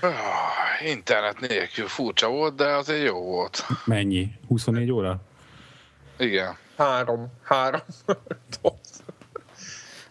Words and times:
Ah, 0.00 0.86
internet 0.86 1.40
nélkül 1.40 1.86
furcsa 1.86 2.28
volt, 2.28 2.54
de 2.54 2.64
azért 2.64 3.04
jó 3.04 3.20
volt. 3.20 3.66
Mennyi? 3.84 4.28
24 4.48 4.90
óra? 4.92 5.16
Igen. 6.18 6.56
Három. 6.76 7.32
Három. 7.44 7.80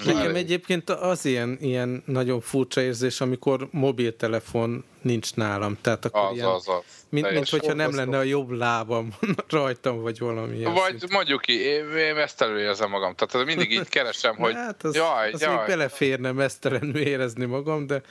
Nekem 0.05 0.35
egyébként 0.35 0.89
az 0.89 1.25
ilyen, 1.25 1.57
ilyen 1.61 2.03
nagyon 2.05 2.41
furcsa 2.41 2.81
érzés, 2.81 3.21
amikor 3.21 3.67
mobiltelefon 3.71 4.83
nincs 5.01 5.35
nálam. 5.35 5.77
Tehát 5.81 6.05
akkor 6.05 6.21
Az, 6.29 6.35
ilyen, 6.35 6.47
az, 6.47 6.67
az. 6.67 6.83
mint, 7.09 7.31
mint 7.31 7.49
hogyha 7.49 7.73
nem 7.73 7.95
lenne 7.95 8.17
a 8.17 8.23
jobb 8.23 8.49
lábam 8.49 9.13
rajtam, 9.49 10.01
vagy 10.01 10.19
valami. 10.19 10.63
Vagy 10.63 11.03
mondjuk 11.09 11.41
ki, 11.41 11.53
én, 11.59 11.89
én 11.97 12.17
ezt 12.17 12.41
előérzem 12.41 12.89
magam. 12.89 13.15
Tehát 13.15 13.45
mindig 13.45 13.71
így 13.71 13.89
keresem, 13.89 14.35
hogy 14.35 14.53
hát 14.65 14.83
az, 14.83 14.95
jaj, 14.95 15.31
az 15.31 15.41
jaj. 15.41 15.55
még 15.55 15.65
beleférne 15.67 16.31
mesztelenül 16.31 16.97
érezni 16.97 17.45
magam, 17.45 17.87
de 17.87 18.01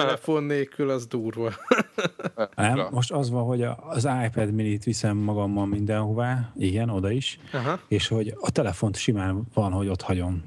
telefon 0.00 0.44
nélkül 0.44 0.90
az 0.90 1.06
durva. 1.06 1.52
Nem, 2.56 2.86
most 2.90 3.12
az 3.12 3.30
van, 3.30 3.44
hogy 3.44 3.62
az 3.88 4.08
iPad 4.26 4.52
minit 4.52 4.84
viszem 4.84 5.16
magammal 5.16 5.66
mindenhová, 5.66 6.52
igen, 6.56 6.88
oda 6.88 7.10
is, 7.10 7.38
Aha. 7.52 7.80
és 7.88 8.08
hogy 8.08 8.34
a 8.40 8.50
telefont 8.50 8.96
simán 8.96 9.46
van, 9.54 9.72
hogy 9.72 9.88
ott 9.88 10.02
hagyom. 10.02 10.42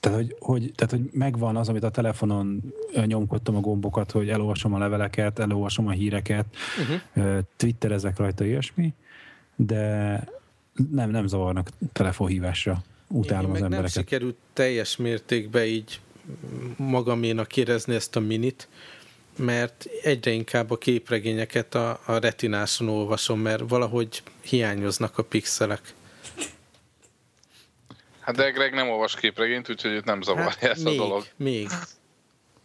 Tehát 0.00 0.18
hogy, 0.18 0.36
hogy, 0.38 0.72
tehát, 0.74 0.92
hogy 0.92 1.10
megvan 1.12 1.56
az, 1.56 1.68
amit 1.68 1.82
a 1.82 1.90
telefonon 1.90 2.74
nyomkodtam 3.04 3.56
a 3.56 3.60
gombokat, 3.60 4.10
hogy 4.10 4.28
elolvasom 4.28 4.74
a 4.74 4.78
leveleket, 4.78 5.38
elolvasom 5.38 5.86
a 5.86 5.90
híreket, 5.90 6.46
uh-huh. 7.14 7.38
twitterezek 7.56 8.18
rajta 8.18 8.44
ilyesmi, 8.44 8.94
de 9.56 10.24
nem, 10.90 11.10
nem 11.10 11.26
zavarnak 11.26 11.68
telefonhívásra. 11.92 12.82
Utálom 13.08 13.44
Én 13.44 13.46
az 13.46 13.52
meg 13.52 13.60
nem 13.60 13.72
embereket. 13.72 14.02
sikerült 14.02 14.36
teljes 14.52 14.96
mértékben 14.96 15.64
így 15.64 16.00
magaménak 16.76 17.56
érezni 17.56 17.94
ezt 17.94 18.16
a 18.16 18.20
minit, 18.20 18.68
mert 19.36 19.86
egyre 20.02 20.30
inkább 20.30 20.70
a 20.70 20.78
képregényeket 20.78 21.74
a, 21.74 22.00
a 22.04 22.18
retináson 22.18 22.88
olvasom, 22.88 23.40
mert 23.40 23.62
valahogy 23.68 24.22
hiányoznak 24.42 25.18
a 25.18 25.22
pixelek. 25.22 25.94
Hát 28.20 28.36
de 28.36 28.50
Greg 28.50 28.74
nem 28.74 28.88
olvas 28.88 29.16
képregényt, 29.16 29.70
úgyhogy 29.70 29.90
őt 29.90 30.04
nem 30.04 30.22
zavarja 30.22 30.50
hát, 30.50 30.62
ez 30.62 30.82
még, 30.82 31.00
a 31.00 31.02
dolog. 31.02 31.24
még. 31.36 31.68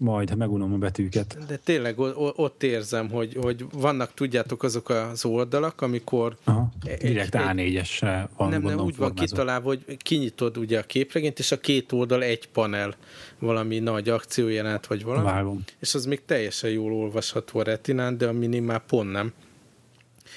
Majd, 0.01 0.29
ha 0.29 0.35
megunom 0.35 0.73
a 0.73 0.77
betűket. 0.77 1.37
De 1.47 1.57
tényleg 1.57 1.99
ott 2.35 2.63
érzem, 2.63 3.09
hogy, 3.09 3.37
hogy 3.41 3.65
vannak, 3.71 4.13
tudjátok, 4.13 4.63
azok 4.63 4.89
az 4.89 5.25
oldalak, 5.25 5.81
amikor 5.81 6.37
Aha. 6.43 6.69
Direkt 6.99 7.35
egy- 7.35 7.41
A4-esre 7.43 8.27
van, 8.37 8.49
nem, 8.49 8.61
nem 8.61 8.79
úgy 8.79 8.95
van 8.95 9.13
kitalálva, 9.13 9.67
hogy 9.67 9.97
kinyitod 9.97 10.57
ugye 10.57 10.79
a 10.79 10.83
képregényt, 10.83 11.39
és 11.39 11.51
a 11.51 11.59
két 11.59 11.91
oldal 11.91 12.23
egy 12.23 12.47
panel, 12.47 12.95
valami 13.39 13.79
nagy 13.79 14.09
akciójelenet, 14.09 14.87
vagy 14.87 15.03
valami. 15.03 15.25
Vágom. 15.25 15.63
és 15.79 15.93
az 15.93 16.05
még 16.05 16.25
teljesen 16.25 16.69
jól 16.69 16.93
olvasható 16.93 17.59
a 17.59 17.63
retinán, 17.63 18.17
de 18.17 18.27
a 18.27 18.31
mini 18.33 18.59
már 18.59 18.85
pont 18.85 19.11
nem. 19.11 19.33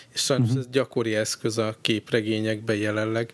És 0.08 0.20
sajnos 0.20 0.48
uh-huh. 0.48 0.62
ez 0.64 0.70
gyakori 0.72 1.14
eszköz 1.14 1.58
a 1.58 1.76
képregényekben 1.80 2.76
jelenleg, 2.76 3.32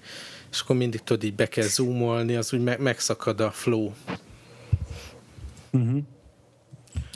és 0.50 0.60
akkor 0.60 0.76
mindig 0.76 1.00
tudod, 1.00 1.24
így 1.24 1.34
be 1.34 1.46
kell 1.48 1.66
zoomolni, 1.66 2.34
az 2.34 2.52
úgy 2.52 2.62
me- 2.62 2.78
megszakad 2.78 3.40
a 3.40 3.50
flow. 3.50 3.90
Uh-huh. 5.70 5.98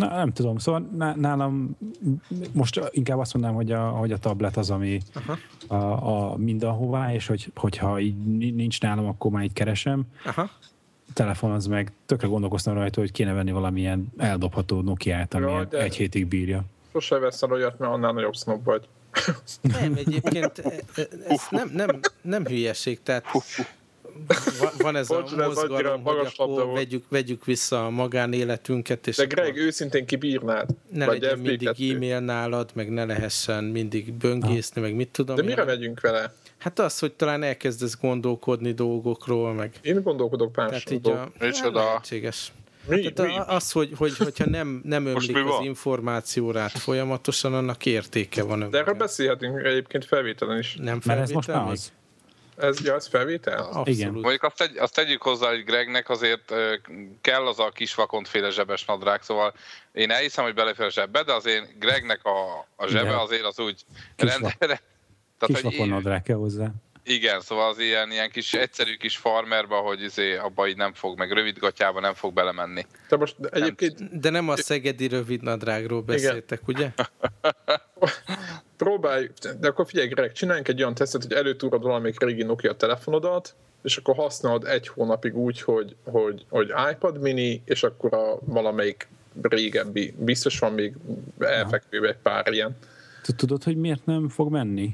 Na, 0.09 0.17
nem 0.17 0.33
tudom, 0.33 0.59
szóval 0.59 0.81
ná- 0.97 1.17
nálam 1.17 1.77
most 2.53 2.81
inkább 2.91 3.19
azt 3.19 3.33
mondanám, 3.33 3.57
hogy 3.57 3.73
a, 3.73 3.89
hogy 3.89 4.13
a 4.13 4.19
tablet 4.19 4.57
az, 4.57 4.71
ami 4.71 5.01
Aha. 5.15 5.39
a, 5.67 6.31
a 6.33 6.37
mindenhová, 6.37 7.15
és 7.15 7.27
hogy, 7.27 7.53
hogyha 7.55 8.01
így 8.01 8.17
ni- 8.37 8.51
nincs 8.51 8.81
nálam, 8.81 9.07
akkor 9.07 9.31
már 9.31 9.45
így 9.45 9.53
keresem. 9.53 10.03
Aha. 10.25 10.43
A 11.09 11.13
telefon 11.15 11.51
az 11.51 11.67
meg 11.67 11.93
tökre 12.07 12.27
gondolkoztam 12.29 12.75
rajta, 12.75 13.01
hogy 13.01 13.13
kéne 13.13 13.33
venni 13.33 13.53
valamilyen 13.53 14.13
eldobható 14.17 14.81
Nokia-t, 14.81 15.35
ami 15.35 15.45
Ja, 15.51 15.69
egy 15.71 15.97
hétig 15.97 16.27
bírja. 16.27 16.63
Sose 16.93 17.19
veszel 17.19 17.53
olyat, 17.53 17.79
mert 17.79 17.93
annál 17.93 18.13
nagyobb 18.13 18.35
snob 18.35 18.65
vagy. 18.65 18.89
Nem, 19.61 19.93
egyébként 19.97 20.59
e- 20.59 20.81
e- 20.97 21.09
ez 21.29 21.41
nem, 21.51 21.71
nem, 21.75 22.01
nem 22.23 22.45
hülyeség, 22.45 23.03
tehát 23.03 23.25
va- 24.61 24.75
van 24.83 24.97
ez 24.97 25.11
a 25.11 25.15
Bocs, 25.21 25.35
de 25.35 25.43
ez 25.43 25.57
annyira 25.57 25.97
mozgalom, 25.97 26.03
hogy 26.03 26.33
akkor 26.37 26.65
volt. 26.65 26.75
vegyük, 26.77 27.05
vegyük 27.09 27.45
vissza 27.45 27.87
a 27.87 27.91
magánéletünket, 27.91 29.07
és 29.07 29.17
De 29.17 29.23
akkor 29.23 29.35
Greg, 29.35 29.57
őszintén 29.57 30.07
kibírnád? 30.07 30.71
ne 30.93 31.07
Vagy 31.07 31.21
legyen 31.21 31.39
mindig 31.39 31.69
FB2? 31.73 31.95
e-mail 31.95 32.21
nálad, 32.21 32.71
meg 32.75 32.91
ne 32.91 33.05
lehessen 33.05 33.65
mindig 33.65 34.13
böngészni, 34.13 34.81
meg 34.81 34.95
mit 34.95 35.09
tudom 35.09 35.37
De 35.37 35.43
én. 35.43 35.49
mire 35.49 35.65
megyünk 35.65 36.01
vele? 36.01 36.35
Hát 36.59 36.79
az, 36.79 36.99
hogy 36.99 37.13
talán 37.13 37.43
elkezdesz 37.43 37.97
gondolkodni 38.01 38.73
dolgokról, 38.73 39.53
meg 39.53 39.73
Én 39.83 40.03
gondolkodok 40.03 40.55
tehát 40.55 40.71
más 40.71 40.85
így 40.91 41.09
a, 41.09 41.31
Micsoda? 41.41 41.79
hát 41.81 41.89
lehetséges. 41.89 42.53
Mi? 42.89 43.13
Tehát 43.13 43.33
mi? 43.33 43.39
a- 43.39 43.55
az, 43.55 43.73
hogy, 43.73 43.91
hogy, 43.97 44.17
hogyha 44.17 44.45
nem, 44.51 44.81
nem 44.85 45.07
ömlik 45.07 45.37
az 45.37 45.65
információ 45.65 46.51
rád 46.51 46.71
folyamatosan, 46.71 47.55
annak 47.55 47.87
értéke 47.87 48.43
van. 48.43 48.71
De 48.71 48.79
erről 48.79 48.95
beszélhetünk 48.95 49.65
egyébként 49.65 50.05
felvételen 50.05 50.59
is. 50.59 50.77
Nem 50.81 51.01
Mert 51.05 51.21
ez 51.21 51.31
most 51.31 51.49
még? 51.49 51.57
az. 51.57 51.93
Ez, 52.57 52.81
ja, 52.85 52.95
ez 52.95 53.07
felvétel? 53.07 53.59
Abszolút. 53.59 53.89
Igen. 53.89 54.13
Mondjuk 54.13 54.43
azt, 54.43 54.57
tegy, 54.57 54.77
azt 54.77 54.95
tegyük 54.95 55.23
hozzá, 55.23 55.49
hogy 55.49 55.65
Gregnek 55.65 56.09
azért 56.09 56.55
kell 57.21 57.47
az 57.47 57.59
a 57.59 57.69
kis 57.69 57.95
vakontféle 57.95 58.51
zsebes 58.51 58.85
nadrág, 58.85 59.23
szóval 59.23 59.55
én 59.93 60.11
elhiszem, 60.11 60.45
hogy 60.45 60.55
belefér 60.55 60.87
a 60.87 60.91
zsebbe, 60.91 61.23
de 61.23 61.33
azért 61.33 61.79
Gregnek 61.79 62.25
a, 62.25 62.67
a 62.77 62.87
zsebe 62.87 63.03
Igen. 63.03 63.19
azért 63.19 63.45
az 63.45 63.59
úgy 63.59 63.85
Kis 64.17 64.31
rendre... 64.31 64.57
Kis 64.59 65.55
Tehát, 65.55 65.63
hogy 65.63 65.77
vakonnadrág 65.77 66.23
kell 66.23 66.37
hozzá. 66.37 66.71
Igen, 67.05 67.41
szóval 67.41 67.69
az 67.69 67.79
ilyen, 67.79 68.11
ilyen 68.11 68.31
kis 68.31 68.55
egyszerű 68.55 68.95
kis 68.95 69.17
farmerba, 69.17 69.77
hogy 69.77 70.03
izé, 70.03 70.37
abba 70.37 70.69
így 70.69 70.77
nem 70.77 70.93
fog, 70.95 71.19
meg 71.19 71.33
rövid 71.33 71.59
gatyába 71.59 72.01
nem 72.01 72.15
fog 72.15 72.33
belemenni. 72.33 72.87
De 73.09 73.17
most 73.17 73.37
egyébként 73.51 74.21
De 74.21 74.31
nem 74.31 74.49
a 74.49 74.57
szegedi 74.57 75.09
rövidnadrágról 75.09 76.03
beszéltek, 76.03 76.69
ugye? 76.69 76.91
próbálj, 78.77 79.31
de 79.61 79.69
akkor 79.69 79.87
figyelj 79.87 80.09
Greg, 80.09 80.33
csináljunk 80.33 80.69
egy 80.69 80.81
olyan 80.81 80.95
tesztet, 80.95 81.23
hogy 81.23 81.33
előtúrod 81.33 81.83
valamelyik 81.83 82.21
régi 82.21 82.43
Nokia 82.43 82.73
telefonodat, 82.73 83.55
és 83.83 83.97
akkor 83.97 84.15
használod 84.15 84.65
egy 84.67 84.89
hónapig 84.89 85.37
úgy, 85.37 85.61
hogy, 85.61 85.97
hogy, 86.05 86.45
hogy 86.49 86.73
iPad 86.93 87.21
mini, 87.21 87.63
és 87.65 87.83
akkor 87.83 88.15
a 88.15 88.39
valamelyik 88.45 89.09
régebbi, 89.43 90.15
biztos 90.19 90.59
van 90.59 90.73
még 90.73 90.95
elfekvő 91.39 92.09
egy 92.09 92.17
pár 92.23 92.53
ilyen. 92.53 92.77
Tudod, 93.37 93.63
hogy 93.65 93.77
miért 93.77 94.07
nem 94.07 94.29
fog 94.29 94.51
menni? 94.51 94.93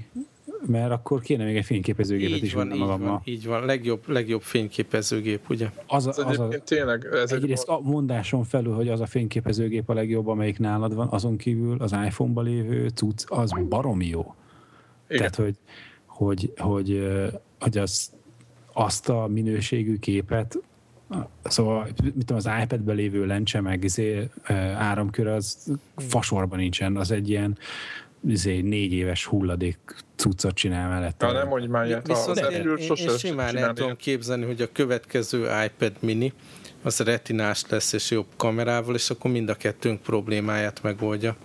Mert 0.66 0.90
akkor 0.90 1.20
kéne 1.20 1.44
még 1.44 1.56
egy 1.56 1.64
fényképezőgépet 1.64 2.36
Így 2.36 2.44
is 2.44 2.52
van, 2.52 2.72
így 2.72 2.78
magammal. 2.78 3.08
van, 3.08 3.20
így 3.24 3.46
van. 3.46 3.64
Legjobb, 3.64 4.08
legjobb 4.08 4.42
fényképezőgép, 4.42 5.50
ugye? 5.50 5.70
Az, 5.86 6.06
a, 6.06 6.10
Ez 6.10 6.18
az 6.18 6.38
a, 6.38 6.48
tényleg, 6.64 7.08
ez 7.12 7.32
egy, 7.32 7.42
egyrészt 7.42 7.68
a 7.68 7.80
mondáson 7.80 8.44
felül, 8.44 8.74
hogy 8.74 8.88
az 8.88 9.00
a 9.00 9.06
fényképezőgép 9.06 9.88
a 9.88 9.94
legjobb, 9.94 10.26
amelyik 10.26 10.58
nálad 10.58 10.94
van, 10.94 11.08
azon 11.08 11.36
kívül 11.36 11.76
az 11.78 11.92
iPhone-ban 11.92 12.44
lévő 12.44 12.88
cucc, 12.88 13.24
az 13.26 13.52
baromi 13.68 14.06
jó. 14.06 14.34
igen. 15.08 15.18
Tehát, 15.18 15.34
hogy, 15.34 15.56
hogy, 16.06 16.52
hogy, 16.56 17.08
hogy 17.58 17.78
az, 17.78 18.12
azt 18.72 19.08
a 19.08 19.26
minőségű 19.26 19.98
képet, 19.98 20.58
szóval, 21.42 21.86
mit 22.02 22.14
tudom, 22.16 22.36
az 22.36 22.48
iPad-ben 22.62 22.96
lévő 22.96 23.26
lencse, 23.26 23.60
meg 23.60 23.84
izé, 23.84 24.28
áramkör, 24.76 25.26
az 25.26 25.72
fasorban 25.96 26.58
nincsen, 26.58 26.96
az 26.96 27.10
egy 27.10 27.28
ilyen 27.28 27.58
izé, 28.28 28.60
négy 28.60 28.92
éves 28.92 29.24
hulladék 29.24 29.78
cuccot 30.16 30.54
csinál 30.54 30.88
mellette. 30.88 31.26
Ja, 31.26 31.32
nem 31.32 31.48
mondj 31.48 31.66
már 31.66 31.86
ilyet, 31.86 32.08
az 32.10 32.16
Viszont 32.26 32.38
én, 32.38 32.44
Apple 32.60 32.72
én, 32.72 32.86
sose 32.86 33.10
én 33.10 33.18
simán 33.18 33.56
el 33.56 33.72
tudom 33.72 33.96
képzelni, 33.96 34.44
hogy 34.44 34.62
a 34.62 34.72
következő 34.72 35.46
iPad 35.64 35.92
mini 36.00 36.32
az 36.82 36.98
retinás 36.98 37.62
lesz 37.68 37.92
és 37.92 38.10
jobb 38.10 38.26
kamerával, 38.36 38.94
és 38.94 39.10
akkor 39.10 39.30
mind 39.30 39.48
a 39.48 39.54
kettőnk 39.54 40.00
problémáját 40.02 40.82
megoldja. 40.82 41.36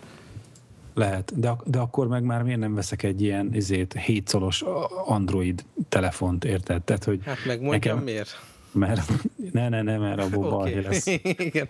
Lehet, 0.96 1.40
de, 1.40 1.54
de 1.66 1.80
akkor 1.80 2.08
meg 2.08 2.24
már 2.24 2.44
miért 2.44 2.60
nem 2.60 2.76
veszek 2.76 3.04
egy 3.04 3.22
ilyen 3.22 3.50
izét, 3.54 3.94
7 3.94 4.28
szolos 4.28 4.64
Android 5.06 5.66
telefont, 5.90 6.46
érted? 6.46 6.82
Tehát, 6.82 7.04
hogy 7.04 7.20
Hát 7.26 7.38
megmondjam 7.46 7.72
Nekem- 7.96 8.04
miért. 8.04 8.42
mert 8.72 9.12
ne, 9.52 9.70
ne, 9.70 9.82
ne, 9.82 9.98
mert 9.98 10.20
abból 10.22 10.50
balhé 10.58 10.80
lesz. 10.80 11.06
Igen. 11.48 11.68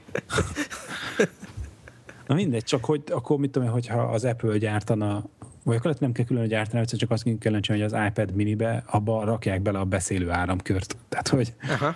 Na 2.34 2.40
mindegy, 2.40 2.64
csak 2.64 2.86
hogy 2.86 3.02
akkor 3.12 3.38
mit 3.38 3.52
tudom 3.52 3.68
én, 3.68 3.74
hogyha 3.74 4.02
az 4.02 4.26
Apple 4.26 4.58
gyártana, 4.58 5.24
vagy 5.64 5.76
akkor 5.76 5.96
nem 6.00 6.12
kell 6.12 6.26
külön 6.26 6.48
gyártani, 6.48 6.82
egyszerűen 6.82 7.00
csak 7.00 7.12
azt 7.12 7.24
kell 7.24 7.60
csinálni, 7.60 7.84
hogy 7.84 7.94
az 7.94 8.08
iPad 8.08 8.36
minibe 8.36 8.84
abba 8.86 9.24
rakják 9.24 9.62
bele 9.62 9.80
a 9.80 9.84
beszélő 9.84 10.30
áramkört. 10.30 10.98
Tehát, 11.10 11.28
hogy 11.28 11.54
Aha. 11.70 11.96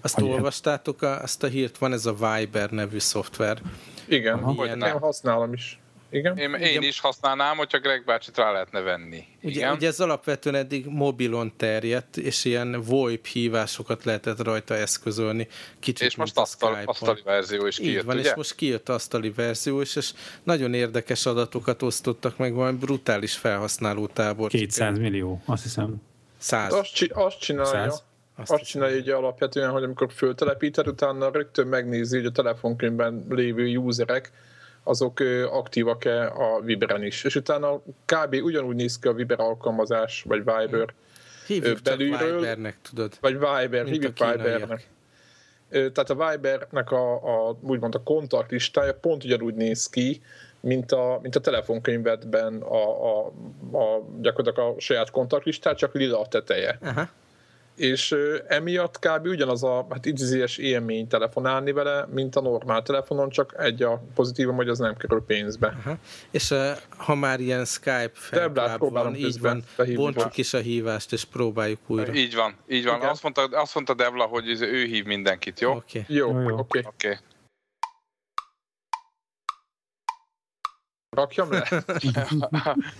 Azt 0.00 0.14
Hogy- 0.14 0.24
olvastátok 0.24 1.02
a, 1.02 1.22
azt 1.22 1.42
a 1.42 1.46
hírt, 1.46 1.78
van 1.78 1.92
ez 1.92 2.06
a 2.06 2.12
Viber 2.12 2.70
nevű 2.70 2.98
szoftver. 2.98 3.60
Igen, 4.08 4.38
Aha. 4.38 4.64
Ilyen, 4.64 4.82
én 4.82 4.98
használom 4.98 5.52
is. 5.52 5.80
Igen? 6.16 6.38
Én, 6.38 6.54
én 6.54 6.82
is 6.82 7.00
használnám, 7.00 7.56
hogyha 7.56 7.78
Greg 7.78 8.04
bácsit 8.04 8.36
rá 8.36 8.52
lehetne 8.52 8.80
venni. 8.80 9.24
Ugye, 9.42 9.56
Igen? 9.56 9.72
ugye 9.72 9.86
ez 9.86 10.00
alapvetően 10.00 10.54
eddig 10.54 10.86
mobilon 10.86 11.52
terjedt, 11.56 12.16
és 12.16 12.44
ilyen 12.44 12.82
VoIP 12.82 13.26
hívásokat 13.26 14.04
lehetett 14.04 14.42
rajta 14.42 14.74
eszközölni. 14.74 15.48
Kicsit, 15.80 16.06
és 16.06 16.16
most 16.16 16.38
asztal, 16.38 16.78
asztali 16.84 17.20
verzió 17.24 17.66
is 17.66 17.78
Így 17.78 17.86
kijött, 17.86 18.04
van, 18.04 18.16
ugye? 18.16 18.28
és 18.28 18.34
most 18.34 18.54
kijött 18.54 18.88
asztali 18.88 19.30
verzió 19.30 19.80
is, 19.80 19.96
és 19.96 20.12
nagyon 20.42 20.74
érdekes 20.74 21.26
adatokat 21.26 21.82
osztottak 21.82 22.36
meg, 22.36 22.54
valami 22.54 22.78
brutális 22.78 23.34
felhasználó 23.34 24.06
tábor. 24.06 24.50
200 24.50 24.98
millió, 24.98 25.42
azt 25.44 25.62
hiszem. 25.62 26.02
Száz. 26.38 26.72
Azt, 26.72 26.94
csi- 26.94 27.12
azt 27.12 27.38
csinálja, 27.38 27.70
Száz? 27.70 28.02
Azt 28.36 28.50
azt 28.52 28.64
csinálja 28.64 28.96
ugye 28.96 29.14
alapvetően, 29.14 29.70
hogy 29.70 29.82
amikor 29.82 30.12
föltelepíted, 30.12 30.88
utána 30.88 31.30
rögtön 31.30 31.66
megnézi, 31.66 32.16
hogy 32.16 32.26
a 32.26 32.30
telefonkönyvben 32.30 33.26
lévő 33.28 33.76
userek, 33.76 34.32
azok 34.86 35.20
aktívak-e 35.50 36.26
a 36.26 36.60
Viberen 36.60 37.02
is. 37.02 37.24
És 37.24 37.34
utána 37.34 37.80
kb. 38.04 38.34
ugyanúgy 38.42 38.76
néz 38.76 38.98
ki 38.98 39.08
a 39.08 39.12
Viber 39.12 39.40
alkalmazás, 39.40 40.22
vagy 40.28 40.38
Viber, 40.38 40.94
Hívjuk 41.46 41.78
belülről- 41.82 42.34
Vibernek, 42.40 42.76
tudod. 42.82 43.12
vagy 43.20 43.32
Viber, 43.32 43.68
Mint 43.82 43.88
hívjuk. 43.88 44.18
Vibernek. 44.18 44.86
Tehát 45.70 46.10
a 46.10 46.14
Vibernek 46.30 46.90
a, 46.90 47.12
a, 47.48 47.56
úgymond 47.60 47.94
a 47.94 48.02
kontaktlistája 48.02 48.94
pont 48.94 49.24
ugyanúgy 49.24 49.54
néz 49.54 49.88
ki, 49.88 50.22
mint 50.60 50.92
a, 50.92 51.18
mint 51.22 51.36
a 51.36 51.40
telefonkönyvedben 51.40 52.62
a, 52.62 53.06
a, 53.06 53.26
a, 53.72 54.02
gyakorlatilag 54.20 54.74
a 54.76 54.80
saját 54.80 55.10
kontaktlistát, 55.10 55.76
csak 55.76 55.94
lila 55.94 56.20
a 56.20 56.26
teteje. 56.26 56.78
Aha. 56.82 57.08
És 57.76 58.14
emiatt 58.48 58.98
kb. 58.98 59.26
ugyanaz 59.26 59.62
a 59.62 59.86
hát 59.90 60.06
idézőjes 60.06 60.56
élmény 60.56 61.08
telefonálni 61.08 61.72
vele, 61.72 62.06
mint 62.10 62.36
a 62.36 62.40
normál 62.40 62.82
telefonon, 62.82 63.30
csak 63.30 63.54
egy 63.58 63.82
a 63.82 64.02
pozitívum, 64.14 64.56
hogy 64.56 64.68
az 64.68 64.78
nem 64.78 64.96
kerül 64.96 65.24
pénzbe. 65.26 65.76
Aha. 65.84 65.96
És 66.30 66.54
ha 66.96 67.14
már 67.14 67.40
ilyen 67.40 67.64
Skype 67.64 68.10
Deblát 68.30 68.68
felkláb 68.68 68.92
van, 68.92 69.14
így 69.14 69.40
van, 69.40 69.64
bontsuk 69.94 70.36
is 70.36 70.54
a 70.54 70.58
hívást, 70.58 71.12
és 71.12 71.24
próbáljuk 71.24 71.80
újra. 71.86 72.14
Így 72.14 72.34
van, 72.34 72.54
így 72.68 72.84
van. 72.84 72.96
Igen. 72.96 73.08
Azt 73.08 73.22
mondta, 73.22 73.42
azt 73.42 73.74
mondta 73.74 73.94
Devla, 73.94 74.24
hogy 74.24 74.48
ez- 74.50 74.60
ő 74.60 74.84
hív 74.84 75.04
mindenkit, 75.04 75.60
jó? 75.60 75.70
Okay. 75.72 76.04
Jó, 76.08 76.28
oké. 76.30 76.52
Okay. 76.52 76.82
Okay. 76.84 77.16
Rakjam 81.16 81.50
le? 81.52 81.68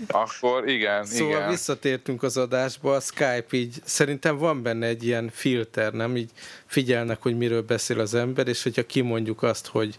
Akkor 0.08 0.68
igen, 0.68 1.04
Szóval 1.04 1.36
igen. 1.36 1.48
visszatértünk 1.48 2.22
az 2.22 2.36
adásba, 2.36 2.94
a 2.94 3.00
Skype 3.00 3.46
így, 3.50 3.76
szerintem 3.84 4.36
van 4.36 4.62
benne 4.62 4.86
egy 4.86 5.04
ilyen 5.04 5.28
filter, 5.32 5.92
nem? 5.92 6.16
Így 6.16 6.30
figyelnek, 6.66 7.22
hogy 7.22 7.36
miről 7.36 7.62
beszél 7.62 8.00
az 8.00 8.14
ember, 8.14 8.48
és 8.48 8.62
hogyha 8.62 8.86
kimondjuk 8.86 9.42
azt, 9.42 9.66
hogy 9.66 9.98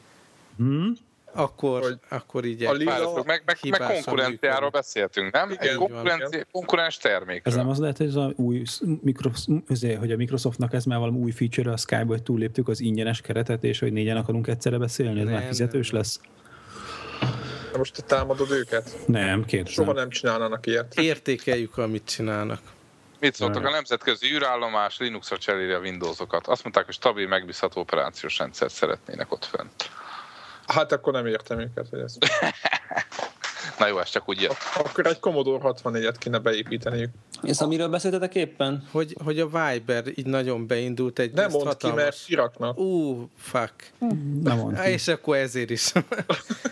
Hm? 0.57 0.87
akkor, 1.33 1.81
Hogy 1.81 1.97
akkor 2.09 2.45
így 2.45 2.63
a 2.63 2.71
lila- 2.71 3.25
meg, 3.25 3.41
meg, 3.45 3.57
meg 3.69 3.79
konkurenciáról 3.79 4.53
működik. 4.55 4.71
beszéltünk, 4.71 5.31
nem? 5.33 5.49
Igen, 5.51 5.67
Egy 5.67 5.75
konkurenci, 5.75 6.43
konkurens 6.51 6.97
termékről. 6.97 7.53
Ez 7.53 7.59
nem 7.59 7.69
az 7.69 7.79
lehet, 7.79 7.97
hogy, 7.97 8.07
ez 8.07 8.15
a 8.15 8.33
új, 8.35 8.61
Microsoft, 9.01 9.47
azért, 9.69 9.99
hogy 9.99 10.11
a 10.11 10.15
Microsoftnak 10.15 10.73
ez 10.73 10.83
már 10.85 10.99
valami 10.99 11.17
új 11.17 11.31
feature 11.31 11.71
a 11.71 11.77
Skype, 11.77 12.03
hogy 12.05 12.23
túlléptük 12.23 12.67
az 12.67 12.79
ingyenes 12.79 13.21
keretet, 13.21 13.63
és 13.63 13.79
hogy 13.79 13.91
négyen 13.93 14.17
akarunk 14.17 14.47
egyszerre 14.47 14.77
beszélni, 14.77 15.19
ez 15.19 15.25
Nem, 15.25 15.33
már 15.33 15.43
fizetős 15.47 15.89
nem. 15.89 15.99
lesz? 15.99 16.19
Na 17.77 17.83
Most 17.83 17.95
te 17.95 18.15
támadod 18.15 18.51
őket? 18.51 18.97
Nem, 19.05 19.45
kérdezem. 19.45 19.83
Soha 19.83 19.93
nem 19.93 20.09
csinálnának 20.09 20.65
ilyet. 20.65 20.93
értékeljük, 20.95 21.77
amit 21.77 22.05
csinálnak. 22.05 22.59
Mit 23.19 23.35
szóltak 23.35 23.65
a 23.65 23.69
nemzetközi 23.69 24.33
űrállomás 24.33 24.97
Linuxra 24.97 25.37
cseréli 25.37 25.71
a 25.71 25.79
Windowsokat? 25.79 26.47
Azt 26.47 26.63
mondták, 26.63 26.85
hogy 26.85 26.93
stabil, 26.93 27.27
megbízható 27.27 27.81
operációs 27.81 28.37
rendszert 28.37 28.73
szeretnének 28.73 29.31
ott 29.31 29.45
fönt. 29.45 29.89
Hát 30.67 30.91
akkor 30.91 31.13
nem 31.13 31.25
értem 31.25 31.59
őket, 31.59 31.87
hogy 31.89 31.99
ez. 31.99 32.17
Na 33.79 33.87
jó, 33.87 33.99
ez 33.99 34.09
csak 34.09 34.29
úgy 34.29 34.41
jött. 34.41 34.57
Akkor 34.75 35.05
egy 35.05 35.19
Commodore 35.19 35.63
64-et 35.63 36.15
kéne 36.17 36.37
beépíteniük. 36.37 37.09
És 37.41 37.59
amiről 37.59 37.87
beszéltetek 37.87 38.35
éppen? 38.35 38.87
Hogy, 38.91 39.15
hogy 39.23 39.39
a 39.39 39.45
Viber 39.45 40.03
így 40.15 40.25
nagyon 40.25 40.67
beindult 40.67 41.19
egy 41.19 41.33
Nem 41.33 41.51
mondd 41.51 41.77
ki, 41.77 41.91
mert 41.91 42.23
kiraknak. 42.25 42.79
Ú, 42.79 43.29
fuck. 43.37 43.91
Nem 44.43 44.57
mond 44.57 44.75
Há, 44.75 44.83
ki. 44.83 44.91
és 44.91 45.07
akkor 45.07 45.37
ezért 45.37 45.69
is. 45.69 45.91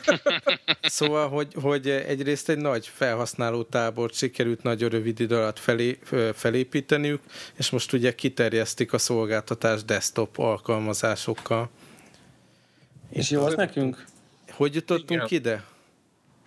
szóval, 0.81 1.30
hogy, 1.30 1.54
hogy 1.62 1.90
egyrészt 1.90 2.50
egy 2.50 2.57
nagy 2.57 2.88
felhasználó 2.88 3.63
tábort 3.63 4.13
sikerült 4.13 4.63
nagyon 4.63 4.90
rövid 4.90 5.19
idő 5.19 5.36
alatt 5.36 5.60
felé, 5.60 6.00
felépíteniük, 6.34 7.22
és 7.54 7.69
most 7.69 7.94
ugye 7.94 8.16
kiterjesztik 8.16 8.94
a 8.94 8.98
szolgáltatás 8.98 9.84
desktop 9.84 10.38
alkalmazásokkal. 10.40 11.69
És 13.10 13.30
jó 13.30 13.42
az 13.42 13.56
nekünk? 13.56 14.06
Hogy 14.51 14.75
jutottunk 14.75 15.31
Igen. 15.31 15.40
ide? 15.42 15.63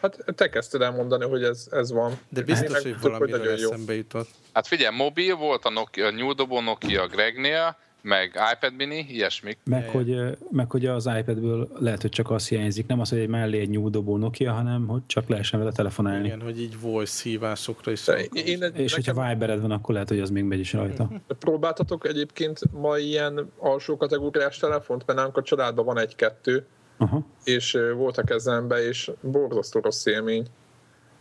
Hát 0.00 0.24
te 0.34 0.48
kezdted 0.48 0.82
el 0.82 0.90
mondani, 0.90 1.24
hogy 1.24 1.42
ez, 1.42 1.66
ez 1.70 1.92
van. 1.92 2.18
De 2.28 2.40
Én 2.40 2.46
biztos, 2.46 2.70
meg 2.70 2.82
hogy 2.82 3.00
valamiről 3.00 3.38
nagyon 3.38 3.58
jó. 3.58 3.72
eszembe 3.72 3.94
jutott. 3.94 4.28
Hát 4.52 4.66
figyelj, 4.66 4.96
mobil 4.96 5.36
volt 5.36 5.64
a, 5.64 5.70
Nokia, 5.70 6.06
a 6.06 6.10
nyúldobó 6.10 6.60
Nokia 6.60 7.06
Gregnél, 7.06 7.76
meg 8.02 8.38
iPad 8.54 8.74
mini, 8.76 9.06
ilyesmik. 9.08 9.58
Meg 9.64 9.88
hogy, 9.88 10.16
meg 10.50 10.70
hogy 10.70 10.86
az 10.86 11.06
iPadből 11.18 11.68
lehet, 11.78 12.00
hogy 12.00 12.10
csak 12.10 12.30
az 12.30 12.48
hiányzik, 12.48 12.86
nem 12.86 13.00
az, 13.00 13.08
hogy 13.08 13.18
egy 13.18 13.28
mellé 13.28 13.60
egy 13.60 13.68
nyúldobó 13.68 14.16
Nokia, 14.16 14.52
hanem 14.52 14.86
hogy 14.86 15.02
csak 15.06 15.28
lehessen 15.28 15.58
vele 15.58 15.72
telefonálni. 15.72 16.26
Igen, 16.26 16.40
hogy 16.40 16.60
így 16.60 16.80
voice 16.80 17.22
hívásokra 17.22 17.90
is. 17.90 18.08
Én, 18.32 18.44
én, 18.44 18.62
És 18.62 18.94
hogyha 18.94 19.28
Vibered 19.28 19.60
van, 19.60 19.70
akkor 19.70 19.92
lehet, 19.92 20.08
hogy 20.08 20.20
az 20.20 20.30
még 20.30 20.44
megy 20.44 20.58
is 20.58 20.72
rajta. 20.72 21.10
próbáltatok 21.38 22.06
egyébként 22.06 22.60
ma 22.72 22.98
ilyen 22.98 23.52
alsó 23.58 23.96
kategóriás 23.96 24.58
telefont, 24.58 25.06
mert 25.06 25.18
nálunk 25.18 25.36
a 25.36 25.42
családban 25.42 25.84
van 25.84 25.98
egy-kettő, 25.98 26.66
Aha. 26.98 27.26
és 27.44 27.78
volt 27.94 28.18
a 28.18 28.22
kezembe, 28.22 28.86
és 28.86 29.10
borzasztó 29.20 29.80
rossz 29.80 30.06
élmény. 30.06 30.46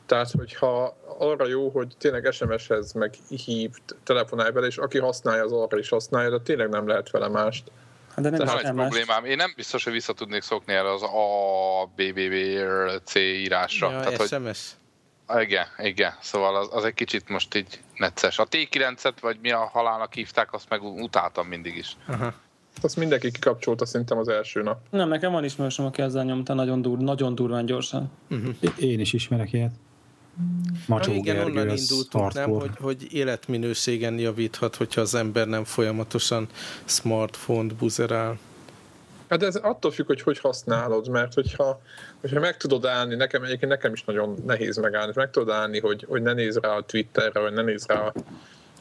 Tehát, 0.06 0.32
hogyha 0.32 0.98
arra 1.20 1.48
jó, 1.48 1.70
hogy 1.70 1.94
tényleg 1.98 2.32
SMS-hez 2.32 2.94
meg 2.94 3.14
hív, 3.28 3.70
telefonálj 4.04 4.52
vele, 4.52 4.68
és 4.68 4.78
aki 4.78 5.00
használja, 5.00 5.44
az 5.44 5.52
arra 5.52 5.78
is 5.78 5.90
használja, 5.90 6.30
de 6.30 6.40
tényleg 6.40 6.70
nem 6.70 6.88
lehet 6.88 7.12
vele 7.12 7.28
mást. 7.28 7.72
Hát 8.16 8.22
de 8.22 8.30
nem 8.30 8.46
Van 8.46 8.56
is 8.58 8.64
egy 8.64 8.74
problémám. 8.74 9.26
Én 9.26 9.36
nem 9.36 9.54
biztos, 9.56 9.84
hogy 9.84 9.94
vissza 9.94 10.14
tudnék 10.14 10.42
szokni 10.42 10.74
erre 10.74 10.92
az 10.92 11.04
A, 11.04 11.86
B, 11.96 12.02
B, 12.14 12.20
B, 12.30 12.34
C 13.04 13.16
írásra. 13.16 13.92
Ja, 13.92 14.00
Tehát, 14.00 14.18
hogy, 14.18 14.28
SMS. 14.28 14.72
igen, 15.40 15.68
igen. 15.78 16.14
Szóval 16.22 16.56
az, 16.56 16.68
az, 16.72 16.84
egy 16.84 16.94
kicsit 16.94 17.30
most 17.30 17.56
így 17.56 17.80
necces. 17.96 18.40
A 18.40 18.48
T9-et, 18.48 19.14
vagy 19.22 19.38
mi 19.42 19.52
a 19.52 19.70
halálnak 19.72 20.14
hívták, 20.14 20.54
azt 20.54 20.70
meg 20.70 20.84
utáltam 20.84 21.48
mindig 21.48 21.76
is. 21.76 21.98
Aha. 22.08 22.34
Azt 22.82 22.98
mindenki 22.98 23.32
kikapcsolta 23.32 23.86
szerintem 23.86 24.18
az 24.18 24.28
első 24.28 24.62
nap. 24.62 24.80
Nem, 24.90 25.10
nekem 25.10 25.32
van 25.32 25.44
ismerősöm, 25.44 25.86
aki 25.86 26.02
ezzel 26.02 26.24
nyomta 26.24 26.54
nagyon, 26.54 26.82
dur, 26.82 26.98
nagyon 26.98 27.36
durván 27.36 27.66
gyorsan. 27.66 28.12
É- 28.60 28.78
Én 28.78 29.00
is 29.00 29.14
ismerek 29.14 29.54
ilyet. 29.54 29.72
Macsó 30.88 31.12
Na, 31.12 31.18
igen, 31.18 31.36
Gergő, 31.36 31.52
onnan 31.52 31.78
indultunk, 31.78 32.34
nem, 32.34 32.50
hogy, 32.50 32.70
hogy 32.80 33.08
életminőségen 33.14 34.20
javíthat, 34.20 34.76
hogyha 34.76 35.02
az 35.02 35.16
ember 35.16 35.48
nem 35.48 35.64
folyamatosan 35.64 36.48
smartphone-t 36.86 37.76
buzerál. 37.76 38.38
Hát 39.30 39.44
ez 39.44 39.56
attól 39.56 39.92
függ, 39.92 40.06
hogy 40.06 40.22
hogy 40.22 40.40
használod, 40.40 41.10
mert 41.10 41.34
hogyha, 41.34 41.82
hogyha 42.22 42.40
meg 42.40 42.58
tudod 42.58 42.86
állni, 42.86 43.16
nekem 43.16 43.44
egyébként 43.44 43.72
nekem 43.72 43.94
is 43.94 44.04
nagyon 44.04 44.36
nehéz 44.46 44.78
megállni, 44.78 45.12
meg 45.16 45.30
tudod 45.30 45.50
állni, 45.50 45.80
hogy, 45.80 46.06
hogy 46.10 46.22
ne 46.22 46.34
nézz 46.34 46.58
rá 46.58 46.70
a 46.70 46.82
Twitterre, 46.82 47.40
vagy 47.40 47.54
ne 47.54 47.62
nézz 47.62 47.86
rá 47.86 48.00
a, 48.00 48.14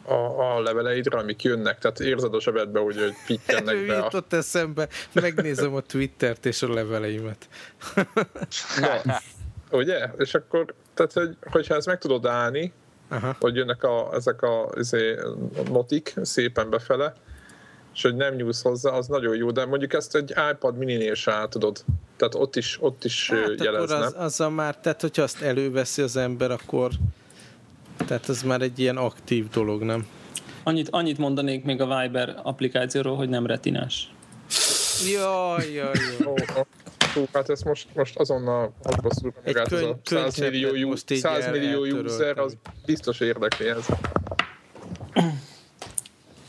a, 0.08 0.54
a 0.56 0.60
leveleidre, 0.60 1.18
amik 1.18 1.42
jönnek, 1.42 1.78
tehát 1.78 2.00
érzed 2.00 2.34
a 2.34 2.40
zsebedbe, 2.40 2.80
hogy, 2.80 2.98
hogy 2.98 3.14
pittennek 3.26 3.86
be. 3.86 3.98
A, 3.98 4.04
jutott 4.04 4.32
eszembe, 4.32 4.88
megnézem 5.12 5.74
a 5.74 5.80
Twittert 5.80 6.46
és 6.46 6.62
a 6.62 6.72
leveleimet. 6.72 7.48
na, 8.80 9.20
ugye? 9.78 10.10
És 10.18 10.34
akkor, 10.34 10.74
tehát, 10.94 11.12
hogy, 11.12 11.36
hogyha 11.50 11.74
ezt 11.74 11.86
meg 11.86 11.98
tudod 11.98 12.26
állni, 12.26 12.72
Aha. 13.08 13.36
hogy 13.40 13.56
jönnek 13.56 13.82
a, 13.82 14.10
ezek 14.14 14.42
a, 14.42 14.70
izé, 14.76 15.18
notik 15.70 16.14
szépen 16.22 16.70
befele, 16.70 17.14
és 17.94 18.02
hogy 18.02 18.14
nem 18.16 18.34
nyúlsz 18.34 18.62
hozzá, 18.62 18.90
az 18.90 19.06
nagyon 19.06 19.36
jó, 19.36 19.50
de 19.50 19.66
mondjuk 19.66 19.92
ezt 19.92 20.14
egy 20.14 20.34
iPad 20.52 20.76
mini-nél 20.76 21.14
se 21.14 21.32
át 21.32 21.50
tudod. 21.50 21.84
Tehát 22.16 22.34
ott 22.34 22.56
is, 22.56 22.78
ott 22.80 23.04
is 23.04 23.30
Hát 23.30 23.38
hát, 23.38 23.48
akkor 23.50 23.64
jelezne. 23.64 23.96
az, 23.96 24.14
azzal 24.16 24.50
már, 24.50 24.78
tehát 24.80 25.00
hogyha 25.00 25.22
azt 25.22 25.42
előveszi 25.42 26.02
az 26.02 26.16
ember, 26.16 26.50
akkor 26.50 26.90
tehát 28.06 28.28
ez 28.28 28.42
már 28.42 28.60
egy 28.60 28.78
ilyen 28.78 28.96
aktív 28.96 29.48
dolog, 29.48 29.82
nem? 29.82 30.06
Annyit, 30.62 30.88
annyit 30.90 31.18
mondanék 31.18 31.64
még 31.64 31.80
a 31.80 32.00
Viber 32.00 32.40
applikációról, 32.42 33.16
hogy 33.16 33.28
nem 33.28 33.46
retinás. 33.46 34.10
Jaj, 35.12 35.72
jaj, 35.72 35.92
jaj. 36.20 36.64
Hát 37.32 37.50
ezt 37.50 37.64
most, 37.64 37.88
most 37.94 38.16
azonnal 38.18 38.72
hadba 38.84 39.14
szúrva 39.14 39.40
magát, 39.44 39.72
ez 39.72 39.72
a 39.72 39.76
könyv- 39.76 39.96
100 40.04 40.38
millió, 40.38 40.68
könyvcseppet 40.68 40.84
u- 40.84 40.88
most 40.90 41.10
így 41.10 41.18
100 41.18 41.44
el- 41.44 41.50
millió 41.52 41.84
user, 42.02 42.38
az 42.38 42.56
biztos 42.86 43.20
érdekli 43.20 43.66
ez. 43.68 43.86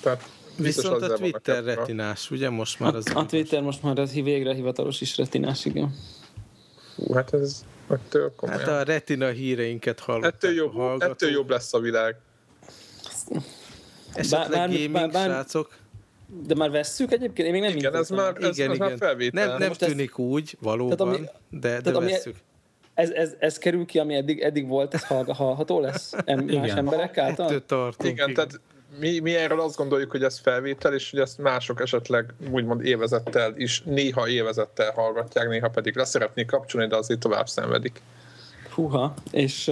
Tehát 0.01 0.29
Viszont 0.57 1.01
a 1.01 1.13
Twitter 1.13 1.63
retinás, 1.63 2.31
ugye 2.31 2.49
most 2.49 2.79
már 2.79 2.95
az... 2.95 3.05
A 3.13 3.25
Twitter 3.25 3.61
most 3.61 3.83
már 3.83 3.99
az 3.99 4.13
végre 4.13 4.53
hivatalos 4.53 5.01
is 5.01 5.17
retinás, 5.17 5.65
igen. 5.65 5.95
Hú, 6.95 7.13
hát 7.13 7.33
ez 7.33 7.65
ettől 7.89 8.33
komolyan. 8.35 8.61
Hát 8.61 8.69
a 8.69 8.83
retina 8.83 9.27
híreinket 9.29 9.99
hallották 9.99 10.33
ettől, 10.33 10.53
jobb, 10.53 10.73
hallgatók. 10.73 11.13
ettől 11.15 11.29
jobb 11.29 11.49
lesz 11.49 11.73
a 11.73 11.79
világ. 11.79 12.15
Esetleg 14.13 14.49
Bár- 14.49 14.69
gaming, 14.69 14.91
bár- 14.91 15.11
bár- 15.11 15.25
srácok? 15.29 15.75
De 16.47 16.55
már 16.55 16.69
vesszük 16.69 17.11
egyébként? 17.11 17.47
Én 17.47 17.53
még 17.53 17.61
nem 17.61 17.75
Igen, 17.77 17.95
ez 17.95 18.09
már, 18.09 18.35
ez, 18.41 18.57
igen, 18.57 18.71
ez 18.71 18.77
már 18.77 18.87
igen. 18.87 18.99
felvétel. 18.99 19.47
Nem, 19.47 19.57
nem 19.57 19.67
most 19.67 19.81
ez- 19.81 19.89
tűnik 19.89 20.17
úgy, 20.17 20.57
valóban, 20.61 20.97
Tehát 20.97 21.13
ami- 21.15 21.27
de, 21.49 21.81
de 21.81 21.91
ami- 21.91 22.11
vesszük. 22.11 22.35
Ez, 22.93 23.09
ez, 23.09 23.33
ez 23.39 23.57
kerül 23.57 23.85
ki, 23.85 23.99
ami 23.99 24.15
eddig, 24.15 24.39
eddig 24.39 24.67
volt, 24.67 24.93
ez 24.93 25.03
hallható 25.07 25.79
lesz? 25.79 26.13
Em, 26.25 26.37
más 26.45 26.53
Igen. 26.53 26.77
emberek 26.77 27.17
által? 27.17 27.45
Ettől 27.45 27.65
tartunk. 27.65 28.13
Igen, 28.13 28.33
tehát 28.33 28.59
mi, 28.99 29.19
mi 29.19 29.35
erről 29.35 29.59
azt 29.61 29.75
gondoljuk, 29.77 30.11
hogy 30.11 30.23
ez 30.23 30.39
felvétel, 30.39 30.93
és 30.93 31.09
hogy 31.11 31.19
ezt 31.19 31.37
mások 31.37 31.81
esetleg 31.81 32.33
úgymond 32.51 32.85
évezettel 32.85 33.53
is, 33.57 33.81
néha 33.85 34.27
évezettel 34.27 34.91
hallgatják, 34.91 35.47
néha 35.49 35.69
pedig 35.69 35.95
le 35.95 36.05
szeretnék 36.05 36.45
kapcsolni, 36.45 36.87
de 36.87 36.95
azért 36.95 37.19
tovább 37.19 37.47
szenvedik. 37.47 38.01
Húha, 38.69 39.13
és 39.31 39.67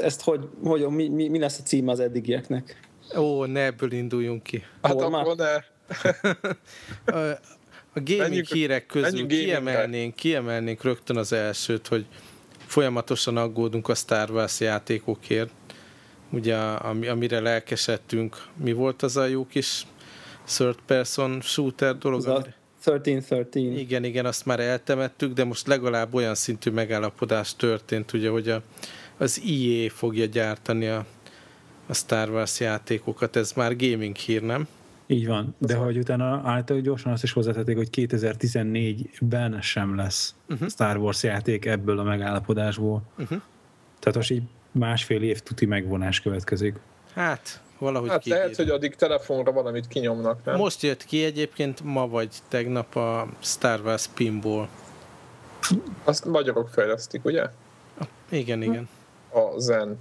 ezt 0.00 0.22
hogy, 0.22 0.48
hogy 0.64 0.86
mi, 0.88 1.08
mi, 1.08 1.28
mi 1.28 1.38
lesz 1.38 1.58
a 1.58 1.62
címe 1.62 1.90
az 1.90 2.00
eddigieknek? 2.00 2.80
Ó, 3.16 3.44
ne 3.44 3.64
ebből 3.64 3.92
induljunk 3.92 4.42
ki. 4.42 4.64
Hát 4.82 4.92
Hol 4.92 5.10
már? 5.10 5.20
akkor 5.20 5.36
ne, 5.36 5.54
A, 7.12 7.16
a 7.16 7.38
A 7.94 8.00
gaming 8.00 8.18
Menjünk- 8.20 8.48
hírek 8.52 8.86
közül 8.86 9.26
kiemelnénk, 9.26 10.14
kiemelnénk 10.14 10.82
rögtön 10.82 11.16
az 11.16 11.32
elsőt, 11.32 11.88
hogy 11.88 12.06
folyamatosan 12.66 13.36
aggódunk 13.36 13.88
a 13.88 13.94
Star 13.94 14.30
Wars 14.30 14.60
játékokért. 14.60 15.50
Ugye, 16.30 16.56
ami, 16.56 17.06
amire 17.06 17.40
lelkesedtünk. 17.40 18.36
Mi 18.56 18.72
volt 18.72 19.02
az 19.02 19.16
a 19.16 19.26
jó 19.26 19.46
kis 19.46 19.86
third 20.44 20.78
person 20.86 21.40
shooter 21.40 21.98
dolog? 21.98 22.18
Az 22.18 22.26
a 22.26 22.34
amire- 22.34 22.56
1313. 22.80 23.76
Igen, 23.76 24.04
igen, 24.04 24.26
azt 24.26 24.46
már 24.46 24.60
eltemettük, 24.60 25.32
de 25.32 25.44
most 25.44 25.66
legalább 25.66 26.14
olyan 26.14 26.34
szintű 26.34 26.70
megállapodás 26.70 27.56
történt, 27.56 28.12
ugye, 28.12 28.30
hogy 28.30 28.48
a, 28.48 28.62
az 29.16 29.42
EA 29.46 29.90
fogja 29.90 30.24
gyártani 30.24 30.86
a, 30.86 31.06
a 31.86 31.94
Star 31.94 32.30
Wars 32.30 32.60
játékokat. 32.60 33.36
Ez 33.36 33.52
már 33.52 33.76
gaming 33.76 34.16
hír, 34.16 34.42
nem? 34.42 34.68
Így 35.06 35.26
van, 35.26 35.54
de 35.58 35.74
hogy 35.74 35.98
utána 35.98 36.24
általában 36.24 36.82
gyorsan 36.82 37.12
azt 37.12 37.22
is 37.22 37.32
hozzátették, 37.32 37.76
hogy 37.76 37.88
2014-ben 37.92 39.60
sem 39.60 39.96
lesz 39.96 40.34
uh-huh. 40.48 40.68
Star 40.68 40.96
Wars 40.96 41.22
játék 41.22 41.64
ebből 41.64 41.98
a 41.98 42.02
megállapodásból. 42.02 43.02
Uh-huh. 43.18 43.40
Tehát 43.98 44.16
most 44.16 44.30
így 44.30 44.42
másfél 44.78 45.22
év 45.22 45.40
tuti 45.40 45.66
megvonás 45.66 46.20
következik. 46.20 46.76
Hát, 47.14 47.60
valahogy 47.78 48.08
Hát 48.08 48.26
lehet, 48.26 48.56
hogy 48.56 48.70
addig 48.70 48.94
telefonra 48.94 49.52
valamit 49.52 49.88
kinyomnak, 49.88 50.44
nem? 50.44 50.56
Most 50.56 50.82
jött 50.82 51.04
ki 51.04 51.24
egyébként 51.24 51.80
ma 51.84 52.08
vagy 52.08 52.28
tegnap 52.48 52.96
a 52.96 53.28
Star 53.40 53.80
Wars 53.80 54.06
Pinball. 54.14 54.68
Azt 56.04 56.24
magyarok 56.24 56.68
fejlesztik, 56.68 57.24
ugye? 57.24 57.46
Igen, 58.28 58.62
igen. 58.62 58.88
A 59.32 59.60
Zen 59.60 60.00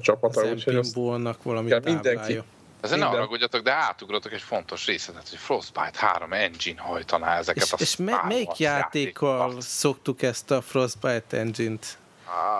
csapata, 0.00 0.40
Zen 0.40 0.52
úgyhogy 0.52 0.74
azt 0.74 0.94
Pinballnak 0.94 1.42
valami 1.42 1.66
Igen, 1.66 1.82
mindenki. 1.84 2.42
Ezen 2.80 2.98
ne 2.98 3.04
haragudjatok, 3.04 3.62
de 3.62 3.72
átugrotok 3.72 4.32
egy 4.32 4.40
fontos 4.40 4.86
részletet, 4.86 5.28
hogy 5.28 5.38
Frostbite 5.38 5.90
3 5.92 6.32
engine 6.32 6.80
hajtaná 6.80 7.38
ezeket 7.38 7.62
És, 7.62 7.72
a 7.72 7.76
és 7.78 7.96
melyik 7.96 8.58
játékkal 8.58 9.60
szoktuk 9.60 10.22
ezt 10.22 10.50
a 10.50 10.60
Frostbite 10.60 11.36
engine-t? 11.36 11.98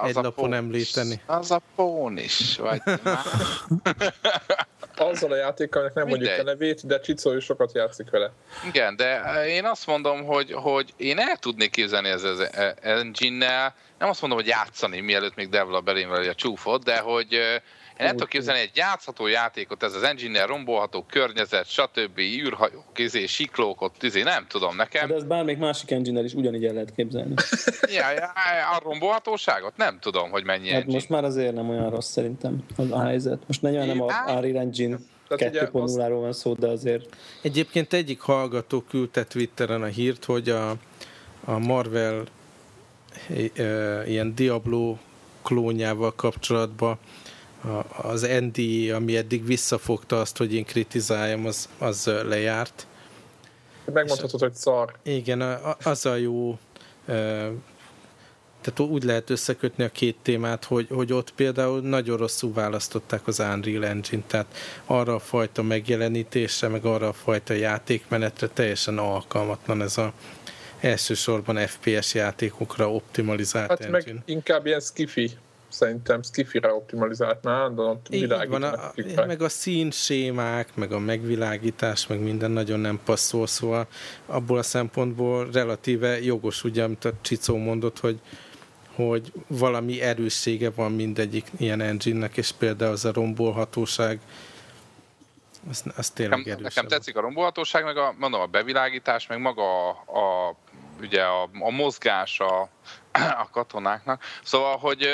Az 0.02 0.08
egy 0.08 0.16
a 0.16 0.20
lapon 0.20 0.50
Pónis. 0.50 0.56
említeni? 0.56 1.20
Az 1.26 1.50
a 1.50 1.60
Pónis, 1.76 2.56
vagy 2.56 2.80
azzal 4.96 5.32
a 5.36 5.36
játékkal, 5.36 5.80
aminek 5.80 5.94
nem 5.94 6.06
mondjuk 6.06 6.30
a 6.30 6.34
Mindegy. 6.36 6.58
nevét, 6.58 6.86
de 6.86 7.00
Csicó 7.00 7.32
is 7.32 7.44
sokat 7.44 7.74
játszik 7.74 8.10
vele. 8.10 8.32
Igen, 8.66 8.96
de 8.96 9.24
eh, 9.24 9.46
én 9.48 9.64
azt 9.64 9.86
mondom, 9.86 10.24
hogy, 10.24 10.52
hogy 10.52 10.92
én 10.96 11.18
el 11.18 11.36
tudnék 11.36 11.70
képzelni 11.70 12.08
ez 12.08 12.22
az 12.22 12.48
engine-nel, 12.80 13.74
nem 13.98 14.08
azt 14.08 14.20
mondom, 14.20 14.38
hogy 14.38 14.48
játszani, 14.48 15.00
mielőtt 15.00 15.34
még 15.34 15.48
Devla 15.48 15.80
belém 15.80 16.10
a 16.10 16.34
csúfot, 16.34 16.84
de 16.84 16.98
hogy 16.98 17.38
eh, 17.96 18.02
én 18.02 18.06
el 18.06 18.12
tudok 18.12 18.28
képzelni 18.28 18.60
egy 18.60 18.70
játszható 18.74 19.26
játékot, 19.26 19.82
ez 19.82 19.94
az 19.94 20.02
engine-nel 20.02 20.46
rombolható 20.46 21.04
környezet, 21.08 21.66
stb. 21.68 22.18
űrhajók, 22.18 22.98
izé, 22.98 23.26
siklók, 23.26 23.80
ott 23.80 24.02
izé, 24.02 24.22
nem 24.22 24.46
tudom, 24.48 24.76
nekem. 24.76 25.08
De 25.08 25.14
ezt 25.14 25.26
bármelyik 25.26 25.58
másik 25.58 25.90
engine 25.90 26.24
is 26.24 26.34
ugyanígy 26.34 26.64
el 26.64 26.72
lehet 26.72 26.94
képzelni. 26.94 27.34
Ja, 27.88 28.10
ja, 28.12 28.32
a 28.76 28.80
rombolhatóságot 28.82 29.76
nem 29.76 29.98
tudom, 30.00 30.30
hogy 30.30 30.44
mennyi 30.44 30.68
Hát 30.68 30.76
engine. 30.76 30.94
most 30.94 31.08
már 31.08 31.24
azért 31.24 31.54
nem 31.54 31.68
olyan 31.68 31.90
rossz 31.90 32.10
szerintem 32.10 32.64
az 32.76 32.90
a 32.90 33.02
helyzet. 33.02 33.38
Most 33.46 33.62
ne 33.62 33.84
nem 33.84 34.02
a 34.02 34.24
Unreal 34.26 34.58
Engine 34.58 34.98
Tehát 35.28 35.54
ugye 35.54 35.68
2.0-ról 35.72 36.18
van 36.20 36.32
szó, 36.32 36.54
de 36.54 36.66
azért 36.66 37.16
Egyébként 37.42 37.92
egyik 37.92 38.20
hallgató 38.20 38.80
küldte 38.80 39.24
Twitteren 39.24 39.82
a 39.82 39.86
hírt, 39.86 40.24
hogy 40.24 40.48
a, 40.48 40.70
a 41.44 41.58
Marvel 41.58 42.24
e, 43.28 43.62
e, 43.62 44.02
ilyen 44.06 44.34
Diablo 44.34 44.96
klónjával 45.42 46.14
kapcsolatban 46.14 46.98
az 48.02 48.20
NDA, 48.40 48.94
ami 48.94 49.16
eddig 49.16 49.46
visszafogta 49.46 50.20
azt, 50.20 50.36
hogy 50.36 50.54
én 50.54 50.64
kritizáljam, 50.64 51.46
az, 51.46 51.68
az 51.78 52.10
lejárt. 52.28 52.86
Megmondhatod, 53.92 54.40
hogy 54.40 54.54
szar. 54.54 54.94
Igen, 55.02 55.40
az 55.82 56.06
a 56.06 56.14
jó, 56.14 56.58
tehát 58.60 58.90
úgy 58.92 59.04
lehet 59.04 59.30
összekötni 59.30 59.84
a 59.84 59.88
két 59.88 60.16
témát, 60.22 60.64
hogy, 60.64 60.86
hogy 60.90 61.12
ott 61.12 61.30
például 61.30 61.80
nagyon 61.80 62.16
rosszul 62.16 62.52
választották 62.52 63.26
az 63.26 63.38
Unreal 63.38 63.84
Engine, 63.86 64.22
tehát 64.26 64.46
arra 64.84 65.14
a 65.14 65.18
fajta 65.18 65.62
megjelenítésre, 65.62 66.68
meg 66.68 66.84
arra 66.84 67.08
a 67.08 67.12
fajta 67.12 67.54
játékmenetre 67.54 68.48
teljesen 68.48 68.98
alkalmatlan 68.98 69.82
ez 69.82 69.98
a 69.98 70.12
elsősorban 70.80 71.66
FPS 71.66 72.14
játékokra 72.14 72.92
optimalizált 72.92 73.68
Hát 73.68 73.80
engine. 73.80 74.12
meg 74.14 74.22
inkább 74.24 74.66
ilyen 74.66 74.80
skifi, 74.80 75.30
szerintem 75.68 76.22
skifire 76.22 76.72
optimalizált 76.72 77.42
már, 77.42 77.70
Így 77.70 77.76
van, 77.76 78.00
világítanak 78.08 78.74
a, 78.74 78.92
cikkek. 78.94 79.26
meg 79.26 79.42
a 79.42 79.48
színsémák, 79.48 80.74
meg 80.74 80.92
a 80.92 80.98
megvilágítás, 80.98 82.06
meg 82.06 82.20
minden 82.20 82.50
nagyon 82.50 82.80
nem 82.80 83.00
passzol, 83.04 83.46
szóval 83.46 83.86
abból 84.26 84.58
a 84.58 84.62
szempontból 84.62 85.50
relatíve 85.52 86.20
jogos, 86.22 86.64
ugye, 86.64 86.82
amit 86.82 87.04
a 87.04 87.12
Csicó 87.20 87.56
mondott, 87.56 88.00
hogy, 88.00 88.20
hogy 88.94 89.32
valami 89.46 90.00
erőssége 90.00 90.70
van 90.70 90.92
mindegyik 90.92 91.46
ilyen 91.56 91.80
engine-nek, 91.80 92.36
és 92.36 92.52
például 92.52 92.92
az 92.92 93.04
a 93.04 93.12
rombolhatóság, 93.12 94.20
az, 95.70 95.84
az 95.96 96.10
tényleg 96.10 96.38
Nekem, 96.38 96.52
erős. 96.52 96.74
nekem 96.74 96.88
tetszik 96.88 97.16
a 97.16 97.20
rombolhatóság, 97.20 97.84
meg 97.84 97.96
a, 97.96 98.14
mondom, 98.18 98.40
a 98.40 98.46
bevilágítás, 98.46 99.26
meg 99.26 99.40
maga 99.40 99.88
a, 99.88 99.90
a 99.90 100.54
ugye 101.00 101.22
a, 101.22 101.48
a 101.60 101.70
mozgás 101.70 102.40
a, 102.40 102.68
a 103.38 103.48
katonáknak. 103.52 104.22
Szóval, 104.44 104.76
hogy 104.76 105.06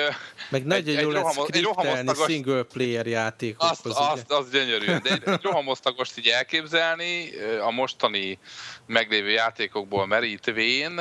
Meg 0.48 0.64
nagyon 0.64 0.96
egy 0.96 1.02
jó 1.02 1.10
lesz 1.10 1.34
tagos- 1.34 2.24
single 2.30 2.62
player 2.62 3.06
játékokhoz. 3.06 3.70
azt, 3.70 3.86
ugye? 3.86 4.10
azt, 4.10 4.32
az 4.32 4.50
gyönyörű. 4.50 4.84
De 4.86 5.10
egy, 5.10 5.22
egy 5.34 5.42
rohamosztagost 5.42 6.18
így 6.18 6.26
elképzelni, 6.26 7.28
a 7.66 7.70
mostani 7.70 8.38
meglévő 8.86 9.28
játékokból 9.30 10.06
merítvén, 10.06 10.98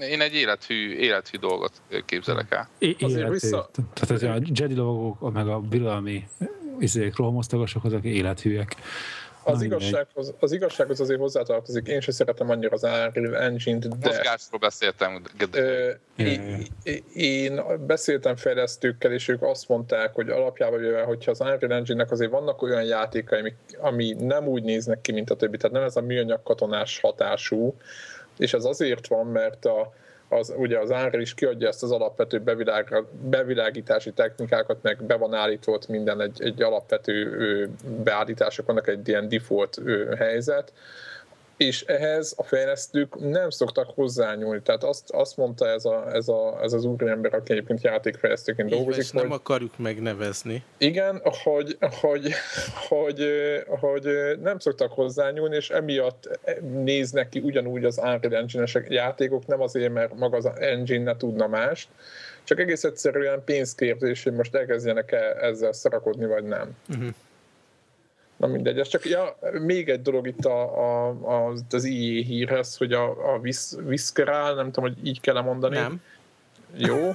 én, 0.00 0.20
egy 0.20 0.34
élethű, 0.34 0.94
élethű 0.96 1.38
dolgot 1.38 1.72
képzelek 2.06 2.50
el. 2.52 2.68
É- 2.78 3.02
Azért 3.02 3.28
vissza- 3.28 3.70
Tehát 3.94 4.22
a 4.22 4.42
Jedi 4.54 4.74
lovagok, 4.74 5.32
meg 5.32 5.48
a 5.48 5.58
birodalmi 5.60 6.28
izék, 6.80 7.16
rohamosztagosok, 7.16 7.84
azok 7.84 8.04
élethűek. 8.04 8.76
Az 9.42 9.62
igazsághoz, 9.62 10.34
az 10.38 10.52
igazsághoz 10.52 11.00
azért 11.00 11.20
hozzátartozik, 11.20 11.86
én 11.86 12.00
sem 12.00 12.14
szeretem 12.14 12.50
annyira 12.50 12.70
az 12.70 12.82
Unreal 12.82 13.36
Engine-t, 13.36 13.98
de 13.98 14.06
Mozgásról 14.08 14.60
beszéltem. 14.60 15.22
Ö, 15.52 15.90
Jaj, 16.16 16.28
é- 16.28 16.36
jaj. 16.36 16.66
é- 16.82 17.04
én 17.14 17.62
beszéltem 17.86 18.36
fejlesztőkkel, 18.36 19.12
és 19.12 19.28
ők 19.28 19.42
azt 19.42 19.68
mondták, 19.68 20.14
hogy 20.14 20.28
alapjában 20.28 20.80
véve, 20.80 21.02
hogyha 21.02 21.30
az 21.30 21.40
Unreal 21.40 21.72
Engine-nek 21.72 22.10
azért 22.10 22.30
vannak 22.30 22.62
olyan 22.62 22.84
játékai, 22.84 23.38
ami, 23.38 23.54
ami 23.78 24.12
nem 24.12 24.46
úgy 24.46 24.62
néznek 24.62 25.00
ki, 25.00 25.12
mint 25.12 25.30
a 25.30 25.36
többi, 25.36 25.56
tehát 25.56 25.76
nem 25.76 25.84
ez 25.84 25.96
a 25.96 26.00
műanyag 26.00 26.42
katonás 26.42 27.00
hatású, 27.00 27.76
és 28.38 28.52
ez 28.52 28.64
azért 28.64 29.06
van, 29.06 29.26
mert 29.26 29.64
a, 29.64 29.92
az, 30.32 30.54
ugye 30.56 30.78
az 30.78 30.90
Unreal 30.90 31.20
is 31.20 31.34
kiadja 31.34 31.68
ezt 31.68 31.82
az 31.82 31.90
alapvető 31.90 32.38
bevilág, 32.38 33.04
bevilágítási 33.22 34.12
technikákat, 34.12 34.82
meg 34.82 35.04
be 35.04 35.14
van 35.16 35.34
állítva 35.34 35.72
ott 35.72 35.88
minden 35.88 36.20
egy, 36.20 36.42
egy 36.42 36.62
alapvető 36.62 37.70
beállítások, 38.04 38.66
vannak 38.66 38.88
egy 38.88 39.08
ilyen 39.08 39.28
default 39.28 39.80
helyzet, 40.16 40.72
és 41.60 41.82
ehhez 41.82 42.34
a 42.36 42.42
fejlesztők 42.42 43.30
nem 43.30 43.50
szoktak 43.50 43.90
hozzányúlni. 43.94 44.62
Tehát 44.62 44.84
azt, 44.84 45.10
azt 45.10 45.36
mondta 45.36 45.68
ez, 45.68 45.84
a, 45.84 46.14
ez, 46.14 46.28
a, 46.28 46.58
ez 46.62 46.72
az 46.72 46.84
úriember, 46.84 47.34
aki 47.34 47.52
egyébként 47.52 47.82
játékfejlesztőként 47.82 48.68
Így 48.70 48.74
dolgozik, 48.76 49.02
és 49.02 49.10
nem 49.10 49.28
hogy 49.28 49.38
akarjuk 49.38 49.78
megnevezni. 49.78 50.64
igen, 50.78 51.22
hogy, 51.42 51.76
hogy, 52.00 52.32
hogy, 52.88 53.24
hogy 53.66 54.08
nem 54.42 54.58
szoktak 54.58 54.92
hozzányúlni, 54.92 55.56
és 55.56 55.70
emiatt 55.70 56.38
néznek 56.60 57.28
ki 57.28 57.38
ugyanúgy 57.38 57.84
az 57.84 57.98
Unreal 57.98 58.34
Engine-es 58.34 58.78
játékok, 58.88 59.46
nem 59.46 59.60
azért, 59.60 59.92
mert 59.92 60.14
maga 60.14 60.36
az 60.36 60.50
engine 60.54 61.02
ne 61.02 61.16
tudna 61.16 61.46
mást, 61.46 61.88
csak 62.44 62.58
egész 62.60 62.84
egyszerűen 62.84 63.44
pénzkérdés, 63.44 64.22
hogy 64.22 64.32
most 64.32 64.54
elkezdjenek 64.54 65.12
-e 65.12 65.36
ezzel 65.40 65.72
szarakodni, 65.72 66.26
vagy 66.26 66.44
nem. 66.44 66.76
Uh-huh. 66.88 67.14
Na 68.40 68.46
mindegy, 68.46 68.78
ez 68.78 68.88
csak 68.88 69.04
ja, 69.04 69.38
még 69.52 69.88
egy 69.88 70.02
dolog 70.02 70.26
itt 70.26 70.44
a, 70.44 70.78
a, 70.78 71.08
a, 71.08 71.54
az 71.70 71.84
IE 71.84 72.24
hírhez, 72.24 72.76
hogy 72.76 72.92
a, 72.92 73.34
a 73.34 73.38
Vis, 73.38 73.58
Visceral, 73.76 74.54
nem 74.54 74.72
tudom, 74.72 74.90
hogy 74.90 75.06
így 75.06 75.20
kell 75.20 75.40
mondani. 75.40 75.76
Nem? 75.76 76.02
Jó, 76.74 77.14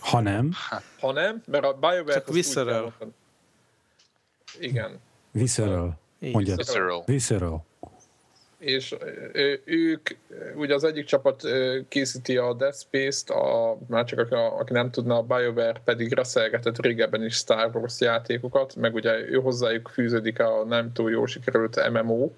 Ha 0.00 0.20
nem, 0.20 0.52
ha 1.00 1.12
nem, 1.12 1.42
mert 1.46 1.64
a 1.64 1.72
BioWare... 1.72 2.12
Csak 2.12 2.28
Visceral. 2.28 2.92
Igen. 4.60 5.00
visceral. 5.30 5.98
Így. 6.18 6.32
Mondja. 6.32 6.54
Visceral. 6.56 7.02
Visceral. 7.06 7.65
És 8.58 8.94
ők, 9.64 10.08
ugye 10.54 10.74
az 10.74 10.84
egyik 10.84 11.04
csapat 11.04 11.42
készíti 11.88 12.36
a 12.36 12.54
Dead 12.54 12.74
Space-t, 12.74 13.30
a, 13.30 13.78
már 13.88 14.04
csak 14.04 14.18
aki, 14.18 14.34
aki 14.34 14.72
nem 14.72 14.90
tudna, 14.90 15.16
a 15.16 15.22
BioWare 15.22 15.80
pedig 15.84 16.12
reszelgetett 16.12 16.80
régebben 16.80 17.24
is 17.24 17.34
Star 17.34 17.70
Wars 17.76 18.00
játékokat, 18.00 18.76
meg 18.76 18.94
ugye 18.94 19.18
ő 19.18 19.34
hozzájuk 19.34 19.90
fűződik 19.92 20.40
a 20.40 20.64
nem 20.64 20.92
túl 20.92 21.10
jó 21.10 21.26
sikerült 21.26 21.90
MMO. 21.92 22.30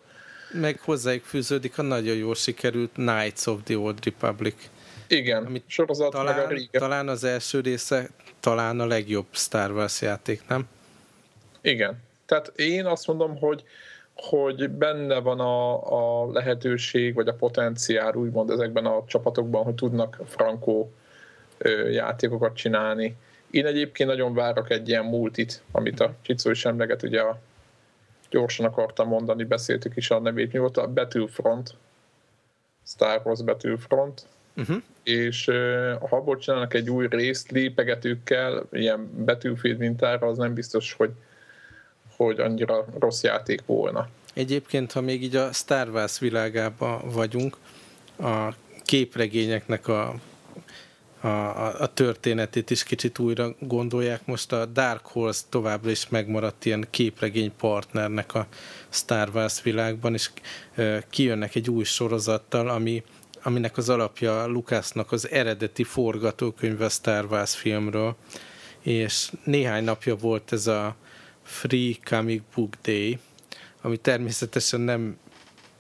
Meg 0.52 0.80
hozzájuk 0.80 1.24
fűződik 1.24 1.78
a 1.78 1.82
nagyon 1.82 2.16
jól 2.16 2.34
sikerült 2.34 2.92
Knights 2.92 3.46
of 3.46 3.60
the 3.64 3.78
Old 3.78 4.04
Republic. 4.04 4.54
Igen, 5.08 5.44
Amit 5.44 5.64
sorozat, 5.66 6.12
meg 6.12 6.22
a 6.22 6.24
Talán, 6.24 6.48
régen. 6.48 6.68
talán 6.72 7.08
az 7.08 7.24
első 7.24 7.60
része 7.60 8.08
talán 8.40 8.80
a 8.80 8.86
legjobb 8.86 9.26
Star 9.30 9.70
Wars 9.70 10.00
játék, 10.00 10.42
nem? 10.48 10.68
Igen. 11.60 12.02
Tehát 12.26 12.52
én 12.56 12.86
azt 12.86 13.06
mondom, 13.06 13.38
hogy 13.38 13.64
hogy 14.22 14.70
benne 14.70 15.18
van 15.18 15.40
a, 15.40 16.22
a 16.22 16.30
lehetőség, 16.32 17.14
vagy 17.14 17.28
a 17.28 17.34
potenciál 17.34 18.14
úgymond 18.14 18.50
ezekben 18.50 18.86
a 18.86 19.04
csapatokban, 19.06 19.64
hogy 19.64 19.74
tudnak 19.74 20.20
frankó 20.26 20.92
ö, 21.58 21.88
játékokat 21.88 22.56
csinálni. 22.56 23.16
Én 23.50 23.66
egyébként 23.66 24.08
nagyon 24.08 24.34
várok 24.34 24.70
egy 24.70 24.88
ilyen 24.88 25.04
multit, 25.04 25.62
amit 25.70 26.00
a 26.00 26.14
Csicó 26.22 26.50
is 26.50 26.64
emleget, 26.64 27.02
ugye 27.02 27.20
a, 27.20 27.38
gyorsan 28.30 28.66
akartam 28.66 29.08
mondani, 29.08 29.44
beszéltük 29.44 29.96
is 29.96 30.10
a 30.10 30.20
nevét, 30.20 30.52
mi 30.52 30.58
volt 30.58 30.76
a 30.76 30.88
Battlefront, 30.88 31.74
Star 32.86 33.20
Wars 33.24 33.42
Battlefront, 33.42 34.26
uh-huh. 34.56 34.76
és 35.02 35.44
ha 36.00 36.16
abból 36.16 36.36
csinálnak 36.36 36.74
egy 36.74 36.90
új 36.90 37.06
részt 37.10 37.50
lépegetőkkel, 37.50 38.66
ilyen 38.72 39.24
Battlefield 39.24 39.78
mintára, 39.78 40.26
az 40.26 40.38
nem 40.38 40.54
biztos, 40.54 40.92
hogy 40.92 41.10
hogy 42.18 42.40
annyira 42.40 42.84
rossz 42.98 43.22
játék 43.22 43.62
volna. 43.66 44.08
Egyébként, 44.34 44.92
ha 44.92 45.00
még 45.00 45.22
így 45.22 45.36
a 45.36 45.52
Star 45.52 45.88
Wars 45.88 46.18
világában 46.18 47.10
vagyunk, 47.10 47.56
a 48.18 48.48
képregényeknek 48.84 49.88
a, 49.88 50.14
a, 51.20 51.28
a 51.82 51.92
történetét 51.94 52.70
is 52.70 52.82
kicsit 52.82 53.18
újra 53.18 53.54
gondolják. 53.58 54.26
Most 54.26 54.52
a 54.52 54.66
Dark 54.66 55.06
Horse 55.06 55.42
továbbra 55.48 55.90
is 55.90 56.08
megmaradt 56.08 56.64
ilyen 56.64 56.86
képregény 56.90 57.52
partnernek 57.56 58.34
a 58.34 58.46
Star 58.88 59.30
Wars 59.34 59.62
világban, 59.62 60.14
és 60.14 60.30
kijönnek 61.10 61.54
egy 61.54 61.70
új 61.70 61.84
sorozattal, 61.84 62.68
ami, 62.68 63.02
aminek 63.42 63.76
az 63.76 63.88
alapja 63.88 64.46
Lucasnak 64.46 65.12
az 65.12 65.30
eredeti 65.30 65.84
forgatókönyve 65.84 66.88
Star 66.88 67.24
Wars 67.24 67.56
filmről, 67.56 68.16
és 68.80 69.30
néhány 69.44 69.84
napja 69.84 70.16
volt 70.16 70.52
ez 70.52 70.66
a 70.66 70.96
Free 71.48 71.94
Comic 72.04 72.42
Book 72.54 72.74
Day, 72.82 73.18
ami 73.82 73.96
természetesen 73.96 74.80
nem 74.80 75.16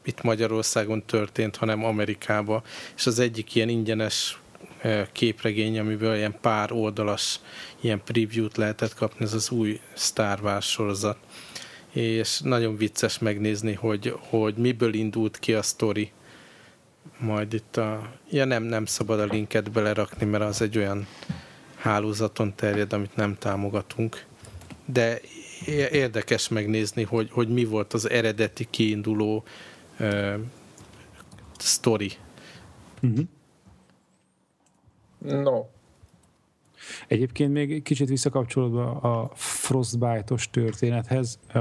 itt 0.04 0.22
Magyarországon 0.22 1.04
történt, 1.06 1.56
hanem 1.56 1.84
Amerikában, 1.84 2.62
és 2.96 3.06
az 3.06 3.18
egyik 3.18 3.54
ilyen 3.54 3.68
ingyenes 3.68 4.38
képregény, 5.12 5.78
amiből 5.78 6.16
ilyen 6.16 6.40
pár 6.40 6.72
oldalas 6.72 7.40
ilyen 7.80 8.02
preview-t 8.04 8.56
lehetett 8.56 8.94
kapni, 8.94 9.24
ez 9.24 9.34
az 9.34 9.50
új 9.50 9.80
Star 9.96 10.40
Wars 10.42 10.70
sorozat. 10.70 11.16
És 11.92 12.40
nagyon 12.40 12.76
vicces 12.76 13.18
megnézni, 13.18 13.72
hogy, 13.72 14.14
hogy 14.18 14.54
miből 14.54 14.94
indult 14.94 15.38
ki 15.38 15.54
a 15.54 15.62
sztori. 15.62 16.10
Majd 17.18 17.52
itt 17.52 17.76
a... 17.76 18.12
Ja 18.30 18.44
nem, 18.44 18.62
nem 18.62 18.84
szabad 18.84 19.20
a 19.20 19.24
linket 19.24 19.70
belerakni, 19.70 20.26
mert 20.26 20.44
az 20.44 20.62
egy 20.62 20.78
olyan 20.78 21.06
hálózaton 21.76 22.54
terjed, 22.54 22.92
amit 22.92 23.16
nem 23.16 23.36
támogatunk. 23.38 24.24
De 24.84 25.20
érdekes 25.66 26.48
megnézni, 26.48 27.02
hogy, 27.02 27.30
hogy 27.30 27.48
mi 27.48 27.64
volt 27.64 27.92
az 27.92 28.10
eredeti 28.10 28.66
kiinduló 28.70 29.44
uh, 30.00 30.34
sztori. 31.58 32.12
Uh-huh. 33.02 33.26
No. 35.18 35.64
Egyébként 37.06 37.52
még 37.52 37.82
kicsit 37.82 38.08
visszakapcsolódva 38.08 38.90
a 38.90 39.30
Frostbite-os 39.34 40.50
történethez, 40.50 41.38
a, 41.52 41.58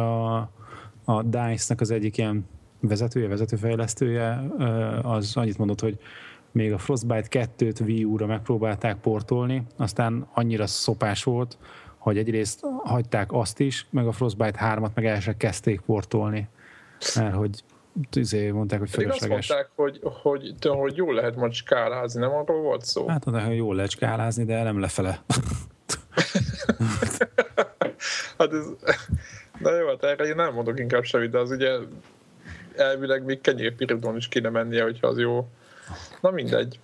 a 1.06 1.24
DICE-nak 1.24 1.82
az 1.82 1.92
egyik 1.92 2.18
ilyen 2.18 2.48
vezetője, 2.80 3.28
vezetőfejlesztője 3.28 4.52
az 5.02 5.38
annyit 5.38 5.58
mondott, 5.58 5.82
hogy 5.82 6.00
még 6.52 6.74
a 6.74 6.78
Frostbite 6.78 7.50
2-t 7.58 7.82
Wii 7.82 8.04
U-ra 8.04 8.26
megpróbálták 8.26 8.98
portolni, 8.98 9.64
aztán 9.76 10.28
annyira 10.34 10.68
szopás 10.68 11.24
volt, 11.24 11.58
hogy 11.98 12.18
egyrészt 12.18 12.66
hagyták 12.84 13.32
azt 13.32 13.60
is, 13.60 13.88
meg 13.90 14.08
a 14.08 14.12
Frostbite 14.12 14.60
3-at 14.62 14.94
meg 14.94 15.06
el 15.06 15.20
se 15.20 15.38
kezdték 15.38 15.82
portolni. 15.82 16.48
Mert 17.16 17.36
hogy 17.36 17.64
izé 18.12 18.52
mondták, 18.52 18.80
hogy 18.80 18.90
fölösleges. 18.90 19.38
azt 19.38 19.50
mondták, 19.50 19.72
hogy, 19.76 20.00
hogy, 20.22 20.54
hogy, 20.62 20.78
hogy 20.78 20.96
jól 20.96 21.14
lehet 21.14 21.36
majd 21.36 21.54
skálázni, 21.54 22.20
nem 22.20 22.32
arról 22.32 22.62
volt 22.62 22.86
szó? 22.86 23.08
Hát 23.08 23.26
mondták, 23.26 23.48
hogy 23.48 23.56
jól 23.56 23.76
lehet 23.76 23.92
skálázni, 23.92 24.46
de 24.46 24.64
nem 24.64 24.80
lefele. 24.80 25.20
hát 28.38 28.54
ez... 28.54 28.66
Na 29.60 29.76
jó, 29.76 29.88
hát 29.88 30.04
erre 30.04 30.26
én 30.26 30.36
nem 30.36 30.54
mondok 30.54 30.80
inkább 30.80 31.04
semmit, 31.04 31.30
de 31.30 31.40
az 31.40 31.52
ugye 31.52 31.72
elvileg 32.76 33.24
még 33.24 33.42
kenyérpiridon 33.42 34.16
is 34.16 34.28
kéne 34.28 34.50
mennie, 34.50 34.84
hogyha 34.84 35.08
az 35.08 35.18
jó. 35.18 35.48
Na 36.22 36.32
mindegy, 36.32 36.80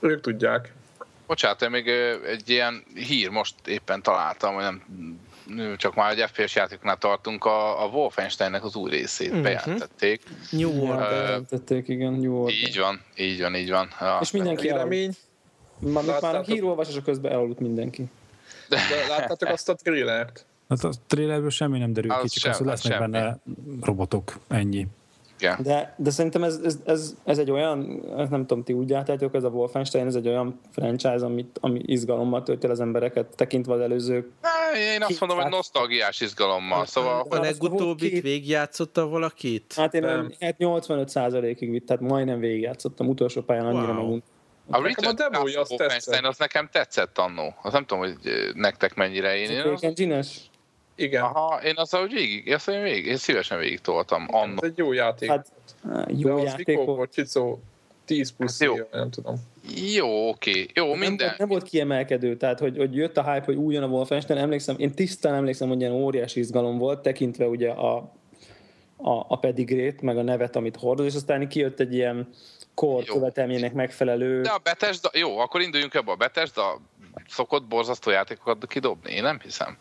ők 0.00 0.20
tudják. 0.20 0.72
Bocsánat, 1.26 1.62
én 1.62 1.70
még 1.70 1.88
egy 2.26 2.50
ilyen 2.50 2.84
hír 2.94 3.28
most 3.28 3.54
éppen 3.66 4.02
találtam, 4.02 4.54
hogy 4.54 4.64
nem 4.64 5.76
csak 5.76 5.94
már 5.94 6.18
egy 6.18 6.30
FPS 6.30 6.54
játéknál 6.54 6.96
tartunk, 6.96 7.44
a, 7.44 7.84
a 7.84 7.86
Wolfensteinnek 7.86 8.64
az 8.64 8.76
új 8.76 8.90
részét 8.90 9.28
uh-huh. 9.28 9.42
bejelentették. 9.42 10.22
New 10.50 10.70
uh, 10.70 10.96
bejelentették, 10.96 11.88
igen, 11.88 12.12
New 12.12 12.32
World. 12.32 12.50
Így 12.50 12.78
van, 12.78 13.00
így 13.16 13.40
van, 13.40 13.54
így 13.54 13.70
van. 13.70 13.88
Ja. 14.00 14.18
És 14.20 14.30
mindenki 14.30 14.68
elaludt. 14.68 15.16
Már, 15.78 16.04
már 16.20 16.34
a 16.34 16.42
hírolvasás 16.42 17.02
közben 17.04 17.32
elaludt 17.32 17.60
mindenki. 17.60 18.04
De 18.68 18.78
láttátok 19.08 19.48
azt 19.48 19.68
a 19.68 19.74
trélert? 19.74 20.46
Hát 20.68 20.84
a 20.84 20.90
trailerből 21.06 21.50
semmi 21.50 21.78
nem 21.78 21.92
derül 21.92 22.10
ki, 22.22 22.28
csak 22.28 22.50
az, 22.50 22.58
hogy 22.58 22.66
lesznek 22.66 22.92
semmi. 22.92 23.10
benne 23.10 23.38
robotok, 23.80 24.38
ennyi. 24.48 24.86
Igen. 25.42 25.58
De, 25.62 25.94
de 25.96 26.10
szerintem 26.10 26.42
ez, 26.42 26.60
ez, 26.64 26.78
ez, 26.84 27.14
ez, 27.24 27.38
egy 27.38 27.50
olyan, 27.50 28.00
nem 28.16 28.46
tudom, 28.46 28.64
ti 28.64 28.72
úgy 28.72 28.90
látjátok, 28.90 29.34
ez 29.34 29.44
a 29.44 29.48
Wolfenstein, 29.48 30.06
ez 30.06 30.14
egy 30.14 30.28
olyan 30.28 30.60
franchise, 30.70 31.24
amit, 31.24 31.58
ami 31.60 31.80
izgalommal 31.84 32.42
tölti 32.42 32.66
az 32.66 32.80
embereket, 32.80 33.26
tekintve 33.36 33.72
az 33.72 33.80
előző... 33.80 34.30
Én 34.94 35.02
azt 35.02 35.20
mondom, 35.20 35.38
hogy 35.38 35.50
nosztalgiás 35.50 36.20
izgalommal. 36.20 36.86
Szóval, 36.86 37.26
a 37.28 37.40
legutóbbit 37.40 38.10
két... 38.10 38.22
végigjátszotta 38.22 39.06
valakit? 39.06 39.74
Hát 39.76 39.94
én 39.94 40.00
nem. 40.00 40.32
hát 40.40 40.58
85 40.58 41.08
százalékig 41.08 41.70
vitt, 41.70 41.86
tehát 41.86 42.02
majdnem 42.02 42.38
végigjátszottam, 42.38 43.08
utolsó 43.08 43.40
pályán 43.40 43.66
annyira 43.66 43.92
wow. 43.92 44.02
megunt. 44.02 44.24
A 44.70 44.82
Return 44.82 45.34
a 45.34 45.60
azt 45.60 45.76
tetszett. 45.76 46.24
az 46.24 46.38
nekem 46.38 46.68
tetszett 46.72 47.18
annó. 47.18 47.54
Az 47.62 47.72
nem 47.72 47.84
tudom, 47.86 48.04
hogy 48.04 48.16
nektek 48.54 48.94
mennyire 48.94 49.36
én. 49.36 49.50
Ez 49.82 49.98
én 49.98 50.12
az... 50.12 50.50
Igen. 50.94 51.22
Aha, 51.22 51.62
én 51.62 51.74
azt 51.76 51.96
hogy 51.96 52.12
végig, 52.12 52.52
azt 52.52 52.68
én, 52.68 52.82
végig, 52.82 53.06
én 53.06 53.16
szívesen 53.16 53.58
végig 53.58 53.80
toltam. 53.80 54.26
Ez 54.30 54.62
egy 54.62 54.78
jó 54.78 54.92
játék. 54.92 55.28
Hát, 55.28 55.52
jó 56.08 56.36
De 56.36 56.42
játék 56.42 56.78
az 56.78 56.84
volt. 56.86 57.12
Csicó, 57.12 57.60
10 58.04 58.32
plusz 58.32 58.60
hát 58.60 58.68
jó. 58.68 58.74
Éve, 58.74 58.86
nem 58.90 59.10
tudom. 59.10 59.34
Jó, 59.94 60.28
oké. 60.28 60.66
Jó, 60.74 60.88
nem 60.88 60.98
minden. 60.98 61.26
Volt, 61.26 61.38
nem 61.38 61.48
volt 61.48 61.62
kiemelkedő, 61.62 62.36
tehát 62.36 62.58
hogy, 62.58 62.76
hogy 62.76 62.94
jött 62.94 63.16
a 63.16 63.32
hype, 63.32 63.44
hogy 63.44 63.54
új 63.54 63.74
jön 63.74 63.82
a 63.82 63.86
Wolfenstein, 63.86 64.40
emlékszem, 64.40 64.76
én 64.78 64.94
tisztán 64.94 65.34
emlékszem, 65.34 65.68
hogy 65.68 65.80
ilyen 65.80 65.92
óriási 65.92 66.40
izgalom 66.40 66.78
volt, 66.78 67.02
tekintve 67.02 67.46
ugye 67.46 67.70
a, 67.70 67.96
a, 68.96 69.24
a 69.28 69.38
pedigrét, 69.38 70.00
meg 70.00 70.18
a 70.18 70.22
nevet, 70.22 70.56
amit 70.56 70.76
hordoz, 70.76 71.06
és 71.06 71.14
aztán 71.14 71.48
kijött 71.48 71.80
egy 71.80 71.94
ilyen 71.94 72.28
kor 72.74 73.04
követelménynek 73.04 73.72
megfelelő... 73.72 74.40
De 74.40 74.50
a 74.50 74.60
Bethesda, 74.62 75.10
jó, 75.12 75.38
akkor 75.38 75.60
induljunk 75.60 75.94
ebbe 75.94 76.10
a 76.10 76.16
Bethesda 76.16 76.80
szokott 77.28 77.64
borzasztó 77.64 78.10
játékokat 78.10 78.66
kidobni, 78.66 79.12
én 79.12 79.22
nem 79.22 79.40
hiszem. 79.42 79.76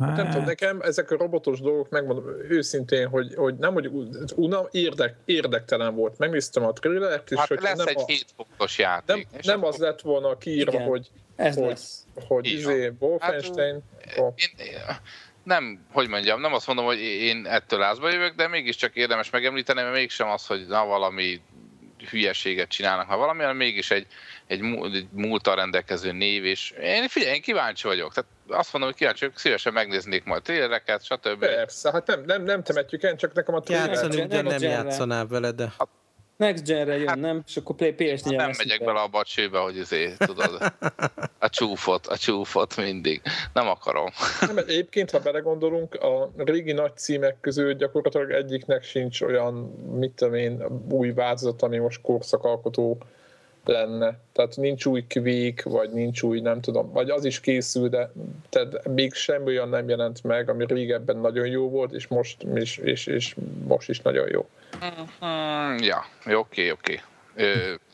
Hát. 0.00 0.16
Nem 0.16 0.30
tudom, 0.30 0.44
nekem 0.44 0.80
ezek 0.80 1.10
a 1.10 1.16
robotos 1.16 1.60
dolgok, 1.60 1.88
megmondom 1.88 2.24
őszintén, 2.48 3.08
hogy, 3.08 3.34
hogy 3.34 3.54
nem, 3.54 3.72
hogy 3.72 3.90
una, 4.34 4.68
érdek, 4.70 5.16
érdektelen 5.24 5.94
volt. 5.94 6.18
Megnéztem 6.18 6.64
a 6.64 6.72
trillert, 6.72 7.30
és 7.30 7.38
hát 7.38 7.48
hogy 7.48 7.60
lesz 7.60 7.76
nem 7.76 7.86
egy 7.86 7.98
a, 7.98 8.04
7 8.06 8.26
pontos 8.36 8.78
játék. 8.78 9.28
Nem, 9.30 9.40
nem 9.42 9.64
az 9.64 9.76
lett 9.76 10.00
volna 10.00 10.36
kiírva, 10.36 10.72
Igen, 10.72 10.86
hogy, 10.86 11.10
ez 11.36 11.54
hogy, 11.54 11.66
lesz. 11.66 12.06
hogy 12.26 12.46
izé, 12.46 12.92
Wolfenstein. 12.98 13.82
Hát, 14.06 14.18
oh. 14.18 14.32
én, 14.36 14.66
nem, 15.42 15.86
hogy 15.92 16.08
mondjam, 16.08 16.40
nem 16.40 16.54
azt 16.54 16.66
mondom, 16.66 16.84
hogy 16.84 16.98
én 17.00 17.46
ettől 17.46 17.78
lázba 17.78 18.10
jövök, 18.10 18.34
de 18.34 18.48
mégiscsak 18.48 18.96
érdemes 18.96 19.30
megemlíteni, 19.30 19.80
mert 19.80 19.94
mégsem 19.94 20.28
az, 20.28 20.46
hogy 20.46 20.66
na 20.66 20.84
valami 20.86 21.40
hülyeséget 22.10 22.68
csinálnak, 22.68 23.08
ha 23.08 23.16
valami, 23.16 23.40
hanem 23.40 23.56
mégis 23.56 23.90
egy, 23.90 24.06
egy, 24.50 24.60
egy 24.94 25.08
múltal 25.12 25.54
rendelkező 25.54 26.12
név, 26.12 26.44
és 26.44 26.70
én 26.82 27.08
figyelj, 27.08 27.34
én 27.34 27.42
kíváncsi 27.42 27.86
vagyok. 27.86 28.14
Tehát 28.14 28.30
azt 28.48 28.72
mondom, 28.72 28.90
hogy 28.90 28.98
kíváncsi 28.98 29.24
vagyok, 29.24 29.38
szívesen 29.38 29.72
megnéznék 29.72 30.24
majd 30.24 30.42
trélereket, 30.42 31.04
stb. 31.04 31.38
Persze, 31.38 31.90
hát 31.90 32.06
nem, 32.06 32.24
nem, 32.26 32.42
nem 32.42 32.62
temetjük 32.62 33.02
el, 33.02 33.16
csak 33.16 33.32
nekem 33.32 33.54
a 33.54 33.60
tréler. 33.60 33.86
Játszani 33.86 34.22
ugye 34.22 34.42
nem 34.42 34.62
játszanál 34.62 35.26
vele, 35.26 35.50
de... 35.50 35.72
Hát, 35.78 35.88
Next 36.36 36.64
Gen-re 36.64 36.96
jön, 36.96 37.08
hát, 37.08 37.18
nem? 37.18 37.42
És 37.46 37.56
akkor 37.56 37.76
Play 37.76 37.92
ps 37.92 38.22
hát 38.22 38.34
Nem 38.34 38.50
megyek 38.58 38.84
bele 38.84 39.00
a 39.00 39.08
bacsőbe, 39.08 39.58
hogy 39.58 39.76
izé, 39.76 40.14
tudod, 40.18 40.72
a 41.38 41.48
csúfot, 41.48 42.06
a 42.06 42.16
csúfot 42.16 42.76
mindig. 42.76 43.22
Nem 43.52 43.68
akarom. 43.68 44.08
Nem, 44.40 44.56
egyébként, 44.56 45.10
ha 45.10 45.18
belegondolunk, 45.18 45.94
a 45.94 46.30
régi 46.36 46.72
nagy 46.72 46.96
címek 46.96 47.36
közül 47.40 47.74
gyakorlatilag 47.74 48.30
egyiknek 48.30 48.82
sincs 48.82 49.20
olyan, 49.20 49.54
mit 49.98 50.10
tudom 50.12 50.34
én, 50.34 50.64
új 50.90 51.12
változat, 51.12 51.62
ami 51.62 51.78
most 51.78 52.00
korszakalkotó 52.00 52.98
lenne. 53.64 54.18
Tehát 54.32 54.56
nincs 54.56 54.86
új 54.86 55.04
kvék, 55.06 55.62
vagy 55.62 55.90
nincs 55.90 56.22
új, 56.22 56.40
nem 56.40 56.60
tudom, 56.60 56.92
vagy 56.92 57.10
az 57.10 57.24
is 57.24 57.40
készül, 57.40 57.88
de 57.88 58.12
tehát 58.48 58.88
még 58.88 59.14
semmi 59.14 59.46
olyan 59.46 59.68
nem 59.68 59.88
jelent 59.88 60.24
meg, 60.24 60.48
ami 60.48 60.64
régebben 60.66 61.16
nagyon 61.16 61.46
jó 61.46 61.70
volt, 61.70 61.92
és 61.92 62.06
most, 62.06 62.42
és, 62.42 62.76
és, 62.76 63.06
és 63.06 63.36
most 63.66 63.88
is 63.88 64.00
nagyon 64.00 64.28
jó. 64.30 64.48
Mm-hmm, 64.84 65.76
ja, 65.82 66.06
oké, 66.24 66.70
oké. 66.70 67.00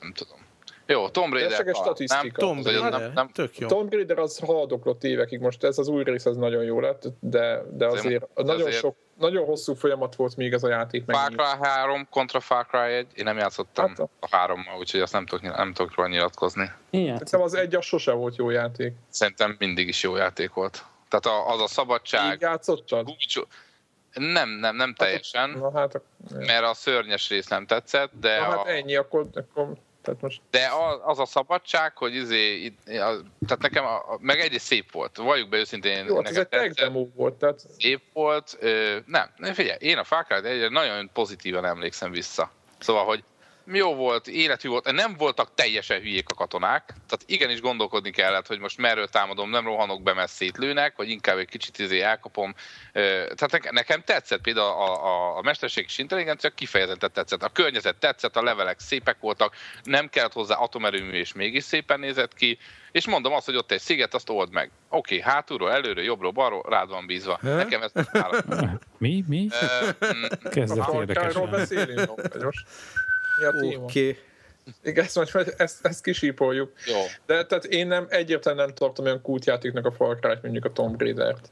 Nem 0.01 0.13
tudom. 0.15 0.46
Jó, 0.87 1.09
Tomb 1.09 1.35
Ez 1.35 1.41
Raider. 1.41 1.59
csak 1.59 1.69
egy 1.69 1.75
statisztika. 1.77 2.23
Nem, 2.23 2.31
Tomb 2.55 2.65
Raider, 2.67 3.01
nem, 3.01 3.13
nem, 3.15 3.29
tök 3.29 3.59
jó. 3.59 3.67
Tomb 3.69 3.93
Raider 3.93 4.19
az 4.19 4.39
haldoklott 4.39 5.05
évekig, 5.05 5.41
most 5.41 5.65
ez 5.65 5.79
az 5.79 5.89
új 5.89 6.05
rész 6.05 6.27
az 6.27 6.37
nagyon 6.37 6.65
jó 6.65 6.81
lett, 6.81 7.03
de, 7.21 7.63
de 7.73 7.87
Azért- 7.87 8.05
azért, 8.07 8.35
nagyon, 8.35 8.61
azért- 8.61 8.77
sok, 8.77 8.97
nagyon 9.19 9.45
hosszú 9.45 9.75
folyamat 9.75 10.15
volt 10.15 10.37
még 10.37 10.53
ez 10.53 10.63
a 10.63 10.69
játék 10.69 11.05
Far. 11.07 11.29
Cry 11.29 11.45
3 11.69 12.07
kontra 12.11 12.41
Far 12.41 12.67
Cry 12.67 12.93
1, 12.93 13.07
én 13.15 13.25
nem 13.25 13.37
játszottam 13.39 13.89
Hát 13.89 13.99
a- 13.99 14.09
a 14.21 14.27
hárommal, 14.37 14.79
úgyhogy 14.79 15.01
azt 15.01 15.13
nem 15.13 15.27
tudok, 15.27 15.57
nem 15.57 15.73
tudok 15.73 15.95
róla 15.95 16.09
nyilatkozni. 16.09 16.71
Játszom. 16.91 17.07
Szerintem 17.17 17.41
az 17.43 17.55
egy 17.55 17.75
az 17.75 17.85
sose 17.85 18.13
volt 18.13 18.37
jó 18.37 18.51
játék. 18.51 18.93
Szerintem 19.09 19.57
mindig 19.59 19.89
is 19.89 20.03
jó 20.03 20.17
játék 20.17 20.53
volt. 20.53 20.85
Tehát 21.09 21.27
a, 21.27 21.53
az 21.53 21.59
a 21.59 21.63
Így 21.63 21.69
szabadság, 21.69 22.41
játszottad? 22.41 23.05
gúcsó, 23.07 23.47
nem, 24.13 24.49
nem, 24.49 24.77
nem 24.77 24.95
teljesen, 24.95 25.51
Na 25.51 25.73
hát, 25.75 26.01
mert 26.39 26.65
a 26.65 26.75
szörnyes 26.75 27.29
rész 27.29 27.47
nem 27.49 27.67
tetszett, 27.67 28.11
de, 28.21 28.39
na, 28.39 28.45
hát 28.45 28.57
a, 28.67 28.69
ennyi, 28.71 28.97
akkor, 28.97 29.27
akkor 29.35 29.73
tehát 30.07 30.21
most 30.21 30.41
de 30.51 30.69
az, 31.05 31.19
a 31.19 31.25
szabadság, 31.25 31.97
hogy 31.97 32.15
izé, 32.15 32.73
tehát 32.85 33.59
nekem, 33.61 33.85
a, 33.85 34.19
meg 34.21 34.41
egyrészt 34.41 34.65
szép 34.65 34.93
volt, 34.93 35.17
valljuk 35.17 35.49
be 35.49 35.57
őszintén, 35.57 36.07
jó, 36.07 36.25
ez 36.25 36.37
egy 36.37 36.49
tech 36.49 36.93
volt, 37.15 37.35
tehát 37.35 37.61
szép 37.79 38.01
volt, 38.13 38.57
ö, 38.61 38.97
nem, 39.07 39.31
nem, 39.37 39.55
figyelj, 39.55 39.79
én 39.81 39.99
a 39.99 40.03
Cry 40.03 40.49
egyre 40.49 40.69
nagyon 40.69 41.11
pozitívan 41.13 41.65
emlékszem 41.65 42.11
vissza. 42.11 42.51
Szóval, 42.79 43.05
hogy 43.05 43.25
jó 43.73 43.95
volt, 43.95 44.29
életű 44.29 44.69
volt, 44.69 44.93
nem 44.93 45.15
voltak 45.17 45.55
teljesen 45.55 46.01
hülyék 46.01 46.29
a 46.31 46.35
katonák, 46.35 46.85
tehát 46.87 47.25
igenis 47.27 47.61
gondolkodni 47.61 48.11
kellett, 48.11 48.47
hogy 48.47 48.59
most 48.59 48.79
merről 48.79 49.09
támadom, 49.09 49.51
nem 49.51 49.65
rohanok 49.65 50.03
be, 50.03 50.13
mert 50.13 50.31
szétlőnek, 50.33 50.97
vagy 50.97 51.09
inkább 51.09 51.39
egy 51.39 51.49
kicsit 51.49 51.79
izé 51.79 52.01
elkapom. 52.01 52.55
Tehát 52.93 53.71
nekem, 53.71 54.03
tetszett 54.03 54.41
például 54.41 54.67
a, 54.67 55.05
a, 55.05 55.37
a 55.37 55.43
mesterséges 55.43 55.99
intelligencia 55.99 56.51
kifejezetten 56.51 57.13
tetszett, 57.13 57.43
a 57.43 57.49
környezet 57.49 57.97
tetszett, 57.97 58.37
a 58.37 58.43
levelek 58.43 58.81
szépek 58.81 59.17
voltak, 59.21 59.55
nem 59.83 60.09
kellett 60.09 60.33
hozzá 60.33 60.55
atomerőmű, 60.55 61.13
és 61.19 61.33
mégis 61.33 61.65
szépen 61.65 62.01
nézett 62.01 62.35
ki, 62.35 62.59
és 62.93 63.07
mondom 63.07 63.33
azt, 63.33 63.47
hogy 63.47 63.57
ott 63.57 63.73
egy 63.73 63.81
sziget, 63.81 64.15
azt 64.15 64.31
old 64.31 64.53
meg. 64.53 64.71
Oké, 64.89 65.19
okay, 65.19 65.33
hátulról, 65.33 65.73
előről, 65.73 66.05
jobbról, 66.05 66.31
balról, 66.31 66.65
rád 66.69 66.89
van 66.89 67.07
bízva. 67.07 67.39
Hä? 67.43 67.55
Nekem 67.55 67.83
ez. 67.83 67.93
Mi? 68.99 69.25
Mi? 69.29 69.49
Mm, 70.05 70.51
Kezdett 70.51 70.87
a 70.87 71.01
érdekes. 71.01 71.35
Beszélünk, 71.51 72.11
a 73.45 73.51
téma? 73.61 73.83
Oké. 73.83 74.09
Okay. 74.09 74.19
Igen, 74.85 75.05
ezt, 75.05 75.33
majd, 75.33 75.55
ezt, 75.57 75.87
ezt 75.87 76.03
kisípoljuk. 76.03 76.73
jó. 76.87 77.01
De 77.27 77.47
tehát 77.47 77.65
én 77.65 77.87
nem 77.87 78.07
egyértelműen 78.09 78.67
nem 78.67 78.75
tartom 78.75 79.05
olyan 79.05 79.23
kultjátéknak 79.23 79.87
a 79.87 79.93
Far 79.93 80.19
Cry-t, 80.19 80.43
mondjuk 80.43 80.65
a 80.65 80.73
Tomb 80.73 81.01
Raider-t. 81.01 81.51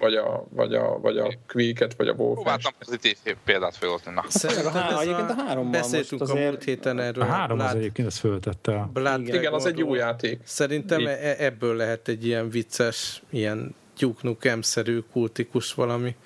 Vagy 0.00 0.14
a, 0.14 0.46
vagy 0.50 0.74
a, 0.74 0.98
vagy 0.98 1.18
a 1.18 1.32
Quake-et, 1.48 1.94
vagy 1.96 2.08
a 2.08 2.12
Wolfenstein. 2.12 2.34
Próbáltam 2.34 2.72
pozitív 2.78 3.16
példát 3.44 3.76
felhozni. 3.76 4.12
Na. 4.12 4.24
Szerinted 4.28 4.64
Meg 4.64 4.74
a 4.74 4.78
há- 4.78 4.90
ez 4.92 4.98
egyébként 4.98 5.30
a 5.30 5.34
hárommal 5.34 5.70
Beszéltünk 5.70 6.20
most 6.20 6.32
a 6.32 6.34
azért- 6.34 6.50
múlt 6.50 6.64
héten 6.64 7.00
erről. 7.00 7.22
A 7.22 7.26
három 7.26 7.58
az 7.58 7.64
Blood- 7.64 7.78
egyébként, 7.80 8.08
ezt 8.08 8.18
föltette 8.18 8.72
a... 8.74 8.90
Blood 8.92 9.20
Igen, 9.28 9.52
az 9.52 9.66
egy 9.66 9.78
jó 9.78 9.94
játék. 9.94 10.40
Szerintem 10.44 11.00
Így. 11.00 11.06
e- 11.06 11.36
ebből 11.38 11.76
lehet 11.76 12.08
egy 12.08 12.26
ilyen 12.26 12.50
vicces, 12.50 13.22
ilyen 13.30 13.74
Duke 13.98 14.20
Nukem-szerű 14.22 14.98
kultikus 15.12 15.74
valami. 15.74 16.16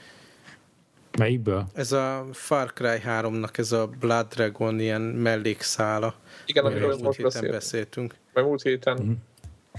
Melyikből? 1.20 1.64
Ez 1.74 1.92
a 1.92 2.26
Far 2.32 2.72
Cry 2.72 2.98
3-nak 3.06 3.58
ez 3.58 3.72
a 3.72 3.86
Blood 4.00 4.26
Dragon 4.26 4.80
ilyen 4.80 5.00
mellékszála. 5.00 6.14
Igen, 6.46 6.64
amiről 6.64 6.88
most 7.02 7.16
héten 7.16 7.22
beszéltünk. 7.22 7.52
beszéltünk. 7.52 8.14
Mert 8.32 8.46
múlt 8.46 8.62
héten 8.62 8.96
Mhm. 9.02 9.10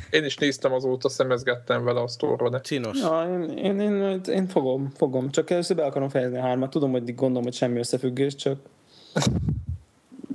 én 0.10 0.23
is 0.25 0.38
néztem 0.38 0.73
azóta, 0.73 1.10
szemezgettem 1.10 1.84
vele 1.84 2.01
a 2.01 2.08
sztorba, 2.08 2.49
de 2.49 2.62
Csinos. 2.62 2.99
Ja, 2.99 3.39
én, 3.47 3.58
én, 3.58 3.80
én, 3.80 4.21
én, 4.30 4.47
fogom, 4.47 4.89
fogom. 4.97 5.30
Csak 5.32 5.49
először 5.49 5.75
be 5.75 5.86
akarom 5.86 6.10
fejezni 6.10 6.38
a 6.38 6.41
hármat. 6.41 6.69
Tudom, 6.69 6.91
hogy 6.91 7.15
gondolom, 7.15 7.43
hogy 7.43 7.54
semmi 7.54 7.80
összefüggés, 7.80 8.36
csak 8.36 8.58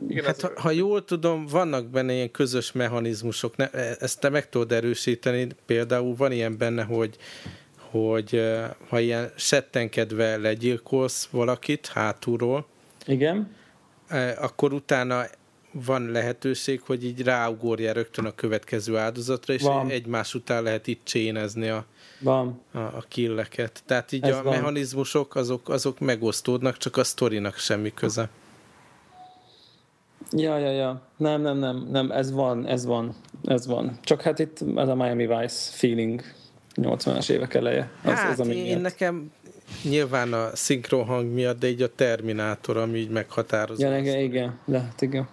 igen, 0.08 0.24
Hát, 0.24 0.40
ha, 0.40 0.50
ha 0.60 0.70
jól 0.70 1.04
tudom, 1.04 1.46
vannak 1.46 1.86
benne 1.86 2.12
ilyen 2.12 2.30
közös 2.30 2.72
mechanizmusok. 2.72 3.56
Ne, 3.56 3.70
ezt 3.98 4.20
te 4.20 4.28
meg 4.28 4.48
tudod 4.48 4.72
erősíteni. 4.72 5.46
Például 5.66 6.14
van 6.16 6.32
ilyen 6.32 6.58
benne, 6.58 6.82
hogy 6.82 7.16
hogy 7.96 8.42
ha 8.88 9.00
ilyen 9.00 9.30
settenkedve 9.36 10.36
legyilkolsz 10.36 11.28
valakit 11.30 11.86
hátulról, 11.86 12.66
igen. 13.06 13.54
akkor 14.40 14.72
utána 14.72 15.24
van 15.84 16.10
lehetőség, 16.10 16.80
hogy 16.80 17.04
így 17.04 17.22
ráugorja 17.22 17.92
rögtön 17.92 18.24
a 18.24 18.34
következő 18.34 18.96
áldozatra, 18.96 19.54
és 19.54 19.62
Van. 19.62 19.90
egymás 19.90 20.34
után 20.34 20.62
lehet 20.62 20.86
itt 20.86 21.00
csénezni 21.04 21.68
a, 21.68 21.84
Van. 22.20 22.60
a, 22.72 22.78
a 22.78 23.04
killeket. 23.08 23.82
Tehát 23.86 24.12
így 24.12 24.24
Ez 24.24 24.36
a 24.36 24.42
van. 24.42 24.52
mechanizmusok 24.52 25.34
azok, 25.34 25.68
azok 25.68 25.98
megosztódnak, 25.98 26.76
csak 26.76 26.96
a 26.96 27.04
sztorinak 27.04 27.56
semmi 27.56 27.94
köze. 27.94 28.28
Ja, 30.30 30.58
ja, 30.58 30.70
ja. 30.70 31.02
Nem, 31.16 31.40
nem, 31.40 31.58
nem, 31.58 31.88
nem, 31.90 32.10
ez 32.10 32.32
van, 32.32 32.66
ez 32.66 32.84
van, 32.84 33.14
ez 33.44 33.66
van. 33.66 33.98
Csak 34.02 34.22
hát 34.22 34.38
itt 34.38 34.58
ez 34.76 34.88
a 34.88 34.94
Miami 34.94 35.26
Vice 35.26 35.70
feeling 35.72 36.22
80-as 36.82 37.30
évek 37.30 37.54
eleje. 37.54 37.90
Az, 38.04 38.12
hát 38.12 38.32
az, 38.32 38.40
ami 38.40 38.54
én 38.54 38.64
miatt. 38.64 38.82
nekem 38.82 39.32
nyilván 39.82 40.32
a 40.32 40.50
szinkron 40.56 41.04
hang 41.04 41.32
miatt, 41.32 41.58
de 41.58 41.68
így 41.68 41.82
a 41.82 41.94
Terminátor, 41.94 42.76
ami 42.76 42.98
így 42.98 43.10
meghatározó. 43.10 43.86
Ja, 43.86 43.98
igen, 43.98 44.20
igen, 44.20 44.58
lehet, 44.64 45.02
igen. 45.02 45.28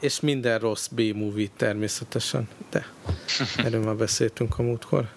És 0.00 0.20
minden 0.20 0.58
rossz 0.58 0.86
B-movie 0.86 1.48
természetesen, 1.56 2.48
de 2.70 2.84
erről 3.64 3.84
már 3.84 3.96
beszéltünk 3.96 4.58
a 4.58 4.62
múltkor. 4.62 5.08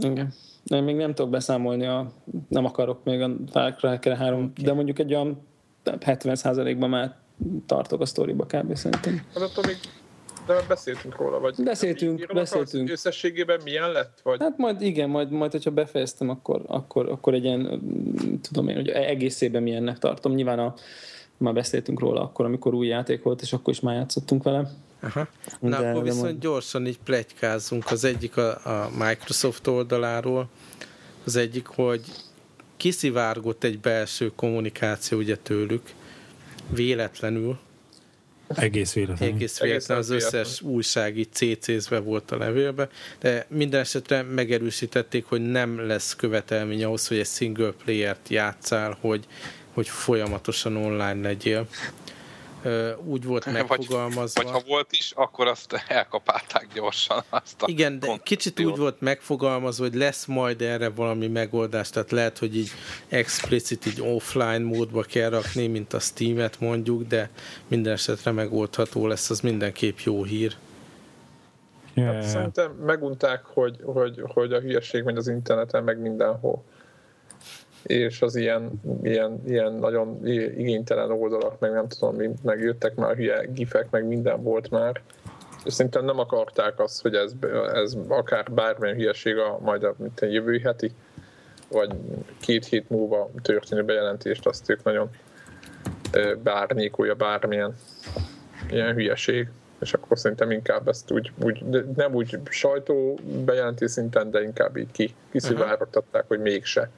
Igen. 0.00 0.32
Én 0.64 0.82
még 0.82 0.96
nem 0.96 1.14
tudok 1.14 1.30
beszámolni, 1.30 1.86
a, 1.86 2.12
nem 2.48 2.64
akarok 2.64 3.04
még 3.04 3.20
a 3.20 3.30
Far 3.50 3.74
Cry 3.74 4.14
3, 4.14 4.44
okay. 4.44 4.64
de 4.64 4.72
mondjuk 4.72 4.98
egy 4.98 5.14
olyan 5.14 5.46
70%-ban 5.84 6.88
már 6.88 7.16
tartok 7.66 8.00
a 8.00 8.06
sztoriba 8.06 8.44
kb. 8.44 8.76
szerintem. 8.76 9.22
az 9.34 9.42
attól 9.42 9.64
még 9.66 9.76
de 10.46 10.64
beszéltünk 10.68 11.16
róla, 11.16 11.40
vagy 11.40 11.54
Beszéltünk, 11.64 12.32
beszéltünk. 12.32 12.90
Összességében 12.90 13.60
milyen 13.64 13.92
lett? 13.92 14.20
Vagy 14.22 14.40
Hát 14.40 14.56
majd 14.58 14.80
igen, 14.80 15.08
majd, 15.08 15.30
majd 15.30 15.50
hogyha 15.50 15.70
befejeztem, 15.70 16.28
akkor, 16.28 16.62
akkor, 16.66 17.08
akkor 17.08 17.34
egy 17.34 17.44
ilyen, 17.44 17.60
mm, 17.60 18.34
tudom 18.40 18.68
én, 18.68 18.74
hogy 18.74 18.88
egészében 18.88 19.62
milyennek 19.62 19.98
tartom. 19.98 20.32
Nyilván 20.34 20.58
a, 20.58 20.74
már 21.36 21.54
beszéltünk 21.54 22.00
róla 22.00 22.22
akkor, 22.22 22.44
amikor 22.44 22.74
új 22.74 22.86
játék 22.86 23.22
volt, 23.22 23.42
és 23.42 23.52
akkor 23.52 23.72
is 23.72 23.80
már 23.80 23.94
játszottunk 23.94 24.42
vele. 24.42 24.70
Aha. 25.00 25.28
Na, 25.60 25.68
De- 25.68 25.76
akkor 25.76 26.02
de 26.02 26.08
viszont 26.08 26.22
mond- 26.22 26.38
gyorsan 26.40 26.86
így 26.86 26.98
plegykázunk. 27.04 27.90
Az 27.90 28.04
egyik 28.04 28.36
a, 28.36 28.50
a 28.50 28.90
Microsoft 28.98 29.66
oldaláról, 29.66 30.48
az 31.24 31.36
egyik, 31.36 31.66
hogy 31.66 32.00
kiszivárgott 32.76 33.64
egy 33.64 33.78
belső 33.78 34.32
kommunikáció 34.36 35.18
ugye 35.18 35.36
tőlük, 35.36 35.82
véletlenül, 36.70 37.58
Egész 38.54 38.92
véletlenül. 38.92 39.34
egész 39.34 39.60
véletlen 39.60 39.98
az 39.98 40.10
összes 40.10 40.60
újság 40.60 41.18
így 41.18 41.32
CC-zve 41.32 41.98
volt 41.98 42.30
a 42.30 42.36
levélbe, 42.36 42.88
de 43.20 43.46
minden 43.48 43.80
esetre 43.80 44.22
megerősítették, 44.22 45.24
hogy 45.24 45.40
nem 45.40 45.86
lesz 45.86 46.16
követelmény 46.16 46.84
ahhoz, 46.84 47.08
hogy 47.08 47.18
egy 47.18 47.26
single 47.26 47.72
player-t 47.84 48.28
játszál, 48.28 48.96
hogy, 49.00 49.26
hogy 49.72 49.88
folyamatosan 49.88 50.76
online 50.76 51.28
legyél. 51.28 51.68
Úgy 53.04 53.24
volt 53.24 53.44
Vagy, 53.44 53.52
megfogalmazva. 53.52 54.42
vagy 54.42 54.52
ha 54.52 54.62
volt 54.66 54.92
is, 54.92 55.12
akkor 55.16 55.46
azt 55.46 55.84
elkapálták 55.88 56.66
gyorsan. 56.74 57.22
Azt 57.28 57.62
a 57.62 57.64
Igen, 57.68 57.98
de 57.98 58.06
koncepciót. 58.06 58.22
kicsit 58.22 58.60
úgy 58.60 58.76
volt 58.78 59.00
megfogalmazva, 59.00 59.84
hogy 59.84 59.94
lesz 59.94 60.24
majd 60.26 60.62
erre 60.62 60.88
valami 60.88 61.26
megoldás, 61.28 61.90
tehát 61.90 62.10
lehet, 62.10 62.38
hogy 62.38 62.56
így 62.56 62.70
explicit, 63.08 63.86
így 63.86 64.00
offline 64.00 64.58
módba 64.58 65.02
kell 65.02 65.30
rakni, 65.30 65.66
mint 65.66 65.92
a 65.92 65.98
Steam-et 65.98 66.60
mondjuk, 66.60 67.02
de 67.02 67.30
minden 67.68 67.92
esetre 67.92 68.30
megoldható 68.30 69.06
lesz, 69.06 69.30
az 69.30 69.40
mindenképp 69.40 69.98
jó 69.98 70.24
hír. 70.24 70.56
Ja, 71.94 72.04
Hát. 72.12 72.22
Szerintem 72.22 72.72
megunták, 72.72 73.44
hogy, 73.44 73.76
hogy, 73.84 74.22
hogy 74.26 74.52
a 74.52 74.60
hülyeség 74.60 75.02
megy 75.02 75.16
az 75.16 75.28
interneten, 75.28 75.84
meg 75.84 76.00
mindenhol. 76.00 76.64
És 77.82 78.22
az 78.22 78.36
ilyen, 78.36 78.70
ilyen, 79.02 79.42
ilyen 79.46 79.72
nagyon 79.72 80.26
igénytelen 80.56 81.10
oldalak, 81.10 81.58
meg 81.58 81.72
nem 81.72 81.88
tudom, 81.88 82.36
meg 82.42 82.60
jöttek 82.60 82.94
már 82.94 83.16
hülye 83.16 83.44
gifek, 83.44 83.90
meg 83.90 84.06
minden 84.06 84.42
volt 84.42 84.70
már. 84.70 85.00
És 85.64 85.72
szerintem 85.72 86.04
nem 86.04 86.18
akarták 86.18 86.80
azt, 86.80 87.02
hogy 87.02 87.14
ez, 87.14 87.32
ez 87.72 87.96
akár 88.08 88.52
bármilyen 88.52 88.96
hülyeség 88.96 89.36
a 89.36 89.58
majd 89.60 89.84
a 89.84 89.94
mint 89.98 90.20
a 90.20 90.26
jövő 90.26 90.58
heti, 90.58 90.92
vagy 91.70 91.90
két 92.40 92.66
hét 92.66 92.90
múlva 92.90 93.30
történő 93.42 93.84
bejelentést, 93.84 94.46
azt 94.46 94.70
ők 94.70 94.82
nagyon 94.84 95.10
ö, 96.12 96.34
beárnyékolja 96.42 97.14
bármilyen 97.14 97.74
ilyen 98.70 98.94
hülyeség 98.94 99.48
és 99.82 99.92
akkor 99.92 100.18
szerintem 100.18 100.50
inkább 100.50 100.88
ezt 100.88 101.10
úgy, 101.10 101.32
úgy 101.42 101.70
de 101.70 101.84
nem 101.96 102.14
úgy 102.14 102.38
sajtó 102.50 103.18
bejelentés 103.44 103.90
szinten, 103.90 104.30
de 104.30 104.42
inkább 104.42 104.76
így 104.76 104.90
ki, 104.90 105.14
kiszivárogtatták, 105.30 106.24
hogy 106.28 106.40
mégse. 106.40 106.90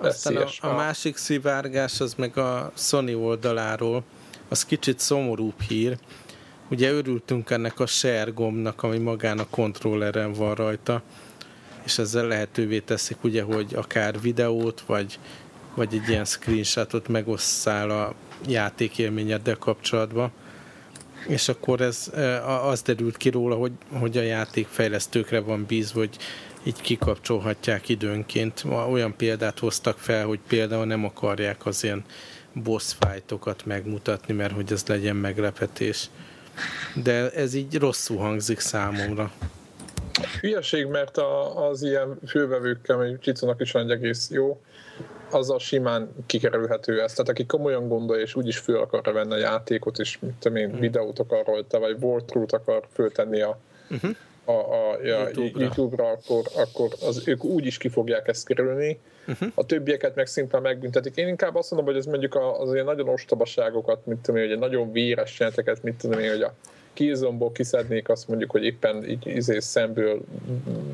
Aztán 0.00 0.36
a, 0.36 0.66
a 0.66 0.74
másik 0.74 1.16
szivárgás 1.16 2.00
az 2.00 2.14
meg 2.14 2.36
a 2.36 2.72
Sony 2.76 3.14
oldaláról, 3.14 4.02
az 4.48 4.64
kicsit 4.64 4.98
szomorúbb 4.98 5.60
hír. 5.60 5.98
Ugye 6.70 6.90
örültünk 6.90 7.50
ennek 7.50 7.80
a 7.80 7.86
share 7.86 8.30
gombnak, 8.30 8.82
ami 8.82 8.98
magán 8.98 9.38
a 9.38 9.46
kontrolleren 9.50 10.32
van 10.32 10.54
rajta, 10.54 11.02
és 11.84 11.98
ezzel 11.98 12.26
lehetővé 12.26 12.78
teszik 12.78 13.24
ugye, 13.24 13.42
hogy 13.42 13.74
akár 13.74 14.20
videót, 14.20 14.80
vagy, 14.86 15.18
vagy 15.74 15.94
egy 15.94 16.08
ilyen 16.08 16.24
screenshotot 16.24 17.08
megosszál 17.08 17.90
a 17.90 18.14
játékélményeddel 18.46 19.56
kapcsolatban. 19.56 20.32
és 21.26 21.48
akkor 21.48 21.80
ez 21.80 22.12
az 22.62 22.82
derült 22.82 23.16
ki 23.16 23.28
róla, 23.28 23.54
hogy, 23.54 23.72
hogy 23.98 24.16
a 24.16 24.22
játékfejlesztőkre 24.22 25.40
van 25.40 25.64
bízva, 25.64 25.98
hogy 25.98 26.16
így 26.62 26.80
kikapcsolhatják 26.80 27.88
időnként. 27.88 28.64
Olyan 28.90 29.16
példát 29.16 29.58
hoztak 29.58 29.98
fel, 29.98 30.26
hogy 30.26 30.40
például 30.48 30.84
nem 30.84 31.04
akarják 31.04 31.66
az 31.66 31.84
ilyen 31.84 32.04
boss 32.52 32.94
fightokat 33.00 33.64
megmutatni, 33.64 34.34
mert 34.34 34.52
hogy 34.52 34.72
ez 34.72 34.86
legyen 34.86 35.16
meglepetés. 35.16 36.10
De 37.02 37.30
ez 37.30 37.54
így 37.54 37.78
rosszul 37.78 38.16
hangzik 38.16 38.58
számomra. 38.58 39.32
Hülyeség, 40.40 40.86
mert 40.86 41.16
a, 41.16 41.68
az 41.68 41.82
ilyen 41.82 42.18
fővevőkkel, 42.26 42.96
hogy 42.96 43.18
Csicónak 43.18 43.60
is 43.60 43.74
egy 43.74 43.90
egész 43.90 44.30
jó, 44.30 44.60
az 45.30 45.50
a 45.50 45.58
simán 45.58 46.14
kikerülhető 46.26 47.00
ez. 47.02 47.12
Tehát 47.12 47.28
aki 47.28 47.46
komolyan 47.46 47.88
gondolja, 47.88 48.22
és 48.22 48.34
úgyis 48.34 48.58
föl 48.58 48.78
akar 48.80 49.12
venni 49.12 49.32
a 49.32 49.36
játékot, 49.36 49.98
és 49.98 50.18
mit 50.20 50.32
tudom 50.38 50.56
én, 50.56 50.68
mm. 50.68 50.78
videót 50.78 51.18
akar 51.18 51.46
rajta, 51.46 51.78
vagy 51.78 51.96
walkthrough 52.00 52.54
akar 52.54 52.86
föltenni 52.92 53.40
a, 53.40 53.58
uh-huh. 53.90 54.16
A, 54.44 54.52
a, 54.52 54.92
a 54.92 54.98
YouTube-ra, 55.02 55.60
YouTube-ra 55.60 56.08
akkor, 56.08 56.42
akkor 56.56 56.90
az, 57.06 57.22
ők 57.28 57.44
úgy 57.44 57.66
is 57.66 57.78
ki 57.78 57.88
fogják 57.88 58.28
ezt 58.28 58.46
kerülni. 58.46 58.98
Uh-huh. 59.26 59.48
A 59.54 59.66
többieket 59.66 60.14
meg 60.14 60.26
szimplán 60.26 60.62
megbüntetik. 60.62 61.16
Én 61.16 61.28
inkább 61.28 61.54
azt 61.54 61.70
mondom, 61.70 61.88
hogy 61.88 61.98
ez 61.98 62.06
mondjuk 62.06 62.38
az 62.58 62.72
ilyen 62.72 62.84
nagyon 62.84 63.08
ostobaságokat, 63.08 64.06
mint 64.06 64.22
tudom 64.22 64.40
én, 64.40 64.48
hogy 64.48 64.58
nagyon 64.58 64.92
véres 64.92 65.38
jeleneteket, 65.38 65.82
mint 65.82 65.98
tudom 65.98 66.20
én, 66.20 66.30
hogy 66.30 66.42
a 66.42 66.54
killzone 66.92 67.52
kiszednék 67.52 68.08
azt 68.08 68.28
mondjuk, 68.28 68.50
hogy 68.50 68.64
éppen 68.64 69.08
így 69.08 69.26
izé 69.26 69.58
szemből 69.58 70.20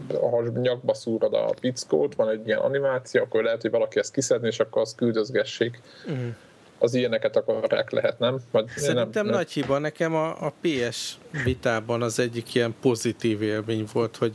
a 0.09 0.59
nyakba 0.61 0.95
szúrod 0.95 1.35
a 1.35 1.55
pickót, 1.61 2.15
van 2.15 2.29
egy 2.29 2.47
ilyen 2.47 2.59
animáció, 2.59 3.23
akkor 3.23 3.43
lehet, 3.43 3.63
hogy 3.63 3.71
valaki 3.71 3.99
ezt 3.99 4.13
kiszedni, 4.13 4.47
és 4.47 4.61
akkor 4.61 4.83
azt 4.83 4.97
küldözgessék. 4.97 5.81
Uh-huh. 6.07 6.35
Az 6.79 6.95
ilyeneket 6.95 7.37
akarják 7.37 7.91
lehet, 7.91 8.19
nem? 8.19 8.39
Vagy 8.51 8.67
Szerintem 8.77 9.27
nem, 9.27 9.35
nagy 9.35 9.51
hiba. 9.51 9.79
Nekem 9.79 10.15
a, 10.15 10.47
a 10.47 10.53
PS 10.61 11.19
vitában 11.45 12.03
az 12.03 12.19
egyik 12.19 12.55
ilyen 12.55 12.75
pozitív 12.81 13.43
élmény 13.43 13.87
volt, 13.93 14.17
hogy 14.17 14.35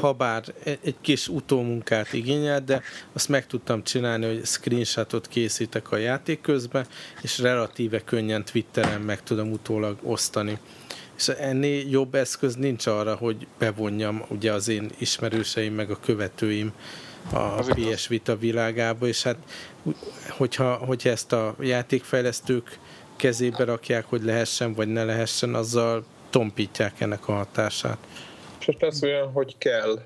ha 0.00 0.12
bár 0.12 0.44
egy 0.64 0.96
kis 1.00 1.28
utómunkát 1.28 2.12
igényel, 2.12 2.60
de 2.60 2.82
azt 3.12 3.28
meg 3.28 3.46
tudtam 3.46 3.82
csinálni, 3.82 4.26
hogy 4.26 4.44
screenshotot 4.44 5.28
készítek 5.28 5.92
a 5.92 5.96
játék 5.96 6.40
közben, 6.40 6.86
és 7.22 7.38
relatíve 7.38 8.04
könnyen 8.04 8.44
Twitteren 8.44 9.00
meg 9.00 9.22
tudom 9.22 9.50
utólag 9.50 9.98
osztani. 10.02 10.58
És 11.16 11.28
ennél 11.28 11.88
jobb 11.90 12.14
eszköz 12.14 12.54
nincs 12.54 12.86
arra, 12.86 13.14
hogy 13.14 13.46
bevonjam 13.58 14.24
ugye 14.28 14.52
az 14.52 14.68
én 14.68 14.90
ismerőseim, 14.98 15.74
meg 15.74 15.90
a 15.90 15.98
követőim 16.00 16.72
a 17.32 17.62
PS 17.62 18.08
Vita 18.08 18.36
világába, 18.36 19.06
és 19.06 19.22
hát 19.22 19.36
hogyha, 20.28 20.74
hogyha 20.74 21.08
ezt 21.08 21.32
a 21.32 21.54
játékfejlesztők 21.60 22.78
kezébe 23.16 23.64
rakják, 23.64 24.04
hogy 24.04 24.22
lehessen, 24.22 24.74
vagy 24.74 24.88
ne 24.88 25.04
lehessen, 25.04 25.54
azzal 25.54 26.04
tompítják 26.30 27.00
ennek 27.00 27.28
a 27.28 27.32
hatását. 27.32 27.98
És 28.58 28.76
lesz 28.80 29.02
olyan, 29.02 29.32
hogy 29.32 29.58
kell. 29.58 30.02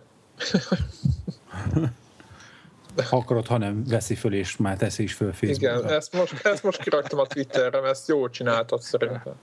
ha 3.11 3.17
akarod, 3.17 3.47
hanem 3.47 3.85
veszi 3.85 4.15
föl, 4.15 4.35
és 4.35 4.57
már 4.57 4.77
teszi 4.77 5.03
is 5.03 5.13
föl 5.13 5.33
Facebookra. 5.33 5.79
Igen, 5.79 5.93
ezt 5.93 6.13
most, 6.13 6.47
ezt 6.47 6.63
most 6.63 6.83
kiraktam 6.83 7.19
a 7.19 7.27
Twitterre, 7.27 7.81
mert 7.81 7.93
ezt 7.93 8.09
jól 8.09 8.31
csináltad 8.31 8.81
szerintem. 8.81 9.35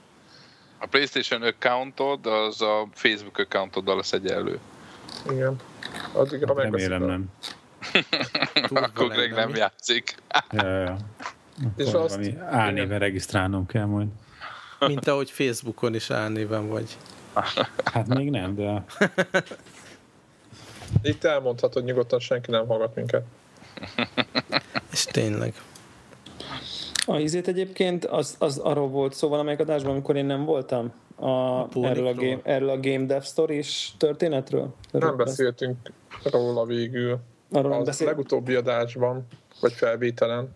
A 0.78 0.86
PlayStation 0.86 1.42
accountod 1.42 2.26
az 2.26 2.62
a 2.62 2.88
Facebook 2.92 3.38
accountoddal 3.38 3.96
lesz 3.96 4.12
egyenlő. 4.12 4.58
Igen. 5.30 5.56
Addigra 6.12 6.54
hát 6.54 6.62
Remélem 6.62 7.04
nem. 7.04 7.30
Akkor 8.84 9.08
Greg 9.08 9.34
nem, 9.34 9.54
játszik. 9.54 10.14
ja, 10.50 10.66
ja. 10.66 10.96
és 11.76 11.92
azt 11.92 12.30
álnéven 12.50 12.98
regisztrálnom 12.98 13.66
kell 13.66 13.84
majd. 13.84 14.08
Mint 14.86 15.06
ahogy 15.06 15.30
Facebookon 15.30 15.94
is 15.94 16.10
álnéven 16.10 16.68
vagy. 16.68 16.96
Hát 17.84 18.06
még 18.06 18.30
nem, 18.30 18.54
de... 18.54 18.84
Itt 21.02 21.24
elmondhatod 21.24 21.84
nyugodtan, 21.84 22.18
senki 22.18 22.50
nem 22.50 22.66
hallgat 22.66 22.94
minket. 22.94 23.22
És 24.92 25.04
tényleg. 25.04 25.54
A 27.06 27.18
izét 27.18 27.48
egyébként 27.48 28.04
az, 28.04 28.36
az 28.38 28.58
arról 28.58 28.88
volt 28.88 29.14
szó 29.14 29.28
valamelyik 29.28 29.60
adásban, 29.60 29.92
amikor 29.92 30.16
én 30.16 30.24
nem 30.24 30.44
voltam? 30.44 30.92
A, 31.16 31.28
a 31.28 31.68
erről, 31.82 32.06
a 32.06 32.14
game, 32.14 32.38
erről 32.42 32.68
a 32.68 32.80
Game 32.80 33.04
Dev 33.04 33.22
Stories 33.22 33.94
történetről? 33.96 34.74
Nem 34.90 35.16
beszéltünk 35.16 35.92
róla 36.22 36.64
végül. 36.64 37.18
Arról 37.50 37.72
az 37.72 37.86
beszél... 37.86 38.06
legutóbbi 38.06 38.54
adásban, 38.54 39.26
vagy 39.60 39.72
felvételen. 39.72 40.54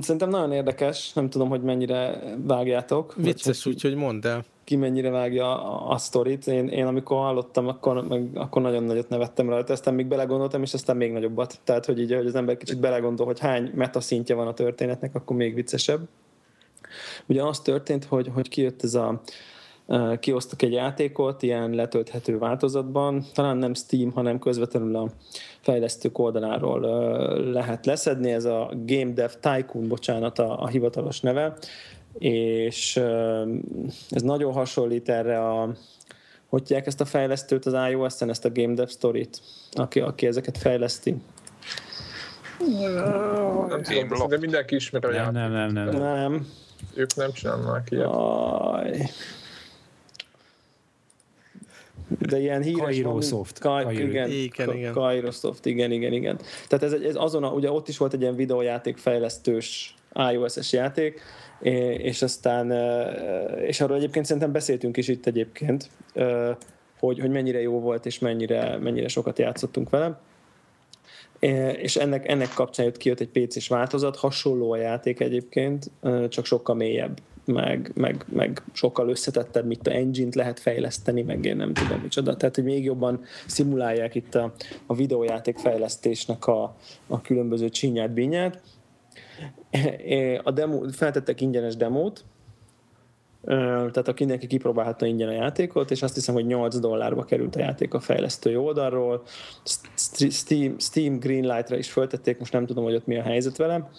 Szerintem 0.00 0.28
nagyon 0.28 0.52
érdekes, 0.52 1.12
nem 1.12 1.30
tudom, 1.30 1.48
hogy 1.48 1.62
mennyire 1.62 2.20
vágjátok. 2.46 3.14
Vicces, 3.16 3.66
úgyhogy 3.66 3.94
mondd 3.94 4.26
el 4.26 4.44
ki 4.68 4.76
mennyire 4.76 5.10
vágja 5.10 5.64
a, 5.64 5.90
a 5.90 5.98
sztorit. 5.98 6.46
Én, 6.46 6.68
én 6.68 6.86
amikor 6.86 7.16
hallottam, 7.16 7.68
akkor, 7.68 8.08
meg, 8.08 8.30
akkor 8.34 8.62
nagyon 8.62 8.84
nagyot 8.84 9.08
nevettem 9.08 9.48
rajta, 9.48 9.72
aztán 9.72 9.94
még 9.94 10.06
belegondoltam, 10.06 10.62
és 10.62 10.74
aztán 10.74 10.96
még 10.96 11.12
nagyobbat. 11.12 11.58
Tehát, 11.64 11.86
hogy 11.86 12.00
így, 12.00 12.14
hogy 12.14 12.26
az 12.26 12.34
ember 12.34 12.56
kicsit 12.56 12.80
belegondol, 12.80 13.26
hogy 13.26 13.38
hány 13.38 13.70
meta 13.74 14.00
szintje 14.00 14.34
van 14.34 14.46
a 14.46 14.54
történetnek, 14.54 15.14
akkor 15.14 15.36
még 15.36 15.54
viccesebb. 15.54 16.08
Ugye 17.26 17.42
az 17.42 17.60
történt, 17.60 18.04
hogy, 18.04 18.30
hogy 18.34 18.48
kijött 18.48 18.82
ez 18.82 18.94
a 18.94 19.20
kiosztak 20.20 20.62
egy 20.62 20.72
játékot 20.72 21.42
ilyen 21.42 21.70
letölthető 21.70 22.38
változatban, 22.38 23.24
talán 23.34 23.56
nem 23.56 23.74
Steam, 23.74 24.12
hanem 24.12 24.38
közvetlenül 24.38 24.96
a 24.96 25.10
fejlesztők 25.60 26.18
oldaláról 26.18 26.80
lehet 27.52 27.86
leszedni, 27.86 28.30
ez 28.30 28.44
a 28.44 28.70
Game 28.86 29.12
Dev 29.12 29.30
Tycoon, 29.40 29.88
bocsánat 29.88 30.38
a, 30.38 30.62
a 30.62 30.66
hivatalos 30.66 31.20
neve, 31.20 31.56
és 32.18 32.96
ez 34.10 34.22
nagyon 34.22 34.52
hasonlít 34.52 35.08
erre 35.08 35.48
a 35.48 35.72
hogy 36.48 36.68
hívják 36.68 36.86
ezt 36.86 37.00
a 37.00 37.04
fejlesztőt 37.04 37.66
az 37.66 37.90
iOS-en, 37.90 38.28
ezt 38.28 38.44
a 38.44 38.52
Game 38.52 38.74
Dev 38.74 38.88
Story-t, 38.88 39.40
aki, 39.72 40.00
aki 40.00 40.26
ezeket 40.26 40.58
fejleszti. 40.58 41.14
Nem 43.68 43.82
de 44.28 44.38
mindenki 44.38 44.74
ismeri 44.74 45.16
a 45.16 45.30
nem, 45.30 45.32
nem, 45.32 45.72
nem, 45.72 45.88
nem, 45.88 46.02
nem. 46.02 46.46
Ők 46.94 47.14
nem 47.14 47.32
csinálnak 47.32 47.90
ilyet. 47.90 48.06
Aj. 48.10 49.10
De 52.18 52.40
ilyen 52.40 52.62
híres... 52.62 52.80
Kairosoft. 52.80 53.58
Ka- 53.58 53.92
igen, 53.92 54.30
igen, 54.30 54.72
igen. 54.74 54.92
Kairosoft, 54.92 55.66
igen, 55.66 55.90
igen, 55.90 56.12
igen. 56.12 56.38
Tehát 56.68 56.84
ez, 56.84 56.92
ez 57.02 57.14
azon, 57.16 57.44
a, 57.44 57.50
ugye 57.50 57.70
ott 57.70 57.88
is 57.88 57.98
volt 57.98 58.12
egy 58.12 58.20
ilyen 58.20 58.36
videójáték 58.36 58.96
fejlesztős 58.96 59.94
iOS-es 60.32 60.72
játék, 60.72 61.20
és 61.98 62.22
aztán, 62.22 62.72
és 63.60 63.80
arról 63.80 63.96
egyébként 63.96 64.24
szerintem 64.24 64.52
beszéltünk 64.52 64.96
is 64.96 65.08
itt 65.08 65.26
egyébként, 65.26 65.90
hogy, 66.98 67.18
hogy 67.18 67.30
mennyire 67.30 67.60
jó 67.60 67.80
volt, 67.80 68.06
és 68.06 68.18
mennyire, 68.18 68.78
mennyire 68.78 69.08
sokat 69.08 69.38
játszottunk 69.38 69.90
vele. 69.90 70.20
És 71.76 71.96
ennek, 71.96 72.28
ennek 72.28 72.54
kapcsán 72.54 72.86
jött 72.86 72.96
kijött 72.96 73.20
egy 73.20 73.28
PC-s 73.28 73.68
változat, 73.68 74.16
hasonló 74.16 74.72
a 74.72 74.76
játék 74.76 75.20
egyébként, 75.20 75.90
csak 76.28 76.44
sokkal 76.44 76.74
mélyebb, 76.74 77.18
meg, 77.48 77.90
meg, 77.94 78.24
meg 78.28 78.62
sokkal 78.72 79.08
összetettebb, 79.08 79.66
mit 79.66 79.86
a 79.86 79.94
engine-t 79.94 80.34
lehet 80.34 80.60
fejleszteni, 80.60 81.22
meg 81.22 81.44
én 81.44 81.56
nem 81.56 81.72
tudom 81.72 82.00
micsoda. 82.00 82.36
Tehát, 82.36 82.54
hogy 82.54 82.64
még 82.64 82.84
jobban 82.84 83.20
szimulálják 83.46 84.14
itt 84.14 84.34
a, 84.34 84.52
a 84.86 84.94
videójáték 84.94 85.58
fejlesztésnek 85.58 86.46
a, 86.46 86.76
a 87.06 87.20
különböző 87.20 87.68
csinyát, 87.68 88.10
binyát 88.10 88.62
a 90.42 90.50
demo, 90.50 90.88
feltettek 90.92 91.40
ingyenes 91.40 91.76
demót, 91.76 92.24
tehát 93.44 94.08
aki 94.08 94.18
mindenki 94.18 94.46
kipróbálhatta 94.46 95.06
ingyen 95.06 95.28
a 95.28 95.32
játékot, 95.32 95.90
és 95.90 96.02
azt 96.02 96.14
hiszem, 96.14 96.34
hogy 96.34 96.46
8 96.46 96.78
dollárba 96.78 97.24
került 97.24 97.56
a 97.56 97.58
játék 97.58 97.94
a 97.94 98.00
fejlesztői 98.00 98.56
oldalról. 98.56 99.22
Steam, 100.28 100.78
Steam 100.78 101.18
Greenlight-ra 101.18 101.76
is 101.76 101.90
föltették, 101.90 102.38
most 102.38 102.52
nem 102.52 102.66
tudom, 102.66 102.84
hogy 102.84 102.94
ott 102.94 103.06
mi 103.06 103.18
a 103.18 103.22
helyzet 103.22 103.56
vele. 103.56 103.90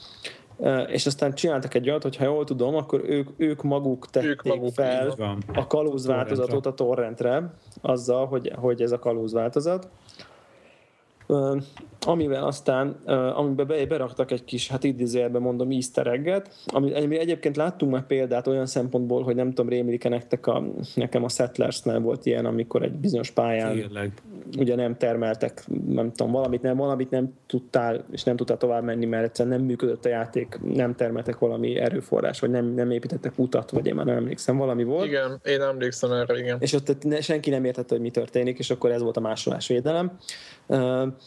És 0.87 1.05
aztán 1.05 1.33
csináltak 1.33 1.73
egy 1.73 1.89
olyat, 1.89 2.03
hogy 2.03 2.15
ha 2.15 2.23
jól 2.23 2.43
tudom, 2.43 2.75
akkor 2.75 3.01
ők, 3.05 3.29
ők 3.37 3.63
maguk 3.63 4.09
tették 4.09 4.29
ők 4.29 4.43
maguk 4.43 4.73
fel 4.73 5.15
a 5.53 5.67
kalóz 5.67 6.05
változatot 6.05 6.65
a 6.65 6.73
torrentre, 6.73 7.53
azzal, 7.81 8.27
hogy, 8.27 8.51
hogy 8.55 8.81
ez 8.81 8.91
a 8.91 8.99
kalóz 8.99 9.33
változat 9.33 9.89
amivel 12.05 12.43
aztán, 12.43 12.87
amiben 13.35 13.67
be, 13.67 13.85
beraktak 13.85 14.31
egy 14.31 14.43
kis, 14.43 14.67
hát 14.67 14.83
idézőjelben 14.83 15.41
mondom, 15.41 15.71
easter 15.71 16.07
egget, 16.07 16.49
ami, 16.65 17.17
egyébként 17.17 17.55
láttunk 17.55 17.91
már 17.91 18.05
példát 18.05 18.47
olyan 18.47 18.65
szempontból, 18.65 19.23
hogy 19.23 19.35
nem 19.35 19.47
tudom, 19.49 19.69
rémlik 19.69 20.09
nektek 20.09 20.47
a, 20.47 20.63
nekem 20.95 21.23
a 21.23 21.29
Settlersnál 21.29 21.99
volt 21.99 22.25
ilyen, 22.25 22.45
amikor 22.45 22.83
egy 22.83 22.91
bizonyos 22.91 23.31
pályán 23.31 23.73
Tényleg. 23.73 24.11
ugye 24.57 24.75
nem 24.75 24.97
termeltek, 24.97 25.63
nem 25.87 26.11
tudom, 26.11 26.31
valamit 26.31 26.61
nem, 26.61 26.77
valamit 26.77 27.09
nem 27.09 27.33
tudtál, 27.47 28.05
és 28.11 28.23
nem 28.23 28.35
tudtál 28.35 28.57
tovább 28.57 28.83
menni, 28.83 29.05
mert 29.05 29.23
egyszerűen 29.23 29.57
nem 29.57 29.65
működött 29.65 30.05
a 30.05 30.09
játék, 30.09 30.59
nem 30.73 30.95
termeltek 30.95 31.39
valami 31.39 31.77
erőforrás, 31.77 32.39
vagy 32.39 32.49
nem, 32.49 32.65
nem 32.65 32.91
építettek 32.91 33.33
utat, 33.35 33.71
vagy 33.71 33.87
én 33.87 33.95
már 33.95 34.05
nem 34.05 34.15
emlékszem, 34.15 34.57
valami 34.57 34.83
volt. 34.83 35.05
Igen, 35.05 35.39
én 35.43 35.61
emlékszem 35.61 36.11
erre, 36.11 36.37
igen. 36.37 36.57
És 36.59 36.73
ott 36.73 37.07
senki 37.21 37.49
nem 37.49 37.65
értette, 37.65 37.93
hogy 37.93 38.03
mi 38.03 38.11
történik, 38.11 38.59
és 38.59 38.69
akkor 38.69 38.91
ez 38.91 39.01
volt 39.01 39.17
a 39.17 39.19
másolás 39.19 39.67
védelem. 39.67 40.17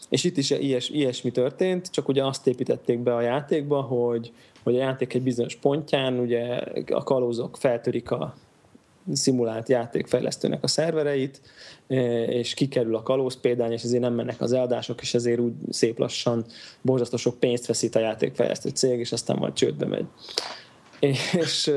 És 0.08 0.24
itt 0.24 0.37
is 0.37 0.50
ilyes, 0.62 0.88
ilyesmi 0.88 1.31
történt, 1.31 1.90
csak 1.90 2.09
ugye 2.09 2.25
azt 2.25 2.46
építették 2.46 2.98
be 2.98 3.14
a 3.14 3.20
játékba, 3.20 3.81
hogy, 3.81 4.33
hogy 4.62 4.77
a 4.77 4.79
játék 4.79 5.14
egy 5.14 5.22
bizonyos 5.22 5.57
pontján 5.57 6.18
ugye 6.18 6.61
a 6.90 7.03
kalózok 7.03 7.57
feltörik 7.57 8.11
a, 8.11 8.35
szimulált 9.12 9.68
játékfejlesztőnek 9.68 10.62
a 10.62 10.66
szervereit, 10.66 11.40
és 12.27 12.55
kikerül 12.55 12.96
a 12.96 13.03
kalóz 13.03 13.40
példány, 13.40 13.72
és 13.72 13.83
ezért 13.83 14.03
nem 14.03 14.14
mennek 14.14 14.40
az 14.40 14.53
eladások, 14.53 15.01
és 15.01 15.14
ezért 15.14 15.40
úgy 15.40 15.53
szép 15.70 15.98
lassan 15.98 16.44
borzasztó 16.83 17.16
sok 17.16 17.38
pénzt 17.38 17.66
veszít 17.66 17.94
a 17.94 18.01
játékfejlesztő 18.01 18.68
cég, 18.68 18.98
és 18.98 19.12
aztán 19.12 19.37
majd 19.37 19.53
csődbe 19.53 19.87
megy. 19.87 20.07
És 21.02 21.72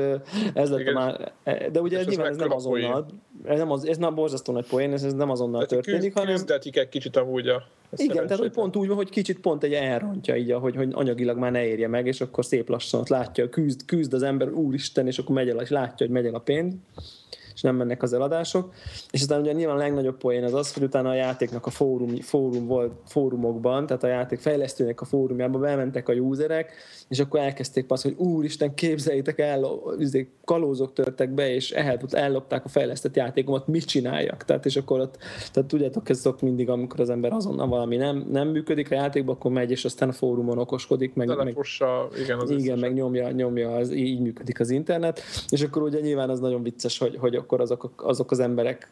ez 0.54 0.70
lett 0.70 0.86
a 0.86 0.92
már, 0.92 1.32
de 1.72 1.80
ugye 1.80 1.98
ez 1.98 2.06
nyilván 2.06 2.30
ez 2.30 2.36
nem 2.36 2.52
azonnal, 2.52 3.06
ez 3.44 3.58
nem, 3.58 3.70
az, 3.70 3.86
ez 3.86 3.96
nem 3.96 4.14
borzasztó 4.14 4.52
nagy 4.52 4.66
poén, 4.66 4.92
ez, 4.92 5.02
ez 5.02 5.12
nem 5.12 5.30
azonnal 5.30 5.66
tehát 5.66 5.84
történik, 5.84 6.14
hanem... 6.14 6.34
Küzdetik 6.34 6.76
egy 6.76 6.88
kicsit 6.88 7.16
amúgy 7.16 7.48
a 7.48 7.62
igen, 7.96 8.24
tehát 8.24 8.38
hogy 8.38 8.50
pont 8.50 8.76
úgy 8.76 8.86
van, 8.86 8.96
hogy 8.96 9.10
kicsit 9.10 9.40
pont 9.40 9.62
egy 9.62 9.72
elrontja 9.72 10.36
így, 10.36 10.52
hogy, 10.52 10.76
hogy 10.76 10.88
anyagilag 10.92 11.38
már 11.38 11.52
ne 11.52 11.66
érje 11.66 11.88
meg, 11.88 12.06
és 12.06 12.20
akkor 12.20 12.44
szép 12.44 12.68
lassan 12.68 13.00
ott 13.00 13.08
látja, 13.08 13.48
küzd, 13.48 13.84
küzd 13.84 14.12
az 14.12 14.22
ember, 14.22 14.48
úristen, 14.52 15.06
és 15.06 15.18
akkor 15.18 15.34
megy 15.34 15.48
el, 15.48 15.60
és 15.60 15.68
látja, 15.68 16.06
hogy 16.06 16.14
megy 16.14 16.26
el 16.26 16.34
a 16.34 16.38
pénz 16.38 16.74
és 17.56 17.62
nem 17.62 17.76
mennek 17.76 18.02
az 18.02 18.12
eladások. 18.12 18.72
És 19.10 19.20
aztán 19.20 19.40
ugye 19.40 19.52
nyilván 19.52 19.76
a 19.76 19.78
legnagyobb 19.78 20.16
poén 20.16 20.44
az 20.44 20.54
az, 20.54 20.74
hogy 20.74 20.82
utána 20.82 21.08
a 21.08 21.14
játéknak 21.14 21.66
a 21.66 21.70
fórum, 21.70 22.16
fórum 22.16 22.66
volt, 22.66 22.92
fórumokban, 23.06 23.86
tehát 23.86 24.02
a 24.02 24.06
játék 24.06 24.38
fejlesztőnek 24.38 25.00
a 25.00 25.04
fórumjában 25.04 25.60
bementek 25.60 26.08
a 26.08 26.12
userek, 26.12 26.72
és 27.08 27.18
akkor 27.18 27.40
elkezdték 27.40 27.84
azt, 27.88 28.02
hogy 28.02 28.14
úristen, 28.16 28.74
képzeljétek 28.74 29.38
el, 29.38 29.66
izé, 29.98 30.30
kalózok 30.44 30.92
törtek 30.92 31.30
be, 31.30 31.54
és 31.54 31.70
ehhez 31.70 32.14
ellopták 32.14 32.64
a 32.64 32.68
fejlesztett 32.68 33.16
játékomat, 33.16 33.66
mit 33.66 33.84
csináljak? 33.84 34.44
Tehát, 34.44 34.66
és 34.66 34.76
akkor 34.76 35.00
ott, 35.00 35.16
tehát 35.52 35.68
tudjátok, 35.68 36.08
ez 36.08 36.20
szok 36.20 36.40
mindig, 36.40 36.68
amikor 36.68 37.00
az 37.00 37.10
ember 37.10 37.32
azonnal 37.32 37.66
valami 37.66 37.96
nem, 37.96 38.26
nem 38.30 38.48
működik 38.48 38.90
a 38.90 38.94
játékban, 38.94 39.34
akkor 39.34 39.50
megy, 39.50 39.70
és 39.70 39.84
aztán 39.84 40.08
a 40.08 40.12
fórumon 40.12 40.58
okoskodik, 40.58 41.14
meg, 41.14 41.36
meg, 41.36 41.56
igen, 42.22 42.38
az 42.38 42.50
igen, 42.50 42.78
meg 42.78 42.94
nyomja, 42.94 43.30
nyomja 43.30 43.74
az, 43.74 43.92
így 43.92 44.20
működik 44.20 44.60
az 44.60 44.70
internet, 44.70 45.20
és 45.48 45.62
akkor 45.62 45.82
ugye 45.82 46.00
nyilván 46.00 46.30
az 46.30 46.40
nagyon 46.40 46.62
vicces, 46.62 46.98
hogy, 46.98 47.16
hogy 47.16 47.36
akkor 47.46 47.60
azok, 47.60 47.92
azok 47.96 48.30
az 48.30 48.38
emberek 48.38 48.90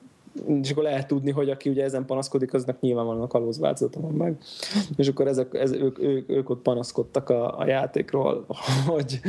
és 0.62 0.70
akkor 0.70 0.82
lehet 0.82 1.06
tudni, 1.06 1.30
hogy 1.30 1.50
aki 1.50 1.68
ugye 1.68 1.84
ezen 1.84 2.04
panaszkodik, 2.04 2.54
aznak 2.54 2.80
nyilvánvalóan 2.80 3.24
a 3.24 3.26
kalóz 3.26 3.58
változata 3.58 4.00
van 4.00 4.12
meg. 4.12 4.38
És 4.96 5.08
akkor 5.08 5.26
ezek, 5.26 5.54
ez, 5.54 5.72
ők, 5.72 5.98
ők, 5.98 6.30
ők 6.30 6.50
ott 6.50 6.62
panaszkodtak 6.62 7.28
a, 7.28 7.58
a 7.58 7.66
játékról, 7.66 8.46
hogy, 8.86 9.20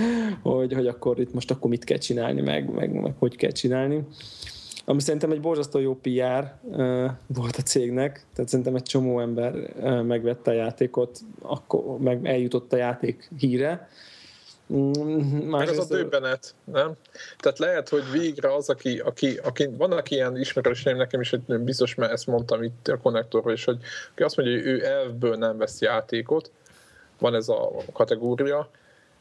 hogy, 0.41 0.73
hogy 0.73 0.87
akkor 0.87 1.19
itt 1.19 1.33
most 1.33 1.51
akkor 1.51 1.69
mit 1.69 1.83
kell 1.83 1.97
csinálni, 1.97 2.41
meg, 2.41 2.73
meg, 2.73 3.01
meg 3.01 3.13
hogy 3.19 3.35
kell 3.35 3.51
csinálni. 3.51 4.03
Ami 4.85 5.01
szerintem 5.01 5.31
egy 5.31 5.41
borzasztó 5.41 5.79
jó 5.79 5.95
PR 5.95 6.53
uh, 6.61 7.11
volt 7.27 7.55
a 7.55 7.61
cégnek, 7.61 8.25
tehát 8.33 8.49
szerintem 8.49 8.75
egy 8.75 8.83
csomó 8.83 9.19
ember 9.19 9.55
uh, 9.55 10.03
megvette 10.03 10.51
a 10.51 10.53
játékot, 10.53 11.19
akkor 11.41 11.97
meg 11.99 12.27
eljutott 12.27 12.73
a 12.73 12.77
játék 12.77 13.29
híre, 13.37 13.87
Mm, 14.73 15.49
Meg 15.49 15.67
az 15.67 15.77
a 15.77 15.95
döbbenet, 15.95 16.55
nem? 16.63 16.93
Tehát 17.37 17.59
lehet, 17.59 17.89
hogy 17.89 18.11
végre 18.11 18.53
az, 18.53 18.69
aki, 18.69 18.99
aki, 18.99 19.37
aki 19.37 19.67
vannak 19.77 20.11
ilyen 20.11 20.37
ismerőseim 20.37 20.97
nekem 20.97 21.21
is, 21.21 21.29
hogy 21.29 21.41
biztos, 21.59 21.95
mert 21.95 22.11
ezt 22.11 22.27
mondtam 22.27 22.63
itt 22.63 22.87
a 22.87 22.97
konnektorról 22.97 23.53
is, 23.53 23.63
hogy 23.63 23.77
aki 24.11 24.23
azt 24.23 24.37
mondja, 24.37 24.55
hogy 24.55 24.65
ő 24.65 24.85
elvből 24.85 25.35
nem 25.35 25.57
vesz 25.57 25.81
játékot, 25.81 26.51
van 27.19 27.35
ez 27.35 27.49
a 27.49 27.71
kategória, 27.93 28.69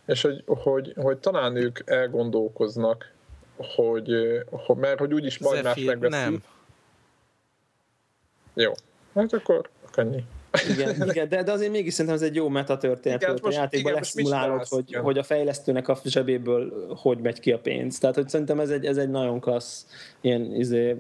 és 0.07 0.23
hogy, 0.23 0.43
hogy, 0.47 0.93
hogy 0.97 1.19
talán 1.19 1.57
ők 1.57 1.79
elgondolkoznak, 1.85 3.13
hogy, 3.57 4.13
hogy 4.51 4.77
mert 4.77 4.99
hogy 4.99 5.15
úgyis 5.15 5.39
majd 5.39 5.65
más 5.65 5.85
megveszi. 5.85 6.15
Nem. 6.15 6.43
Jó, 8.55 8.73
hát 9.15 9.33
akkor 9.33 9.69
ennyi. 9.95 10.25
Igen, 10.71 10.95
igen 11.11 11.29
de, 11.29 11.43
de 11.43 11.53
azért 11.53 11.71
mégis 11.71 11.93
szerintem 11.93 12.15
ez 12.15 12.29
egy 12.29 12.35
jó 12.35 12.49
meta 12.49 12.77
történet 12.77 13.23
igen, 13.23 13.37
volt 13.41 13.55
a 13.55 13.59
játékban, 13.59 13.93
leszimulálod, 13.93 14.67
hogy, 14.67 14.85
igen. 14.89 15.03
hogy 15.03 15.19
a 15.19 15.23
fejlesztőnek 15.23 15.89
a 15.89 15.99
zsebéből 16.05 16.73
hogy 16.97 17.19
megy 17.19 17.41
ki 17.41 17.53
a 17.53 17.59
pénz. 17.59 17.99
Tehát, 17.99 18.15
hogy 18.15 18.29
szerintem 18.29 18.61
ez 18.61 18.71
egy, 18.71 18.85
ez 18.85 18.97
egy 18.97 19.11
nagyon 19.11 19.41
klassz 19.41 19.87
ilyen 20.21 20.55
izé, 20.55 20.97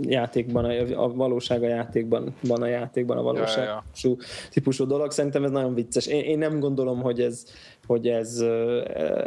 játékban, 0.00 0.64
a, 0.64 1.04
a 1.04 1.12
valóság 1.12 1.62
a 1.62 1.68
játékban, 1.68 2.34
van 2.40 2.62
a 2.62 2.66
játékban 2.66 3.18
a 3.18 3.22
valóság 3.22 3.64
ja, 3.64 3.84
ja. 4.02 4.16
típusú 4.50 4.86
dolog. 4.86 5.10
Szerintem 5.10 5.44
ez 5.44 5.50
nagyon 5.50 5.74
vicces. 5.74 6.06
Én, 6.06 6.24
én 6.24 6.38
nem 6.38 6.60
gondolom, 6.60 7.00
hogy 7.00 7.20
ez, 7.20 7.44
hogy 7.86 8.08
ez 8.08 8.40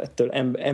ettől 0.00 0.30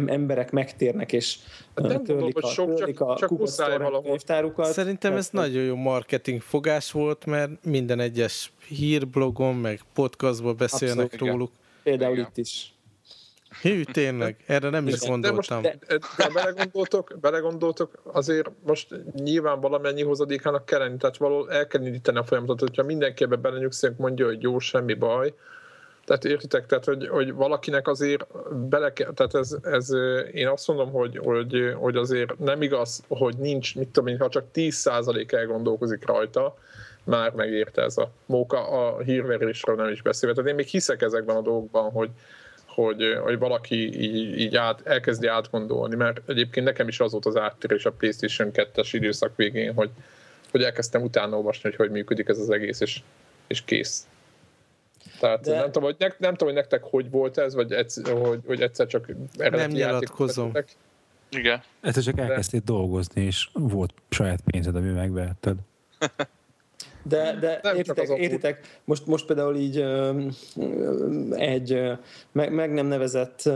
emberek 0.07 0.51
megtérnek, 0.51 1.13
és 1.13 1.39
hát 1.75 1.87
nem 1.87 2.05
törlik, 2.05 2.37
a, 2.37 2.47
sok, 2.47 2.75
törlik 2.75 2.99
csak, 2.99 3.09
a 3.09 3.17
csak 3.17 4.03
könyvtárukat. 4.03 4.73
Szerintem 4.73 5.17
ez 5.17 5.29
nagyon 5.31 5.63
jó 5.63 5.75
marketing 5.75 6.41
fogás 6.41 6.93
volt, 6.93 7.27
mert 7.27 7.65
minden 7.65 8.01
egyes 8.01 8.53
hírblogon, 8.69 9.55
meg 9.55 9.81
podcastban 9.95 10.57
beszélnek 10.57 11.13
Abszolút, 11.13 11.33
róluk. 11.33 11.51
Igen. 11.51 11.83
Például 11.83 12.13
igen. 12.13 12.27
itt 12.31 12.37
is. 12.37 12.75
Hű, 13.61 13.83
tényleg, 13.83 14.37
erre 14.47 14.71
nem 14.71 14.87
is 14.87 14.99
gondoltam. 14.99 15.63
De, 15.63 15.77
most, 15.79 15.89
de, 15.89 15.99
de 16.17 16.29
belegondoltok, 16.33 17.19
belegondoltok, 17.21 18.03
azért 18.13 18.51
most 18.67 18.95
nyilván 19.15 19.61
valamennyi 19.61 20.03
hozadékának 20.03 20.65
kell 20.65 20.79
lenni, 20.79 20.97
tehát 20.97 21.17
valahol 21.17 21.51
el 21.51 21.67
kell 21.67 21.87
indítani 21.87 22.19
a 22.19 22.25
folyamatot, 22.25 22.61
hogyha 22.61 22.83
mindenki 22.83 23.25
ebbe 23.25 23.37
belenyugszik, 23.37 23.97
mondja, 23.97 24.27
hogy 24.27 24.43
jó, 24.43 24.59
semmi 24.59 24.95
baj, 24.95 25.35
tehát 26.05 26.25
értitek, 26.25 26.67
tehát 26.67 26.85
hogy, 26.85 27.09
hogy 27.09 27.33
valakinek 27.33 27.89
azért 27.89 28.27
bele 28.69 28.93
kell, 28.93 29.13
tehát 29.13 29.35
ez, 29.35 29.57
ez, 29.63 29.91
én 30.33 30.49
azt 30.49 30.69
mondom, 30.69 30.91
hogy, 30.91 31.19
hogy, 31.19 31.75
hogy 31.77 31.97
azért 31.97 32.39
nem 32.39 32.63
igaz, 32.63 33.03
hogy 33.09 33.37
nincs, 33.37 33.77
mit 33.77 33.89
tudom 33.89 34.09
én, 34.09 34.19
ha 34.19 34.29
csak 34.29 34.45
10% 34.55 35.33
elgondolkozik 35.33 36.07
rajta, 36.07 36.57
már 37.05 37.33
megérte 37.33 37.83
ez 37.83 37.97
a 37.97 38.11
móka, 38.27 38.69
a 38.69 39.01
hírverésről 39.01 39.77
nem 39.77 39.89
is 39.89 40.03
beszélve. 40.03 40.35
Tehát 40.35 40.51
én 40.51 40.57
még 40.57 40.67
hiszek 40.67 41.03
ezekben 41.03 41.37
a 41.37 41.41
dolgokban, 41.41 41.91
hogy, 41.91 42.11
hogy, 42.67 43.19
hogy 43.23 43.39
valaki 43.39 44.01
így, 44.03 44.39
így 44.39 44.57
át, 44.57 44.81
elkezdi 44.85 45.27
átgondolni, 45.27 45.95
mert 45.95 46.21
egyébként 46.27 46.67
nekem 46.67 46.89
is 46.89 47.01
az 47.01 47.13
volt 47.13 47.27
az 47.27 47.37
áttérés 47.37 47.85
a 47.85 47.93
PlayStation 47.93 48.51
2-es 48.55 48.89
időszak 48.93 49.37
végén, 49.37 49.75
hogy, 49.75 49.91
hogy 50.51 50.63
elkezdtem 50.63 51.03
utána 51.03 51.37
olvasni, 51.37 51.69
hogy 51.69 51.79
hogy 51.79 51.91
működik 51.91 52.29
ez 52.29 52.39
az 52.39 52.51
egész, 52.51 52.81
és, 52.81 53.01
és 53.47 53.65
kész. 53.65 54.07
Tehát 55.21 55.41
De... 55.41 55.57
nem, 55.57 55.65
tudom, 55.65 55.83
hogy 55.83 55.97
ne, 55.99 56.07
nem 56.07 56.31
tudom, 56.31 56.55
hogy 56.55 56.63
nektek 56.63 56.83
hogy 56.83 57.11
volt 57.11 57.39
ez, 57.39 57.55
vagy 57.55 57.73
egyszer, 57.73 58.19
hogy, 58.19 58.41
hogy 58.47 58.61
egyszer 58.61 58.87
csak 58.87 59.13
Nem 59.37 59.71
nyilatkozom. 59.71 60.53
Igen. 61.31 61.63
Egyszer 61.81 62.03
csak 62.03 62.19
elkezdtél 62.19 62.61
De... 62.65 62.73
dolgozni, 62.73 63.23
és 63.23 63.49
volt 63.53 63.95
saját 64.09 64.41
pénzed, 64.41 64.77
ami 64.77 64.89
megvehetted. 64.89 65.57
De, 67.03 67.37
de 67.41 67.61
értitek, 67.77 68.09
értitek 68.09 68.81
most, 68.85 69.07
most 69.07 69.27
például 69.27 69.57
így 69.57 69.85
egy 71.31 71.83
meg, 72.33 72.53
meg 72.53 72.73
nem 72.73 72.87
nevezett 72.87 73.51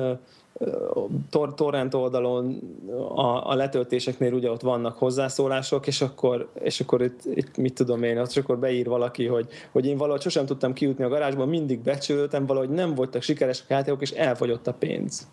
tor- 1.30 1.54
torrent 1.54 1.94
oldalon 1.94 2.60
a, 3.14 3.50
a 3.50 3.54
letöltéseknél 3.54 4.32
ugye 4.32 4.50
ott 4.50 4.60
vannak 4.60 4.98
hozzászólások, 4.98 5.86
és 5.86 6.00
akkor, 6.00 6.48
és 6.62 6.80
akkor 6.80 7.02
itt, 7.02 7.20
itt 7.34 7.56
mit 7.56 7.74
tudom 7.74 8.02
én, 8.02 8.18
ott 8.18 8.36
akkor 8.36 8.58
beír 8.58 8.86
valaki, 8.86 9.26
hogy, 9.26 9.48
hogy 9.72 9.86
én 9.86 9.96
valahogy 9.96 10.20
sosem 10.20 10.46
tudtam 10.46 10.72
kijutni 10.72 11.04
a 11.04 11.08
garázsban, 11.08 11.48
mindig 11.48 11.80
becsültem, 11.80 12.46
valahogy 12.46 12.70
nem 12.70 12.94
voltak 12.94 13.22
sikeresek 13.22 13.66
a 13.68 13.72
játékok, 13.72 14.02
és 14.02 14.10
elfogyott 14.10 14.66
a 14.66 14.72
pénz 14.72 15.26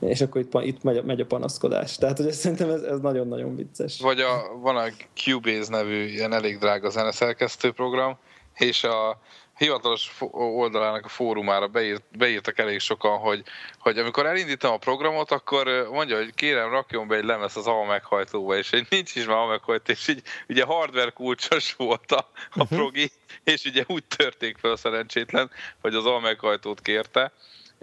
és 0.00 0.20
akkor 0.20 0.40
itt, 0.40 0.54
itt 0.54 0.82
megy, 0.82 1.04
megy 1.04 1.20
a 1.20 1.26
panaszkodás. 1.26 1.96
Tehát, 1.96 2.18
hogy 2.18 2.32
szerintem 2.32 2.70
ez, 2.70 2.82
ez 2.82 3.00
nagyon-nagyon 3.00 3.56
vicces. 3.56 4.00
Vagy 4.00 4.20
a, 4.20 4.58
van 4.60 4.76
a 4.76 4.84
Cubase 5.14 5.70
nevű 5.70 6.04
ilyen 6.04 6.32
elég 6.32 6.58
drága 6.58 6.90
zeneszerkesztő 6.90 7.72
program, 7.72 8.16
és 8.54 8.84
a 8.84 9.20
hivatalos 9.56 10.12
oldalának 10.30 11.04
a 11.04 11.08
fórumára 11.08 11.66
beírt, 11.68 12.02
beírtak 12.18 12.58
elég 12.58 12.78
sokan, 12.78 13.18
hogy, 13.18 13.42
hogy 13.78 13.98
amikor 13.98 14.26
elindítom 14.26 14.72
a 14.72 14.76
programot, 14.76 15.30
akkor 15.30 15.88
mondja, 15.90 16.16
hogy 16.16 16.34
kérem, 16.34 16.70
rakjon 16.70 17.08
be 17.08 17.16
egy 17.16 17.24
lemez 17.24 17.56
az 17.56 17.66
A 17.66 17.84
meghajtóba, 17.84 18.56
és 18.56 18.70
hogy 18.70 18.86
nincs 18.88 19.14
is 19.14 19.24
már 19.24 19.36
A 19.36 19.46
meghajtó, 19.46 19.92
és 19.92 20.08
így 20.08 20.22
ugye 20.48 20.64
hardware 20.64 21.10
kulcsos 21.10 21.74
volt 21.74 22.12
a, 22.12 22.18
a 22.18 22.62
uh-huh. 22.62 22.78
progi, 22.78 23.10
és 23.44 23.64
ugye 23.64 23.84
úgy 23.86 24.04
törték 24.04 24.58
fel 24.58 24.70
a 24.70 24.76
szerencsétlen, 24.76 25.50
hogy 25.80 25.94
az 25.94 26.06
A 26.06 26.18
meghajtót 26.18 26.80
kérte, 26.80 27.32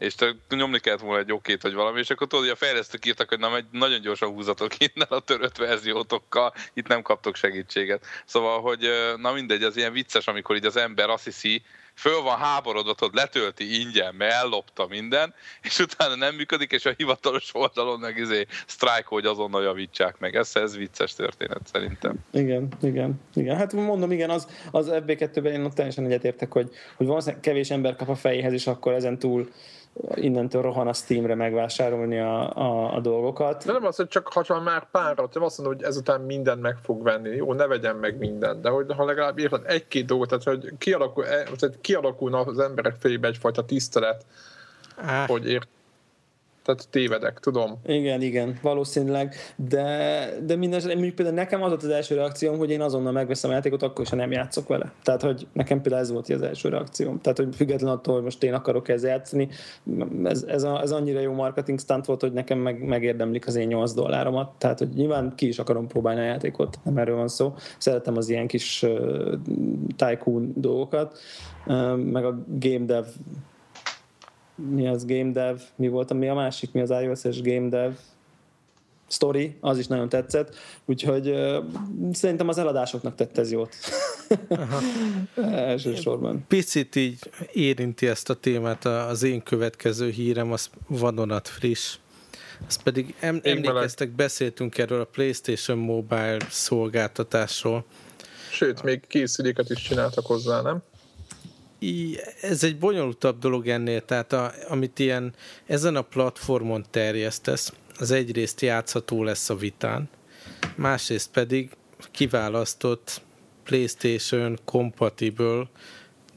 és 0.02 0.16
te 0.16 0.36
nyomni 0.50 0.80
kellett 0.80 1.00
volna 1.00 1.20
egy 1.20 1.32
okét, 1.32 1.62
vagy 1.62 1.74
valami, 1.74 2.00
és 2.00 2.10
akkor 2.10 2.28
tudod, 2.28 2.46
hogy 2.46 2.54
a 2.54 2.66
fejlesztők 2.66 3.06
írtak, 3.06 3.30
hogy 3.30 3.40
na, 3.40 3.50
nagyon 3.72 4.02
gyorsan 4.02 4.30
húzatok 4.30 4.72
innen 4.78 5.08
a 5.10 5.20
törött 5.20 5.58
verziótokkal, 5.58 6.54
itt 6.74 6.88
nem 6.88 7.02
kaptok 7.02 7.36
segítséget. 7.36 8.06
Szóval, 8.26 8.62
hogy 8.62 8.90
na 9.18 9.32
mindegy, 9.32 9.64
az 9.64 9.78
ilyen 9.78 9.94
vicces, 9.94 10.28
amikor 10.28 10.56
így 10.56 10.66
az 10.66 10.76
ember 10.76 11.10
azt 11.10 11.24
hiszi, 11.24 11.62
föl 11.94 12.22
van 12.22 12.38
háborodva, 12.38 12.94
tudod, 12.94 13.16
letölti 13.16 13.80
ingyen, 13.80 14.16
mert 14.16 14.34
ellopta 14.34 14.88
minden, 14.90 15.34
és 15.62 15.80
utána 15.80 16.16
nem 16.16 16.36
működik, 16.36 16.72
és 16.72 16.86
a 16.86 16.94
hivatalos 16.98 17.50
oldalon 17.54 18.00
meg 18.00 18.18
izé 18.18 18.46
strike, 18.68 19.06
hogy 19.06 19.26
azonnal 19.26 19.64
javítsák 19.64 20.20
meg. 20.20 20.36
Ez, 20.36 20.52
ez 20.54 20.78
vicces 20.78 21.16
történet 21.16 21.62
szerintem. 21.72 22.16
Igen, 22.32 22.68
igen, 22.82 23.22
igen. 23.34 23.58
Hát 23.58 23.74
mondom, 23.74 24.12
igen, 24.12 24.30
az, 24.30 24.48
az 24.72 24.90
FB2-ben 24.92 25.54
én 25.54 25.66
ott 25.66 25.74
teljesen 25.74 26.06
egyetértek, 26.06 26.52
hogy, 26.52 26.70
hogy 26.96 27.08
valószínűleg 27.08 27.42
kevés 27.42 27.70
ember 27.70 27.96
kap 27.96 28.10
a 28.10 28.16
fejéhez, 28.16 28.54
és 28.54 28.68
akkor 28.68 28.94
ezen 28.94 29.20
túl 29.20 29.50
innentől 30.14 30.62
rohan 30.62 30.88
a 30.88 30.94
Steamre 30.94 31.36
megvásárolni 31.36 32.20
a, 32.20 32.56
a, 32.56 32.96
a 32.96 33.00
dolgokat. 33.00 33.66
De 33.66 33.72
nem 33.72 33.86
az, 33.86 33.96
hogy 33.96 34.08
csak 34.08 34.28
ha 34.28 34.60
már 34.60 34.90
pár, 34.92 35.18
hogy 35.18 35.30
azt 35.34 35.58
mondod, 35.58 35.78
hogy 35.78 35.86
ezután 35.86 36.22
mindent 36.22 36.62
meg 36.62 36.78
fog 36.84 37.04
venni. 37.04 37.36
Jó, 37.36 37.54
ne 37.54 37.68
vegyen 37.68 37.96
meg 37.96 38.18
mindent, 38.18 38.62
de 38.62 38.70
hogy 38.70 38.86
ha 38.96 39.06
legalább 39.06 39.38
írhat 39.38 39.66
egy-két 39.66 40.06
dolgot, 40.06 40.30
tehát 40.30 40.44
hogy 40.44 40.74
kialakul, 40.78 41.26
e, 41.26 41.44
tehát 41.44 41.78
kialakulna 41.82 42.40
az 42.40 42.60
emberek 42.60 42.96
fejébe 43.00 43.28
egyfajta 43.28 43.66
tisztelet, 43.66 44.26
ah. 44.98 45.28
hogy 45.28 45.50
ért, 45.50 45.68
tehát 46.76 46.90
tévedek, 46.90 47.40
tudom. 47.40 47.80
Igen, 47.86 48.22
igen, 48.22 48.60
valószínűleg, 48.62 49.36
de, 49.56 50.28
de 50.46 50.56
minden 50.56 50.82
mondjuk 50.86 51.16
például 51.16 51.38
nekem 51.38 51.64
az 51.64 51.70
volt 51.70 51.84
az 51.84 51.90
első 51.90 52.16
reakcióm, 52.16 52.58
hogy 52.58 52.70
én 52.70 52.82
azonnal 52.82 53.12
megveszem 53.12 53.50
a 53.50 53.54
játékot, 53.54 53.84
akkor 53.84 54.06
sem 54.06 54.18
nem 54.18 54.32
játszok 54.32 54.68
vele. 54.68 54.92
Tehát, 55.04 55.22
hogy 55.22 55.48
nekem 55.54 55.82
például 55.82 56.04
ez 56.04 56.12
volt 56.12 56.30
az 56.30 56.42
első 56.42 56.70
reakcióm. 56.70 57.22
Tehát, 57.22 57.38
hogy 57.38 57.56
független 57.56 57.92
attól, 57.92 58.14
hogy 58.14 58.24
most 58.24 58.44
én 58.44 58.54
akarok 58.54 58.90
ezzel 58.90 59.10
játszani, 59.10 59.50
ez, 60.24 60.44
ez, 60.44 60.64
a, 60.64 60.82
ez 60.82 60.92
annyira 60.92 61.20
jó 61.20 61.34
marketing 61.34 61.80
stunt 61.80 62.06
volt, 62.06 62.22
hogy 62.22 62.34
nekem 62.34 62.60
meg, 62.60 62.84
megérdemlik 62.84 63.48
az 63.48 63.56
én 63.56 63.68
8 63.68 63.94
dolláromat. 63.94 64.52
Tehát, 64.58 64.80
hogy 64.80 64.90
nyilván 64.90 65.34
ki 65.36 65.48
is 65.48 65.60
akarom 65.60 65.88
próbálni 65.88 66.20
a 66.20 66.24
játékot, 66.24 66.80
nem 66.84 66.98
erről 66.98 67.16
van 67.16 67.28
szó. 67.28 67.54
Szeretem 67.78 68.18
az 68.18 68.30
ilyen 68.30 68.48
kis 68.48 68.84
uh, 68.84 69.34
tycoon 69.96 70.54
dolgokat, 70.56 71.18
uh, 71.66 71.98
meg 71.98 72.26
a 72.26 72.44
game 72.48 72.86
dev 72.86 73.06
mi 74.70 74.88
az 74.88 75.06
Game 75.06 75.32
Dev, 75.32 75.60
mi 75.76 75.88
volt, 75.88 76.14
mi 76.14 76.28
a 76.28 76.34
másik, 76.34 76.72
mi 76.72 76.82
az 76.82 76.90
iOS-es 76.90 77.42
Game 77.42 77.70
Dev 77.70 77.92
story, 79.12 79.56
az 79.60 79.78
is 79.78 79.88
nagyon 79.88 80.10
tetszett, 80.10 80.56
úgyhogy 80.86 81.30
uh, 81.30 81.66
szerintem 82.14 82.48
az 82.48 82.58
eladásoknak 82.58 83.16
tett 83.16 83.38
ez 83.38 83.52
jót. 83.52 83.76
Elsősorban. 85.52 86.46
Picit 86.48 86.96
így 86.96 87.20
érinti 87.52 88.08
ezt 88.08 88.30
a 88.30 88.34
témát 88.34 88.86
az 88.86 89.24
én 89.24 89.44
következő 89.44 90.10
hírem, 90.10 90.52
az 90.52 90.70
vadonat 90.88 91.48
friss. 91.48 91.98
Azt 92.68 92.84
pedig 92.84 93.16
em, 93.20 93.40
emlékeztek, 93.44 94.10
beszéltünk 94.10 94.78
erről 94.78 95.02
a 95.02 95.06
PlayStation 95.06 95.78
Mobile 95.78 96.38
szolgáltatásról. 96.50 97.86
Sőt, 98.52 98.84
még 98.84 99.08
készüléket 99.08 99.70
is 99.70 99.82
csináltak 99.82 100.26
hozzá, 100.26 100.62
nem? 100.62 100.82
Ez 102.42 102.64
egy 102.64 102.78
bonyolultabb 102.78 103.40
dolog 103.40 103.68
ennél, 103.68 104.06
tehát 104.06 104.34
a, 104.34 104.54
amit 104.68 105.00
ilyen 105.00 105.34
ezen 105.66 105.96
a 105.96 106.02
platformon 106.02 106.86
terjesztesz, 106.90 107.74
az 107.98 108.12
egyrészt 108.12 108.62
játszható 108.62 109.24
lesz 109.24 109.50
a 109.50 109.56
vitán, 109.56 110.10
másrészt 110.76 111.32
pedig 111.32 111.70
kiválasztott 112.12 113.22
PlayStation 113.64 114.60
compatible, 114.66 115.70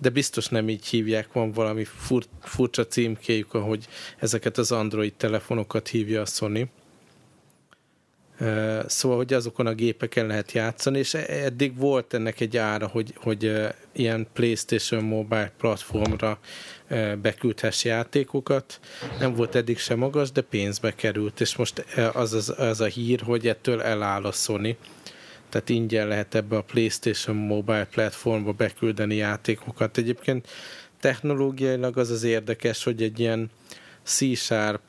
de 0.01 0.09
biztos 0.09 0.49
nem 0.49 0.68
így 0.68 0.86
hívják, 0.86 1.32
van 1.32 1.53
valami 1.53 1.84
fur, 1.84 2.24
furcsa 2.40 2.86
címkéjük, 2.86 3.55
ahogy 3.55 3.86
ezeket 4.18 4.59
az 4.59 4.72
Android 4.72 5.14
telefonokat 5.14 5.88
hívja 5.88 6.20
a 6.20 6.26
Sony 6.26 6.70
Szóval, 8.87 9.16
hogy 9.16 9.32
azokon 9.32 9.66
a 9.66 9.74
gépeken 9.74 10.26
lehet 10.26 10.53
játszani, 10.53 10.99
és 10.99 11.14
e- 11.14 11.26
eddig 11.28 11.76
volt 11.76 12.14
ennek 12.14 12.41
egy 12.41 12.57
ára, 12.57 12.87
hogy, 12.87 13.14
hogy 13.16 13.53
ilyen 13.93 14.26
PlayStation 14.32 15.05
Mobile 15.05 15.53
platformra 15.59 16.39
beküldhess 17.22 17.85
játékokat. 17.85 18.80
Nem 19.18 19.35
volt 19.35 19.55
eddig 19.55 19.78
sem 19.78 19.99
magas, 19.99 20.32
de 20.32 20.41
pénzbe 20.41 20.95
került, 20.95 21.41
és 21.41 21.57
most 21.57 21.85
az, 22.12 22.32
az, 22.32 22.55
az 22.59 22.80
a 22.80 22.87
hír, 22.87 23.20
hogy 23.20 23.47
ettől 23.49 23.82
eláll 23.82 24.24
a 24.24 24.32
Sony. 24.32 24.76
Tehát 25.49 25.68
ingyen 25.68 26.09
lehet 26.09 26.35
ebbe 26.35 26.57
a 26.57 26.62
PlayStation 26.62 27.37
Mobile 27.37 27.85
platformba 27.85 28.53
beküldeni 28.53 29.14
játékokat. 29.14 29.99
Egyébként 29.99 30.49
technológiailag 31.01 31.99
az 31.99 32.11
az 32.11 32.22
érdekes, 32.22 32.85
hogy 32.85 33.03
egy 33.03 33.20
ilyen 33.20 33.51
C-sharp 34.03 34.82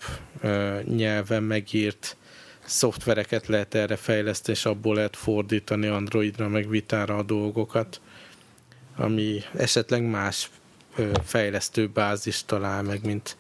nyelven 0.95 1.43
megírt 1.43 2.17
szoftvereket 2.66 3.47
lehet 3.47 3.76
erre 3.76 3.95
fejleszteni, 3.95 4.57
és 4.57 4.66
abból 4.66 4.95
lehet 4.95 5.16
fordítani 5.16 5.88
Androidra, 5.88 6.47
meg 6.47 6.70
Vitára 6.70 7.18
a 7.18 7.24
dolgokat, 7.24 8.01
ami 8.97 9.39
esetleg 9.57 10.09
más 10.09 10.49
fejlesztő 11.24 11.88
bázis 11.88 12.45
talál 12.45 12.84
meg, 12.84 13.05
mint, 13.05 13.38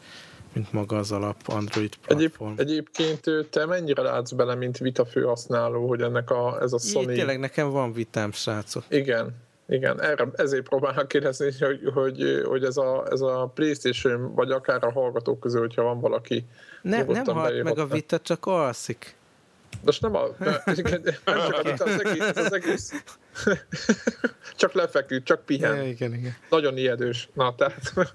mint 0.53 0.71
maga 0.71 0.97
az 0.97 1.11
alap 1.11 1.37
Android 1.45 1.95
platform. 1.95 2.53
Egyéb, 2.57 2.87
egyébként 2.93 3.49
te 3.49 3.65
mennyire 3.65 4.01
látsz 4.01 4.31
bele, 4.31 4.55
mint 4.55 4.77
Vita 4.77 5.05
főhasználó, 5.05 5.87
hogy 5.87 6.01
ennek 6.01 6.29
a, 6.29 6.61
ez 6.61 6.73
a 6.73 6.79
Sony... 6.79 7.09
Így 7.09 7.15
tényleg 7.15 7.39
nekem 7.39 7.69
van 7.69 7.93
vitám, 7.93 8.31
srácok. 8.31 8.83
Igen, 8.89 9.35
igen, 9.67 10.01
erre, 10.01 10.27
ezért 10.35 10.67
próbálnak 10.67 11.07
kérdezni, 11.07 11.51
hogy, 11.59 11.91
hogy, 11.93 12.41
hogy 12.45 12.63
ez, 12.63 12.77
a, 12.77 13.07
ez 13.11 13.21
a 13.21 13.51
Playstation, 13.53 14.33
vagy 14.33 14.51
akár 14.51 14.83
a 14.83 14.91
hallgatók 14.91 15.39
közül, 15.39 15.59
hogyha 15.59 15.83
van 15.83 15.99
valaki 15.99 16.45
ne, 16.81 17.03
Nem 17.03 17.25
halt 17.25 17.63
meg 17.63 17.77
a 17.77 17.85
vita, 17.85 18.19
csak 18.19 18.45
alszik. 18.45 19.15
Most 19.83 20.01
nem 20.01 20.15
a... 20.15 20.23
Nem, 20.39 20.75
csak 20.75 20.85
a 21.25 21.63
vita, 21.63 21.83
az 21.83 22.03
egész, 22.03 22.35
az 22.35 22.53
egész 22.53 23.03
csak 24.55 24.73
lefeküdt, 24.73 25.25
csak 25.25 25.45
pihen. 25.45 25.75
Ja, 25.75 25.83
igen, 25.83 26.13
igen. 26.13 26.35
Nagyon 26.49 26.77
ijedős. 26.77 27.29
Na, 27.33 27.55
tehát, 27.55 27.93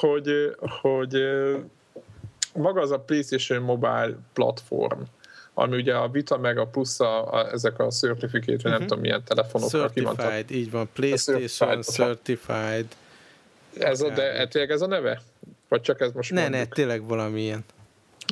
hogy, 0.00 0.56
hogy 0.58 1.16
maga 2.54 2.80
az 2.80 2.90
a 2.90 3.00
PlayStation 3.00 3.62
Mobile 3.62 4.16
platform, 4.32 5.00
ami 5.60 5.76
ugye 5.76 5.94
a 5.94 6.08
Vita 6.08 6.38
meg 6.38 6.58
a 6.58 6.66
plusz 6.66 7.00
a, 7.00 7.32
a, 7.32 7.52
ezek 7.52 7.78
a 7.78 7.90
certificate, 7.90 8.52
uh-huh. 8.52 8.70
nem 8.70 8.78
mhm. 8.78 8.82
tudom 8.82 9.00
milyen 9.00 9.24
telefonok. 9.24 9.68
Certified, 9.68 10.50
így 10.50 10.70
van. 10.70 10.88
PlayStation 10.92 11.82
Certified. 11.82 12.86
Ez 13.78 14.00
a, 14.00 14.10
de 14.10 14.48
tényleg 14.48 14.70
ez 14.70 14.80
a 14.80 14.86
neve? 14.86 15.22
Vagy 15.68 15.80
csak 15.80 16.00
ez 16.00 16.12
most 16.12 16.30
Ne, 16.30 16.40
mondjuk? 16.40 16.68
ne, 16.68 16.74
tényleg 16.74 17.06
valamilyen. 17.06 17.64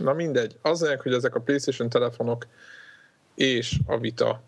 Na 0.02 0.12
mindegy. 0.12 0.56
Az 0.62 0.94
hogy 1.02 1.12
ezek 1.12 1.34
a 1.34 1.40
PlayStation 1.40 1.88
telefonok 1.88 2.46
és 3.34 3.78
a 3.86 3.98
Vita, 3.98 4.42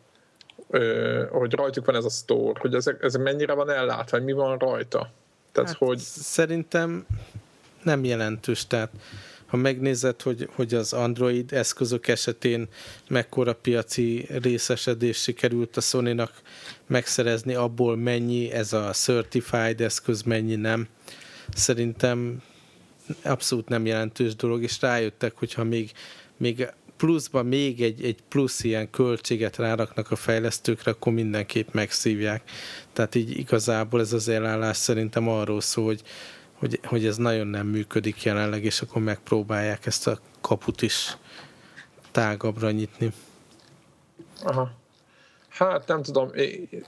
ö, 0.70 1.24
hogy 1.30 1.52
rajtuk 1.52 1.86
van 1.86 1.94
ez 1.94 2.04
a 2.04 2.10
store, 2.10 2.60
hogy 2.60 2.74
ezek, 2.74 3.02
ez 3.02 3.14
mennyire 3.14 3.52
van 3.52 3.70
ellátva, 3.70 4.16
hogy 4.16 4.26
mi 4.26 4.32
van 4.32 4.58
rajta. 4.58 5.10
Tehát, 5.52 5.68
hát 5.68 5.78
hogy... 5.78 5.98
Szerintem 5.98 7.06
nem 7.82 8.04
jelentős, 8.04 8.66
tehát 8.66 8.90
ha 9.48 9.56
megnézed, 9.56 10.22
hogy, 10.22 10.48
hogy 10.54 10.74
az 10.74 10.92
Android 10.92 11.52
eszközök 11.52 12.08
esetén 12.08 12.68
mekkora 13.08 13.52
piaci 13.52 14.26
részesedés 14.42 15.18
sikerült 15.18 15.76
a 15.76 15.80
sony 15.80 16.20
megszerezni, 16.86 17.54
abból 17.54 17.96
mennyi 17.96 18.50
ez 18.50 18.72
a 18.72 18.90
certified 18.90 19.80
eszköz, 19.80 20.22
mennyi 20.22 20.54
nem. 20.54 20.88
Szerintem 21.54 22.42
abszolút 23.22 23.68
nem 23.68 23.86
jelentős 23.86 24.36
dolog, 24.36 24.62
és 24.62 24.80
rájöttek, 24.80 25.32
hogyha 25.36 25.64
még, 25.64 25.90
még 26.36 26.68
pluszban 26.96 27.46
még 27.46 27.82
egy, 27.82 28.04
egy 28.04 28.18
plusz 28.28 28.64
ilyen 28.64 28.90
költséget 28.90 29.56
ráraknak 29.56 30.10
a 30.10 30.16
fejlesztőkre, 30.16 30.90
akkor 30.90 31.12
mindenképp 31.12 31.72
megszívják. 31.72 32.42
Tehát 32.92 33.14
így 33.14 33.38
igazából 33.38 34.00
ez 34.00 34.12
az 34.12 34.28
elállás 34.28 34.76
szerintem 34.76 35.28
arról 35.28 35.60
szól, 35.60 35.84
hogy, 35.84 36.02
hogy, 36.58 36.80
hogy 36.84 37.06
ez 37.06 37.16
nagyon 37.16 37.46
nem 37.46 37.66
működik 37.66 38.22
jelenleg, 38.22 38.64
és 38.64 38.80
akkor 38.80 39.02
megpróbálják 39.02 39.86
ezt 39.86 40.06
a 40.06 40.18
kaput 40.40 40.82
is 40.82 41.16
tágabbra 42.10 42.70
nyitni. 42.70 43.12
Aha. 44.42 44.76
Hát 45.48 45.86
nem 45.86 46.02
tudom, 46.02 46.30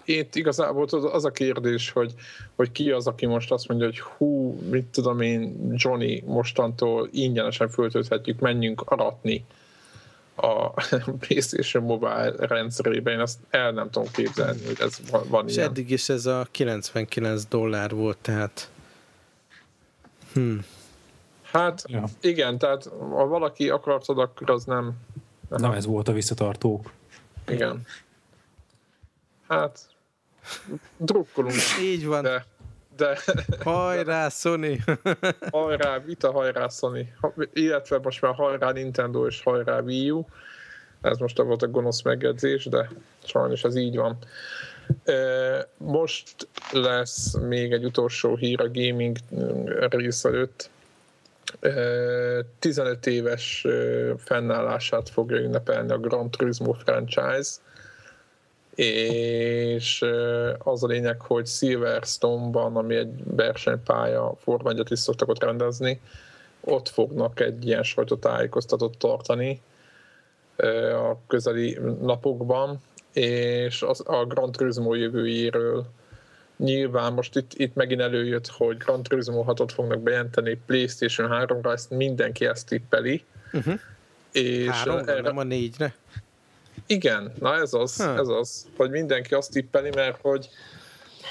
én 0.05 0.29
igazából 0.33 0.85
az 1.13 1.25
a 1.25 1.31
kérdés, 1.31 1.91
hogy, 1.91 2.15
hogy 2.57 2.73
ki 2.73 2.91
az, 2.91 3.07
aki 3.07 3.27
most 3.27 3.53
azt 3.53 3.69
mondja, 3.69 3.87
hogy 3.87 4.01
hú, 4.01 4.61
mit 4.71 4.87
tudom 4.87 5.21
én, 5.21 5.73
Johnny, 5.75 6.23
mostantól 6.27 7.09
ingyenesen 7.13 7.69
föltölthetjük, 7.69 8.39
menjünk 8.39 8.81
aratni 8.81 9.45
a 10.35 10.71
PlayStation 11.27 11.85
Mobile 11.85 12.35
rendszerében, 12.39 13.15
én 13.15 13.21
azt 13.21 13.39
el 13.51 13.73
nem 13.73 13.91
tudom 13.91 14.09
képzelni, 14.13 14.65
hogy 14.67 14.81
ez 14.81 14.99
van, 15.11 15.23
van 15.29 15.49
És 15.49 15.57
ilyen. 15.57 15.69
eddig 15.69 15.91
is 15.91 16.09
ez 16.09 16.27
a 16.27 16.47
99 16.51 17.45
dollár 17.45 17.91
volt, 17.91 18.19
tehát 18.21 18.71
hmm. 20.33 20.65
Hát 21.43 21.85
ja. 21.87 22.05
igen, 22.21 22.59
tehát 22.59 22.85
ha 22.99 23.27
valaki 23.27 23.69
akartad, 23.69 24.19
akkor 24.19 24.51
az 24.51 24.65
nem... 24.65 24.93
Nem 25.49 25.73
ez 25.73 25.87
volt 25.87 26.09
a 26.09 26.13
visszatartók. 26.13 26.93
Igen. 27.49 27.87
Hát, 29.49 29.91
drukkolunk. 30.97 31.55
Így 31.83 32.07
van. 32.07 32.23
De, 32.23 32.45
de, 32.97 33.19
hajrá, 33.65 34.29
Sony! 34.29 34.85
hajrá, 35.53 35.99
vita, 35.99 36.33
hajrá, 36.33 36.69
Sony. 36.69 37.13
Illetve 37.53 37.99
most 37.99 38.21
már 38.21 38.35
hajrá 38.35 38.71
Nintendo 38.73 39.27
és 39.27 39.43
hajrá 39.43 39.81
Wii 39.81 40.11
U. 40.11 40.27
Ez 41.01 41.19
most 41.19 41.37
volt 41.37 41.63
a 41.63 41.69
gonosz 41.69 42.03
megjegyzés, 42.03 42.65
de 42.65 42.91
sajnos 43.25 43.65
ez 43.65 43.77
így 43.77 43.97
van. 43.97 44.19
Most 45.77 46.49
lesz 46.73 47.37
még 47.37 47.73
egy 47.73 47.85
utolsó 47.85 48.37
hír 48.37 48.61
a 48.61 48.71
gaming 48.73 49.17
rész 49.89 50.25
előtt. 50.25 50.71
15 52.59 53.07
éves 53.07 53.67
fennállását 54.19 55.09
fogja 55.09 55.37
ünnepelni 55.37 55.93
a 55.93 55.99
Gran 55.99 56.31
Turismo 56.31 56.73
franchise 56.73 57.51
és 58.75 60.05
az 60.59 60.85
a 60.85 60.87
lényeg, 60.87 61.21
hogy 61.21 61.47
Silverstone-ban, 61.47 62.77
ami 62.77 62.95
egy 62.95 63.13
versenypálya, 63.25 64.35
Forma 64.39 64.71
is 64.89 64.99
szoktak 64.99 65.29
ott 65.29 65.45
rendezni, 65.45 66.01
ott 66.61 66.89
fognak 66.89 67.41
egy 67.41 67.67
ilyen 67.67 67.83
sajtótájékoztatót 67.83 68.99
tartani 68.99 69.61
a 70.93 71.27
közeli 71.27 71.79
napokban, 72.01 72.83
és 73.13 73.83
az, 73.83 74.03
a 74.07 74.25
Gran 74.25 74.53
Turismo 74.53 74.95
jövőjéről 74.95 75.87
nyilván 76.57 77.13
most 77.13 77.37
itt, 77.37 77.53
itt 77.55 77.75
megint 77.75 78.01
előjött, 78.01 78.49
hogy 78.49 78.77
Gran 78.77 79.03
Turismo 79.03 79.45
6-ot 79.47 79.71
fognak 79.75 80.01
bejelenteni 80.01 80.61
PlayStation 80.67 81.29
3-ra, 81.33 81.73
ezt 81.73 81.91
mindenki 81.91 82.47
ezt 82.47 82.69
tippeli, 82.69 83.25
Uh-huh. 83.53 83.81
És 84.33 84.69
Háromra, 84.69 85.13
erre... 85.13 85.21
nem 85.21 85.39
a 85.39 85.43
négyre? 85.43 85.95
Igen, 86.87 87.33
na 87.39 87.55
ez 87.55 87.75
az, 87.75 87.97
ha. 87.97 88.19
ez 88.19 88.29
az, 88.29 88.67
hogy 88.77 88.91
mindenki 88.91 89.35
azt 89.35 89.51
tippeli, 89.51 89.91
mert 89.95 90.19
hogy 90.21 90.49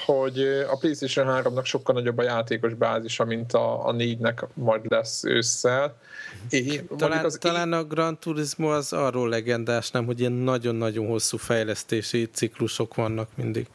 hogy 0.04 0.38
a 0.70 0.76
PlayStation 0.76 1.42
3-nak 1.44 1.64
sokkal 1.64 1.94
nagyobb 1.94 2.18
a 2.18 2.22
játékos 2.22 2.74
bázisa, 2.74 3.24
mint 3.24 3.52
a, 3.52 3.86
a 3.88 3.94
4-nek 3.94 4.44
majd 4.54 4.90
lesz 4.90 5.24
ősszel. 5.24 5.96
É, 6.50 6.82
talán, 6.96 7.24
az 7.24 7.36
talán 7.40 7.72
a 7.72 7.84
Gran 7.84 8.18
Turismo 8.18 8.68
az 8.68 8.92
arról 8.92 9.28
legendás, 9.28 9.90
nem, 9.90 10.06
hogy 10.06 10.20
ilyen 10.20 10.32
nagyon-nagyon 10.32 11.06
hosszú 11.06 11.36
fejlesztési 11.36 12.28
ciklusok 12.32 12.94
vannak 12.94 13.28
mindig. 13.34 13.66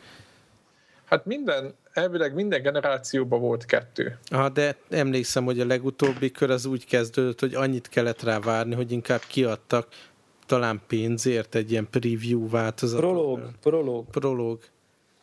Hát 1.05 1.25
minden, 1.25 1.73
elvileg 1.93 2.33
minden 2.33 2.61
generációban 2.61 3.39
volt 3.39 3.65
kettő. 3.65 4.17
Ah, 4.27 4.51
de 4.51 4.75
emlékszem, 4.89 5.43
hogy 5.45 5.59
a 5.59 5.65
legutóbbi 5.65 6.31
kör 6.31 6.49
az 6.49 6.65
úgy 6.65 6.85
kezdődött, 6.85 7.39
hogy 7.39 7.53
annyit 7.53 7.89
kellett 7.89 8.23
rá 8.23 8.39
várni, 8.39 8.75
hogy 8.75 8.91
inkább 8.91 9.21
kiadtak 9.27 9.87
talán 10.45 10.81
pénzért 10.87 11.55
egy 11.55 11.71
ilyen 11.71 11.87
preview 11.89 12.49
változatot. 12.49 13.09
Prolog, 13.09 13.41
prolog. 13.61 14.05
Prolog. 14.09 14.59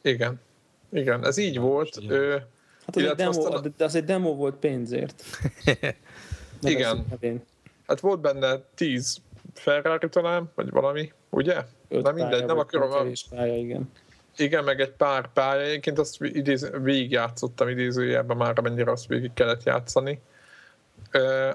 Igen. 0.03 0.41
Igen, 0.93 1.25
ez 1.27 1.37
így 1.37 1.59
volt. 1.59 1.99
Ö, 2.09 2.37
hát 2.87 2.97
az 2.97 3.03
egy, 3.03 3.15
demo, 3.15 3.31
aztán... 3.31 3.75
az 3.79 3.95
egy 3.95 4.05
demo 4.05 4.35
volt 4.35 4.55
pénzért. 4.55 5.25
Igen. 6.63 7.07
Hát 7.87 8.01
volt 8.01 8.21
benne 8.21 8.61
10 8.75 9.21
Ferrari 9.55 10.09
talán, 10.09 10.51
vagy 10.55 10.71
valami, 10.71 11.13
ugye? 11.31 11.65
Öt 11.89 12.03
Na 12.03 12.13
mindegy, 12.13 12.45
nem 12.45 12.59
akarom. 12.59 13.13
Pálya, 13.31 13.57
igen. 13.57 13.91
Igen, 14.37 14.65
meg 14.65 14.81
egy 14.81 14.93
pár 14.93 15.33
pálya. 15.33 15.63
Egyébként 15.63 15.99
azt 15.99 16.17
idéz, 16.21 16.71
végigjátszottam 16.83 17.69
idézőjelben 17.69 18.37
már, 18.37 18.59
amennyire 18.59 18.91
azt 18.91 19.07
végig 19.07 19.33
kellett 19.35 19.63
játszani. 19.63 20.21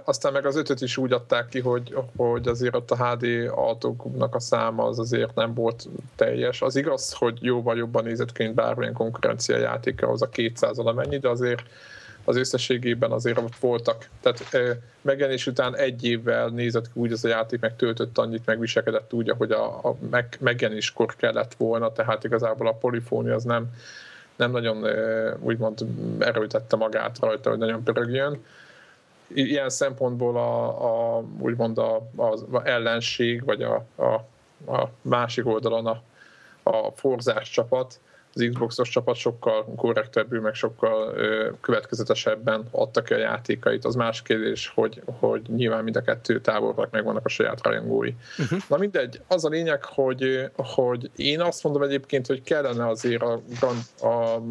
Aztán 0.04 0.34
meg 0.34 0.46
az 0.46 0.56
ötöt 0.56 0.82
is 0.82 0.98
úgy 0.98 1.12
adták 1.12 1.48
ki, 1.48 1.60
hogy, 1.60 1.96
hogy 2.16 2.48
azért 2.48 2.76
ott 2.76 2.92
a 2.92 3.08
HD 3.08 3.26
autóknak 3.52 4.36
a 4.36 4.40
száma 4.40 4.84
az 4.84 5.00
azért 5.00 5.36
nem 5.36 5.54
volt 5.54 5.88
teljes. 6.16 6.62
Az 6.62 6.76
igaz, 6.76 7.14
hogy 7.14 7.38
jóval 7.42 7.78
jobban 7.78 8.04
nézett 8.04 8.32
ki, 8.32 8.44
mint 8.44 8.56
bármilyen 8.56 8.94
konkurencia 8.94 9.58
játéka, 9.58 10.08
az 10.08 10.22
a 10.22 10.30
200 10.30 10.78
amennyi, 10.78 11.18
de 11.18 11.30
azért 11.30 11.64
az 12.24 12.36
összességében 12.36 13.12
azért 13.12 13.38
ott 13.38 13.56
voltak. 13.60 14.10
Tehát 14.22 14.78
megjelenés 15.02 15.48
után 15.48 15.76
egy 15.76 16.06
évvel 16.06 16.48
nézett 16.48 16.86
ki 16.86 17.00
úgy 17.00 17.12
az 17.12 17.26
a 17.26 17.28
játék, 17.28 17.60
meg 17.60 17.76
töltött 17.76 18.18
annyit, 18.18 18.46
megviselkedett 18.46 19.14
úgy, 19.14 19.30
ahogy 19.30 19.52
a, 19.52 19.66
a 19.66 19.96
meg, 20.10 20.38
megjelenéskor 20.40 21.16
kellett 21.16 21.54
volna, 21.54 21.92
tehát 21.92 22.24
igazából 22.24 22.68
a 22.68 22.74
polifónia 22.74 23.36
az 23.36 23.44
nem, 23.44 23.74
nem 24.36 24.52
nagyon 24.52 24.86
úgymond 25.40 25.86
erőtette 26.20 26.76
magát 26.76 27.20
rajta, 27.20 27.50
hogy 27.50 27.60
nagyon 27.60 27.84
pörögjön 27.84 28.40
ilyen 29.34 29.70
szempontból 29.70 30.38
a, 30.38 31.18
a 31.18 31.24
úgymond 31.40 31.78
a, 31.78 32.10
az 32.16 32.46
ellenség, 32.64 33.46
vagy 33.46 33.62
a, 33.62 33.86
a, 33.96 34.14
a 34.72 34.90
másik 35.02 35.48
oldalon 35.48 35.86
a, 35.86 36.02
a 36.64 36.92
forzás 36.96 37.50
csapat, 37.50 38.00
az 38.38 38.48
Xboxos 38.50 38.90
csapat 38.90 39.16
sokkal 39.16 39.66
korrektebbül, 39.76 40.42
meg 40.42 40.54
sokkal 40.54 41.14
ö, 41.16 41.50
következetesebben 41.62 42.68
adta 42.72 43.02
ki 43.02 43.14
a 43.14 43.18
játékait. 43.18 43.86
Az 43.86 43.96
más 43.96 44.22
kérdés, 44.22 44.72
hogy, 44.76 45.02
hogy 45.06 45.42
nyilván 45.48 45.84
mind 45.84 45.96
a 45.96 46.02
kettő 46.02 46.42
távolnak 46.42 46.92
megvannak 46.92 47.26
a 47.26 47.30
saját 47.30 47.64
rajongói. 47.64 48.14
Uh-huh. 48.38 48.60
Na 48.70 48.78
mindegy, 48.78 49.22
az 49.28 49.46
a 49.46 49.50
lényeg, 49.50 49.84
hogy, 49.84 50.50
hogy 50.56 51.10
én 51.16 51.42
azt 51.42 51.64
mondom 51.64 51.82
egyébként, 51.82 52.28
hogy 52.28 52.42
kellene 52.44 52.88
azért 52.88 53.22
a, 53.22 53.42
a 54.02 54.42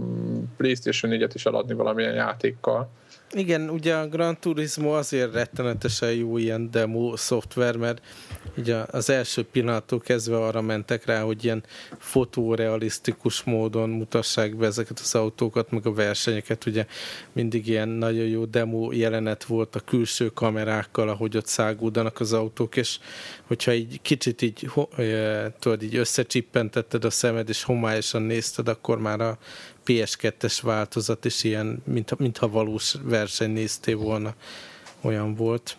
PlayStation 0.57 1.13
4-et 1.13 1.31
is 1.35 1.47
eladni 1.47 1.75
valamilyen 1.75 2.15
játékkal, 2.15 2.89
igen, 3.37 3.71
ugye 3.71 3.95
a 3.95 4.09
Gran 4.09 4.41
Turismo 4.41 4.91
azért 4.91 5.33
rettenetesen 5.33 6.13
jó 6.13 6.39
ilyen 6.39 6.71
demo 6.71 7.17
szoftver, 7.17 7.77
mert 7.77 8.03
ugye 8.57 8.77
az 8.91 9.11
első 9.11 9.45
pillanattól 9.45 10.01
kezdve 10.01 10.37
arra 10.37 10.61
mentek 10.61 11.05
rá, 11.05 11.21
hogy 11.21 11.45
ilyen 11.45 11.65
fotórealisztikus 11.99 13.43
módon 13.43 13.91
mutassák 13.91 14.57
be 14.57 14.67
ezeket 14.67 14.99
az 14.99 15.15
autókat, 15.15 15.71
meg 15.71 15.87
a 15.87 15.93
versenyeket, 15.93 16.67
ugye 16.67 16.87
mindig 17.33 17.69
ilyen 17.69 17.89
nagyon 17.89 18.27
jó 18.27 18.45
demo 18.45 18.93
jelenet 18.93 19.45
volt 19.45 19.77
a 19.77 19.81
külső 19.81 20.29
kamerákkal, 20.29 21.09
ahogy 21.09 21.37
ott 21.37 21.47
száguldanak 21.47 22.21
az 22.21 22.33
autók, 22.33 22.77
és 22.77 22.99
hogyha 23.43 23.73
így 23.73 24.03
kicsit 24.03 24.43
így, 24.43 24.71
tudod, 25.59 25.83
így 25.83 25.97
összecsippentetted 25.97 27.05
a 27.05 27.11
szemed, 27.11 27.49
és 27.49 27.63
homályosan 27.63 28.23
nézted, 28.23 28.69
akkor 28.69 28.99
már 28.99 29.21
a 29.21 29.39
PS2-es 29.87 30.59
változat 30.63 31.25
is 31.25 31.45
ilyen, 31.45 31.83
mint, 31.85 32.19
mintha 32.19 32.49
valós 32.49 32.95
verseny 33.03 33.51
néztél 33.51 33.97
volna, 33.97 34.35
olyan 35.01 35.35
volt. 35.35 35.77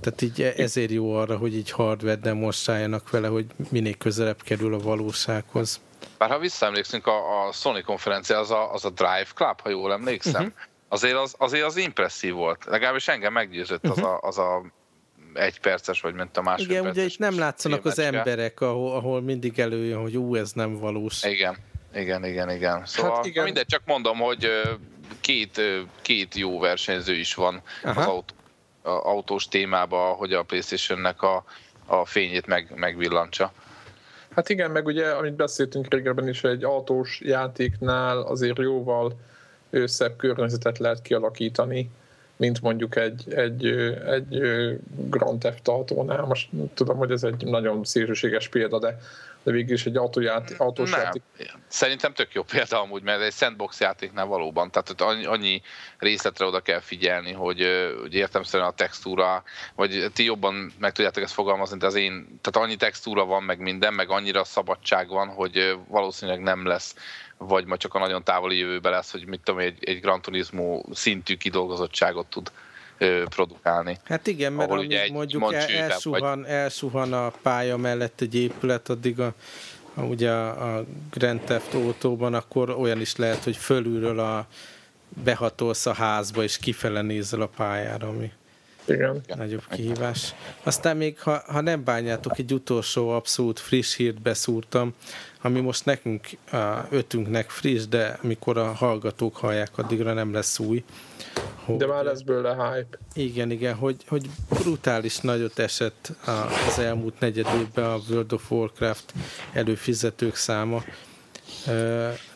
Tehát 0.00 0.22
így 0.22 0.42
e- 0.42 0.54
ezért 0.56 0.90
jó 0.90 1.14
arra, 1.14 1.36
hogy 1.36 1.56
így 1.56 1.70
hardware 1.70 2.16
demonstráljanak 2.16 3.10
vele, 3.10 3.28
hogy 3.28 3.46
minél 3.70 3.96
közelebb 3.96 4.42
kerül 4.42 4.74
a 4.74 4.78
valósághoz. 4.78 5.80
Bár 6.18 6.30
ha 6.30 6.38
visszaemlékszünk, 6.38 7.06
a, 7.06 7.46
a 7.46 7.52
Sony 7.52 7.82
konferencia 7.84 8.38
az 8.38 8.50
a, 8.50 8.72
az 8.72 8.84
a 8.84 8.90
Drive 8.90 9.28
Club, 9.34 9.60
ha 9.60 9.68
jól 9.68 9.92
emlékszem, 9.92 10.42
uh-huh. 10.42 10.56
azért, 10.88 11.16
az, 11.16 11.34
azért 11.38 11.64
az 11.64 11.76
impresszív 11.76 12.32
volt. 12.32 12.64
Legalábbis 12.64 13.08
engem 13.08 13.32
meggyőzött 13.32 13.86
uh-huh. 13.86 14.04
az, 14.04 14.04
a, 14.04 14.18
az 14.20 14.38
a 14.38 14.62
egy 15.34 15.60
perces, 15.60 16.00
vagy 16.00 16.14
ment 16.14 16.36
a 16.36 16.42
másik 16.42 16.68
Igen, 16.68 16.86
ugye 16.86 17.04
itt 17.04 17.18
nem 17.18 17.38
látszanak 17.38 17.84
az 17.84 17.98
emberek, 17.98 18.60
ahol, 18.60 18.94
ahol 18.94 19.22
mindig 19.22 19.58
előjön, 19.58 20.00
hogy 20.00 20.16
ú, 20.16 20.34
ez 20.34 20.52
nem 20.52 20.78
valós. 20.78 21.22
Igen. 21.22 21.56
Igen, 21.94 22.24
igen, 22.24 22.50
igen. 22.50 22.86
Szóval 22.86 23.14
hát 23.14 23.26
igen. 23.26 23.44
mindegy, 23.44 23.66
csak 23.66 23.82
mondom, 23.84 24.18
hogy 24.18 24.48
két, 25.20 25.60
két 26.02 26.34
jó 26.34 26.58
versenyző 26.58 27.14
is 27.14 27.34
van 27.34 27.62
Aha. 27.82 28.00
az 28.00 28.06
autó, 28.06 28.34
a, 28.82 28.90
autós 28.90 29.48
témában, 29.48 30.14
hogy 30.14 30.32
a 30.32 30.42
Playstation-nek 30.42 31.22
a, 31.22 31.44
a 31.86 32.04
fényét 32.04 32.46
meg, 32.46 32.72
megvillantsa. 32.74 33.52
Hát 34.34 34.48
igen, 34.48 34.70
meg 34.70 34.86
ugye, 34.86 35.10
amit 35.10 35.34
beszéltünk 35.34 35.94
régebben 35.94 36.28
is, 36.28 36.44
egy 36.44 36.64
autós 36.64 37.20
játéknál 37.20 38.18
azért 38.18 38.58
jóval 38.58 39.18
szebb 39.84 40.16
környezetet 40.16 40.78
lehet 40.78 41.02
kialakítani, 41.02 41.90
mint 42.42 42.60
mondjuk 42.60 42.96
egy, 42.96 43.34
egy, 43.34 43.66
egy 44.06 44.40
Grand 45.08 45.40
Theft 45.40 45.68
Autónál. 45.68 46.24
Most 46.24 46.48
tudom, 46.74 46.96
hogy 46.96 47.10
ez 47.10 47.22
egy 47.22 47.44
nagyon 47.44 47.84
szélsőséges 47.84 48.48
példa, 48.48 48.78
de 48.78 48.98
de 49.42 49.50
végül 49.50 49.74
is 49.74 49.86
egy 49.86 49.96
autójáték, 49.96 50.60
autós 50.60 50.90
nem. 50.90 51.00
játék. 51.00 51.22
Szerintem 51.68 52.12
tök 52.12 52.32
jó 52.32 52.42
példa 52.42 52.80
amúgy, 52.80 53.02
mert 53.02 53.20
egy 53.20 53.32
sandbox 53.32 53.80
játéknál 53.80 54.26
valóban, 54.26 54.70
tehát 54.70 55.00
annyi, 55.26 55.62
részletre 55.98 56.46
oda 56.46 56.60
kell 56.60 56.80
figyelni, 56.80 57.32
hogy, 57.32 57.66
hogy 58.00 58.14
értem 58.14 58.42
szerint 58.42 58.70
a 58.70 58.74
textúra, 58.74 59.42
vagy 59.74 60.10
ti 60.12 60.24
jobban 60.24 60.72
meg 60.78 60.92
tudjátok 60.92 61.22
ezt 61.22 61.32
fogalmazni, 61.32 61.78
de 61.78 61.86
az 61.86 61.94
én, 61.94 62.38
tehát 62.40 62.68
annyi 62.68 62.76
textúra 62.76 63.24
van, 63.24 63.42
meg 63.42 63.58
minden, 63.58 63.94
meg 63.94 64.10
annyira 64.10 64.44
szabadság 64.44 65.08
van, 65.08 65.28
hogy 65.28 65.78
valószínűleg 65.88 66.40
nem 66.40 66.66
lesz 66.66 66.94
vagy 67.36 67.64
majd 67.64 67.80
csak 67.80 67.94
a 67.94 67.98
nagyon 67.98 68.24
távoli 68.24 68.58
jövőben 68.58 68.92
lesz, 68.92 69.10
hogy 69.10 69.26
mit 69.26 69.40
tudom, 69.44 69.60
egy, 69.60 69.78
egy 69.80 70.00
Gran 70.00 70.22
Turismo 70.22 70.82
szintű 70.92 71.36
kidolgozottságot 71.36 72.26
tud 72.26 72.52
produkálni. 73.28 73.98
Hát 74.04 74.26
igen, 74.26 74.52
mert 74.52 74.70
amíg 74.70 74.92
egy 74.92 75.12
mondjuk 75.12 75.52
el, 75.52 75.68
elsuhan, 75.68 76.40
vagy... 76.40 76.50
elsuhan 76.50 77.12
a 77.12 77.30
pálya 77.42 77.76
mellett 77.76 78.20
egy 78.20 78.34
épület, 78.34 78.88
addig 78.88 79.20
a, 79.20 79.34
a 79.94 80.00
ugye 80.00 80.30
a, 80.30 80.76
a 80.76 80.84
Grand 81.10 81.40
Theft 81.40 81.74
Auto-ban 81.74 82.34
akkor 82.34 82.70
olyan 82.70 83.00
is 83.00 83.16
lehet, 83.16 83.44
hogy 83.44 83.56
fölülről 83.56 84.18
a 84.18 84.46
behatolsz 85.24 85.86
a 85.86 85.92
házba, 85.92 86.42
és 86.42 86.58
kifele 86.58 87.02
nézel 87.02 87.40
a 87.40 87.46
pályára, 87.56 88.08
ami 88.08 88.32
igen. 88.86 89.20
nagyobb 89.36 89.64
kihívás. 89.70 90.34
Aztán 90.62 90.96
még, 90.96 91.20
ha, 91.20 91.42
ha 91.46 91.60
nem 91.60 91.84
bánjátok, 91.84 92.38
egy 92.38 92.52
utolsó 92.52 93.08
abszolút 93.08 93.58
friss 93.58 93.96
hírt 93.96 94.22
beszúrtam, 94.22 94.94
ami 95.40 95.60
most 95.60 95.84
nekünk, 95.84 96.28
a 96.52 96.86
ötünknek 96.90 97.50
friss, 97.50 97.84
de 97.84 98.18
mikor 98.22 98.58
a 98.58 98.72
hallgatók 98.72 99.36
hallják, 99.36 99.78
addigra 99.78 100.12
nem 100.12 100.32
lesz 100.32 100.58
új. 100.58 100.84
Hogy, 101.64 101.76
De 101.76 101.86
már 101.86 102.04
lesz 102.04 102.20
bőle 102.20 102.54
hype. 102.54 102.98
Igen, 103.14 103.50
igen, 103.50 103.74
hogy, 103.74 103.96
hogy 104.08 104.26
brutális 104.48 105.18
nagyot 105.18 105.58
esett 105.58 106.12
az 106.68 106.78
elmúlt 106.78 107.20
negyed 107.20 107.46
évben 107.60 107.84
a 107.84 107.98
World 108.08 108.32
of 108.32 108.50
Warcraft 108.50 109.12
előfizetők 109.52 110.34
száma. 110.34 110.84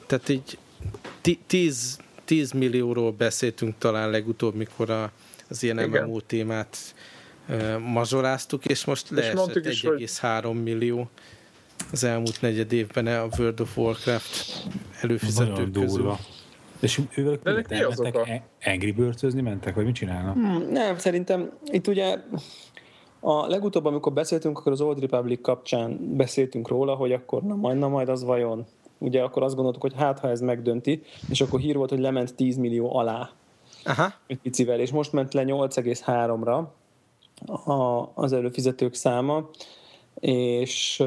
Tehát 0.06 0.28
így 0.28 0.58
10, 1.46 1.98
10 2.24 2.50
millióról 2.52 3.12
beszéltünk 3.12 3.74
talán 3.78 4.10
legutóbb, 4.10 4.54
mikor 4.54 4.90
a, 4.90 5.10
az 5.48 5.62
ilyen 5.62 5.78
igen. 5.78 6.04
MMO 6.04 6.20
témát 6.20 6.76
mazsoláztuk, 7.92 8.64
és 8.64 8.84
most 8.84 9.10
leesett 9.10 9.52
1,3 9.52 10.62
millió 10.62 11.08
az 11.92 12.04
elmúlt 12.04 12.40
negyed 12.40 12.72
évben 12.72 13.06
a 13.06 13.28
World 13.38 13.60
of 13.60 13.76
Warcraft 13.76 14.62
előfizetők 15.00 15.72
közül. 15.72 15.86
Durva. 15.86 16.18
És 16.80 17.00
ők 17.14 17.42
De 17.42 17.52
mi 17.52 17.62
mentek 17.68 18.14
a... 18.14 18.26
Angry 18.64 18.92
Birds-özni 18.92 19.40
mentek, 19.40 19.74
vagy 19.74 19.84
mit 19.84 19.94
csinálnak? 19.94 20.34
Hmm, 20.34 20.68
nem, 20.70 20.98
szerintem 20.98 21.50
itt 21.64 21.86
ugye 21.86 22.16
a 23.20 23.46
legutóbb, 23.46 23.84
amikor 23.84 24.12
beszéltünk, 24.12 24.58
akkor 24.58 24.72
az 24.72 24.80
Old 24.80 25.00
Republic 25.00 25.40
kapcsán 25.40 26.16
beszéltünk 26.16 26.68
róla, 26.68 26.94
hogy 26.94 27.12
akkor 27.12 27.42
na 27.42 27.54
majd, 27.54 27.78
na 27.78 27.88
majd 27.88 28.08
az 28.08 28.24
vajon. 28.24 28.66
Ugye 28.98 29.22
akkor 29.22 29.42
azt 29.42 29.54
gondoltuk, 29.54 29.82
hogy 29.82 29.94
hát 29.96 30.18
ha 30.18 30.28
ez 30.28 30.40
megdönti, 30.40 31.02
és 31.28 31.40
akkor 31.40 31.60
hír 31.60 31.76
volt, 31.76 31.90
hogy 31.90 31.98
lement 31.98 32.34
10 32.34 32.56
millió 32.56 32.96
alá. 32.96 33.30
Aha. 33.86 34.12
Egy 34.26 34.38
picivel, 34.38 34.80
és 34.80 34.90
most 34.90 35.12
ment 35.12 35.34
le 35.34 35.42
8,3-ra, 35.46 36.66
a, 37.70 38.10
az 38.14 38.32
előfizetők 38.32 38.94
száma, 38.94 39.50
és, 40.20 41.02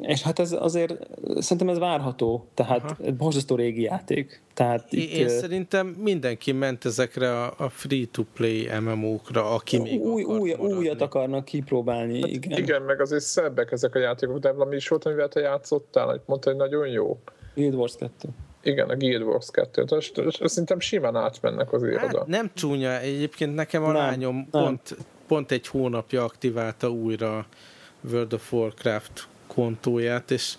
és 0.00 0.22
hát 0.22 0.38
ez 0.38 0.52
azért 0.52 1.08
szerintem 1.38 1.68
ez 1.68 1.78
várható, 1.78 2.46
tehát 2.54 2.82
Aha. 2.82 3.12
borzasztó 3.12 3.54
régi 3.54 3.82
játék. 3.82 4.42
Tehát 4.54 4.92
itt, 4.92 5.10
Én 5.10 5.28
szerintem 5.28 5.86
mindenki 5.86 6.52
ment 6.52 6.84
ezekre 6.84 7.42
a, 7.42 7.54
a 7.56 7.68
free-to-play 7.68 8.68
MMO-kra, 8.80 9.50
aki 9.50 9.78
még 9.78 10.00
új, 10.00 10.22
új, 10.22 10.52
Újat 10.52 11.00
akarnak 11.00 11.44
kipróbálni, 11.44 12.20
hát 12.20 12.30
igen. 12.30 12.58
Igen, 12.58 12.82
meg 12.82 13.00
azért 13.00 13.24
szebbek 13.24 13.72
ezek 13.72 13.94
a 13.94 13.98
játékok, 13.98 14.38
de 14.38 14.52
valami 14.52 14.76
is 14.76 14.88
volt, 14.88 15.04
amivel 15.04 15.28
te 15.28 15.40
játszottál, 15.40 16.06
hogy 16.06 16.20
mondta, 16.24 16.48
hogy 16.48 16.58
nagyon 16.58 16.86
jó. 16.86 17.18
Guild 17.54 17.74
Wars 17.74 17.96
2. 17.96 18.28
Igen, 18.66 18.88
a 18.88 18.96
Guild 18.96 19.22
Wars 19.22 19.46
2. 19.50 19.84
Szerintem 20.44 20.80
simán 20.80 21.16
átmennek 21.16 21.72
azért 21.72 22.00
hát, 22.00 22.14
oda. 22.14 22.24
Nem 22.26 22.50
csúnya, 22.54 23.00
egyébként 23.00 23.54
nekem 23.54 23.82
a 23.82 23.86
nem, 23.86 23.96
lányom 23.96 24.34
nem. 24.36 24.62
Pont, 24.62 24.96
pont 25.26 25.50
egy 25.50 25.66
hónapja 25.66 26.24
aktiválta 26.24 26.90
újra 26.90 27.46
World 28.10 28.32
of 28.32 28.52
Warcraft 28.52 29.28
kontóját, 29.46 30.30
és 30.30 30.54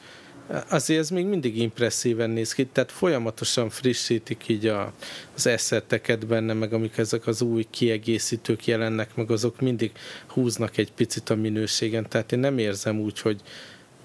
azért 0.69 0.99
ez 0.99 1.09
még 1.09 1.25
mindig 1.25 1.57
impresszíven 1.57 2.29
néz 2.29 2.53
ki, 2.53 2.65
tehát 2.65 2.91
folyamatosan 2.91 3.69
frissítik 3.69 4.47
így 4.47 4.65
a, 4.65 4.93
az 5.35 5.47
eszeteket 5.47 6.27
benne, 6.27 6.53
meg 6.53 6.73
amik 6.73 6.97
ezek 6.97 7.27
az 7.27 7.41
új 7.41 7.65
kiegészítők 7.69 8.65
jelennek, 8.65 9.15
meg 9.15 9.31
azok 9.31 9.61
mindig 9.61 9.91
húznak 10.27 10.77
egy 10.77 10.91
picit 10.91 11.29
a 11.29 11.35
minőségen, 11.35 12.09
tehát 12.09 12.31
én 12.31 12.39
nem 12.39 12.57
érzem 12.57 12.99
úgy, 12.99 13.19
hogy, 13.19 13.41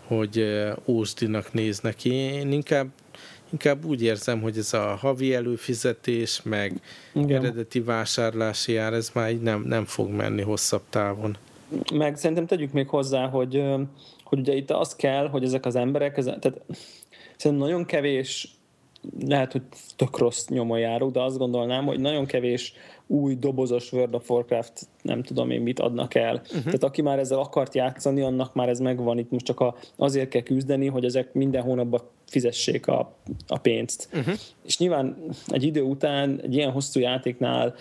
hogy 0.07 0.44
ósdinak 0.86 1.53
néznek 1.53 2.05
én 2.05 2.53
inkább 2.53 2.88
inkább 3.53 3.84
úgy 3.84 4.03
érzem, 4.03 4.40
hogy 4.40 4.59
ez 4.59 4.72
a 4.72 4.96
havi 5.00 5.34
előfizetés, 5.34 6.42
meg 6.42 6.80
Igen. 7.14 7.44
eredeti 7.44 7.80
vásárlási 7.80 8.76
ár, 8.76 8.92
ez 8.92 9.11
már 9.14 9.30
így 9.30 9.40
nem, 9.40 9.62
nem 9.66 9.84
fog 9.84 10.09
menni 10.11 10.42
hosszabb 10.42 10.82
távon. 10.90 11.36
Meg 11.94 12.16
szerintem 12.16 12.46
tegyük 12.46 12.72
még 12.72 12.88
hozzá, 12.88 13.26
hogy, 13.26 13.64
hogy 14.24 14.38
ugye 14.38 14.55
itt 14.55 14.70
az 14.70 14.96
kell, 14.96 15.28
hogy 15.28 15.44
ezek 15.44 15.66
az 15.66 15.76
emberek, 15.76 16.16
ez, 16.16 16.24
tehát 16.24 16.61
szerintem 17.36 17.68
nagyon 17.68 17.84
kevés 17.84 18.57
lehet, 19.20 19.53
hogy 19.53 19.62
tök 19.96 20.18
rossz 20.18 20.46
nyomon 20.46 20.78
járok, 20.78 21.12
de 21.12 21.22
azt 21.22 21.38
gondolnám, 21.38 21.84
hogy 21.84 22.00
nagyon 22.00 22.26
kevés 22.26 22.74
új 23.07 23.34
dobozos 23.34 23.92
World 23.92 24.14
of 24.14 24.30
Warcraft 24.30 24.88
nem 25.03 25.22
tudom 25.22 25.50
én 25.50 25.61
mit 25.61 25.80
adnak 25.80 26.14
el. 26.14 26.34
Uh-huh. 26.34 26.62
Tehát 26.62 26.84
aki 26.84 27.03
már 27.03 27.18
ezzel 27.18 27.38
akart 27.38 27.74
játszani, 27.74 28.20
annak 28.20 28.55
már 28.55 28.68
ez 28.68 28.78
megvan. 28.78 29.18
Itt 29.18 29.30
most 29.30 29.44
csak 29.44 29.61
a, 29.61 29.74
azért 29.96 30.28
kell 30.28 30.42
küzdeni, 30.42 30.86
hogy 30.86 31.05
ezek 31.05 31.32
minden 31.32 31.62
hónapban 31.62 32.00
fizessék 32.33 32.87
a, 32.87 33.16
a 33.47 33.59
pénzt. 33.59 34.09
Uh-huh. 34.12 34.35
És 34.64 34.78
nyilván 34.78 35.16
egy 35.47 35.62
idő 35.62 35.83
után 35.83 36.41
egy 36.43 36.55
ilyen 36.55 36.70
hosszú 36.70 37.01
játéknál 37.01 37.74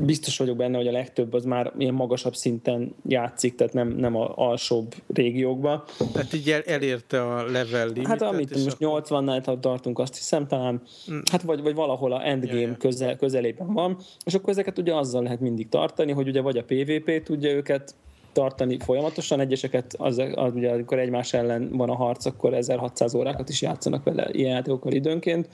biztos 0.00 0.38
vagyok 0.38 0.56
benne, 0.56 0.76
hogy 0.76 0.86
a 0.86 0.92
legtöbb 0.92 1.32
az 1.32 1.44
már 1.44 1.72
ilyen 1.78 1.94
magasabb 1.94 2.34
szinten 2.34 2.94
játszik, 3.08 3.54
tehát 3.54 3.72
nem, 3.72 3.88
nem 3.88 4.16
a 4.16 4.32
alsóbb 4.34 4.94
régiókba. 5.14 5.84
Tehát 6.12 6.32
így 6.32 6.50
el, 6.50 6.62
elérte 6.62 7.22
a 7.22 7.50
level 7.50 7.86
limitet. 7.86 8.06
Hát 8.06 8.22
amit 8.22 8.64
most 8.64 8.82
a... 8.82 9.02
80-nál 9.02 9.60
tartunk, 9.60 9.98
azt 9.98 10.16
hiszem 10.16 10.46
talán, 10.46 10.82
mm. 11.10 11.18
hát 11.30 11.42
vagy, 11.42 11.62
vagy 11.62 11.74
valahol 11.74 12.12
a 12.12 12.26
endgame 12.26 12.60
ja, 12.60 12.68
ja. 12.68 12.76
Közel, 12.76 13.16
közelében 13.16 13.72
van, 13.72 13.98
és 14.24 14.34
akkor 14.34 14.48
ezeket 14.48 14.78
ugye 14.78 14.94
azzal 14.94 15.22
lehet 15.22 15.40
mindig 15.40 15.68
tartani, 15.68 16.12
hogy 16.12 16.28
ugye 16.28 16.40
vagy 16.40 16.58
a 16.58 16.64
PvP 16.64 17.22
tudja 17.22 17.50
őket 17.50 17.94
tartani 18.36 18.78
folyamatosan, 18.78 19.40
egyeseket 19.40 19.94
az, 19.98 20.22
az 20.34 20.52
ugye, 20.54 20.70
amikor 20.70 20.98
egymás 20.98 21.32
ellen 21.32 21.68
van 21.72 21.90
a 21.90 21.94
harc, 21.94 22.26
akkor 22.26 22.54
1600 22.54 23.14
órákat 23.14 23.48
is 23.48 23.62
játszanak 23.62 24.04
vele 24.04 24.28
ilyen 24.32 24.50
játékokkal 24.50 24.92
időnként, 24.92 25.48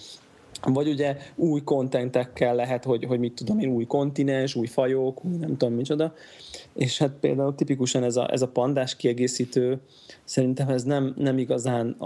vagy 0.63 0.89
ugye 0.89 1.17
új 1.35 1.63
kontentekkel 1.65 2.55
lehet, 2.55 2.85
hogy, 2.85 3.05
hogy 3.05 3.19
mit 3.19 3.33
tudom 3.33 3.59
én, 3.59 3.69
új 3.69 3.87
kontinens, 3.87 4.55
új 4.55 4.67
fajok, 4.67 5.25
új 5.25 5.37
nem 5.37 5.57
tudom 5.57 5.75
micsoda, 5.75 6.15
és 6.75 6.99
hát 6.99 7.13
például 7.21 7.55
tipikusan 7.55 8.03
ez 8.03 8.17
a, 8.17 8.33
ez 8.33 8.43
a 8.43 8.49
pandás 8.49 8.97
kiegészítő, 8.97 9.81
szerintem 10.25 10.69
ez 10.69 10.83
nem, 10.83 11.15
nem 11.17 11.39
igazán 11.39 11.97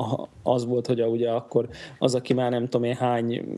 az 0.42 0.64
volt, 0.64 0.86
hogy 0.86 1.00
a, 1.00 1.06
ugye 1.06 1.30
akkor 1.30 1.68
az, 1.98 2.14
aki 2.14 2.32
már 2.32 2.50
nem 2.50 2.64
tudom 2.64 2.84
én 2.84 2.94
hány 2.94 3.56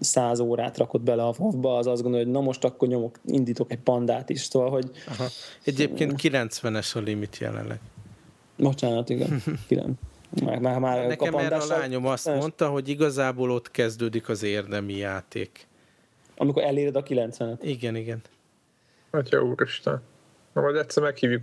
száz 0.00 0.40
órát 0.40 0.78
rakott 0.78 1.02
bele 1.02 1.22
a 1.22 1.34
wow 1.38 1.66
az 1.66 1.86
azt 1.86 2.02
gondolja, 2.02 2.26
hogy 2.26 2.34
na 2.34 2.40
most 2.40 2.64
akkor 2.64 2.88
nyomok, 2.88 3.20
indítok 3.26 3.72
egy 3.72 3.80
pandát 3.80 4.30
is, 4.30 4.40
szóval, 4.40 4.70
hogy... 4.70 4.90
Aha. 5.06 5.24
Egyébként 5.64 6.14
90-es 6.22 6.96
a 6.96 6.98
limit 6.98 7.38
jelenleg. 7.40 7.80
Bocsánat, 8.56 9.08
igen. 9.08 9.42
9. 9.66 9.98
Már, 10.44 10.58
már, 10.58 10.78
már 10.78 11.06
Nekem 11.06 11.34
erre 11.34 11.56
a 11.56 11.66
lányom 11.66 12.06
azt 12.06 12.26
mondta, 12.26 12.68
hogy 12.68 12.88
igazából 12.88 13.50
ott 13.50 13.70
kezdődik 13.70 14.28
az 14.28 14.42
érdemi 14.42 14.96
játék. 14.96 15.66
Amikor 16.36 16.62
eléred 16.62 16.96
a 16.96 17.02
90-et. 17.02 17.58
Igen, 17.60 17.96
igen. 17.96 18.20
Atya 19.10 19.42
úristen. 19.42 20.02
Na 20.52 20.60
majd 20.60 20.76
egyszer 20.76 21.02
meghívjuk 21.02 21.42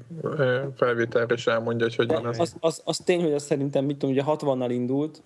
felvételre, 0.76 1.34
és 1.34 1.48
elmondja, 1.48 1.86
hogy 1.86 1.96
hogy 1.96 2.08
van 2.08 2.28
ez. 2.28 2.40
Az, 2.40 2.56
az, 2.60 2.82
az 2.86 2.98
tény, 2.98 3.22
hogy 3.22 3.34
az 3.34 3.44
szerintem, 3.44 3.86
mit 3.86 3.98
tudom, 3.98 4.16
ugye 4.16 4.24
60-nal 4.26 4.68
indult, 4.70 5.22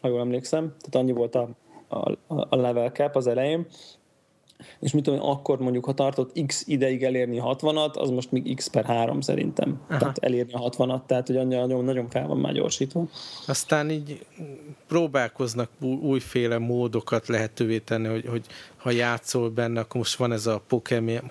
ha 0.00 0.08
jól 0.08 0.20
emlékszem, 0.20 0.74
tehát 0.78 0.94
annyi 0.94 1.12
volt 1.12 1.34
a, 1.34 1.48
a, 1.88 2.16
a 2.48 2.56
level 2.56 2.90
cap 2.90 3.16
az 3.16 3.26
elején, 3.26 3.66
és 4.80 4.92
mit 4.92 5.04
tudom, 5.04 5.22
akkor 5.22 5.58
mondjuk, 5.58 5.84
ha 5.84 5.94
tartott 5.94 6.46
x 6.46 6.64
ideig 6.66 7.02
elérni 7.02 7.38
a 7.38 7.56
60-at, 7.56 7.92
az 7.92 8.10
most 8.10 8.32
még 8.32 8.56
x 8.56 8.66
per 8.66 8.84
3 8.84 9.20
szerintem. 9.20 9.80
Aha. 9.88 9.98
Tehát 9.98 10.18
elérni 10.18 10.52
a 10.52 10.70
60-at, 10.70 11.06
tehát 11.06 11.26
hogy 11.26 11.46
nagyon, 11.46 11.84
nagyon 11.84 12.08
fel 12.08 12.26
van 12.26 12.38
már 12.38 12.52
gyorsítva. 12.52 13.08
Aztán 13.46 13.90
így 13.90 14.24
próbálkoznak 14.88 15.70
újféle 16.02 16.58
módokat 16.58 17.28
lehetővé 17.28 17.78
tenni, 17.78 18.08
hogy, 18.08 18.26
hogy 18.26 18.46
ha 18.76 18.90
játszol 18.90 19.50
benne, 19.50 19.80
akkor 19.80 19.96
most 19.96 20.16
van 20.16 20.32
ez 20.32 20.46
a 20.46 20.62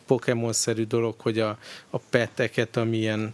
Pokémon-szerű 0.06 0.84
dolog, 0.84 1.16
hogy 1.20 1.40
a, 1.40 1.58
a 1.90 1.98
peteket, 1.98 2.78
amilyen 2.78 3.34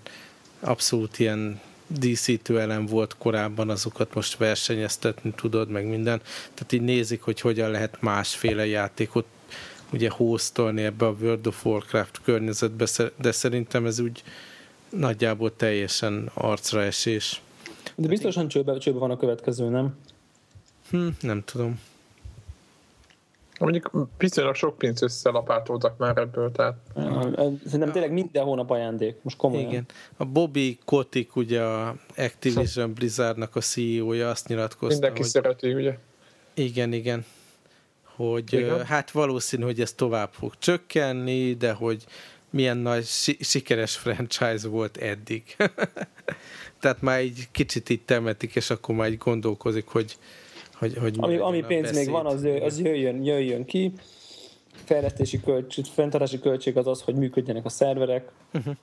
abszolút 0.60 1.20
ilyen 1.20 1.60
díszítő 1.88 2.60
elem 2.60 2.86
volt 2.86 3.18
korábban, 3.18 3.70
azokat 3.70 4.14
most 4.14 4.38
versenyeztetni 4.38 5.34
tudod, 5.36 5.70
meg 5.70 5.88
minden. 5.88 6.22
Tehát 6.54 6.72
így 6.72 6.82
nézik, 6.82 7.22
hogy 7.22 7.42
hogyan 7.42 7.72
lehet 7.72 8.02
másféle 8.02 8.66
játékot 8.66 9.26
ugye 9.94 10.10
hostolni 10.10 10.84
ebbe 10.84 11.06
a 11.06 11.16
World 11.22 11.48
of 11.48 11.66
Warcraft 11.66 12.22
környezetbe, 12.24 12.88
de 13.22 13.32
szerintem 13.32 13.86
ez 13.86 14.00
úgy 14.00 14.24
nagyjából 14.90 15.56
teljesen 15.56 16.32
arcra 16.34 16.82
esés. 16.82 17.42
De 17.96 18.08
biztosan 18.08 18.48
csőbe, 18.48 18.78
csőbe 18.78 19.00
van 19.00 19.12
a 19.12 19.18
következő, 19.18 19.70
nem? 19.70 19.98
Hm, 20.90 21.08
nem 21.22 21.44
tudom. 21.44 21.80
Mondjuk 23.60 24.08
viszonylag 24.18 24.56
sok 24.56 24.78
pénzt 24.78 25.02
összelapátoltak 25.02 25.98
már 25.98 26.18
ebből, 26.18 26.52
tehát... 26.52 26.78
Szerintem 27.66 27.92
tényleg 27.92 28.12
minden 28.12 28.44
hónap 28.44 28.70
ajándék, 28.70 29.16
most 29.22 29.38
komolyan. 29.38 29.70
Igen. 29.70 29.86
A 30.18 30.26
Bobby 30.26 30.78
Kotick, 30.86 31.36
ugye 31.36 31.62
a 31.62 31.96
Activision 32.18 32.94
Blizzardnak 32.94 33.56
a 33.56 33.60
CEO-ja 33.60 34.30
azt 34.30 34.48
nyilatkozta, 34.48 34.94
Mindenki 34.94 35.22
hogy... 35.22 35.30
szereti, 35.30 35.74
ugye? 35.74 35.98
Igen, 36.54 36.94
igen 36.94 37.26
hogy 38.18 38.54
Igen. 38.54 38.86
hát 38.86 39.12
valószínű, 39.12 39.64
hogy 39.64 39.82
ez 39.82 39.94
tovább 39.94 40.30
fog 40.32 40.54
csökkenni, 40.60 41.54
de 41.54 41.72
hogy 41.72 42.04
milyen 42.50 42.78
nagy 42.78 43.06
sikeres 43.40 43.96
franchise 43.96 44.68
volt 44.68 44.98
eddig. 44.98 45.44
Tehát 46.82 47.02
már 47.02 47.20
egy 47.20 47.48
kicsit 47.52 47.90
itt 47.90 48.06
temetik, 48.06 48.56
és 48.56 48.70
akkor 48.70 48.96
már 48.96 49.12
így 49.12 49.18
gondolkozik, 49.18 49.88
hogy, 49.88 50.18
hogy, 50.74 50.98
hogy 50.98 51.16
ami, 51.20 51.38
ami 51.38 51.64
pénz 51.64 51.82
beszéd. 51.82 51.96
még 51.96 52.10
van, 52.10 52.26
az, 52.26 52.48
az 52.62 52.80
jöjjön, 52.80 53.24
jöjjön 53.24 53.66
ki. 53.66 53.92
Fejlesztési 54.84 55.40
költség, 55.42 55.86
fenntartási 55.86 56.40
költség 56.40 56.78
az 56.78 56.88
az, 56.88 57.02
hogy 57.02 57.16
működjenek 57.16 57.66
a 57.66 57.70
szerverek. 57.70 58.30
Uh-huh. 58.54 58.76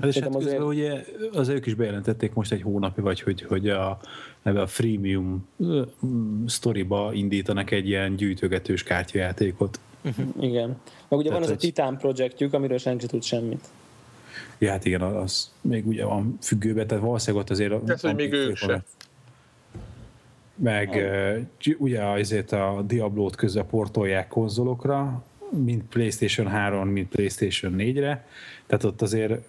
Hát 0.00 0.04
és 0.04 0.18
hát 0.18 0.34
azért... 0.34 0.62
ugye 0.62 1.04
az 1.32 1.48
ők 1.48 1.66
is 1.66 1.74
bejelentették 1.74 2.34
most 2.34 2.52
egy 2.52 2.62
hónapja, 2.62 3.02
vagy 3.02 3.20
hogy, 3.20 3.42
hogy 3.42 3.68
a, 3.68 4.00
ebbe 4.42 4.60
a 4.60 4.66
freemium 4.66 5.48
sztoriba 6.46 7.10
indítanak 7.12 7.70
egy 7.70 7.88
ilyen 7.88 8.16
gyűjtögetős 8.16 8.82
kártyajátékot. 8.82 9.80
Uh-huh. 10.04 10.26
Igen. 10.40 10.68
Meg 11.08 11.18
ugye 11.18 11.28
Tehát 11.28 11.32
van 11.32 11.42
az 11.42 11.48
egy... 11.48 11.56
a 11.56 11.58
Titan 11.58 11.98
projektjük, 11.98 12.52
amiről 12.52 12.78
senki 12.78 13.06
tud 13.06 13.22
semmit. 13.22 13.68
Ja, 14.58 14.70
hát 14.70 14.84
igen, 14.84 15.02
az 15.02 15.52
még 15.60 15.86
ugye 15.86 16.04
van 16.04 16.38
függőbe, 16.40 16.86
tehát 16.86 17.04
valószínűleg 17.04 17.44
ott 17.44 17.50
azért... 17.50 17.90
Ez, 17.90 18.00
hogy 18.00 18.14
még 18.14 18.32
ők 18.32 18.56
se. 18.56 18.84
Meg 20.56 20.98
ugye 21.78 22.04
azért 22.04 22.52
a 22.52 22.82
Diablo-t 22.86 23.36
közben 23.36 23.66
portolják 23.66 24.28
konzolokra, 24.28 25.24
mind 25.56 25.82
PlayStation 25.82 26.46
3, 26.46 26.88
mind 26.88 27.06
PlayStation 27.06 27.74
4-re, 27.78 28.26
tehát 28.66 28.84
ott 28.84 29.02
azért 29.02 29.40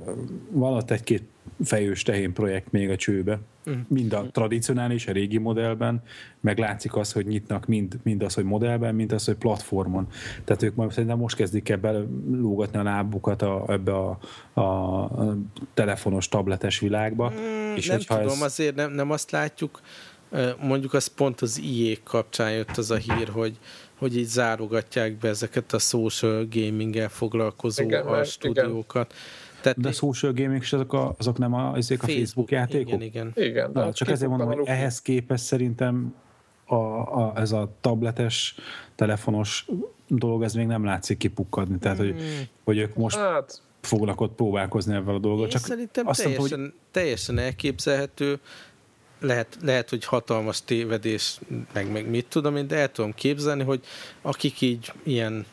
van 0.49 0.73
ott 0.73 0.91
egy-két 0.91 1.23
fejős 1.63 2.03
tehén 2.03 2.33
projekt 2.33 2.71
még 2.71 2.89
a 2.89 2.95
csőbe. 2.95 3.39
Uh-huh. 3.65 3.83
Mind 3.87 4.13
a 4.13 4.25
tradicionális, 4.31 5.07
a 5.07 5.11
régi 5.11 5.37
modellben, 5.37 6.03
meg 6.39 6.57
látszik 6.57 6.95
az, 6.95 7.11
hogy 7.11 7.25
nyitnak 7.25 7.65
mind, 7.65 7.99
mind 8.03 8.23
az, 8.23 8.33
hogy 8.33 8.43
modellben, 8.43 8.95
mind 8.95 9.11
az, 9.11 9.25
hogy 9.25 9.35
platformon. 9.35 10.07
Tehát 10.43 10.63
ők 10.63 10.75
majd 10.75 10.91
szerintem 10.91 11.17
most 11.17 11.35
kezdik 11.35 11.69
el 11.69 11.77
belógatni 11.77 12.79
a 12.79 12.83
lábukat 12.83 13.41
a, 13.41 13.65
ebbe 13.67 13.93
a, 13.93 14.19
a, 14.53 14.61
a 14.61 15.37
telefonos, 15.73 16.29
tabletes 16.29 16.79
világba. 16.79 17.31
Mm, 17.31 17.75
és 17.75 17.87
nem 17.87 17.99
tudom, 17.99 18.27
ez... 18.27 18.41
azért 18.41 18.75
nem, 18.75 18.91
nem 18.91 19.11
azt 19.11 19.31
látjuk, 19.31 19.81
Mondjuk 20.61 20.93
az 20.93 21.07
pont 21.07 21.41
az 21.41 21.59
IE 21.59 21.95
kapcsán 22.03 22.51
jött 22.51 22.77
az 22.77 22.91
a 22.91 22.95
hír, 22.95 23.27
hogy, 23.29 23.57
hogy 24.05 24.17
így 24.17 24.27
zárogatják 24.27 25.17
be 25.17 25.27
ezeket 25.27 25.73
a 25.73 25.79
social 25.79 26.47
gaming-el 26.49 27.09
foglalkozó 27.09 27.83
igen, 27.83 28.05
a 28.05 28.23
stúdiókat. 28.23 29.05
Igen. 29.11 29.23
Tehát 29.61 29.79
De 29.79 29.87
a 29.87 29.91
social 29.91 30.31
gaming 30.33 30.61
is 30.61 30.73
azok, 30.73 30.93
a, 30.93 31.15
azok 31.17 31.37
nem 31.37 31.53
a, 31.53 31.71
azok 31.71 32.03
a 32.03 32.07
Facebook 32.07 32.51
játékok? 32.51 33.01
Igen, 33.01 33.01
igen. 33.01 33.31
igen 33.35 33.71
Na, 33.73 33.93
csak 33.93 34.09
ezért 34.09 34.29
mondom, 34.29 34.47
hogy 34.47 34.61
ehhez 34.65 35.01
képest 35.01 35.43
szerintem 35.43 36.15
a, 36.65 36.75
a, 36.75 37.33
ez 37.35 37.51
a 37.51 37.75
tabletes, 37.81 38.55
telefonos 38.95 39.67
dolog, 40.07 40.43
ez 40.43 40.53
még 40.53 40.65
nem 40.67 40.85
látszik 40.85 41.17
kipukkadni. 41.17 41.77
Tehát, 41.77 41.97
hogy, 41.97 42.11
hmm. 42.11 42.43
hogy 42.63 42.77
ők 42.77 42.95
most 42.95 43.17
hát, 43.17 43.61
fognak 43.81 44.21
ott 44.21 44.35
próbálkozni 44.35 44.95
ebben 44.95 45.15
a 45.15 45.19
dolgot. 45.19 45.49
Csak 45.49 45.61
szerintem 45.61 46.07
azt 46.07 46.21
teljesen, 46.21 46.49
mondom, 46.49 46.71
hogy... 46.71 46.79
teljesen 46.91 47.37
elképzelhető, 47.37 48.39
lehet, 49.19 49.57
lehet, 49.61 49.89
hogy 49.89 50.05
hatalmas 50.05 50.63
tévedés, 50.63 51.39
meg, 51.73 51.91
meg 51.91 52.09
mit 52.09 52.25
tudom 52.25 52.55
én, 52.55 52.67
de 52.67 52.75
el 52.75 52.91
tudom 52.91 53.13
képzelni, 53.13 53.63
hogy 53.63 53.85
akik 54.21 54.61
így 54.61 54.91
ilyen 55.03 55.45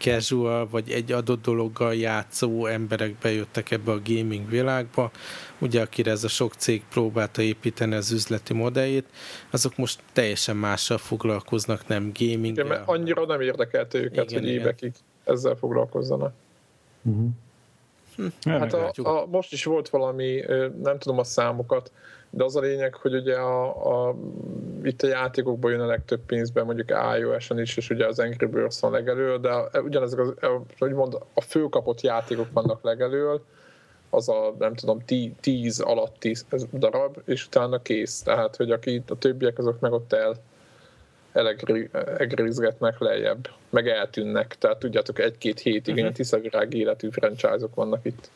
casual, 0.00 0.68
vagy 0.68 0.90
egy 0.90 1.12
adott 1.12 1.42
dologgal 1.42 1.94
játszó 1.94 2.66
emberek 2.66 3.14
bejöttek 3.14 3.70
ebbe 3.70 3.92
a 3.92 4.00
gaming 4.04 4.48
világba, 4.48 5.10
ugye 5.58 5.80
akire 5.80 6.10
ez 6.10 6.24
a 6.24 6.28
sok 6.28 6.54
cég 6.54 6.82
próbálta 6.90 7.42
építeni 7.42 7.94
az 7.94 8.10
üzleti 8.10 8.52
modelljét, 8.54 9.06
azok 9.50 9.76
most 9.76 10.00
teljesen 10.12 10.56
mással 10.56 10.98
foglalkoznak, 10.98 11.86
nem 11.86 12.12
gaming 12.18 12.46
Igen, 12.46 12.66
mert 12.66 12.88
annyira 12.88 13.26
nem 13.26 13.40
érdekelte 13.40 13.98
őket, 13.98 14.30
igen, 14.30 14.42
hogy 14.42 14.50
igen. 14.50 14.60
évekig 14.60 14.92
ezzel 15.24 15.54
foglalkozzanak. 15.54 16.32
Uh-huh. 17.02 17.28
Hm. 18.16 18.50
Hát 18.50 18.72
a, 18.72 18.92
a, 19.02 19.26
most 19.26 19.52
is 19.52 19.64
volt 19.64 19.88
valami, 19.88 20.44
nem 20.82 20.98
tudom 20.98 21.18
a 21.18 21.24
számokat, 21.24 21.92
de 22.30 22.44
az 22.44 22.56
a 22.56 22.60
lényeg, 22.60 22.94
hogy 22.94 23.14
ugye 23.14 23.36
a, 23.36 24.08
a, 24.08 24.16
itt 24.82 25.02
a 25.02 25.06
játékokban 25.06 25.70
jön 25.70 25.80
a 25.80 25.86
legtöbb 25.86 26.20
pénzben, 26.26 26.64
mondjuk 26.64 26.92
iOS-on 27.18 27.60
is, 27.60 27.76
és 27.76 27.90
ugye 27.90 28.06
az 28.06 28.18
Angry 28.18 28.46
Birds 28.46 28.80
van 28.80 28.92
legelől, 28.92 29.38
de 29.38 29.80
ugyanezek 29.80 30.18
az, 30.18 30.34
hogy 30.78 30.92
mond, 30.92 31.18
a 31.34 31.40
főkapott 31.40 32.00
játékok 32.00 32.46
vannak 32.52 32.82
legelől, 32.82 33.44
az 34.10 34.28
a, 34.28 34.54
nem 34.58 34.74
tudom, 34.74 35.04
10 35.40 35.80
alatti 35.80 36.36
darab, 36.72 37.16
és 37.24 37.46
utána 37.46 37.82
kész. 37.82 38.22
Tehát, 38.22 38.56
hogy 38.56 38.70
aki 38.70 39.02
a 39.08 39.18
többiek, 39.18 39.58
azok 39.58 39.80
meg 39.80 39.92
ott 39.92 40.12
el 40.12 40.36
elegrizgetnek 41.32 42.98
lejjebb, 42.98 43.48
meg 43.70 43.88
eltűnnek. 43.88 44.56
Tehát 44.58 44.78
tudjátok, 44.78 45.18
egy-két 45.18 45.60
hétig 45.60 45.94
uh-huh. 45.94 46.12
tiszavirág 46.12 46.74
életű 46.74 47.08
franchise-ok 47.10 47.74
vannak 47.74 48.04
itt 48.04 48.30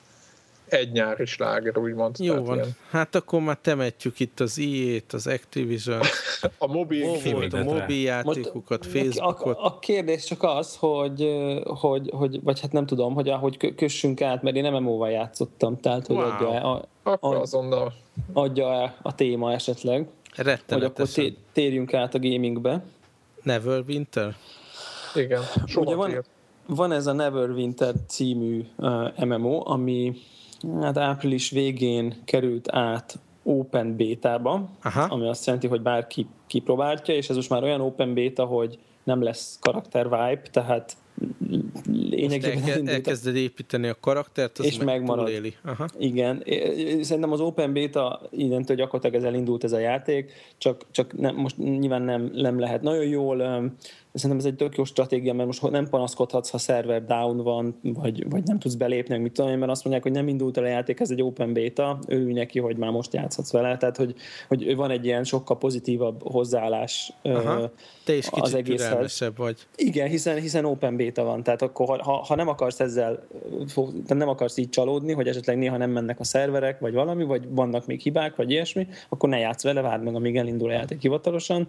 egy 0.74 0.92
nyári 0.92 1.24
sláger, 1.24 1.78
úgymond. 1.78 2.16
Jó 2.18 2.44
van. 2.44 2.56
Ilyen. 2.56 2.76
Hát 2.90 3.14
akkor 3.14 3.40
már 3.40 3.58
temetjük 3.60 4.20
itt 4.20 4.40
az 4.40 4.58
IE-t, 4.58 5.12
az 5.12 5.26
Activision, 5.26 6.00
a 6.58 6.66
mobil, 6.66 7.06
volt, 7.32 7.52
a 7.52 7.62
mobil 7.62 8.02
játékokat, 8.02 8.86
Facebookot. 8.86 9.56
A, 9.56 9.64
a, 9.64 9.78
kérdés 9.78 10.24
csak 10.24 10.42
az, 10.42 10.76
hogy, 10.76 11.34
hogy, 11.64 12.10
hogy, 12.14 12.42
vagy 12.42 12.60
hát 12.60 12.72
nem 12.72 12.86
tudom, 12.86 13.14
hogy 13.14 13.28
ahogy 13.28 13.74
kössünk 13.74 14.22
át, 14.22 14.42
mert 14.42 14.56
én 14.56 14.62
nem 14.62 14.82
MMO-val 14.82 15.10
játszottam, 15.10 15.80
tehát 15.80 16.06
hogy 16.06 16.16
wow. 16.16 16.30
adja, 16.30 16.72
a, 16.72 16.84
akkor 17.02 17.36
azonnal. 17.36 17.92
adja 18.32 18.94
a 19.02 19.14
téma 19.14 19.52
esetleg. 19.52 20.08
Hogy 20.68 20.82
akkor 20.82 21.08
térjünk 21.52 21.94
át 21.94 22.14
a 22.14 22.18
gamingbe. 22.18 22.84
Neverwinter? 23.42 24.36
Igen, 25.14 25.42
soha 25.66 25.86
Ugye 25.86 25.94
van, 25.94 26.24
van 26.66 26.92
ez 26.92 27.06
a 27.06 27.12
Neverwinter 27.12 27.94
című 28.06 28.64
uh, 28.76 29.24
MMO, 29.24 29.62
ami 29.70 30.14
hát 30.80 30.98
április 30.98 31.50
végén 31.50 32.14
került 32.24 32.72
át 32.72 33.18
open 33.42 33.96
beta-ba, 33.96 34.70
Aha. 34.82 35.02
ami 35.02 35.28
azt 35.28 35.46
jelenti, 35.46 35.66
hogy 35.66 35.82
bárki 35.82 36.26
kipróbálja, 36.46 37.00
és 37.14 37.28
ez 37.28 37.36
most 37.36 37.50
már 37.50 37.62
olyan 37.62 37.80
open 37.80 38.14
beta, 38.14 38.44
hogy 38.44 38.78
nem 39.04 39.22
lesz 39.22 39.58
karakter 39.60 40.04
vibe, 40.04 40.42
tehát 40.50 40.96
lényegében 41.92 42.68
elke, 42.68 42.90
elkezded 42.90 43.36
építeni 43.36 43.88
a 43.88 43.96
karaktert, 44.00 44.58
az 44.58 44.64
és 44.64 44.76
meg 44.76 44.86
megmarad. 44.86 45.24
Túléli. 45.24 45.54
Aha. 45.64 45.86
Igen. 45.98 46.42
Szerintem 47.00 47.32
az 47.32 47.40
Open 47.40 47.72
Beta 47.72 48.20
innentől 48.30 48.76
gyakorlatilag 48.76 49.16
ez 49.16 49.32
elindult 49.32 49.64
ez 49.64 49.72
a 49.72 49.78
játék, 49.78 50.32
csak, 50.58 50.86
csak 50.90 51.18
nem, 51.18 51.36
most 51.36 51.58
nyilván 51.58 52.02
nem, 52.02 52.30
nem 52.34 52.58
lehet. 52.58 52.82
Nagyon 52.82 53.04
jól 53.04 53.70
Szerintem 54.14 54.38
ez 54.38 54.52
egy 54.52 54.56
tök 54.56 54.76
jó 54.76 54.84
stratégia, 54.84 55.34
mert 55.34 55.46
most 55.46 55.70
nem 55.70 55.88
panaszkodhatsz, 55.88 56.50
ha 56.50 56.58
szerver 56.58 57.04
down 57.04 57.36
van, 57.36 57.78
vagy, 57.82 58.30
vagy 58.30 58.42
nem 58.44 58.58
tudsz 58.58 58.74
belépni, 58.74 59.18
mit 59.18 59.32
tudom 59.32 59.50
én, 59.50 59.58
mert 59.58 59.70
azt 59.70 59.84
mondják, 59.84 60.04
hogy 60.04 60.14
nem 60.14 60.28
indult 60.28 60.56
el 60.56 60.64
a 60.64 60.66
játék, 60.66 61.00
ez 61.00 61.10
egy 61.10 61.22
open 61.22 61.52
beta, 61.52 61.98
örülj 62.06 62.32
neki, 62.32 62.58
hogy 62.58 62.76
már 62.76 62.90
most 62.90 63.12
játszhatsz 63.12 63.52
vele, 63.52 63.76
tehát 63.76 63.96
hogy, 63.96 64.14
hogy 64.48 64.76
van 64.76 64.90
egy 64.90 65.04
ilyen 65.04 65.24
sokkal 65.24 65.58
pozitívabb 65.58 66.22
hozzáállás 66.22 67.12
Aha. 67.22 67.70
Te 68.04 68.14
is 68.14 68.28
az 68.30 68.54
egészhez. 68.54 69.30
vagy. 69.36 69.66
Igen, 69.76 70.08
hiszen, 70.08 70.40
hiszen 70.40 70.64
open 70.64 70.96
beta 70.96 71.24
van, 71.24 71.42
tehát 71.42 71.62
akkor 71.62 72.00
ha, 72.00 72.12
ha 72.12 72.34
nem 72.34 72.48
akarsz 72.48 72.80
ezzel, 72.80 73.26
nem 74.06 74.28
akarsz 74.28 74.56
így 74.56 74.70
csalódni, 74.70 75.12
hogy 75.12 75.28
esetleg 75.28 75.58
néha 75.58 75.76
nem 75.76 75.90
mennek 75.90 76.20
a 76.20 76.24
szerverek, 76.24 76.80
vagy 76.80 76.94
valami, 76.94 77.24
vagy 77.24 77.48
vannak 77.48 77.86
még 77.86 78.00
hibák, 78.00 78.36
vagy 78.36 78.50
ilyesmi, 78.50 78.88
akkor 79.08 79.28
ne 79.28 79.38
játsz 79.38 79.62
vele, 79.62 79.80
várd 79.80 80.02
meg, 80.02 80.14
amíg 80.14 80.36
elindul 80.36 80.68
a 80.68 80.72
játék 80.72 81.00
hivatalosan. 81.00 81.68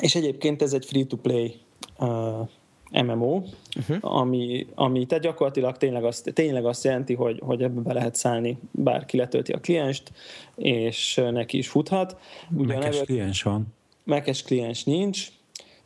És 0.00 0.14
egyébként 0.14 0.62
ez 0.62 0.72
egy 0.72 0.84
free-to-play 0.84 1.54
uh, 1.98 2.48
MMO, 2.92 3.42
uh-huh. 3.78 3.96
ami, 4.00 4.66
ami 4.74 5.06
te 5.06 5.18
gyakorlatilag 5.18 5.76
tényleg 5.76 6.04
azt, 6.04 6.30
tényleg 6.34 6.64
azt 6.64 6.84
jelenti, 6.84 7.14
hogy, 7.14 7.40
hogy 7.44 7.62
ebbe 7.62 7.80
be 7.80 7.92
lehet 7.92 8.14
szállni, 8.14 8.58
bárki 8.70 9.16
letölti 9.16 9.52
a 9.52 9.60
klienst, 9.60 10.12
és 10.56 11.20
neki 11.30 11.58
is 11.58 11.68
futhat. 11.68 12.16
Mekes 12.48 13.00
kliens 13.00 13.42
van. 13.42 13.66
Mekes 14.04 14.42
kliens 14.42 14.84
nincs, 14.84 15.28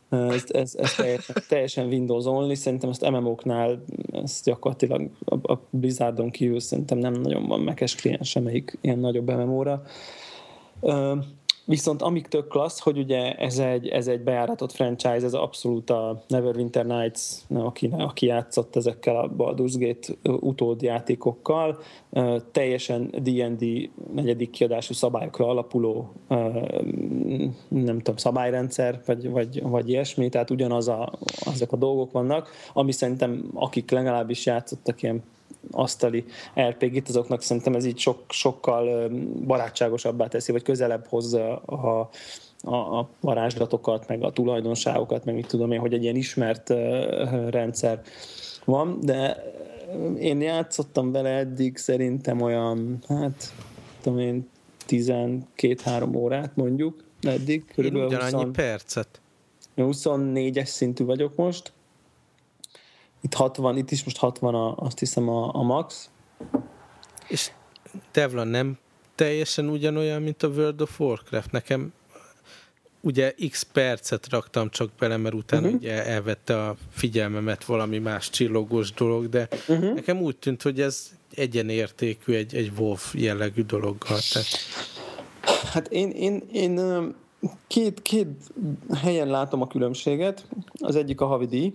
ez, 0.09 0.43
ez, 0.47 0.75
ez 0.75 0.95
teljesen, 0.95 1.35
teljesen 1.49 1.87
Windows 1.87 2.25
only, 2.25 2.53
szerintem 2.53 2.89
ezt 2.89 3.09
MMO-knál 3.09 3.83
ez 4.11 4.41
gyakorlatilag 4.43 5.09
a, 5.25 5.53
a 5.53 5.61
Blizzardon 5.69 6.29
kívül 6.29 6.59
szerintem 6.59 6.97
nem 6.97 7.13
nagyon 7.13 7.47
van 7.47 7.59
mekes 7.59 7.95
kliens 7.95 8.29
semmelyik 8.29 8.77
ilyen 8.81 8.99
nagyobb 8.99 9.29
MMO-ra. 9.29 9.83
Viszont 11.67 12.01
amik 12.01 12.27
tök 12.27 12.47
klassz, 12.47 12.79
hogy 12.79 12.97
ugye 12.97 13.33
ez 13.33 13.59
egy, 13.59 13.87
ez 13.87 14.07
egy 14.07 14.21
bejáratott 14.21 14.71
franchise, 14.71 15.25
ez 15.25 15.33
abszolút 15.33 15.89
a 15.89 16.23
Neverwinter 16.27 16.85
Nights, 16.85 17.21
aki, 17.53 17.89
aki 17.97 18.25
játszott 18.25 18.75
ezekkel 18.75 19.15
a 19.15 19.29
Baldur's 19.37 19.73
Gate 19.77 20.13
utódjátékokkal, 20.39 21.79
teljesen 22.51 23.09
D&D 23.21 23.89
negyedik 24.13 24.49
kiadású 24.49 24.93
szabályokra 24.93 25.47
alapuló 25.47 26.11
nem 27.67 27.97
tudom, 27.97 28.17
szabályrendszer, 28.17 29.01
vagy, 29.05 29.29
vagy, 29.29 29.61
vagy 29.61 29.89
ilyesmi, 29.89 30.29
tehát 30.29 30.49
ugyanaz 30.49 30.87
a, 30.87 31.13
azok 31.45 31.71
a 31.71 31.77
dolgok 31.77 32.11
vannak, 32.11 32.49
ami 32.73 32.91
szerintem 32.91 33.49
akik 33.53 33.91
legalábbis 33.91 34.45
játszottak 34.45 35.01
ilyen 35.01 35.23
asztali 35.71 36.25
RPG-t, 36.59 37.09
azoknak 37.09 37.41
szerintem 37.41 37.73
ez 37.75 37.85
így 37.85 37.97
sok, 37.97 38.23
sokkal 38.29 39.09
barátságosabbá 39.45 40.27
teszi, 40.27 40.51
vagy 40.51 40.63
közelebb 40.63 41.05
hozza 41.07 41.57
a, 41.57 42.09
a, 42.61 42.75
a 42.99 43.09
varázslatokat, 43.19 44.07
meg 44.07 44.23
a 44.23 44.31
tulajdonságokat, 44.31 45.25
meg 45.25 45.35
mit 45.35 45.47
tudom 45.47 45.71
én, 45.71 45.79
hogy 45.79 45.93
egy 45.93 46.03
ilyen 46.03 46.15
ismert 46.15 46.69
rendszer 47.49 48.01
van, 48.65 48.99
de 49.01 49.43
én 50.19 50.41
játszottam 50.41 51.11
vele 51.11 51.29
eddig 51.29 51.77
szerintem 51.77 52.41
olyan, 52.41 52.97
hát 53.07 53.53
tudom 54.01 54.19
én, 54.19 54.49
12-3 54.87 56.15
órát 56.15 56.55
mondjuk 56.55 57.03
eddig. 57.21 57.65
Körülbelül 57.75 58.09
én 58.09 58.15
ugyanannyi 58.15 58.43
20, 58.43 58.55
percet. 58.55 59.21
24-es 59.77 60.65
szintű 60.65 61.05
vagyok 61.05 61.35
most, 61.35 61.73
itt 63.27 63.33
60, 63.33 63.77
itt 63.77 63.91
is 63.91 64.03
most 64.03 64.17
60 64.17 64.55
a, 64.55 64.75
azt 64.75 64.99
hiszem 64.99 65.29
a, 65.29 65.55
a 65.55 65.61
max. 65.61 66.09
És 67.27 67.51
Devlan 68.11 68.47
nem 68.47 68.77
teljesen 69.15 69.69
ugyanolyan, 69.69 70.21
mint 70.21 70.43
a 70.43 70.47
World 70.47 70.81
of 70.81 70.99
Warcraft. 70.99 71.51
Nekem 71.51 71.93
ugye 73.01 73.35
x 73.49 73.63
percet 73.63 74.29
raktam 74.29 74.69
csak 74.69 74.89
bele, 74.99 75.17
mert 75.17 75.35
utána 75.35 75.65
uh-huh. 75.65 75.79
ugye 75.79 76.05
elvette 76.05 76.63
a 76.63 76.75
figyelmemet 76.89 77.65
valami 77.65 77.97
más 77.97 78.29
csillogós 78.29 78.91
dolog, 78.91 79.29
de 79.29 79.47
uh-huh. 79.67 79.93
nekem 79.93 80.21
úgy 80.21 80.37
tűnt, 80.37 80.61
hogy 80.61 80.81
ez 80.81 81.11
egyenértékű 81.35 82.33
egy, 82.33 82.55
egy 82.55 82.71
WoW 82.77 82.97
jellegű 83.13 83.63
dologgal. 83.63 84.17
Tehát... 84.31 84.47
Hát 85.71 85.87
én, 85.87 86.09
én, 86.09 86.43
én 86.51 86.79
két, 87.67 88.01
két 88.01 88.27
helyen 88.93 89.27
látom 89.27 89.61
a 89.61 89.67
különbséget. 89.67 90.45
Az 90.79 90.95
egyik 90.95 91.21
a 91.21 91.25
havidíj, 91.25 91.73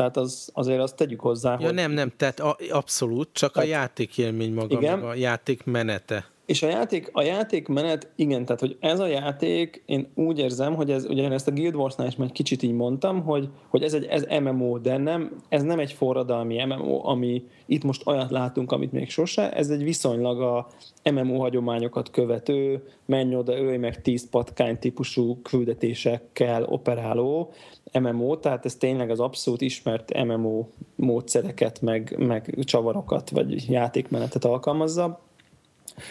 tehát 0.00 0.16
az, 0.16 0.50
azért 0.52 0.80
azt 0.80 0.96
tegyük 0.96 1.20
hozzá, 1.20 1.56
ja, 1.58 1.66
hogy... 1.66 1.74
nem, 1.74 1.90
nem, 1.90 2.12
tehát 2.16 2.40
a, 2.40 2.56
abszolút, 2.70 3.28
csak 3.32 3.52
tehát, 3.52 3.68
a 3.68 3.72
játékélmény 3.72 4.52
maga, 4.52 4.78
igen. 4.78 4.98
meg 4.98 5.08
a 5.08 5.14
játék 5.14 5.64
menete. 5.64 6.29
És 6.50 6.62
a 6.62 6.68
játék, 6.68 7.08
a 7.12 7.22
játékmenet, 7.22 8.08
igen, 8.16 8.44
tehát 8.44 8.60
hogy 8.60 8.76
ez 8.80 9.00
a 9.00 9.06
játék, 9.06 9.82
én 9.86 10.08
úgy 10.14 10.38
érzem, 10.38 10.74
hogy 10.74 10.90
ez, 10.90 11.04
ugye 11.04 11.30
ezt 11.30 11.48
a 11.48 11.52
Guild 11.52 11.74
Wars-nál 11.74 12.06
is 12.06 12.16
már 12.16 12.32
kicsit 12.32 12.62
így 12.62 12.72
mondtam, 12.72 13.22
hogy, 13.22 13.48
hogy 13.68 13.82
ez 13.82 13.94
egy 13.94 14.04
ez 14.04 14.26
MMO, 14.42 14.78
de 14.78 14.96
nem, 14.96 15.36
ez 15.48 15.62
nem 15.62 15.78
egy 15.78 15.92
forradalmi 15.92 16.64
MMO, 16.64 17.08
ami 17.08 17.44
itt 17.66 17.82
most 17.82 18.06
olyat 18.06 18.30
látunk, 18.30 18.72
amit 18.72 18.92
még 18.92 19.10
sose, 19.10 19.52
ez 19.52 19.70
egy 19.70 19.82
viszonylag 19.82 20.40
a 20.40 20.68
MMO 21.12 21.38
hagyományokat 21.38 22.10
követő, 22.10 22.82
menj 23.06 23.34
oda, 23.34 23.58
ölj 23.58 23.76
meg 23.76 24.02
tíz 24.02 24.28
patkány 24.28 24.78
típusú 24.78 25.40
küldetésekkel 25.42 26.62
operáló 26.64 27.52
MMO, 28.00 28.36
tehát 28.36 28.64
ez 28.64 28.74
tényleg 28.74 29.10
az 29.10 29.20
abszolút 29.20 29.60
ismert 29.60 30.24
MMO 30.24 30.66
módszereket, 30.94 31.80
meg, 31.80 32.14
meg 32.18 32.54
csavarokat, 32.64 33.30
vagy 33.30 33.70
játékmenetet 33.70 34.44
alkalmazza 34.44 35.28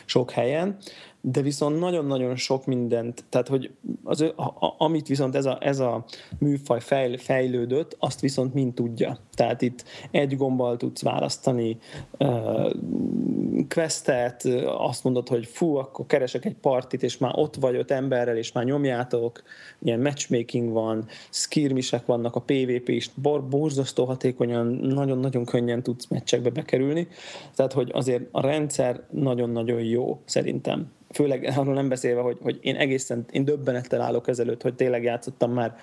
sok 0.05 0.31
helyen, 0.31 0.77
de 1.21 1.41
viszont 1.41 1.79
nagyon-nagyon 1.79 2.35
sok 2.35 2.65
mindent, 2.65 3.23
tehát 3.29 3.47
hogy 3.47 3.71
az, 4.03 4.33
amit 4.77 5.07
viszont 5.07 5.35
ez 5.35 5.45
a, 5.45 5.57
ez 5.61 5.79
a 5.79 6.05
műfaj 6.37 6.79
fejl, 6.79 7.17
fejlődött, 7.17 7.95
azt 7.99 8.19
viszont 8.19 8.53
mind 8.53 8.73
tudja. 8.73 9.17
Tehát 9.33 9.61
itt 9.61 9.83
egy 10.11 10.37
gombbal 10.37 10.77
tudsz 10.77 11.01
választani 11.01 11.77
uh, 12.19 12.73
questet, 13.67 14.45
azt 14.65 15.03
mondod, 15.03 15.27
hogy 15.27 15.45
fú, 15.45 15.75
akkor 15.75 16.05
keresek 16.05 16.45
egy 16.45 16.55
partit, 16.55 17.03
és 17.03 17.17
már 17.17 17.31
ott 17.35 17.55
vagy 17.55 17.75
öt 17.75 17.91
emberrel, 17.91 18.37
és 18.37 18.51
már 18.51 18.65
nyomjátok, 18.65 19.43
ilyen 19.79 19.99
matchmaking 19.99 20.71
van, 20.71 21.05
skirmisek 21.29 22.05
vannak, 22.05 22.35
a 22.35 22.41
PvP 22.41 22.87
is 22.87 23.11
borzasztó 23.49 24.05
hatékonyan, 24.05 24.67
nagyon-nagyon 24.67 25.45
könnyen 25.45 25.83
tudsz 25.83 26.07
meccsekbe 26.07 26.49
bekerülni. 26.49 27.07
Tehát, 27.55 27.73
hogy 27.73 27.89
azért 27.93 28.23
a 28.31 28.41
rendszer 28.41 29.03
nagyon-nagyon 29.11 29.81
jó, 29.81 30.21
szerintem 30.25 30.91
főleg 31.09 31.53
arról 31.57 31.73
nem 31.73 31.89
beszélve, 31.89 32.21
hogy, 32.21 32.37
hogy 32.41 32.59
én 32.61 32.75
egészen, 32.75 33.25
én 33.31 33.45
döbbenettel 33.45 34.01
állok 34.01 34.27
ezelőtt, 34.27 34.61
hogy 34.61 34.75
tényleg 34.75 35.03
játszottam 35.03 35.53
már 35.53 35.77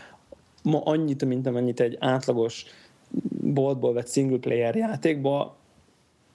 ma 0.62 0.80
annyit, 0.84 1.24
mint 1.24 1.46
amennyit 1.46 1.80
egy 1.80 1.96
átlagos 2.00 2.64
boltból 3.40 3.92
vett 3.92 4.10
single 4.10 4.38
player 4.38 4.76
játékba, 4.76 5.56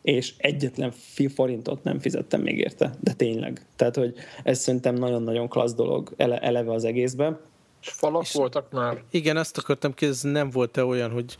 és 0.01 0.33
egyetlen 0.37 0.93
forintot 1.33 1.83
nem 1.83 1.99
fizettem 1.99 2.41
még 2.41 2.57
érte, 2.57 2.93
de 2.99 3.13
tényleg. 3.13 3.65
Tehát, 3.75 3.95
hogy 3.95 4.13
ez 4.43 4.59
szerintem 4.59 4.95
nagyon-nagyon 4.95 5.47
klassz 5.47 5.73
dolog 5.73 6.13
ele, 6.17 6.39
eleve 6.39 6.71
az 6.71 6.83
egészben. 6.83 7.39
És 7.81 7.89
falak 7.89 8.23
és 8.23 8.33
voltak 8.33 8.71
már? 8.71 9.03
Igen, 9.09 9.37
azt 9.37 9.57
akartam 9.57 9.93
kérdezni, 9.93 10.31
nem 10.31 10.49
volt-e 10.49 10.85
olyan, 10.85 11.11
hogy 11.11 11.37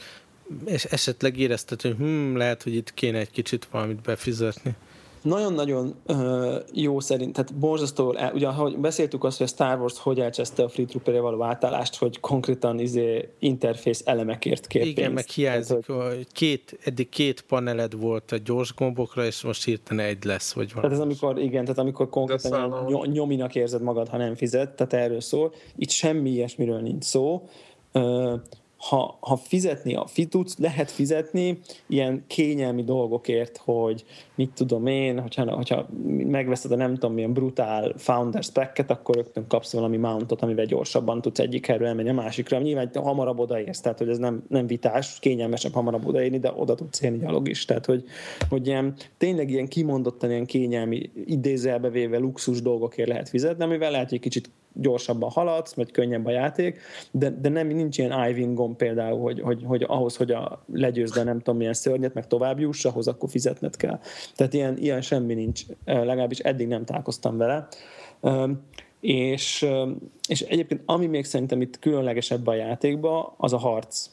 esetleg 0.90 1.38
érezted, 1.38 1.82
hogy 1.82 1.96
hm, 1.96 2.36
lehet, 2.36 2.64
hogy 2.64 2.76
itt 2.76 2.94
kéne 2.94 3.18
egy 3.18 3.32
kicsit 3.32 3.68
valamit 3.72 4.02
befizetni? 4.02 4.76
Nagyon-nagyon 5.22 5.96
jó 6.74 7.00
szerint, 7.00 7.34
tehát 7.34 7.56
borzasztó, 7.56 8.16
ugye 8.34 8.48
ahogy 8.48 8.78
beszéltük 8.78 9.24
azt, 9.24 9.38
hogy 9.38 9.48
a 9.48 9.50
Star 9.50 9.80
Wars 9.80 10.00
hogy 10.00 10.20
elcseszte 10.20 10.64
a 10.64 10.70
Free 10.70 10.86
trooper 10.86 11.22
való 11.22 11.44
átállást, 11.44 11.96
hogy 11.96 12.20
konkrétan 12.20 12.80
izé 12.80 13.30
interfész 13.40 14.02
elemekért 14.06 14.68
kér 14.68 14.82
Igen, 14.82 14.94
pénzt. 14.94 15.14
meg 15.14 15.28
hiányzik, 15.28 15.86
tehát, 15.86 16.08
hogy 16.08 16.28
két, 16.32 16.80
eddig 16.84 17.10
két 17.10 17.42
paneled 17.42 18.00
volt 18.00 18.32
a 18.32 18.38
gyors 18.38 18.74
gombokra, 18.74 19.26
és 19.26 19.44
most 19.44 19.66
hirtelen 19.66 20.06
egy 20.06 20.24
lesz, 20.24 20.54
vagy 20.54 20.74
valami. 20.74 20.94
Tehát 20.94 21.10
ez 21.10 21.12
amikor, 21.12 21.44
igen, 21.44 21.64
tehát 21.64 21.80
amikor 21.80 22.10
konkrétan 22.10 22.86
nyominak 23.12 23.56
érzed 23.56 23.82
magad, 23.82 24.08
ha 24.08 24.18
nem 24.18 24.36
fizet, 24.36 24.76
tehát 24.76 24.94
erről 24.94 25.22
szól. 25.22 25.54
Itt 25.76 25.90
semmi 25.90 26.30
ilyesmiről 26.30 26.80
nincs 26.80 27.04
szó. 27.04 27.50
Ha, 28.82 29.18
ha 29.20 29.36
fizetni, 29.36 29.96
a 29.96 30.06
tudsz, 30.30 30.58
lehet 30.58 30.92
fizetni 30.92 31.60
ilyen 31.88 32.24
kényelmi 32.28 32.84
dolgokért, 32.84 33.58
hogy 33.58 34.04
mit 34.36 34.52
tudom 34.54 34.88
én, 34.88 35.20
hogyha, 35.20 35.56
hogyha 35.56 35.88
megveszed 36.08 36.72
a 36.72 36.76
nem 36.76 36.94
tudom 36.94 37.14
milyen 37.14 37.34
brutál 37.34 37.94
founder 37.98 38.44
spec 38.44 38.90
akkor 38.90 39.16
rögtön 39.16 39.48
kapsz 39.48 39.74
valami 39.74 39.98
mountot, 39.98 40.42
amivel 40.42 40.66
gyorsabban 40.66 41.22
tudsz 41.22 41.40
egyik 41.40 41.66
helyről 41.66 41.88
elmenni 41.88 42.10
a 42.10 42.14
másikra. 42.14 42.60
Nyilván 42.60 42.92
hamarabb 42.94 43.40
odaérsz, 43.40 43.82
tehát 43.82 43.98
hogy 43.98 44.10
ez 44.10 44.18
nem, 44.18 44.44
nem 44.48 44.68
vitás, 44.68 45.20
kényelmesebb 45.20 45.74
hamarabb 45.74 46.08
odaérni, 46.08 46.40
de 46.40 46.54
oda 46.56 46.76
tudsz 46.76 47.02
érni 47.02 47.18
gyalog 47.18 47.48
is. 47.48 47.66
Tehát, 47.66 47.86
hogy, 47.86 48.04
hogy 48.50 48.68
ilyen, 48.68 48.94
tényleg 49.18 49.50
ilyen 49.50 49.68
kimondottan 49.68 50.30
ilyen 50.30 50.46
kényelmi, 50.46 51.12
idézelbe 51.26 51.90
véve 51.90 52.18
luxus 52.18 52.62
dolgokért 52.62 53.10
lehet 53.10 53.30
fizetni, 53.30 53.64
amivel 53.64 53.92
lehet, 53.92 54.10
hogy 54.10 54.18
egy 54.18 54.24
kicsit 54.24 54.50
gyorsabban 54.74 55.30
haladsz, 55.30 55.74
vagy 55.74 55.92
könnyebb 55.92 56.26
a 56.26 56.32
játék, 56.32 56.80
de, 57.12 57.30
de 57.30 57.50
nem, 57.50 57.68
nincs 57.68 57.98
ilyen 57.98 58.30
Iving 58.30 58.56
gomb 58.56 58.76
például, 58.76 59.20
hogy, 59.22 59.42
hogy, 59.42 59.64
hogy 59.66 59.84
ahhoz, 59.88 60.16
hogy 60.16 60.32
a, 60.32 60.64
legyőzd 60.74 61.24
nem 61.24 61.38
tudom 61.38 61.58
milyen 61.58 61.74
szörnyet, 61.74 62.14
meg 62.14 62.28
tovább 62.28 62.60
juss, 62.60 62.86
ahhoz 62.86 63.08
akkor 63.08 63.30
fizetned 63.30 63.76
kell. 63.76 64.00
Tehát 64.36 64.54
ilyen, 64.54 64.78
ilyen 64.78 65.02
semmi 65.02 65.34
nincs, 65.34 65.62
legalábbis 65.86 66.40
eddig 66.40 66.68
nem 66.68 66.86
találkoztam 66.86 67.38
vele. 67.38 67.68
És, 69.00 69.68
és 70.28 70.42
egyébként 70.42 70.82
ami 70.86 71.06
még 71.06 71.26
szerintem 71.26 71.62
itt 71.62 71.80
különlegesebb 71.80 72.48
a 72.48 72.54
játékban, 72.54 73.34
az 73.38 73.54
a 73.54 73.58
harc 73.58 74.10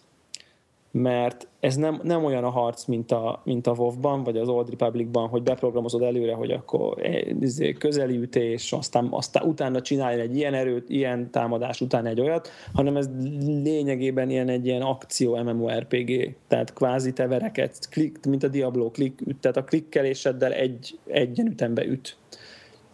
mert 0.91 1.49
ez 1.61 1.77
nem, 1.77 2.01
nem 2.03 2.25
olyan 2.25 2.45
a 2.45 2.51
harc, 2.51 2.85
mint 2.85 3.13
a, 3.13 3.41
mint 3.45 3.67
a 3.67 3.73
WoW-ban, 3.73 4.25
vagy 4.25 4.37
az 4.37 4.49
Old 4.49 4.71
Republic-ban, 4.71 5.29
hogy 5.29 5.43
beprogramozod 5.43 6.03
előre, 6.03 6.35
hogy 6.35 6.51
akkor 6.51 6.97
izé, 7.41 7.73
közeli 7.73 8.17
ütés, 8.17 8.73
aztán, 8.73 9.09
aztán 9.11 9.47
utána 9.47 9.81
csinálj 9.81 10.21
egy 10.21 10.37
ilyen 10.37 10.55
erőt, 10.55 10.89
ilyen 10.89 11.31
támadás, 11.31 11.81
után 11.81 12.07
egy 12.07 12.21
olyat, 12.21 12.49
hanem 12.73 12.97
ez 12.97 13.11
lényegében 13.63 14.31
ilyen 14.31 14.49
egy 14.49 14.67
ilyen 14.67 14.83
akció 14.83 15.43
MMORPG, 15.43 16.37
tehát 16.49 16.73
kvázi 16.73 17.13
te 17.13 17.27
vereket, 17.27 17.89
klik, 17.91 18.19
mint 18.29 18.43
a 18.43 18.49
Diablo, 18.49 18.91
klik, 18.91 19.21
tehát 19.41 19.57
a 19.57 19.65
klikkeléseddel 19.65 20.53
egy, 20.53 20.99
egyen 21.07 21.47
ütembe 21.47 21.85
üt. 21.85 22.17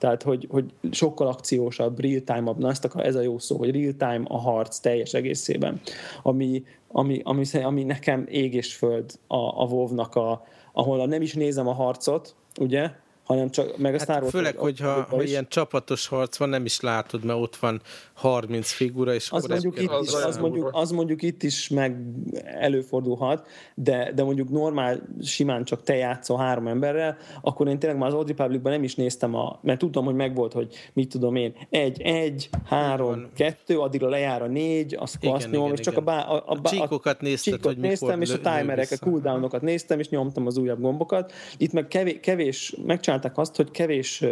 Tehát, 0.05 0.23
hogy, 0.23 0.47
hogy 0.51 0.65
sokkal 0.91 1.27
akciósabb, 1.27 2.01
real-time-abb, 2.01 2.59
na 2.59 2.69
ezt 2.69 2.85
akar, 2.85 3.07
ez 3.07 3.15
a 3.15 3.21
jó 3.21 3.39
szó, 3.39 3.57
hogy 3.57 3.71
real-time 3.71 4.25
a 4.25 4.39
harc 4.39 4.79
teljes 4.79 5.15
egészében, 5.15 5.81
ami, 6.23 6.65
ami, 6.89 7.21
ami, 7.25 7.45
ami 7.63 7.85
nekem 7.85 8.27
ég 8.29 8.55
és 8.55 8.75
föld 8.75 9.19
a, 9.27 9.37
a 9.37 9.67
WoW-nak, 9.71 10.15
a, 10.15 10.45
ahol 10.73 11.07
nem 11.07 11.23
is 11.23 11.35
nézem 11.35 11.69
a 11.69 11.73
harcot, 11.73 12.35
ugye, 12.61 12.91
hanem 13.25 13.51
csak 13.51 13.77
meg 13.77 13.95
a 13.95 13.99
hát 13.99 14.07
Star 14.07 14.21
Wars 14.21 14.33
Főleg, 14.33 14.57
hogyha 14.57 15.07
ha 15.11 15.23
ilyen 15.23 15.47
csapatos 15.49 16.07
harc 16.07 16.37
van, 16.37 16.49
nem 16.49 16.65
is 16.65 16.81
látod, 16.81 17.25
mert 17.25 17.39
ott 17.39 17.57
van 17.57 17.81
30 18.13 18.71
figura, 18.71 19.15
és 19.15 19.31
az 19.31 19.47
mondjuk, 19.47 19.81
itt 19.83 19.91
is, 20.03 20.13
az, 20.13 20.39
mondjuk, 20.39 20.71
az 20.73 20.91
mondjuk 20.91 21.23
itt 21.23 21.43
is 21.43 21.69
meg 21.69 21.97
előfordulhat, 22.45 23.47
de, 23.75 24.13
de 24.15 24.23
mondjuk 24.23 24.51
normál, 24.51 25.03
simán 25.23 25.65
csak 25.65 25.83
te 25.83 25.97
játszol 25.97 26.39
három 26.39 26.67
emberrel, 26.67 27.17
akkor 27.43 27.69
én 27.69 27.79
tényleg 27.79 27.99
már 27.99 28.09
az 28.09 28.15
Old 28.15 28.29
Republicban 28.29 28.73
nem 28.73 28.83
is 28.83 28.95
néztem, 28.95 29.35
a, 29.35 29.59
mert 29.63 29.79
tudtam, 29.79 30.05
hogy 30.05 30.15
megvolt, 30.15 30.53
hogy 30.53 30.75
mit 30.93 31.09
tudom 31.09 31.37
én, 31.37 31.55
egy, 31.71 32.03
egy, 32.03 32.49
három, 32.65 33.09
van. 33.09 33.31
kettő, 33.35 33.79
addigra 33.79 34.09
lejár 34.09 34.43
a 34.43 34.47
négy, 34.47 34.95
azt, 34.95 35.17
igen, 35.21 35.35
azt 35.35 35.51
nyomom, 35.51 35.67
igen, 35.67 35.79
és 35.79 35.85
csak 35.85 35.93
igen. 35.93 36.05
a, 36.05 36.07
bá, 36.07 36.21
a, 36.23 36.45
a, 36.47 36.59
a 36.63 36.69
csíkokat 36.69 37.21
nézted, 37.21 37.65
hogy 37.65 37.77
néztem, 37.77 38.21
és 38.21 38.31
a 38.31 38.41
timereket, 38.41 39.03
a 39.03 39.05
cooldownokat 39.05 39.63
néztem, 39.63 39.99
és 39.99 40.09
nyomtam 40.09 40.47
az 40.47 40.57
újabb 40.57 40.81
gombokat. 40.81 41.33
Itt 41.57 41.73
meg 41.73 41.89
kevés, 41.89 42.19
kevés 42.21 42.75
megcsinálták 43.15 43.39
azt, 43.39 43.57
hogy 43.57 43.71
kevés 43.71 44.25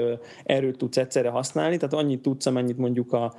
erőt 0.45 0.79
tudsz 0.79 0.97
egyszerre 0.97 1.29
használni, 1.29 1.77
tehát 1.77 1.95
annyit 1.95 2.23
tudsz, 2.23 2.47
amennyit 2.47 2.79
mondjuk 2.79 3.13
a 3.13 3.35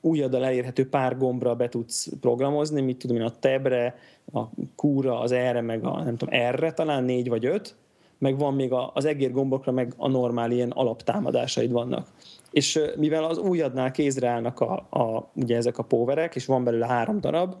újaddal 0.00 0.44
elérhető 0.44 0.88
pár 0.88 1.16
gombra 1.16 1.54
be 1.54 1.68
tudsz 1.68 2.08
programozni, 2.20 2.80
mit 2.80 2.96
tudom 2.96 3.16
én, 3.16 3.22
a 3.22 3.30
tebre, 3.30 3.96
a 4.32 4.42
kúra, 4.76 5.20
az 5.20 5.32
erre, 5.32 5.60
meg 5.60 5.84
a 5.84 6.02
nem 6.02 6.16
tudom, 6.16 6.34
erre 6.34 6.72
talán 6.72 7.04
négy 7.04 7.28
vagy 7.28 7.46
öt, 7.46 7.74
meg 8.18 8.38
van 8.38 8.54
még 8.54 8.72
az 8.94 9.04
egér 9.04 9.32
gombokra, 9.32 9.72
meg 9.72 9.92
a 9.96 10.08
normál 10.08 10.50
ilyen 10.50 10.70
alaptámadásaid 10.70 11.72
vannak. 11.72 12.08
És 12.50 12.80
mivel 12.96 13.24
az 13.24 13.38
újadnál 13.38 13.90
kézre 13.90 14.28
állnak 14.28 14.60
a, 14.60 14.86
a, 14.90 15.30
ugye 15.34 15.56
ezek 15.56 15.78
a 15.78 15.82
póverek, 15.82 16.34
és 16.34 16.46
van 16.46 16.64
belőle 16.64 16.86
három 16.86 17.20
darab, 17.20 17.54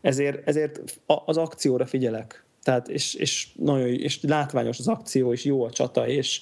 ezért, 0.00 0.48
ezért 0.48 1.00
az 1.06 1.36
akcióra 1.36 1.86
figyelek 1.86 2.45
tehát 2.66 2.88
és, 2.88 3.14
és, 3.14 3.48
nagyon, 3.56 3.88
és 3.88 4.22
látványos 4.22 4.78
az 4.78 4.88
akció, 4.88 5.32
és 5.32 5.44
jó 5.44 5.64
a 5.64 5.70
csata, 5.70 6.08
és 6.08 6.40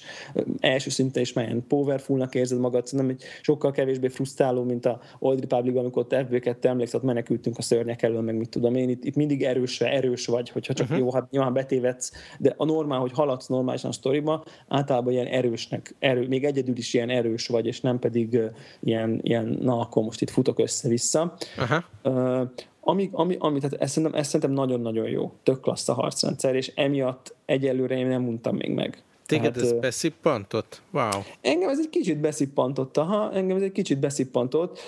első 0.59 0.89
szinten 0.89 1.21
is 1.21 1.33
melyen 1.33 1.63
powerfulnak 1.67 2.35
érzed 2.35 2.59
magad, 2.59 2.87
szerintem 2.87 3.15
egy 3.15 3.23
sokkal 3.41 3.71
kevésbé 3.71 4.07
frusztráló, 4.07 4.63
mint 4.63 4.85
a 4.85 4.99
Old 5.19 5.39
Republic, 5.39 5.77
amikor 5.77 6.01
ott 6.01 6.13
FB2 6.29 6.63
emlékszel, 6.63 6.99
ott 6.99 7.05
menekültünk 7.05 7.57
a 7.57 7.61
szörnyek 7.61 8.01
elől, 8.01 8.21
meg 8.21 8.37
mit 8.37 8.49
tudom 8.49 8.75
én, 8.75 8.89
itt, 8.89 9.03
itt 9.03 9.15
mindig 9.15 9.43
erősre, 9.43 9.91
erős 9.91 10.25
vagy, 10.25 10.49
hogyha 10.49 10.73
csak 10.73 10.85
uh-huh. 10.85 11.01
jó, 11.01 11.11
hát 11.11 11.31
nyilván 11.31 11.53
betévedsz, 11.53 12.11
de 12.39 12.53
a 12.57 12.65
normál, 12.65 12.99
hogy 12.99 13.11
haladsz 13.11 13.47
normálisan 13.47 13.89
a 13.89 13.93
sztoriba, 13.93 14.43
általában 14.67 15.13
ilyen 15.13 15.27
erősnek, 15.27 15.95
erő, 15.99 16.27
még 16.27 16.43
egyedül 16.43 16.77
is 16.77 16.93
ilyen 16.93 17.09
erős 17.09 17.47
vagy, 17.47 17.65
és 17.65 17.81
nem 17.81 17.99
pedig 17.99 18.39
ilyen, 18.79 19.19
ilyen 19.23 19.57
na, 19.61 19.79
akkor 19.79 20.03
most 20.03 20.21
itt 20.21 20.29
futok 20.29 20.59
össze-vissza. 20.59 21.35
Uh-huh. 21.57 22.49
Ami, 22.87 23.09
ami, 23.11 23.35
ami 23.39 23.59
tehát 23.59 23.81
ezt 23.81 23.93
szerintem, 23.93 24.19
ezt 24.19 24.29
szerintem 24.29 24.65
nagyon-nagyon 24.65 25.09
jó, 25.09 25.31
tök 25.43 25.59
klassz 25.59 25.89
a 25.89 25.93
harcrendszer, 25.93 26.55
és 26.55 26.71
emiatt 26.75 27.35
egyelőre 27.45 27.97
én 27.97 28.07
nem 28.07 28.21
mondtam 28.21 28.55
még 28.55 28.71
meg. 28.71 29.03
Téged 29.25 29.53
Tehát, 29.53 29.71
ez 29.71 29.79
beszippantott? 29.79 30.81
Wow. 30.91 31.09
Engem 31.41 31.69
ez 31.69 31.79
egy 31.79 31.89
kicsit 31.89 32.19
beszippantott, 32.19 32.97
aha, 32.97 33.31
engem 33.33 33.57
ez 33.57 33.63
egy 33.63 33.71
kicsit 33.71 33.99
beszippantott. 33.99 34.79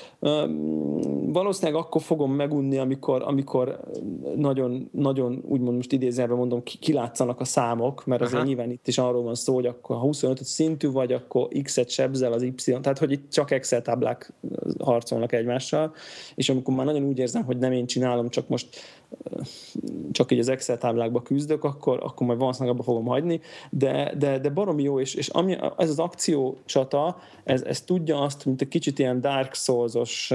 Valószínűleg 1.26 1.82
akkor 1.82 2.02
fogom 2.02 2.34
megunni, 2.34 2.78
amikor, 2.78 3.22
amikor 3.26 3.80
nagyon, 4.36 4.90
nagyon 4.92 5.44
úgymond 5.48 5.76
most 5.76 5.92
idézelve 5.92 6.34
mondom, 6.34 6.64
kilátszanak 6.64 7.40
a 7.40 7.46
számok, 7.46 8.06
mert 8.06 8.22
azért 8.22 8.38
aha. 8.38 8.48
nyilván 8.48 8.72
itt 8.72 8.88
is 8.88 8.98
arról 8.98 9.24
van 9.24 9.36
szó, 9.36 9.54
hogy 9.54 9.66
akkor 9.66 9.96
ha 9.96 10.02
25 10.02 10.44
szintű 10.44 10.92
vagy, 10.92 11.14
akkor 11.14 11.48
X-et 11.64 11.90
sebzel 11.90 12.34
az 12.34 12.42
Y, 12.42 12.54
tehát 12.82 12.98
hogy 12.98 13.12
itt 13.12 13.32
csak 13.32 13.52
Excel 13.52 13.82
táblák 13.82 14.34
harcolnak 14.80 15.32
egymással, 15.34 15.94
és 16.36 16.50
amikor 16.50 16.76
már 16.76 16.86
nagyon 16.86 17.04
úgy 17.04 17.20
érzem, 17.20 17.44
hogy 17.44 17.58
nem 17.58 17.72
én 17.72 17.86
csinálom, 17.86 18.30
csak 18.30 18.48
most 18.48 18.68
csak 20.12 20.32
így 20.32 20.40
az 20.40 20.50
Excel 20.50 20.78
táblákba 20.78 21.22
küzdök, 21.22 21.64
akkor, 21.64 22.00
akkor 22.04 22.28
majd 22.28 22.40
valószínűleg 22.40 22.76
abba 22.76 22.84
fogom 22.84 23.06
hagyni, 23.06 23.42
de, 23.70 24.14
de, 24.18 24.40
de 24.40 24.50
baromi 24.50 24.84
jó, 24.84 25.00
és, 25.00 25.14
és 25.14 25.28
ami, 25.28 25.58
ez 25.78 25.90
az 25.90 26.00
akciócsata, 26.00 27.18
ez, 27.44 27.62
ez 27.62 27.82
tudja 27.82 28.20
azt, 28.20 28.46
mint 28.46 28.62
egy 28.62 28.68
kicsit 28.68 29.00
ilyen 29.00 29.22
Dark 29.22 29.54
Souls-os 29.54 30.34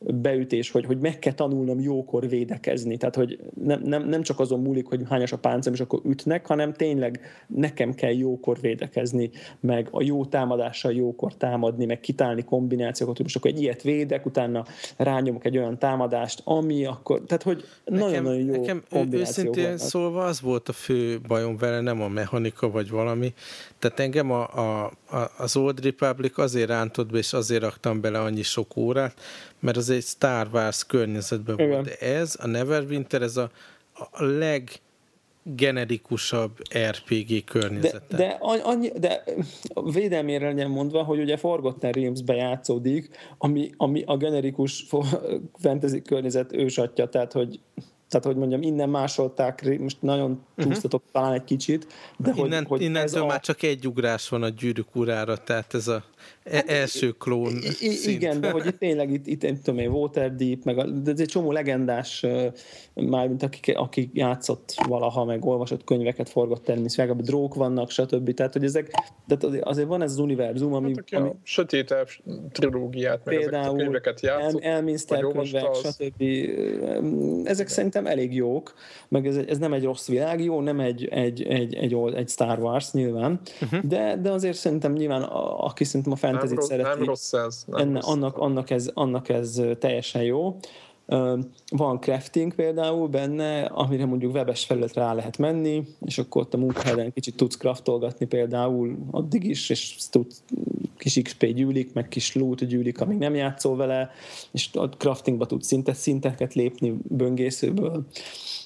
beütés, 0.00 0.70
hogy, 0.70 0.84
hogy 0.84 0.98
meg 0.98 1.18
kell 1.18 1.32
tanulnom 1.32 1.80
jókor 1.80 2.28
védekezni. 2.28 2.96
Tehát, 2.96 3.14
hogy 3.14 3.38
nem, 3.64 3.80
nem, 3.84 4.08
nem 4.08 4.22
csak 4.22 4.40
azon 4.40 4.60
múlik, 4.60 4.86
hogy 4.86 5.02
hányas 5.08 5.32
a 5.32 5.38
páncem, 5.38 5.72
és 5.72 5.80
akkor 5.80 6.00
ütnek, 6.04 6.46
hanem 6.46 6.72
tényleg 6.72 7.20
nekem 7.46 7.94
kell 7.94 8.12
jókor 8.12 8.60
védekezni, 8.60 9.30
meg 9.60 9.88
a 9.90 10.02
jó 10.02 10.24
támadással 10.24 10.92
jókor 10.92 11.34
támadni, 11.34 11.84
meg 11.84 12.00
kitálni 12.00 12.44
kombinációkat, 12.44 13.16
hogy 13.16 13.24
most 13.24 13.36
akkor 13.36 13.50
egy 13.50 13.60
ilyet 13.60 13.82
védek, 13.82 14.26
utána 14.26 14.64
rányomok 14.96 15.44
egy 15.44 15.58
olyan 15.58 15.78
támadást, 15.78 16.40
ami 16.44 16.84
akkor, 16.84 17.22
tehát, 17.26 17.42
hogy 17.42 17.64
nagyon-nagyon 17.84 18.40
jó 18.40 18.52
nekem 18.52 18.82
őszintén 19.10 19.62
voltak. 19.62 19.78
szólva 19.78 20.24
az 20.24 20.40
volt 20.40 20.68
a 20.68 20.72
fő 20.72 21.20
bajom 21.28 21.56
vele, 21.56 21.80
nem 21.80 22.02
a 22.02 22.08
mechanika 22.08 22.70
vagy 22.70 22.90
valami, 22.90 23.32
tehát 23.78 24.00
engem 24.00 24.30
a, 24.30 24.42
a, 24.54 24.92
a, 25.10 25.30
az 25.38 25.56
Old 25.56 25.84
Republic 25.84 26.38
azért 26.38 26.68
rántott 26.68 27.10
be, 27.10 27.18
és 27.18 27.32
azért 27.32 27.62
raktam 27.62 28.00
bele 28.00 28.20
annyi 28.20 28.42
sok 28.42 28.76
órát, 28.76 29.14
mert 29.60 29.76
az 29.76 29.90
egy 29.90 30.02
Star 30.02 30.48
Wars 30.52 30.86
környezetben 30.86 31.54
Igen. 31.54 31.68
volt. 31.68 31.84
De 31.84 31.96
ez, 31.98 32.36
a 32.40 32.46
Neverwinter, 32.46 33.22
ez 33.22 33.36
a, 33.36 33.50
a 34.10 34.24
leg 34.24 34.70
generikusabb 35.42 36.50
RPG 36.88 37.44
környezete. 37.44 38.16
De, 38.16 38.16
de, 38.16 38.38
annyi, 38.62 38.92
de 38.98 39.24
védelmére 39.92 40.46
legyen 40.46 40.70
mondva, 40.70 41.02
hogy 41.02 41.20
ugye 41.20 41.36
Forgotten 41.36 41.92
Realms-be 41.92 42.34
játszódik, 42.34 43.10
ami, 43.38 43.70
ami 43.76 44.02
a 44.06 44.16
generikus 44.16 44.86
fantasy 45.58 46.02
környezet 46.02 46.52
ősatja, 46.52 47.08
tehát 47.08 47.32
hogy 47.32 47.60
tehát 48.08 48.26
hogy 48.26 48.36
mondjam, 48.36 48.62
innen 48.62 48.88
másolták, 48.88 49.78
most 49.78 50.02
nagyon 50.02 50.44
túlztatok 50.56 51.00
uh-huh. 51.00 51.22
talán 51.22 51.32
egy 51.32 51.44
kicsit, 51.44 51.86
de 52.16 52.32
Innen, 52.34 52.58
hogy, 52.58 52.68
hogy 52.68 52.82
innentől 52.82 53.22
a... 53.22 53.26
már 53.26 53.40
csak 53.40 53.62
egy 53.62 53.86
ugrás 53.86 54.28
van 54.28 54.42
a 54.42 54.48
gyűrűk 54.48 54.96
urára, 54.96 55.36
tehát 55.36 55.74
ez 55.74 55.88
a 55.88 56.04
hát, 56.50 56.68
első 56.68 57.10
klón 57.10 57.52
I- 57.56 57.90
szint. 57.90 58.16
Igen, 58.16 58.40
de 58.40 58.50
hogy 58.50 58.66
itt 58.66 58.78
tényleg 58.78 59.12
itt, 59.12 59.26
itt 59.26 59.62
tudom 59.62 59.80
én, 59.80 59.88
Waterdeep, 59.88 60.64
meg 60.64 60.78
a, 60.78 60.86
de 60.86 61.10
ez 61.10 61.20
egy 61.20 61.28
csomó 61.28 61.52
legendás, 61.52 62.26
már 62.94 63.28
mint 63.28 63.42
akik, 63.42 63.72
akik 63.76 64.10
játszott 64.12 64.74
valaha, 64.88 65.24
meg 65.24 65.44
olvasott 65.44 65.84
könyveket, 65.84 66.28
forgott 66.28 66.64
természetesen, 66.64 67.16
drók 67.16 67.54
vannak, 67.54 67.90
stb. 67.90 68.34
Tehát, 68.34 68.52
hogy 68.52 68.64
ezek, 68.64 68.90
tehát 69.26 69.64
azért 69.64 69.88
van 69.88 70.02
ez 70.02 70.10
az 70.10 70.18
univerzum, 70.18 70.74
ami... 70.74 70.92
Hát, 71.10 71.20
ami 71.20 71.30
sötét 71.42 71.94
trilógiát, 72.52 73.24
meg 73.24 73.36
például, 73.36 73.80
a 73.80 73.82
könyveket 73.82 74.20
játszott, 74.20 74.62
El, 74.62 74.72
Elminster 74.72 75.20
könyvek, 75.20 75.74
stb. 75.74 76.22
Ezek 77.44 77.68
szerintem 77.68 78.06
elég 78.06 78.34
jók, 78.34 78.74
meg 79.08 79.26
ez, 79.26 79.36
ez 79.36 79.58
nem 79.58 79.72
egy 79.72 79.84
rossz 79.84 80.08
világ, 80.08 80.44
jó, 80.44 80.60
nem 80.60 80.80
egy, 80.80 81.08
egy, 81.10 81.42
egy, 81.42 81.74
egy, 81.74 81.94
egy 82.14 82.28
Star 82.28 82.58
Wars 82.58 82.92
nyilván, 82.92 83.40
uh-huh. 83.60 83.80
de, 83.80 84.16
de 84.22 84.30
azért 84.30 84.56
szerintem 84.56 84.92
nyilván, 84.92 85.22
aki 85.56 85.84
szerintem 85.84 86.09
a 86.12 86.16
fantasy 86.16 86.54
szereti, 86.58 86.88
nem 86.88 87.04
rossz 87.04 87.32
ez, 87.32 87.64
nem 87.66 87.80
enne, 87.80 87.94
rossz. 87.94 88.08
Annak, 88.08 88.38
annak, 88.38 88.70
ez, 88.70 88.90
annak 88.94 89.28
ez 89.28 89.60
teljesen 89.78 90.22
jó. 90.22 90.56
Van 91.70 92.00
crafting 92.00 92.54
például 92.54 93.08
benne, 93.08 93.64
amire 93.64 94.06
mondjuk 94.06 94.34
webes 94.34 94.64
felületre 94.64 95.02
rá 95.02 95.14
lehet 95.14 95.38
menni, 95.38 95.86
és 96.04 96.18
akkor 96.18 96.42
ott 96.42 96.54
a 96.54 96.58
munkahelyen 96.58 97.12
kicsit 97.12 97.36
tudsz 97.36 97.56
craftolgatni 97.56 98.26
például 98.26 98.96
addig 99.10 99.44
is, 99.44 99.70
és 99.70 99.96
tudsz, 100.10 100.42
kis 100.98 101.20
XP 101.22 101.46
gyűlik, 101.46 101.92
meg 101.92 102.08
kis 102.08 102.34
loot 102.34 102.64
gyűlik, 102.64 103.00
amíg 103.00 103.18
nem 103.18 103.34
játszol 103.34 103.76
vele, 103.76 104.10
és 104.50 104.68
a 104.72 104.88
craftingba 104.88 105.46
tudsz 105.46 105.66
szinte 105.66 105.92
szinteket 105.92 106.54
lépni 106.54 106.96
böngészőből. 107.08 108.04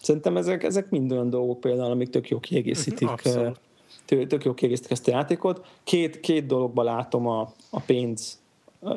Szerintem 0.03 0.36
ezek, 0.36 0.62
ezek 0.62 0.90
mind 0.90 1.12
olyan 1.12 1.30
dolgok 1.30 1.61
például, 1.61 1.90
amik 1.90 2.11
tök 2.11 2.28
jó 2.28 2.40
kiegészítik 2.40 3.09
Abszolút 3.09 3.61
tök 4.05 4.45
jó 4.45 4.55
kiegészítik 4.55 4.91
ezt 4.91 5.09
a 5.09 5.11
játékot. 5.11 5.67
Két, 5.85 6.21
két 6.21 6.47
dologban 6.47 6.85
látom 6.85 7.27
a, 7.27 7.53
a 7.71 7.81
pénz. 7.81 8.39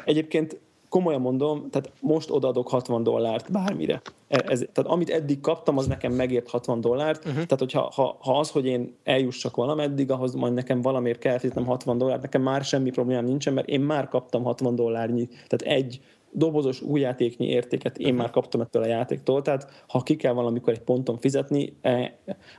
Egyébként 0.06 0.60
komolyan 0.90 1.22
mondom, 1.22 1.70
tehát 1.70 1.92
most 2.00 2.32
odaadok 2.32 2.70
60 2.70 3.04
dollárt 3.04 3.52
bármire. 3.52 4.02
E, 4.28 4.44
ez, 4.48 4.66
tehát 4.74 4.92
amit 4.92 5.10
eddig 5.10 5.40
kaptam, 5.40 5.78
az 5.78 5.88
nekem 5.88 6.14
megért 6.14 6.50
60 6.50 6.82
dollárt. 6.82 7.18
Uh-huh. 7.18 7.34
Tehát, 7.34 7.60
hogyha 7.60 7.92
ha, 7.96 8.18
ha 8.20 8.40
az, 8.40 8.50
hogy 8.50 8.66
én 8.66 8.96
eljussak 9.04 9.56
valameddig, 9.56 10.12
ahhoz 10.12 10.34
majd 10.34 10.54
nekem 10.54 10.82
valamiért 10.82 11.20
kell 11.20 11.38
fizetnem 11.38 11.66
60 11.66 11.98
dollárt, 11.98 12.22
nekem 12.22 12.42
már 12.42 12.64
semmi 12.64 12.90
problémám 12.90 13.26
nincsen, 13.26 13.54
mert 13.54 13.68
én 13.68 13.82
már 13.82 14.08
kaptam 14.08 14.44
60 14.44 14.76
dollárnyi, 14.76 15.28
tehát 15.28 15.78
egy 15.78 16.00
dobozos 16.32 16.82
új 16.82 17.00
játéknyi 17.00 17.48
értéket 17.48 17.98
én 17.98 18.14
már 18.14 18.30
kaptam 18.30 18.62
ettől 18.62 18.84
a 18.84 18.88
játéktól, 18.88 19.42
tehát 19.42 19.84
ha 19.88 20.04
ki 20.04 20.16
kell 20.16 20.34
valamikor 20.34 20.74
egy 20.74 20.80
ponton 20.80 21.18
fizetni, 21.18 21.74
eh, 21.82 22.12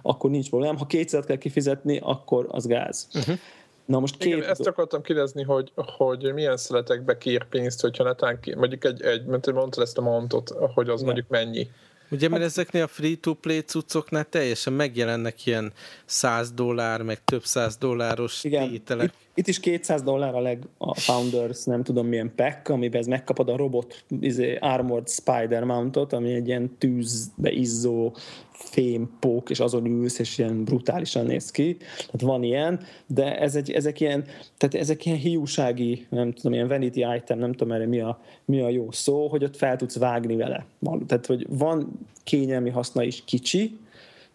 akkor 0.02 0.30
nincs 0.30 0.48
probléma. 0.48 0.78
Ha 0.78 0.86
kétszer 0.86 1.24
kell 1.24 1.36
kifizetni, 1.36 1.98
akkor 2.02 2.46
az 2.50 2.66
gáz. 2.66 3.08
Uh-huh. 3.14 3.36
Na 3.84 3.98
most 4.00 4.16
két... 4.16 4.36
Igen, 4.36 4.48
ezt 4.48 4.66
akartam 4.66 5.02
kérdezni, 5.02 5.42
hogy, 5.42 5.72
hogy 5.74 6.32
milyen 6.34 6.56
szeletekbe 6.56 7.18
kér 7.18 7.44
pénzt, 7.44 7.80
hogyha 7.80 8.04
netán 8.04 8.40
ki, 8.40 8.54
mondjuk 8.54 8.84
egy, 8.84 9.02
egy 9.02 9.24
mert 9.24 9.52
mondtad 9.52 9.82
ezt 9.82 9.98
a 9.98 10.00
montot, 10.00 10.54
hogy 10.74 10.88
az 10.88 10.94
Igen. 10.94 11.04
mondjuk 11.04 11.28
mennyi. 11.28 11.68
Ugye, 12.10 12.28
mert 12.28 12.42
ezeknél 12.42 12.82
a 12.82 12.86
free-to-play 12.86 13.60
cuccoknál 13.60 14.24
teljesen 14.24 14.72
megjelennek 14.72 15.46
ilyen 15.46 15.72
100 16.04 16.52
dollár, 16.52 17.02
meg 17.02 17.24
több 17.24 17.44
száz 17.44 17.76
dolláros 17.76 18.44
Igen. 18.44 18.68
tételek. 18.68 19.06
Itt, 19.06 19.27
itt 19.38 19.48
is 19.48 19.60
200 19.60 20.02
dollár 20.02 20.34
a 20.34 20.40
leg 20.40 20.62
a 20.78 20.94
Founders, 20.94 21.64
nem 21.64 21.82
tudom 21.82 22.06
milyen 22.06 22.32
pack, 22.36 22.68
amiben 22.68 23.00
ez 23.00 23.06
megkapod 23.06 23.48
a 23.48 23.56
robot 23.56 24.04
izé, 24.20 24.56
Armored 24.56 25.08
Spider 25.08 25.64
Mountot, 25.64 26.12
ami 26.12 26.32
egy 26.32 26.46
ilyen 26.46 26.76
tűzbe 26.78 27.50
izzó 27.50 28.12
fémpók, 28.52 29.50
és 29.50 29.60
azon 29.60 29.86
ülsz, 29.86 30.18
és 30.18 30.38
ilyen 30.38 30.64
brutálisan 30.64 31.26
néz 31.26 31.50
ki. 31.50 31.76
Tehát 31.96 32.20
van 32.20 32.42
ilyen, 32.42 32.80
de 33.06 33.38
ez 33.38 33.54
egy, 33.54 33.70
ezek 33.70 34.00
ilyen, 34.00 34.24
tehát 34.56 34.74
ezek 34.74 35.06
ilyen 35.06 35.18
hiúsági, 35.18 36.06
nem 36.10 36.32
tudom, 36.32 36.52
ilyen 36.52 36.68
vanity 36.68 37.04
item, 37.16 37.38
nem 37.38 37.52
tudom 37.52 37.72
erre 37.72 37.86
mi 37.86 38.00
a, 38.00 38.20
mi 38.44 38.60
a 38.60 38.68
jó 38.68 38.90
szó, 38.90 39.28
hogy 39.28 39.44
ott 39.44 39.56
fel 39.56 39.76
tudsz 39.76 39.98
vágni 39.98 40.36
vele. 40.36 40.66
Tehát, 41.06 41.26
hogy 41.26 41.46
van 41.48 41.98
kényelmi 42.24 42.70
haszna 42.70 43.02
is 43.02 43.24
kicsi, 43.24 43.78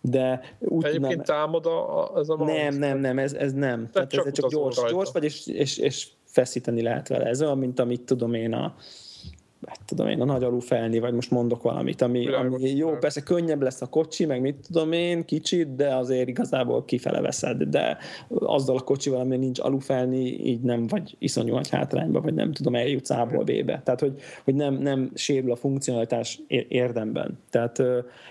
de 0.05 0.41
úgy 0.59 0.85
Egyébként 0.85 1.15
nem, 1.15 1.23
támad 1.25 1.65
a, 1.65 2.11
ez 2.15 2.29
a 2.29 2.35
Nem, 2.35 2.75
nem, 2.75 2.97
nem, 2.97 3.19
ez, 3.19 3.33
ez 3.33 3.53
nem. 3.53 3.89
Tehát, 3.91 4.09
Tehát 4.09 4.27
ez 4.27 4.33
csak 4.33 4.49
gyors, 4.49 4.75
gyors 4.89 5.11
vagy, 5.11 5.23
és, 5.23 5.47
és, 5.47 5.77
és 5.77 6.07
feszíteni 6.25 6.81
lehet 6.81 7.07
vele. 7.07 7.25
Ez 7.25 7.41
olyan, 7.41 7.57
mint 7.57 7.79
amit 7.79 8.01
tudom 8.01 8.33
én 8.33 8.53
a, 8.53 8.75
hát 9.67 9.79
tudom 9.85 10.07
én, 10.07 10.21
a 10.21 10.25
nagy 10.25 10.43
alufelni, 10.43 10.99
vagy 10.99 11.13
most 11.13 11.31
mondok 11.31 11.61
valamit, 11.61 12.01
ami, 12.01 12.27
ami 12.27 12.69
jó, 12.75 12.97
persze 12.97 13.21
könnyebb 13.21 13.61
lesz 13.61 13.81
a 13.81 13.87
kocsi, 13.87 14.25
meg 14.25 14.41
mit 14.41 14.55
tudom 14.67 14.91
én, 14.91 15.25
kicsit, 15.25 15.75
de 15.75 15.95
azért 15.95 16.27
igazából 16.27 16.85
kifele 16.85 17.21
veszed, 17.21 17.63
de 17.63 17.97
azzal 18.27 18.77
a 18.77 18.81
kocsival, 18.81 19.19
ami 19.19 19.37
nincs 19.37 19.59
alufelni, 19.59 20.25
így 20.25 20.61
nem 20.61 20.87
vagy 20.87 21.15
iszonyú 21.19 21.53
nagy 21.53 21.69
hátrányba, 21.69 22.21
vagy 22.21 22.33
nem 22.33 22.51
tudom, 22.51 22.75
eljutsz 22.75 23.09
A-ból 23.09 23.43
B-be. 23.43 23.81
Tehát, 23.83 23.99
hogy, 23.99 24.13
hogy 24.43 24.55
nem, 24.55 24.73
nem 24.73 25.11
sérül 25.13 25.51
a 25.51 25.55
funkcionalitás 25.55 26.41
érdemben. 26.67 27.39
Tehát 27.49 27.83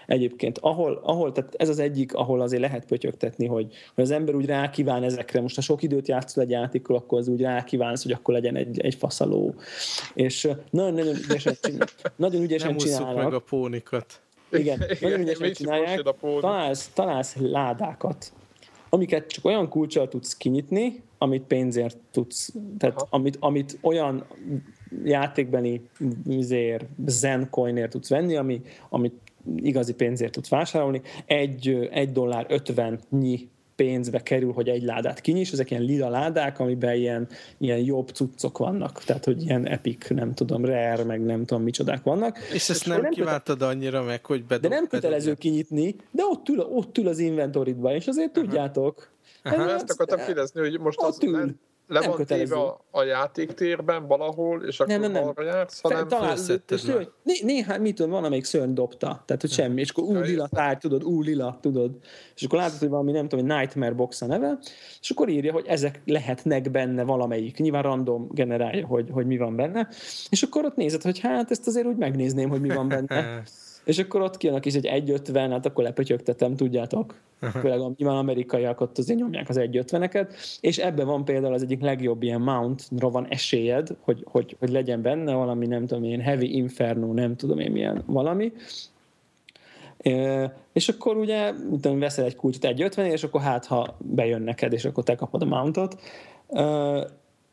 egyébként, 0.07 0.59
ahol, 0.59 1.01
ahol, 1.03 1.33
tehát 1.33 1.55
ez 1.57 1.68
az 1.68 1.78
egyik, 1.78 2.14
ahol 2.14 2.41
azért 2.41 2.62
lehet 2.62 2.87
pötyögtetni, 2.87 3.47
hogy, 3.47 3.66
hogy 3.95 4.05
az 4.05 4.11
ember 4.11 4.35
úgy 4.35 4.47
rákíván 4.47 5.03
ezekre, 5.03 5.41
most 5.41 5.55
ha 5.55 5.61
sok 5.61 5.83
időt 5.83 6.09
játszol 6.09 6.43
egy 6.43 6.51
játékról, 6.51 6.99
akkor 6.99 7.18
az 7.18 7.28
úgy 7.28 7.41
rákívánsz, 7.41 8.03
hogy 8.03 8.12
akkor 8.12 8.35
legyen 8.35 8.57
egy, 8.57 8.80
egy 8.80 8.95
faszaló. 8.95 9.55
És 10.14 10.49
nagyon-nagyon 10.70 11.14
ügyesen, 11.24 11.56
nagyon 12.16 12.42
ügyesen 12.42 12.68
Nem 12.68 12.78
csinálnak. 12.78 13.24
meg 13.24 13.34
a 13.34 13.38
pónikat. 13.38 14.20
Igen, 14.52 14.84
nagyon 15.00 15.20
ügyesen 15.20 15.52
csinálják. 15.52 16.02
Találsz, 16.40 16.90
találsz 16.94 17.36
ládákat, 17.36 18.32
amiket 18.88 19.26
csak 19.26 19.44
olyan 19.44 19.68
kulcsal 19.68 20.08
tudsz 20.08 20.36
kinyitni, 20.36 21.02
amit 21.18 21.42
pénzért 21.42 21.96
tudsz, 22.10 22.52
tehát 22.78 23.06
amit, 23.10 23.36
amit 23.40 23.78
olyan 23.80 24.24
játékbeni 25.04 25.88
zér, 26.38 26.86
zen 27.06 27.50
coinért 27.50 27.90
tudsz 27.90 28.08
venni, 28.08 28.36
ami, 28.36 28.60
amit 28.88 29.14
igazi 29.56 29.94
pénzért 29.94 30.32
tudsz 30.32 30.48
vásárolni. 30.48 31.00
Egy, 31.26 31.88
egy 31.90 32.12
dollár 32.12 32.46
ötvennyi 32.48 33.48
pénzbe 33.76 34.22
kerül, 34.22 34.52
hogy 34.52 34.68
egy 34.68 34.82
ládát 34.82 35.20
kinyis, 35.20 35.52
ezek 35.52 35.70
ilyen 35.70 35.82
lila 35.82 36.08
ládák, 36.08 36.58
amiben 36.58 36.96
ilyen, 36.96 37.28
ilyen 37.58 37.78
jobb 37.78 38.08
cuccok 38.08 38.58
vannak, 38.58 39.04
tehát 39.04 39.24
hogy 39.24 39.42
ilyen 39.42 39.66
epic, 39.66 40.08
nem 40.08 40.34
tudom, 40.34 40.64
rare, 40.64 41.04
meg 41.04 41.24
nem 41.24 41.44
tudom 41.44 41.62
micsodák 41.62 42.02
vannak. 42.02 42.38
És 42.52 42.68
ezt 42.68 42.86
nem, 42.86 43.00
nem 43.00 43.10
kiváltad 43.10 43.58
köte... 43.58 43.70
annyira 43.70 44.02
meg, 44.02 44.26
hogy 44.26 44.44
bedob, 44.44 44.70
De 44.70 44.76
nem 44.76 44.86
kötelező 44.86 45.24
bedob. 45.24 45.38
kinyitni, 45.40 45.96
de 46.10 46.22
ott 46.24 46.48
ül, 46.48 46.60
ott 46.60 46.98
ül 46.98 47.08
az 47.08 47.18
inventoridban, 47.18 47.94
és 47.94 48.06
azért 48.06 48.28
uh-huh. 48.28 48.44
tudjátok, 48.44 49.10
Aha. 49.42 49.70
Ezt 49.70 49.90
akartam 49.90 50.26
kérdezni, 50.26 50.60
hogy 50.60 50.80
most 50.80 51.00
az 51.00 51.18
nem, 51.18 51.58
le 51.93 52.01
nem 52.01 52.09
van 52.09 52.18
kötelező. 52.18 52.55
a, 52.55 52.84
a 52.90 53.03
játéktérben 53.03 54.07
valahol, 54.07 54.62
és 54.62 54.80
akkor 54.80 54.99
nem, 54.99 55.12
nem, 55.12 55.32
nem. 55.34 55.47
jársz, 55.47 55.80
hanem 55.80 56.09
Talán, 56.09 56.36
szőny, 56.36 57.09
né, 57.22 57.34
néhány, 57.43 57.80
mit 57.80 57.95
tudom, 57.95 58.11
van, 58.11 58.24
amelyik 58.24 58.45
szörny 58.45 58.72
dobta, 58.72 59.22
tehát 59.26 59.40
hogy 59.40 59.51
semmi, 59.51 59.80
és 59.80 59.90
akkor 59.90 60.05
ú, 60.05 60.20
lila 60.20 60.49
tárgy, 60.49 60.78
tudod, 60.78 61.05
ú, 61.05 61.22
lila, 61.22 61.59
tudod, 61.61 61.90
és 62.34 62.43
akkor 62.43 62.59
látod, 62.59 62.78
hogy 62.78 62.88
valami, 62.88 63.12
nem 63.12 63.28
tudom, 63.28 63.47
hogy 63.47 63.57
Nightmare 63.57 63.93
Box 63.93 64.22
a 64.22 64.26
neve, 64.26 64.59
és 65.01 65.11
akkor 65.11 65.28
írja, 65.28 65.53
hogy 65.53 65.66
ezek 65.66 66.01
lehetnek 66.05 66.70
benne 66.70 67.03
valamelyik, 67.03 67.59
nyilván 67.59 67.82
random 67.82 68.28
generálja, 68.30 68.86
hogy, 68.86 69.09
hogy 69.11 69.26
mi 69.26 69.36
van 69.36 69.57
benne, 69.57 69.88
és 70.30 70.43
akkor 70.43 70.64
ott 70.64 70.76
nézed, 70.76 71.03
hogy 71.03 71.18
hát 71.18 71.51
ezt 71.51 71.66
azért 71.66 71.86
úgy 71.86 71.97
megnézném, 71.97 72.49
hogy 72.49 72.61
mi 72.61 72.68
van 72.68 72.88
benne. 72.88 73.43
És 73.85 73.99
akkor 73.99 74.20
ott 74.20 74.37
kijönnek 74.37 74.66
is 74.66 74.74
egy 74.74 75.05
1.50, 75.07 75.47
hát 75.51 75.66
akkor 75.66 75.85
lepötyögtetem, 75.85 76.57
tudjátok. 76.57 77.14
Főleg 77.61 77.80
nyilván 77.97 78.16
amerikaiak 78.16 78.80
ott 78.80 78.99
azért 78.99 79.18
nyomják 79.18 79.49
az 79.49 79.59
1.50-eket, 79.59 80.35
és 80.61 80.78
ebben 80.78 81.07
van 81.07 81.24
például 81.24 81.55
az 81.55 81.62
egyik 81.62 81.80
legjobb 81.80 82.22
ilyen 82.22 82.41
mountra 82.41 83.11
van 83.11 83.26
esélyed, 83.28 83.89
hogy, 84.01 84.24
hogy, 84.24 84.57
hogy 84.59 84.70
legyen 84.70 85.03
benne 85.03 85.35
valami, 85.35 85.66
nem 85.66 85.87
tudom 85.87 86.05
én, 86.05 86.20
Heavy 86.20 86.57
Inferno, 86.57 87.12
nem 87.12 87.37
tudom 87.37 87.59
én 87.59 87.70
milyen 87.70 88.03
valami, 88.07 88.53
és 90.72 90.89
akkor 90.89 91.16
ugye 91.16 91.53
utána 91.70 91.99
veszel 91.99 92.24
egy 92.24 92.37
kulcsot 92.37 92.64
1.50 92.64 93.05
és 93.05 93.24
akkor 93.24 93.41
hát, 93.41 93.66
ha 93.66 93.97
bejön 93.99 94.43
neked, 94.43 94.72
és 94.72 94.85
akkor 94.85 95.05
te 95.05 95.14
kapod 95.14 95.43
a 95.43 95.45
mountot. 95.45 96.01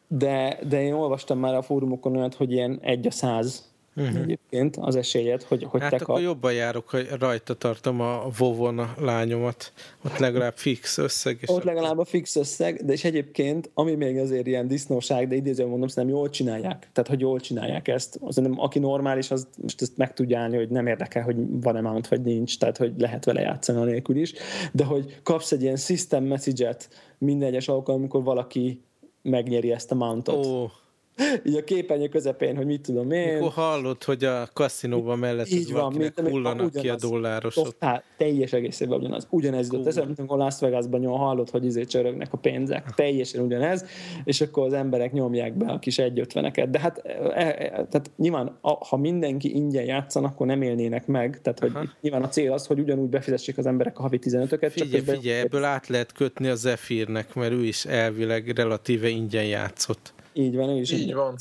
De, 0.08 0.60
de 0.68 0.82
én 0.82 0.94
olvastam 0.94 1.40
már 1.40 1.56
a 1.56 1.62
fórumokon 1.62 2.18
olyat, 2.18 2.36
hogy 2.36 2.52
ilyen 2.52 2.80
egy 2.82 3.08
a 3.08 3.12
száz 3.12 3.69
uh-huh. 4.00 4.22
egyébként 4.22 4.78
az 4.78 4.96
esélyed, 4.96 5.44
hogy, 5.44 5.64
hogy 5.64 5.82
hát 5.82 5.90
te 5.90 5.96
akkor 5.96 6.16
kap... 6.16 6.24
jobban 6.24 6.54
járok, 6.54 6.90
hogy 6.90 7.08
rajta 7.20 7.54
tartom 7.54 8.02
a 8.02 8.28
Vovon 8.38 8.80
a 8.80 8.94
lányomat. 9.00 9.74
Ott 10.06 10.18
legalább 10.18 10.54
fix 10.58 10.98
összeg. 10.98 11.38
És 11.42 11.50
Ott 11.50 11.64
legalább 11.64 11.98
a 11.98 12.06
fix 12.06 12.36
összeg, 12.36 12.86
de 12.86 12.94
és 12.94 13.04
egyébként, 13.04 13.70
ami 13.74 13.96
még 13.96 14.18
azért 14.18 14.48
ilyen 14.48 14.68
disznóság, 14.68 15.28
de 15.28 15.36
idézően 15.36 15.70
mondom, 15.70 15.88
szerintem 15.88 16.18
jól 16.18 16.30
csinálják. 16.30 16.90
Tehát, 16.94 17.10
hogy 17.10 17.20
jól 17.20 17.40
csinálják 17.40 17.88
ezt. 17.88 18.20
Szerintem, 18.30 18.62
aki 18.62 18.80
normális, 18.80 19.32
az 19.32 19.48
most 19.62 19.82
ezt 19.82 19.98
meg 19.98 20.14
tudja 20.14 20.40
állni, 20.40 20.56
hogy 20.56 20.70
nem 20.70 20.88
érdekel, 20.88 21.24
hogy 21.24 21.36
van-e 21.62 21.82
mount, 21.82 22.08
vagy 22.08 22.22
nincs, 22.22 22.58
tehát, 22.58 22.78
hogy 22.78 22.94
lehet 22.98 23.26
vele 23.26 23.42
játszani 23.42 23.80
a 23.80 23.84
nélkül 23.84 24.18
is. 24.18 24.34
De 24.72 24.84
hogy 24.84 25.20
kapsz 25.24 25.52
egy 25.52 25.62
ilyen 25.62 25.78
system 25.78 26.24
message-et 26.24 26.90
minden 27.18 27.48
egyes 27.48 27.68
alkalom, 27.68 28.00
amikor 28.00 28.24
valaki 28.24 28.82
megnyeri 29.22 29.72
ezt 29.72 29.92
a 29.92 29.96
mountot. 29.96 30.46
Oh 30.46 30.70
így 31.46 31.56
a 31.56 31.64
képernyő 31.64 32.08
közepén, 32.08 32.56
hogy 32.56 32.66
mit 32.66 32.82
tudom 32.82 33.12
én. 33.12 33.34
Mikor 33.34 33.52
hallod, 33.52 34.04
hogy 34.04 34.24
a 34.24 34.48
kaszinóban 34.54 35.20
mellett 35.20 35.50
így 35.50 35.72
van, 35.72 35.94
mint, 35.98 36.20
hullanak 36.20 36.66
ugyanaz, 36.66 36.82
ki 36.82 36.90
a 36.90 36.96
dollárosok. 36.96 37.76
Hát, 37.80 38.04
teljes 38.18 38.54
egészében 38.54 39.00
ugyanaz. 39.00 39.28
Ugyanez 39.30 39.72
jutott 39.72 39.88
eszembe, 39.88 40.08
mint 40.08 40.20
amikor 40.20 40.38
Las 40.38 40.60
Vegasban 40.60 41.00
nyom, 41.00 41.18
hallod, 41.18 41.50
hogy 41.50 41.66
izé 41.66 41.84
csörögnek 41.84 42.34
a 42.34 42.38
pénzek. 42.38 42.94
Teljesen 42.96 43.44
ugyanez, 43.44 43.86
és 44.24 44.42
akkor 44.42 44.66
az 44.66 44.74
emberek 44.74 45.12
nyomják 45.12 45.58
be 45.58 45.72
a 45.72 45.80
kis 45.80 45.96
1.50-eket. 45.96 46.68
De 46.70 46.80
hát 46.80 47.02
e, 47.06 47.12
e, 47.34 47.68
tehát 47.70 48.12
nyilván, 48.18 48.58
a, 48.62 48.72
ha 48.86 48.98
mindenki 48.98 49.56
ingyen 49.56 49.86
játszan, 49.86 50.24
akkor 50.24 50.48
nem 50.48 50.62
élnének 50.62 51.08
meg. 51.08 51.42
Tehát, 51.42 51.60
hogy 51.60 51.72
Aha. 51.74 51.86
nyilván 52.02 52.24
a 52.24 52.30
cél 52.30 52.52
az, 52.52 52.66
hogy 52.66 52.80
ugyanúgy 52.80 53.10
befizessék 53.10 53.58
az 53.58 53.66
emberek 53.66 54.00
a 54.00 54.02
havi 54.02 54.20
15-öket. 54.22 54.72
Figyelj, 54.72 55.04
figyelj, 55.04 55.40
ebből 55.40 55.64
át 55.64 55.88
lehet 55.88 56.12
kötni 56.12 56.48
a 56.48 56.56
Zephyrnek, 56.56 57.36
mert 57.36 57.52
ő 57.52 57.64
is 57.64 57.86
elvileg 57.86 58.48
relatíve 58.56 59.08
ingyen 59.08 59.46
játszott. 59.46 60.14
Így 60.34 60.56
van, 60.56 60.70
ő 60.70 60.80
is. 60.80 60.92
Így 60.92 61.14
van. 61.14 61.36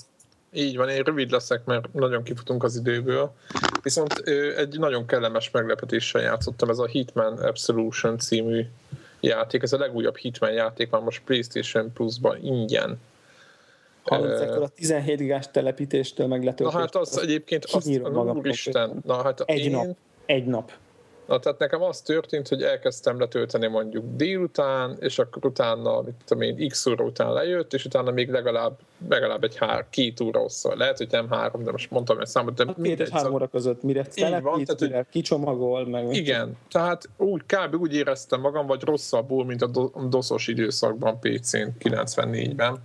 Így 0.52 0.76
van, 0.76 0.88
én 0.88 1.02
rövid 1.02 1.30
leszek, 1.30 1.64
mert 1.64 1.92
nagyon 1.92 2.22
kifutunk 2.22 2.64
az 2.64 2.76
időből. 2.76 3.34
Viszont 3.82 4.12
egy 4.56 4.78
nagyon 4.78 5.06
kellemes 5.06 5.50
meglepetéssel 5.50 6.22
játszottam, 6.22 6.70
ez 6.70 6.78
a 6.78 6.86
Hitman 6.86 7.38
Absolution 7.38 8.18
című 8.18 8.66
játék, 9.20 9.62
ez 9.62 9.72
a 9.72 9.78
legújabb 9.78 10.16
Hitman 10.16 10.52
játék, 10.52 10.90
van 10.90 11.02
most 11.02 11.22
PlayStation 11.24 11.92
Plus-ban 11.92 12.44
ingyen. 12.44 13.00
Hallod, 14.02 14.56
uh, 14.56 14.62
a 14.62 14.68
17 14.68 15.18
gigás 15.18 15.50
telepítéstől 15.50 16.26
meg. 16.26 16.54
Na 16.56 16.70
hát 16.70 16.94
az 16.94 17.18
egyébként, 17.18 17.64
azt, 17.64 18.00
úristen, 18.34 19.00
na 19.04 19.22
hát 19.22 19.40
egy 19.40 19.58
én, 19.58 19.70
nap. 19.70 19.96
Egy 20.26 20.46
nap. 20.46 20.72
Na, 21.28 21.38
tehát 21.38 21.58
nekem 21.58 21.82
az 21.82 22.00
történt, 22.00 22.48
hogy 22.48 22.62
elkezdtem 22.62 23.18
letölteni 23.18 23.66
mondjuk 23.66 24.04
délután, 24.16 24.96
és 25.00 25.18
akkor 25.18 25.46
utána, 25.46 26.00
mit 26.02 26.14
tudom 26.24 26.42
én, 26.42 26.68
x 26.68 26.86
óra 26.86 27.04
után 27.04 27.32
lejött, 27.32 27.74
és 27.74 27.84
utána 27.84 28.10
még 28.10 28.30
legalább, 28.30 28.78
legalább 29.08 29.44
egy 29.44 29.56
hár, 29.56 29.86
két 29.90 30.20
óra 30.20 30.40
hosszal. 30.40 30.76
Lehet, 30.76 30.96
hogy 30.96 31.10
nem 31.10 31.30
három, 31.30 31.64
de 31.64 31.70
most 31.70 31.90
mondtam 31.90 32.20
egy 32.20 32.26
számot, 32.26 32.54
de 32.54 32.64
hát 32.66 32.76
két 32.82 33.00
és 33.00 33.08
három 33.08 33.34
óra 33.34 33.46
között, 33.46 33.82
mire 33.82 34.02
telepít, 34.02 34.42
van, 34.42 34.76
mire 34.80 35.06
kicsomagol, 35.10 35.86
meg... 35.86 36.14
Igen, 36.14 36.56
tehát 36.70 37.08
úgy, 37.16 37.42
kb. 37.46 37.74
úgy 37.74 37.94
éreztem 37.94 38.40
magam, 38.40 38.66
vagy 38.66 38.82
rosszabbul, 38.82 39.44
mint 39.44 39.62
a 39.62 39.90
doszos 40.08 40.46
időszakban 40.46 41.18
PC-n 41.20 41.68
94-ben. 41.84 42.78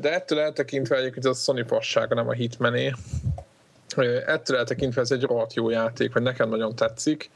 De 0.00 0.12
ettől 0.12 0.38
eltekintve 0.38 0.96
egyébként 0.96 1.24
az 1.24 1.38
a 1.38 1.52
Sony 1.52 1.64
fassága, 1.66 2.14
nem 2.14 2.28
a 2.28 2.32
Hitmané 2.32 2.92
ettől 4.26 4.56
eltekintve 4.56 5.00
ez 5.00 5.10
egy 5.10 5.22
rohadt 5.22 5.54
jó 5.54 5.70
játék, 5.70 6.12
vagy 6.12 6.22
nekem 6.22 6.48
nagyon 6.48 6.74
tetszik. 6.74 7.30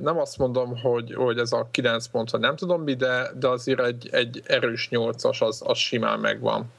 Nem 0.00 0.18
azt 0.18 0.38
mondom, 0.38 0.78
hogy, 0.78 1.14
hogy 1.14 1.38
ez 1.38 1.52
a 1.52 1.68
9 1.70 2.06
pont, 2.06 2.30
vagy 2.30 2.40
nem 2.40 2.56
tudom 2.56 2.82
mi, 2.82 2.94
de, 2.94 3.30
de 3.38 3.48
azért 3.48 3.80
egy, 3.80 4.08
egy 4.12 4.42
erős 4.46 4.88
8-as 4.90 5.42
az, 5.42 5.62
az 5.64 5.78
simán 5.78 6.20
megvan. 6.20 6.72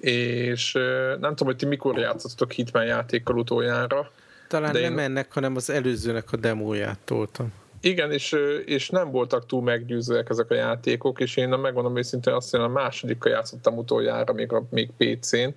És 0.00 0.72
nem 1.20 1.34
tudom, 1.34 1.46
hogy 1.46 1.56
ti 1.56 1.66
mikor 1.66 1.98
játszottatok 1.98 2.52
Hitman 2.52 2.84
játékkal 2.84 3.38
utoljára. 3.38 4.10
Talán 4.48 4.72
nem 4.72 4.82
én... 4.82 4.98
ennek, 4.98 5.32
hanem 5.32 5.56
az 5.56 5.70
előzőnek 5.70 6.32
a 6.32 6.36
demóját 6.36 6.98
toltam. 7.04 7.52
Igen, 7.80 8.12
és, 8.12 8.36
és 8.64 8.90
nem 8.90 9.10
voltak 9.10 9.46
túl 9.46 9.62
meggyőzőek 9.62 10.30
ezek 10.30 10.50
a 10.50 10.54
játékok, 10.54 11.20
és 11.20 11.36
én 11.36 11.48
megmondom 11.48 11.96
őszintén 11.96 12.32
azt, 12.32 12.50
hogy 12.50 12.60
a 12.60 12.68
másodikkal 12.68 13.32
játszottam 13.32 13.78
utoljára, 13.78 14.32
még, 14.32 14.52
a, 14.52 14.62
még 14.70 14.90
PC-n, 14.96 15.48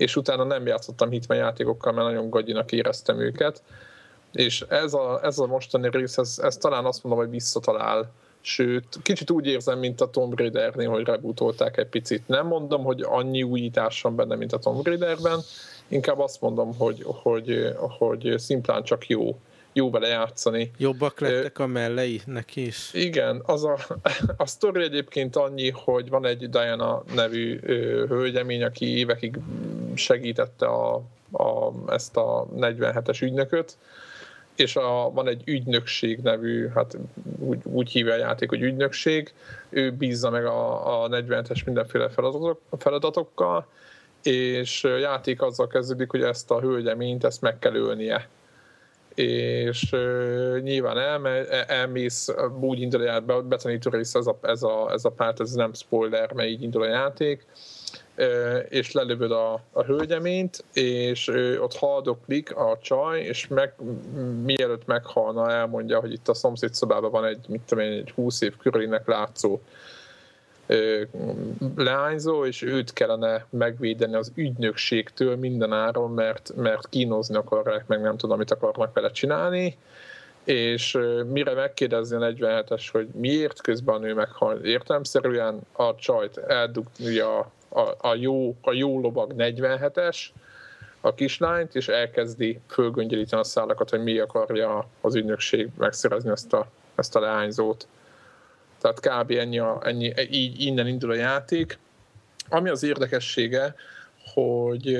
és 0.00 0.16
utána 0.16 0.44
nem 0.44 0.66
játszottam 0.66 1.10
Hitman 1.10 1.36
játékokkal, 1.38 1.92
mert 1.92 2.06
nagyon 2.06 2.30
gagyinak 2.30 2.72
éreztem 2.72 3.20
őket. 3.20 3.62
És 4.32 4.64
ez 4.68 4.94
a, 4.94 5.20
ez 5.22 5.38
a 5.38 5.46
mostani 5.46 5.88
rész, 5.90 6.18
ez, 6.18 6.38
ez 6.42 6.56
talán 6.56 6.84
azt 6.84 7.04
mondom, 7.04 7.22
hogy 7.24 7.32
visszatalál 7.32 8.12
sőt, 8.40 8.98
kicsit 9.02 9.30
úgy 9.30 9.46
érzem, 9.46 9.78
mint 9.78 10.00
a 10.00 10.10
Tomb 10.10 10.38
Raider-nél, 10.38 10.90
hogy 10.90 11.04
rebootolták 11.04 11.76
egy 11.76 11.86
picit. 11.86 12.28
Nem 12.28 12.46
mondom, 12.46 12.82
hogy 12.84 13.02
annyi 13.02 13.42
újítás 13.42 14.02
van 14.02 14.16
benne, 14.16 14.36
mint 14.36 14.52
a 14.52 14.58
Tomb 14.58 14.86
Raider-ben, 14.86 15.38
inkább 15.88 16.18
azt 16.18 16.40
mondom, 16.40 16.76
hogy, 16.76 17.04
hogy, 17.06 17.74
hogy 17.98 18.34
szimplán 18.36 18.82
csak 18.82 19.06
jó 19.06 19.36
jó 19.72 19.90
vele 19.90 20.08
játszani. 20.08 20.70
Jobbak 20.78 21.20
lettek 21.20 21.58
a 21.58 21.66
mellei 21.66 22.20
neki 22.24 22.66
is. 22.66 22.90
Igen, 22.94 23.42
az 23.46 23.64
a, 23.64 23.78
a 24.36 24.46
sztori 24.46 24.82
egyébként 24.82 25.36
annyi, 25.36 25.70
hogy 25.70 26.08
van 26.08 26.26
egy 26.26 26.50
Diana 26.50 27.02
nevű 27.14 27.58
hölgyemény, 28.08 28.62
aki 28.62 28.98
évekig 28.98 29.38
segítette 29.94 30.66
a, 30.66 30.94
a, 31.32 31.72
ezt 31.86 32.16
a 32.16 32.46
47-es 32.56 33.22
ügynököt, 33.22 33.76
és 34.56 34.76
a, 34.76 35.10
van 35.14 35.28
egy 35.28 35.42
ügynökség 35.44 36.18
nevű, 36.18 36.68
hát 36.68 36.96
úgy, 37.38 37.58
úgy 37.62 37.90
hívja 37.90 38.12
a 38.12 38.16
játék, 38.16 38.48
hogy 38.48 38.62
ügynökség, 38.62 39.32
ő 39.68 39.92
bízza 39.92 40.30
meg 40.30 40.44
a, 40.46 41.02
a 41.02 41.08
47-es 41.08 41.64
mindenféle 41.64 42.08
feladatok, 42.08 42.60
feladatokkal, 42.78 43.66
és 44.22 44.82
játék 45.00 45.42
azzal 45.42 45.66
kezdődik, 45.66 46.10
hogy 46.10 46.22
ezt 46.22 46.50
a 46.50 46.60
hölgyeményt, 46.60 47.24
ezt 47.24 47.40
meg 47.40 47.58
kell 47.58 47.74
ölnie 47.74 48.28
és 49.14 49.96
nyilván 50.60 50.98
elme, 50.98 51.48
elmész, 51.66 52.28
úgy 52.60 52.80
indul 52.80 53.00
a 53.00 53.04
játék, 53.04 53.44
betanító 53.44 53.90
rész 53.90 54.14
ez 54.14 54.26
a, 54.26 54.38
ez, 54.42 54.62
a, 54.62 54.90
ez 54.92 55.04
a 55.04 55.10
párt, 55.10 55.40
ez 55.40 55.52
nem 55.52 55.72
spoiler, 55.72 56.32
mert 56.32 56.48
így 56.48 56.62
indul 56.62 56.82
a 56.82 56.88
játék, 56.88 57.46
és 58.68 58.92
lelövöd 58.92 59.30
a, 59.30 59.52
a 59.72 59.82
hölgyeményt, 59.82 60.64
és 60.72 61.28
ott 61.60 61.74
haldoklik 61.74 62.56
a 62.56 62.78
csaj, 62.82 63.20
és 63.20 63.48
meg, 63.48 63.74
mielőtt 64.44 64.86
meghalna, 64.86 65.50
elmondja, 65.50 66.00
hogy 66.00 66.12
itt 66.12 66.28
a 66.28 66.34
szomszéd 66.34 66.74
szobában 66.74 67.10
van 67.10 67.24
egy, 67.24 67.44
mit 67.48 67.60
tudom 67.66 67.84
én, 67.84 67.92
egy 67.92 68.10
20 68.10 68.40
év 68.40 68.56
körülinek 68.56 69.06
látszó 69.06 69.60
leányzó, 71.76 72.44
és 72.44 72.62
őt 72.62 72.92
kellene 72.92 73.46
megvédeni 73.50 74.14
az 74.14 74.32
ügynökségtől 74.34 75.36
mindenáron, 75.36 76.10
mert, 76.10 76.52
mert 76.56 76.88
kínozni 76.88 77.36
akarják, 77.36 77.86
meg 77.86 78.00
nem 78.00 78.16
tudom, 78.16 78.38
mit 78.38 78.50
akarnak 78.50 78.94
vele 78.94 79.10
csinálni, 79.10 79.76
és 80.44 80.98
mire 81.26 81.54
megkérdezni 81.54 82.16
a 82.16 82.18
47-es, 82.18 82.88
hogy 82.92 83.08
miért 83.12 83.60
közben 83.60 83.94
a 83.94 83.98
nő 83.98 84.14
meghal, 84.14 84.58
értelmszerűen 84.58 85.60
a 85.72 85.94
csajt 85.94 86.36
eldugja 86.36 87.38
a, 87.38 87.80
a, 87.80 87.96
a, 88.00 88.14
jó, 88.14 88.56
a 88.60 88.72
jó 88.72 89.00
lovag 89.00 89.32
47-es, 89.36 90.18
a 91.00 91.14
kislányt, 91.14 91.74
és 91.74 91.88
elkezdi 91.88 92.60
fölgöngyelíteni 92.68 93.42
a 93.42 93.44
szálakat, 93.44 93.90
hogy 93.90 94.02
mi 94.02 94.18
akarja 94.18 94.88
az 95.00 95.14
ügynökség 95.14 95.68
megszerezni 95.78 96.30
ezt 96.30 96.52
a, 96.52 96.66
ezt 96.94 97.16
a 97.16 97.20
leányzót. 97.20 97.86
Tehát 98.80 99.00
kb. 99.00 99.30
ennyi, 99.30 99.58
a, 99.58 99.80
ennyi 99.84 100.12
így 100.30 100.60
innen 100.60 100.86
indul 100.86 101.10
a 101.10 101.14
játék. 101.14 101.78
Ami 102.48 102.68
az 102.68 102.82
érdekessége, 102.82 103.74
hogy 104.34 104.98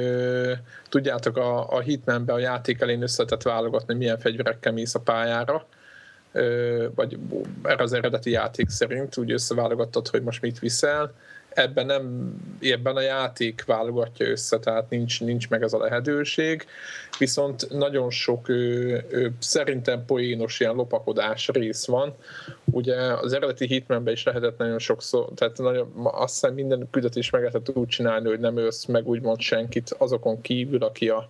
tudjátok, 0.88 1.36
a, 1.36 1.72
a 1.72 1.80
Hitmanbe 1.80 2.32
a 2.32 2.38
játék 2.38 2.80
elén 2.80 3.02
összetett 3.02 3.42
válogatni, 3.42 3.94
milyen 3.94 4.18
fegyverekkel 4.18 4.72
mész 4.72 4.94
a 4.94 5.00
pályára, 5.00 5.66
vagy 6.94 7.18
erre 7.62 7.82
az 7.82 7.92
eredeti 7.92 8.30
játék 8.30 8.68
szerint 8.68 9.16
úgy 9.16 9.32
összeválogattad, 9.32 10.08
hogy 10.08 10.22
most 10.22 10.42
mit 10.42 10.58
viszel, 10.58 11.12
ebben 11.50 11.86
nem, 11.86 12.34
ebben 12.60 12.96
a 12.96 13.00
játék 13.00 13.64
válogatja 13.64 14.26
össze, 14.28 14.58
tehát 14.58 14.90
nincs, 14.90 15.20
nincs 15.20 15.48
meg 15.48 15.62
ez 15.62 15.72
a 15.72 15.78
lehetőség, 15.78 16.66
viszont 17.18 17.70
nagyon 17.70 18.10
sok 18.10 18.48
ő, 18.48 19.04
ő, 19.08 19.32
szerintem 19.38 20.04
poénos 20.04 20.60
ilyen 20.60 20.74
lopakodás 20.74 21.48
rész 21.48 21.86
van. 21.86 22.14
Ugye 22.64 22.96
az 22.96 23.32
eredeti 23.32 23.66
Hitmanben 23.66 24.12
is 24.12 24.22
lehetett 24.22 24.58
nagyon 24.58 24.78
sokszor, 24.78 25.28
tehát 25.34 25.58
nagyon, 25.58 25.92
azt 26.02 26.32
hiszem 26.34 26.54
minden 26.54 26.88
küldetés 26.90 27.30
meg 27.30 27.40
lehetett 27.40 27.76
úgy 27.76 27.88
csinálni, 27.88 28.28
hogy 28.28 28.40
nem 28.40 28.56
ősz 28.56 28.84
meg 28.84 29.08
úgymond 29.08 29.40
senkit 29.40 29.94
azokon 29.98 30.40
kívül, 30.40 30.82
aki 30.82 31.08
a, 31.08 31.28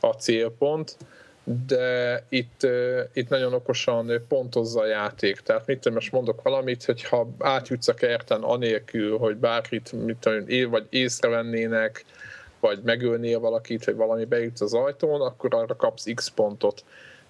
a 0.00 0.06
célpont 0.12 0.96
de 1.44 2.22
itt, 2.28 2.66
itt 3.12 3.28
nagyon 3.28 3.52
okosan 3.52 4.24
pontozza 4.28 4.80
a 4.80 4.86
játék. 4.86 5.40
Tehát 5.40 5.66
mit 5.66 5.78
tudom, 5.78 5.94
most 5.94 6.12
mondok 6.12 6.42
valamit, 6.42 6.84
hogyha 6.84 7.28
átjutsz 7.38 7.88
a 7.88 7.94
kerten 7.94 8.42
anélkül, 8.42 9.18
hogy 9.18 9.36
bárkit 9.36 9.92
mit 9.92 10.16
tudom, 10.16 10.44
él, 10.48 10.68
vagy 10.68 10.86
észrevennének, 10.90 12.04
vagy 12.60 12.80
megölnél 12.82 13.38
valakit, 13.38 13.84
vagy 13.84 13.94
valami 13.94 14.24
bejut 14.24 14.60
az 14.60 14.74
ajtón, 14.74 15.20
akkor 15.20 15.54
arra 15.54 15.76
kapsz 15.76 16.06
X 16.14 16.28
pontot. 16.28 16.84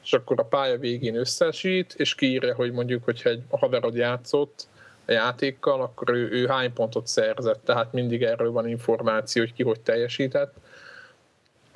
És 0.04 0.12
akkor 0.12 0.40
a 0.40 0.44
pálya 0.44 0.78
végén 0.78 1.16
összesít, 1.16 1.94
és 1.96 2.14
kiírja, 2.14 2.54
hogy 2.54 2.72
mondjuk, 2.72 3.04
hogyha 3.04 3.30
egy 3.30 3.42
haverod 3.50 3.94
játszott 3.94 4.66
a 5.06 5.12
játékkal, 5.12 5.80
akkor 5.80 6.10
ő, 6.10 6.30
ő 6.30 6.46
hány 6.46 6.72
pontot 6.72 7.06
szerzett. 7.06 7.64
Tehát 7.64 7.92
mindig 7.92 8.22
erről 8.22 8.50
van 8.50 8.68
információ, 8.68 9.42
hogy 9.42 9.52
ki 9.52 9.62
hogy 9.62 9.80
teljesített 9.80 10.54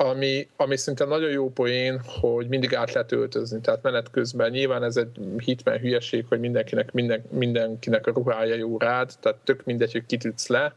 ami, 0.00 0.48
ami 0.56 0.76
szinte 0.76 1.04
nagyon 1.04 1.30
jó 1.30 1.50
poén, 1.50 2.00
hogy 2.20 2.48
mindig 2.48 2.74
át 2.74 2.92
lehet 2.92 3.12
öltözni, 3.12 3.60
tehát 3.60 3.82
menet 3.82 4.10
közben. 4.10 4.50
Nyilván 4.50 4.82
ez 4.82 4.96
egy 4.96 5.08
hitmen 5.36 5.78
hülyeség, 5.78 6.24
hogy 6.28 6.40
mindenkinek, 6.40 6.92
minden, 6.92 7.22
mindenkinek 7.30 8.06
a 8.06 8.10
ruhája 8.10 8.54
jó 8.54 8.78
rád, 8.78 9.10
tehát 9.20 9.38
tök 9.44 9.64
mindegy, 9.64 9.92
hogy 9.92 10.06
kitűtsz 10.06 10.48
le, 10.48 10.74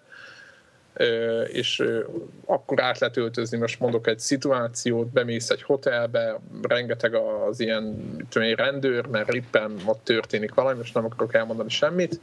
és 1.48 1.84
akkor 2.46 2.82
át 2.82 3.00
lehet 3.00 3.18
öltözni. 3.18 3.58
Most 3.58 3.80
mondok 3.80 4.08
egy 4.08 4.20
szituációt, 4.20 5.08
bemész 5.08 5.50
egy 5.50 5.62
hotelbe, 5.62 6.40
rengeteg 6.62 7.16
az 7.16 7.60
ilyen 7.60 8.16
tudom, 8.30 8.56
rendőr, 8.56 9.08
mert 9.08 9.34
éppen 9.34 9.76
ott 9.86 10.04
történik 10.04 10.54
valami, 10.54 10.78
most 10.78 10.94
nem 10.94 11.06
akarok 11.06 11.34
elmondani 11.34 11.70
semmit, 11.70 12.20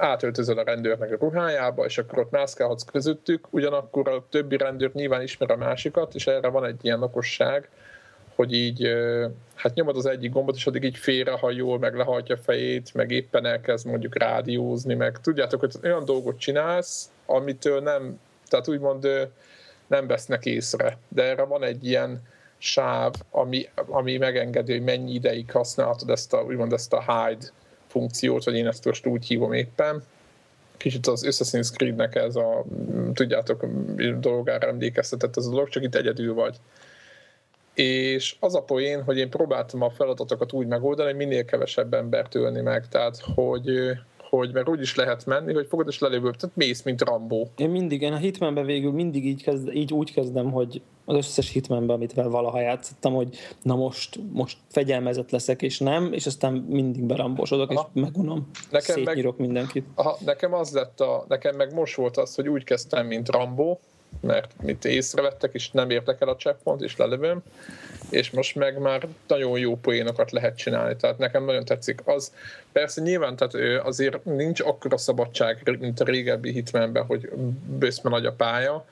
átöltözöl 0.00 0.58
a 0.58 0.62
rendőrnek 0.62 1.12
a 1.12 1.16
ruhájába, 1.20 1.84
és 1.84 1.98
akkor 1.98 2.18
ott 2.18 2.30
mászkálhatsz 2.30 2.84
közöttük, 2.84 3.46
ugyanakkor 3.50 4.08
a 4.08 4.24
többi 4.30 4.56
rendőr 4.56 4.90
nyilván 4.92 5.22
ismer 5.22 5.50
a 5.50 5.56
másikat, 5.56 6.14
és 6.14 6.26
erre 6.26 6.48
van 6.48 6.64
egy 6.64 6.78
ilyen 6.82 7.02
okosság, 7.02 7.68
hogy 8.34 8.52
így 8.52 8.88
hát 9.54 9.74
nyomod 9.74 9.96
az 9.96 10.06
egyik 10.06 10.32
gombot, 10.32 10.56
és 10.56 10.66
addig 10.66 10.82
így 10.82 10.96
félrehajol, 10.96 11.78
meg 11.78 11.94
lehajtja 11.94 12.34
a 12.34 12.42
fejét, 12.42 12.94
meg 12.94 13.10
éppen 13.10 13.46
elkezd 13.46 13.86
mondjuk 13.86 14.18
rádiózni, 14.18 14.94
meg 14.94 15.20
tudjátok, 15.20 15.60
hogy 15.60 15.74
olyan 15.82 16.04
dolgot 16.04 16.38
csinálsz, 16.38 17.10
amitől 17.26 17.80
nem, 17.80 18.20
tehát 18.48 18.68
úgymond 18.68 19.08
nem 19.86 20.06
vesznek 20.06 20.46
észre. 20.46 20.98
De 21.08 21.22
erre 21.22 21.42
van 21.42 21.62
egy 21.62 21.86
ilyen 21.86 22.22
sáv, 22.58 23.14
ami, 23.30 23.68
ami 23.74 24.16
megengedi, 24.16 24.72
hogy 24.72 24.84
mennyi 24.84 25.12
ideig 25.12 25.50
használhatod 25.50 26.10
ezt 26.10 26.32
a, 26.32 26.42
úgymond 26.42 26.72
ezt 26.72 26.92
a 26.92 27.00
hide 27.00 27.46
funkciót, 27.90 28.44
vagy 28.44 28.54
én 28.54 28.66
ezt 28.66 28.84
most 28.84 29.06
úgy 29.06 29.26
hívom 29.26 29.52
éppen. 29.52 30.02
Kicsit 30.76 31.06
az 31.06 31.26
Assassin's 31.26 31.72
Creed-nek 31.74 32.14
ez 32.14 32.36
a, 32.36 32.64
tudjátok, 33.12 33.66
dolgára 34.18 34.68
emlékeztetett 34.68 35.36
ez 35.36 35.46
a 35.46 35.50
dolog, 35.50 35.68
csak 35.68 35.82
itt 35.82 35.94
egyedül 35.94 36.34
vagy. 36.34 36.56
És 37.74 38.36
az 38.40 38.54
a 38.54 38.62
poén, 38.62 39.02
hogy 39.02 39.18
én 39.18 39.30
próbáltam 39.30 39.82
a 39.82 39.90
feladatokat 39.90 40.52
úgy 40.52 40.66
megoldani, 40.66 41.08
hogy 41.08 41.18
minél 41.18 41.44
kevesebb 41.44 41.94
embert 41.94 42.34
ölni 42.34 42.60
meg, 42.60 42.88
tehát 42.88 43.18
hogy 43.34 43.70
hogy 44.30 44.52
mert 44.52 44.68
úgy 44.68 44.80
is 44.80 44.94
lehet 44.94 45.26
menni, 45.26 45.52
hogy 45.52 45.66
fogod 45.66 45.88
és 45.88 45.98
lelövöd, 45.98 46.36
tehát 46.36 46.56
mész, 46.56 46.82
mint 46.82 47.02
Rambó. 47.02 47.48
Én 47.56 47.70
mindig, 47.70 48.02
én 48.02 48.12
a 48.12 48.16
Hitmanben 48.16 48.64
végül 48.64 48.92
mindig 48.92 49.26
így, 49.26 49.42
kezd, 49.42 49.74
így 49.74 49.92
úgy 49.92 50.12
kezdem, 50.12 50.50
hogy 50.50 50.82
az 51.04 51.16
összes 51.16 51.50
Hitmanben, 51.50 51.96
amit 51.96 52.12
valaha 52.12 52.60
játszottam, 52.60 53.14
hogy 53.14 53.36
na 53.62 53.76
most, 53.76 54.18
most 54.32 54.58
fegyelmezett 54.68 55.30
leszek, 55.30 55.62
és 55.62 55.78
nem, 55.78 56.12
és 56.12 56.26
aztán 56.26 56.52
mindig 56.52 57.02
berambosodok, 57.02 57.70
aha. 57.70 57.90
és 57.94 58.00
megunom. 58.00 58.50
Nekem 58.70 58.94
Szétnyírok 58.96 59.38
meg, 59.38 59.46
mindenkit. 59.46 59.86
Aha, 59.94 60.18
nekem 60.24 60.54
az 60.54 60.72
lett 60.72 61.00
a, 61.00 61.24
nekem 61.28 61.56
meg 61.56 61.74
most 61.74 61.94
volt 61.94 62.16
az, 62.16 62.34
hogy 62.34 62.48
úgy 62.48 62.64
kezdtem, 62.64 63.06
mint 63.06 63.28
Rambó, 63.28 63.80
mert 64.20 64.62
mit 64.62 64.84
észrevettek, 64.84 65.54
és 65.54 65.70
nem 65.70 65.90
értek 65.90 66.20
el 66.20 66.28
a 66.28 66.36
checkpoint, 66.36 66.82
és 66.82 66.96
lelövöm, 66.96 67.42
és 68.10 68.30
most 68.30 68.54
meg 68.54 68.78
már 68.78 69.08
nagyon 69.26 69.58
jó 69.58 69.76
poénokat 69.76 70.30
lehet 70.30 70.56
csinálni, 70.56 70.96
tehát 70.96 71.18
nekem 71.18 71.44
nagyon 71.44 71.64
tetszik. 71.64 72.00
Az 72.04 72.34
persze 72.72 73.02
nyilván 73.02 73.36
tehát 73.36 73.84
azért 73.86 74.24
nincs 74.24 74.60
akkora 74.60 74.96
szabadság, 74.96 75.76
mint 75.80 76.00
a 76.00 76.04
régebbi 76.04 76.52
hitmenben, 76.52 77.04
hogy 77.04 77.30
bőszme 77.78 78.10
nagy 78.10 78.26
a 78.26 78.32
pálya, 78.32 78.86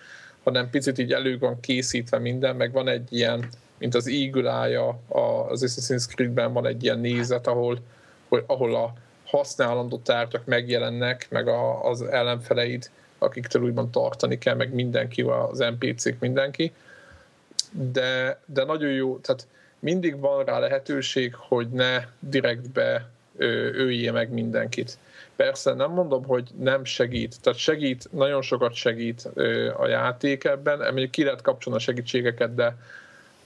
hanem 0.44 0.70
picit 0.70 0.98
így 0.98 1.12
elő 1.12 1.38
van 1.38 1.60
készítve 1.60 2.18
minden, 2.18 2.56
meg 2.56 2.72
van 2.72 2.88
egy 2.88 3.12
ilyen, 3.12 3.48
mint 3.78 3.94
az 3.94 4.08
Eagle 4.08 4.96
az 5.08 5.64
Assassin's 5.66 6.06
Creed-ben 6.08 6.52
van 6.52 6.66
egy 6.66 6.84
ilyen 6.84 6.98
nézet, 6.98 7.46
ahol, 7.46 7.78
ahol 8.46 8.74
a 8.74 8.92
használandó 9.24 9.98
tárgyak 9.98 10.44
megjelennek, 10.44 11.26
meg 11.30 11.48
a, 11.48 11.88
az 11.88 12.02
ellenfeleid, 12.02 12.90
akiktől 13.18 13.62
úgymond 13.62 13.90
tartani 13.90 14.38
kell, 14.38 14.54
meg 14.54 14.74
mindenki, 14.74 15.22
az 15.22 15.58
NPC-k, 15.58 16.18
mindenki. 16.20 16.72
De, 17.72 18.40
de 18.46 18.64
nagyon 18.64 18.90
jó, 18.90 19.18
tehát 19.18 19.46
mindig 19.78 20.20
van 20.20 20.44
rá 20.44 20.58
lehetőség, 20.58 21.34
hogy 21.34 21.68
ne 21.68 22.04
direktbe 22.18 23.08
ője 23.38 24.12
meg 24.12 24.30
mindenkit. 24.30 24.98
Persze 25.36 25.74
nem 25.74 25.90
mondom, 25.90 26.24
hogy 26.24 26.50
nem 26.58 26.84
segít, 26.84 27.40
tehát 27.40 27.58
segít, 27.58 28.08
nagyon 28.12 28.42
sokat 28.42 28.74
segít 28.74 29.28
a 29.76 29.86
játék 29.86 30.44
ebben, 30.44 30.78
mondjuk 30.78 31.10
ki 31.10 31.24
lehet 31.24 31.42
kapcsolni 31.42 31.78
a 31.78 31.82
segítségeket, 31.82 32.54
de, 32.54 32.76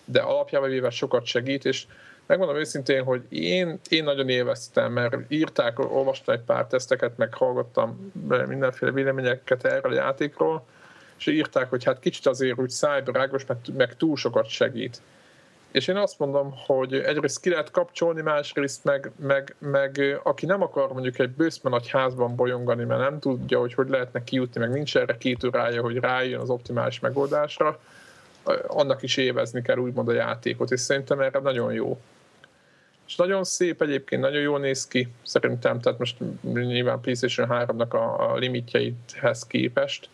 de 0.04 0.20
alapjában 0.20 0.68
véve 0.68 0.90
sokat 0.90 1.24
segít, 1.24 1.64
és 1.64 1.86
megmondom 2.26 2.56
őszintén, 2.56 3.02
hogy 3.02 3.22
én, 3.28 3.80
én 3.88 4.04
nagyon 4.04 4.28
élveztem, 4.28 4.92
mert 4.92 5.16
írták, 5.28 5.78
olvastam 5.78 6.34
egy 6.34 6.40
pár 6.40 6.66
teszteket, 6.66 7.16
meg 7.16 7.34
hallgattam 7.34 8.12
mindenféle 8.48 8.92
véleményeket 8.92 9.64
erről 9.64 9.92
a 9.92 9.94
játékról, 9.94 10.66
és 11.18 11.26
írták, 11.26 11.70
hogy 11.70 11.84
hát 11.84 12.00
kicsit 12.00 12.26
azért 12.26 12.58
úgy 12.58 12.70
szájbarágos, 12.70 13.46
meg, 13.46 13.56
meg 13.76 13.96
túl 13.96 14.16
sokat 14.16 14.48
segít. 14.48 15.00
És 15.70 15.88
én 15.88 15.96
azt 15.96 16.18
mondom, 16.18 16.54
hogy 16.66 16.94
egyrészt 16.94 17.40
ki 17.40 17.50
lehet 17.50 17.70
kapcsolni, 17.70 18.22
másrészt 18.22 18.84
meg, 18.84 19.12
meg, 19.16 19.54
meg 19.58 20.20
aki 20.22 20.46
nem 20.46 20.62
akar 20.62 20.92
mondjuk 20.92 21.18
egy 21.18 21.30
bőszme 21.30 21.70
nagy 21.70 21.88
házban 21.88 22.36
bolyongani, 22.36 22.84
mert 22.84 23.00
nem 23.00 23.18
tudja, 23.18 23.58
hogy 23.58 23.74
hogy 23.74 23.88
lehetne 23.88 24.24
kijutni, 24.24 24.60
meg 24.60 24.70
nincs 24.70 24.96
erre 24.96 25.16
két 25.16 25.44
órája, 25.44 25.82
hogy 25.82 25.96
rájön 25.96 26.40
az 26.40 26.50
optimális 26.50 27.00
megoldásra, 27.00 27.78
annak 28.66 29.02
is 29.02 29.16
évezni 29.16 29.62
kell 29.62 29.76
úgymond 29.76 30.08
a 30.08 30.12
játékot, 30.12 30.70
és 30.70 30.80
szerintem 30.80 31.20
erre 31.20 31.38
nagyon 31.38 31.72
jó. 31.72 32.00
És 33.06 33.16
nagyon 33.16 33.44
szép 33.44 33.82
egyébként, 33.82 34.22
nagyon 34.22 34.40
jól 34.40 34.58
néz 34.58 34.86
ki, 34.86 35.08
szerintem, 35.22 35.80
tehát 35.80 35.98
most 35.98 36.16
nyilván 36.52 37.00
PlayStation 37.00 37.48
3-nak 37.50 37.88
a, 37.88 38.32
a 38.32 38.36
limitjeithez 38.36 39.46
képest, 39.46 40.08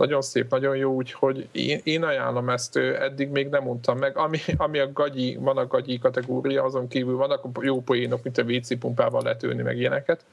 nagyon 0.00 0.22
szép, 0.22 0.50
nagyon 0.50 0.76
jó, 0.76 0.92
úgyhogy 0.92 1.48
én, 1.52 1.80
én 1.84 2.02
ajánlom 2.02 2.48
ezt, 2.48 2.76
eddig 2.76 3.28
még 3.28 3.48
nem 3.48 3.62
mondtam 3.62 3.98
meg. 3.98 4.16
Ami, 4.16 4.38
ami 4.56 4.78
a 4.78 4.92
gagyi, 4.92 5.36
van 5.40 5.56
a 5.56 5.66
gagyi 5.66 5.98
kategória, 5.98 6.64
azon 6.64 6.88
kívül 6.88 7.16
vannak 7.16 7.44
jó 7.60 7.82
poénok, 7.82 8.22
mint 8.22 8.38
a 8.38 8.42
WC 8.42 8.78
pumpával 8.78 9.22
letőni, 9.22 9.62
meg 9.62 9.78
ilyeneket. 9.78 10.24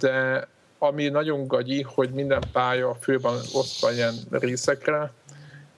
De 0.00 0.46
ami 0.78 1.08
nagyon 1.08 1.46
gagyi, 1.46 1.82
hogy 1.82 2.10
minden 2.10 2.42
pálya 2.52 2.94
fő 3.00 3.18
van 3.18 3.36
osztva 3.52 3.92
ilyen 3.92 4.14
részekre, 4.30 5.12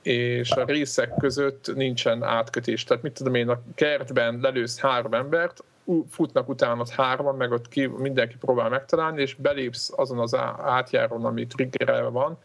és 0.06 0.50
a 0.50 0.64
részek 0.64 1.14
között 1.18 1.74
nincsen 1.74 2.22
átkötés. 2.22 2.84
Tehát 2.84 3.02
mit 3.02 3.12
tudom 3.12 3.34
én, 3.34 3.48
a 3.48 3.60
kertben 3.74 4.38
lelősz 4.42 4.78
három 4.78 5.14
embert, 5.14 5.64
futnak 6.10 6.48
utána 6.48 6.84
hárman, 6.96 7.36
meg 7.36 7.52
ott 7.52 7.68
ki, 7.68 7.86
mindenki 7.86 8.36
próbál 8.36 8.68
megtalálni, 8.68 9.20
és 9.20 9.34
belépsz 9.34 9.92
azon 9.96 10.18
az 10.18 10.36
átjárón, 10.64 11.24
ami 11.24 11.46
triggerelve 11.46 12.08
van, 12.08 12.38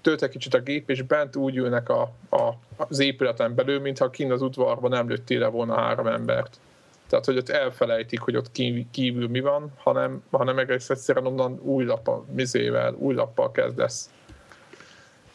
tölt 0.00 0.22
egy 0.22 0.30
kicsit 0.30 0.54
a 0.54 0.60
gép, 0.60 0.90
és 0.90 1.02
bent 1.02 1.36
úgy 1.36 1.56
ülnek 1.56 1.88
a, 1.88 2.00
a, 2.30 2.52
az 2.76 2.98
épületen 2.98 3.54
belül, 3.54 3.80
mintha 3.80 4.10
kint 4.10 4.32
az 4.32 4.42
udvarban 4.42 4.90
nem 4.90 5.08
lőttél 5.08 5.38
le 5.38 5.46
volna 5.46 5.80
három 5.80 6.06
embert. 6.06 6.60
Tehát, 7.08 7.24
hogy 7.24 7.36
ott 7.36 7.48
elfelejtik, 7.48 8.20
hogy 8.20 8.36
ott 8.36 8.52
kívül 8.90 9.28
mi 9.28 9.40
van, 9.40 9.72
hanem, 9.76 10.22
hanem 10.30 10.58
egész 10.58 10.90
egyszerűen 10.90 11.26
onnan 11.26 11.60
új 11.62 11.84
lappal, 11.84 12.24
mizével, 12.34 12.94
új 12.94 13.14
lappal 13.14 13.50
kezdesz 13.50 14.10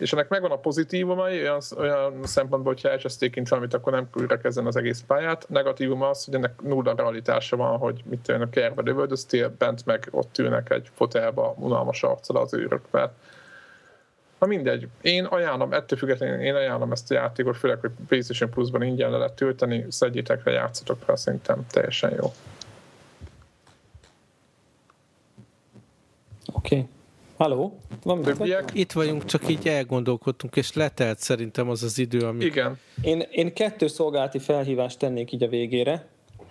és 0.03 0.13
ennek 0.13 0.30
megvan 0.30 0.51
a 0.51 0.57
pozitívumai, 0.57 1.41
olyan, 1.41 1.59
olyan 1.77 2.13
szempontból, 2.23 2.73
hogyha 2.73 2.89
elcseszték 2.89 3.49
valamit, 3.49 3.73
akkor 3.73 3.93
nem 3.93 4.07
újra 4.13 4.38
kezden 4.38 4.65
az 4.65 4.75
egész 4.75 5.03
pályát. 5.07 5.45
Negatívum 5.49 6.01
az, 6.01 6.25
hogy 6.25 6.34
ennek 6.34 6.61
nulla 6.61 6.95
realitása 6.95 7.55
van, 7.55 7.77
hogy 7.77 8.01
mit 8.05 8.27
a 8.27 8.49
kerbe 8.49 8.81
lövöldöztél, 8.81 9.55
bent 9.57 9.85
meg 9.85 10.07
ott 10.11 10.38
ülnek 10.38 10.69
egy 10.69 10.89
fotelba 10.93 11.55
unalmas 11.57 12.03
arccal 12.03 12.38
az 12.38 12.53
őrök, 12.53 12.81
mert 12.91 13.11
Na 14.39 14.49
mindegy, 14.49 14.88
én 15.01 15.25
ajánlom, 15.25 15.73
ettől 15.73 15.97
függetlenül 15.99 16.41
én 16.41 16.55
ajánlom 16.55 16.91
ezt 16.91 17.11
a 17.11 17.13
játékot, 17.13 17.57
főleg, 17.57 17.80
hogy 17.80 17.91
PlayStation 18.07 18.49
Plus-ban 18.49 18.81
ingyen 18.81 19.11
le 19.11 19.17
lehet 19.17 19.34
tölteni, 19.34 19.85
szedjétek 19.89 20.45
le, 20.45 20.51
játszatok 20.51 21.05
rá, 21.05 21.15
szerintem 21.15 21.65
teljesen 21.69 22.11
jó. 22.11 22.34
Oké. 26.53 26.75
Okay. 26.75 26.88
Halló? 27.44 27.78
Van 28.03 28.22
Többiek? 28.22 28.72
Itt 28.74 28.91
vagyunk, 28.91 29.26
csak 29.26 29.49
így 29.49 29.68
elgondolkodtunk, 29.68 30.56
és 30.56 30.74
letelt 30.74 31.20
szerintem 31.20 31.70
az 31.70 31.84
az 31.84 31.99
idő, 31.99 32.20
ami... 32.20 32.44
Igen. 32.44 32.78
Én, 33.02 33.24
én 33.32 33.53
kettő 33.53 33.88
szolgálati 33.88 34.40
felhívást 34.40 34.99
tennék 34.99 35.32
így 35.32 35.44
a 35.44 35.48
végére. 35.48 36.07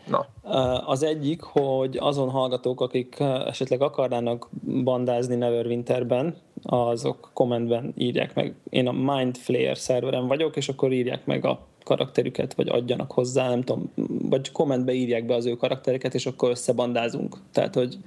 Na, 0.06 0.26
Az 0.86 1.02
egyik, 1.02 1.42
hogy 1.42 1.96
azon 2.00 2.30
hallgatók, 2.30 2.80
akik 2.80 3.20
esetleg 3.46 3.82
akarnának 3.82 4.48
bandázni 4.84 5.34
Neverwinterben, 5.34 6.36
azok 6.62 7.30
kommentben 7.32 7.92
írják 7.96 8.34
meg. 8.34 8.54
Én 8.70 8.88
a 8.88 8.92
Mindflayer 8.92 9.78
szerveren 9.78 10.26
vagyok, 10.26 10.56
és 10.56 10.68
akkor 10.68 10.92
írják 10.92 11.26
meg 11.26 11.44
a 11.44 11.66
karakterüket, 11.82 12.54
vagy 12.54 12.68
adjanak 12.68 13.12
hozzá, 13.12 13.48
nem 13.48 13.62
tudom, 13.62 13.92
vagy 14.28 14.52
kommentbe 14.52 14.92
írják 14.92 15.26
be 15.26 15.34
az 15.34 15.46
ő 15.46 15.54
karaktereket, 15.54 16.14
és 16.14 16.26
akkor 16.26 16.50
összebandázunk. 16.50 17.36
Tehát, 17.52 17.74
hogy, 17.74 17.98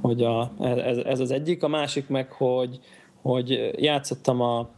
hogy 0.00 0.22
a, 0.22 0.52
ez, 0.60 0.96
ez 0.96 1.20
az 1.20 1.30
egyik. 1.30 1.62
A 1.62 1.68
másik 1.68 2.08
meg, 2.08 2.32
hogy, 2.32 2.80
hogy 3.22 3.70
játszottam 3.76 4.40
a 4.40 4.68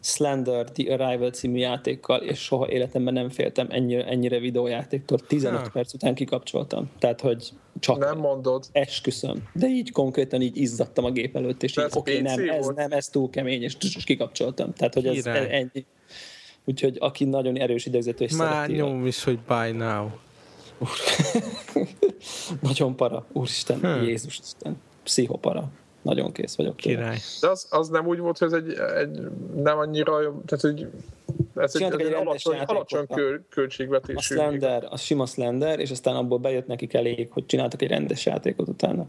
Slender 0.00 0.70
The 0.70 0.94
Arrival 0.94 1.30
című 1.30 1.58
játékkal, 1.58 2.20
és 2.20 2.38
soha 2.38 2.70
életemben 2.70 3.14
nem 3.14 3.28
féltem 3.28 3.66
ennyire, 3.70 4.06
ennyire 4.06 4.38
videójátéktól. 4.38 5.18
15 5.18 5.60
Ha. 5.60 5.68
perc 5.72 5.94
után 5.94 6.14
kikapcsoltam. 6.14 6.90
Tehát, 6.98 7.20
hogy 7.20 7.50
csak 7.80 7.98
nem 7.98 8.18
mondod. 8.18 8.64
esküszöm. 8.72 9.48
De 9.52 9.66
így 9.68 9.90
konkrétan 9.92 10.40
így 10.42 10.56
izzadtam 10.56 11.04
a 11.04 11.10
gép 11.10 11.36
előtt, 11.36 11.62
és 11.62 11.74
De 11.74 11.82
így 11.82 11.90
oké, 11.94 12.20
PC 12.20 12.22
nem, 12.22 12.48
ez 12.48 12.64
volt? 12.64 12.76
nem, 12.76 12.92
ez 12.92 13.08
túl 13.08 13.30
kemény, 13.30 13.62
és, 13.62 13.76
kikapcsoltam. 14.04 14.72
Tehát, 14.72 14.94
hogy 14.94 15.06
ez 15.06 15.22
Király. 15.22 15.52
ennyi. 15.54 15.86
Úgyhogy 16.68 16.96
aki 17.00 17.24
nagyon 17.24 17.56
erős 17.56 17.86
idegzetű 17.86 18.24
és 18.24 18.32
Már 18.32 18.52
szereti, 18.52 18.72
nyom 18.72 19.06
is, 19.06 19.24
hogy 19.24 19.38
buy 19.38 19.70
now. 19.70 20.06
nagyon 22.60 22.96
para, 22.96 23.26
úristen, 23.32 23.78
Hmm. 23.80 24.02
Jézus 24.02 24.38
Isten, 24.38 24.80
pszichopara. 25.02 25.68
Nagyon 26.02 26.32
kész 26.32 26.56
vagyok. 26.56 26.76
tőle. 26.76 26.96
Király. 26.96 27.18
De 27.40 27.48
az, 27.48 27.66
az 27.70 27.88
nem 27.88 28.06
úgy 28.06 28.18
volt, 28.18 28.38
hogy 28.38 28.52
ez 28.52 28.62
egy, 28.62 28.72
egy 28.96 29.20
nem 29.54 29.78
annyira, 29.78 30.12
tehát 30.46 30.60
hogy 30.60 30.86
ez 31.56 31.74
egy, 31.74 31.80
Csináltak 31.80 32.00
egy 32.00 32.06
egy 32.06 32.12
rendes 32.12 32.44
alacsony, 32.44 32.66
alacsony 32.66 33.06
kö, 33.06 33.34
A 33.34 33.40
költségvetésű. 33.48 34.18
Slender, 34.18 34.86
a 34.90 34.96
sima 34.96 35.26
Slender, 35.26 35.78
és 35.78 35.90
aztán 35.90 36.16
abból 36.16 36.38
bejött 36.38 36.66
nekik 36.66 36.94
elég, 36.94 37.28
hogy 37.30 37.46
csináltak 37.46 37.82
egy 37.82 37.88
rendes 37.88 38.26
játékot 38.26 38.68
utána. 38.68 39.06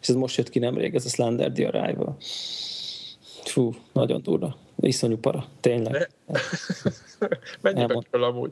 És 0.00 0.08
ez 0.08 0.14
most 0.14 0.36
jött 0.36 0.48
ki 0.48 0.58
nemrég, 0.58 0.94
ez 0.94 1.04
a 1.04 1.08
Slender 1.08 1.52
The 1.52 1.68
Arrival. 1.68 2.16
Fú, 3.48 3.74
nagyon 3.92 4.22
durva. 4.22 4.56
Iszonyú 4.80 5.16
para, 5.16 5.46
tényleg. 5.60 5.92
Mennyibe 7.60 7.80
Elmond- 7.80 8.06
kerül 8.10 8.26
amúgy? 8.26 8.50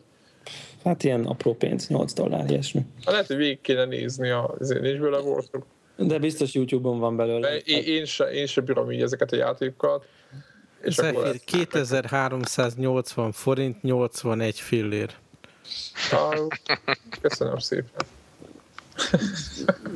Hát 0.84 1.04
ilyen 1.04 1.24
apró 1.26 1.54
pénz, 1.54 1.88
8 1.88 2.12
dollár, 2.12 2.50
ilyesmi. 2.50 2.80
Hát 3.04 3.10
lehet, 3.12 3.26
hogy 3.26 3.36
végig 3.36 3.60
kéne 3.60 3.84
nézni 3.84 4.30
a 4.30 4.54
nincs 4.58 4.98
bőle 4.98 5.18
voltok. 5.18 5.66
De 5.96 6.18
biztos 6.18 6.54
YouTube-on 6.54 6.98
van 6.98 7.16
belőle. 7.16 7.48
De 7.50 7.56
én, 7.56 7.82
én, 7.84 8.04
se, 8.04 8.24
én 8.24 8.46
se 8.46 8.60
bírom 8.60 8.90
így 8.90 9.02
ezeket 9.02 9.32
a 9.32 9.36
játékokat. 9.36 10.06
És 10.82 10.98
akkor 10.98 11.12
Zephyr, 11.12 11.34
ezt- 11.34 11.44
2380 11.44 13.32
forint, 13.32 13.82
81 13.82 14.60
fillér. 14.60 15.10
Köszönöm 17.20 17.58
szépen. 17.58 18.06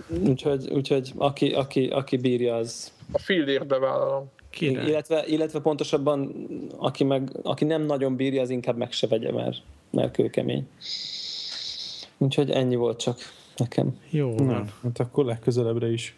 Úgyhogy, 0.08 0.70
úgyhogy 0.72 1.12
aki, 1.16 1.52
aki, 1.52 1.86
aki 1.86 2.16
bírja, 2.16 2.54
az... 2.56 2.92
A 3.12 3.18
fillért 3.18 3.66
bevállalom. 3.66 4.30
Király. 4.50 4.86
Illetve, 4.88 5.26
illetve 5.26 5.60
pontosabban, 5.60 6.46
aki, 6.76 7.04
meg, 7.04 7.30
aki 7.42 7.64
nem 7.64 7.82
nagyon 7.82 8.16
bírja, 8.16 8.42
az 8.42 8.50
inkább 8.50 8.76
meg 8.76 8.92
se 8.92 9.06
vegye, 9.06 9.32
mert, 9.32 9.56
mert 9.90 10.12
kőkemény. 10.12 10.68
Úgyhogy 12.18 12.50
ennyi 12.50 12.76
volt 12.76 13.00
csak 13.00 13.18
nekem. 13.56 14.00
Jó 14.10 14.34
Na, 14.34 14.44
van. 14.44 14.72
hát 14.82 14.98
akkor 14.98 15.24
legközelebbre 15.24 15.90
is. 15.92 16.16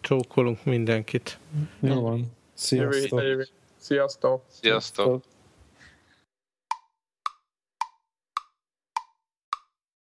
Csókolunk 0.00 0.64
mindenkit. 0.64 1.38
Jó 1.80 2.00
van. 2.00 2.32
Sziasztok. 2.54 3.22
Sziasztok! 3.76 4.42
Sziasztok! 4.48 5.22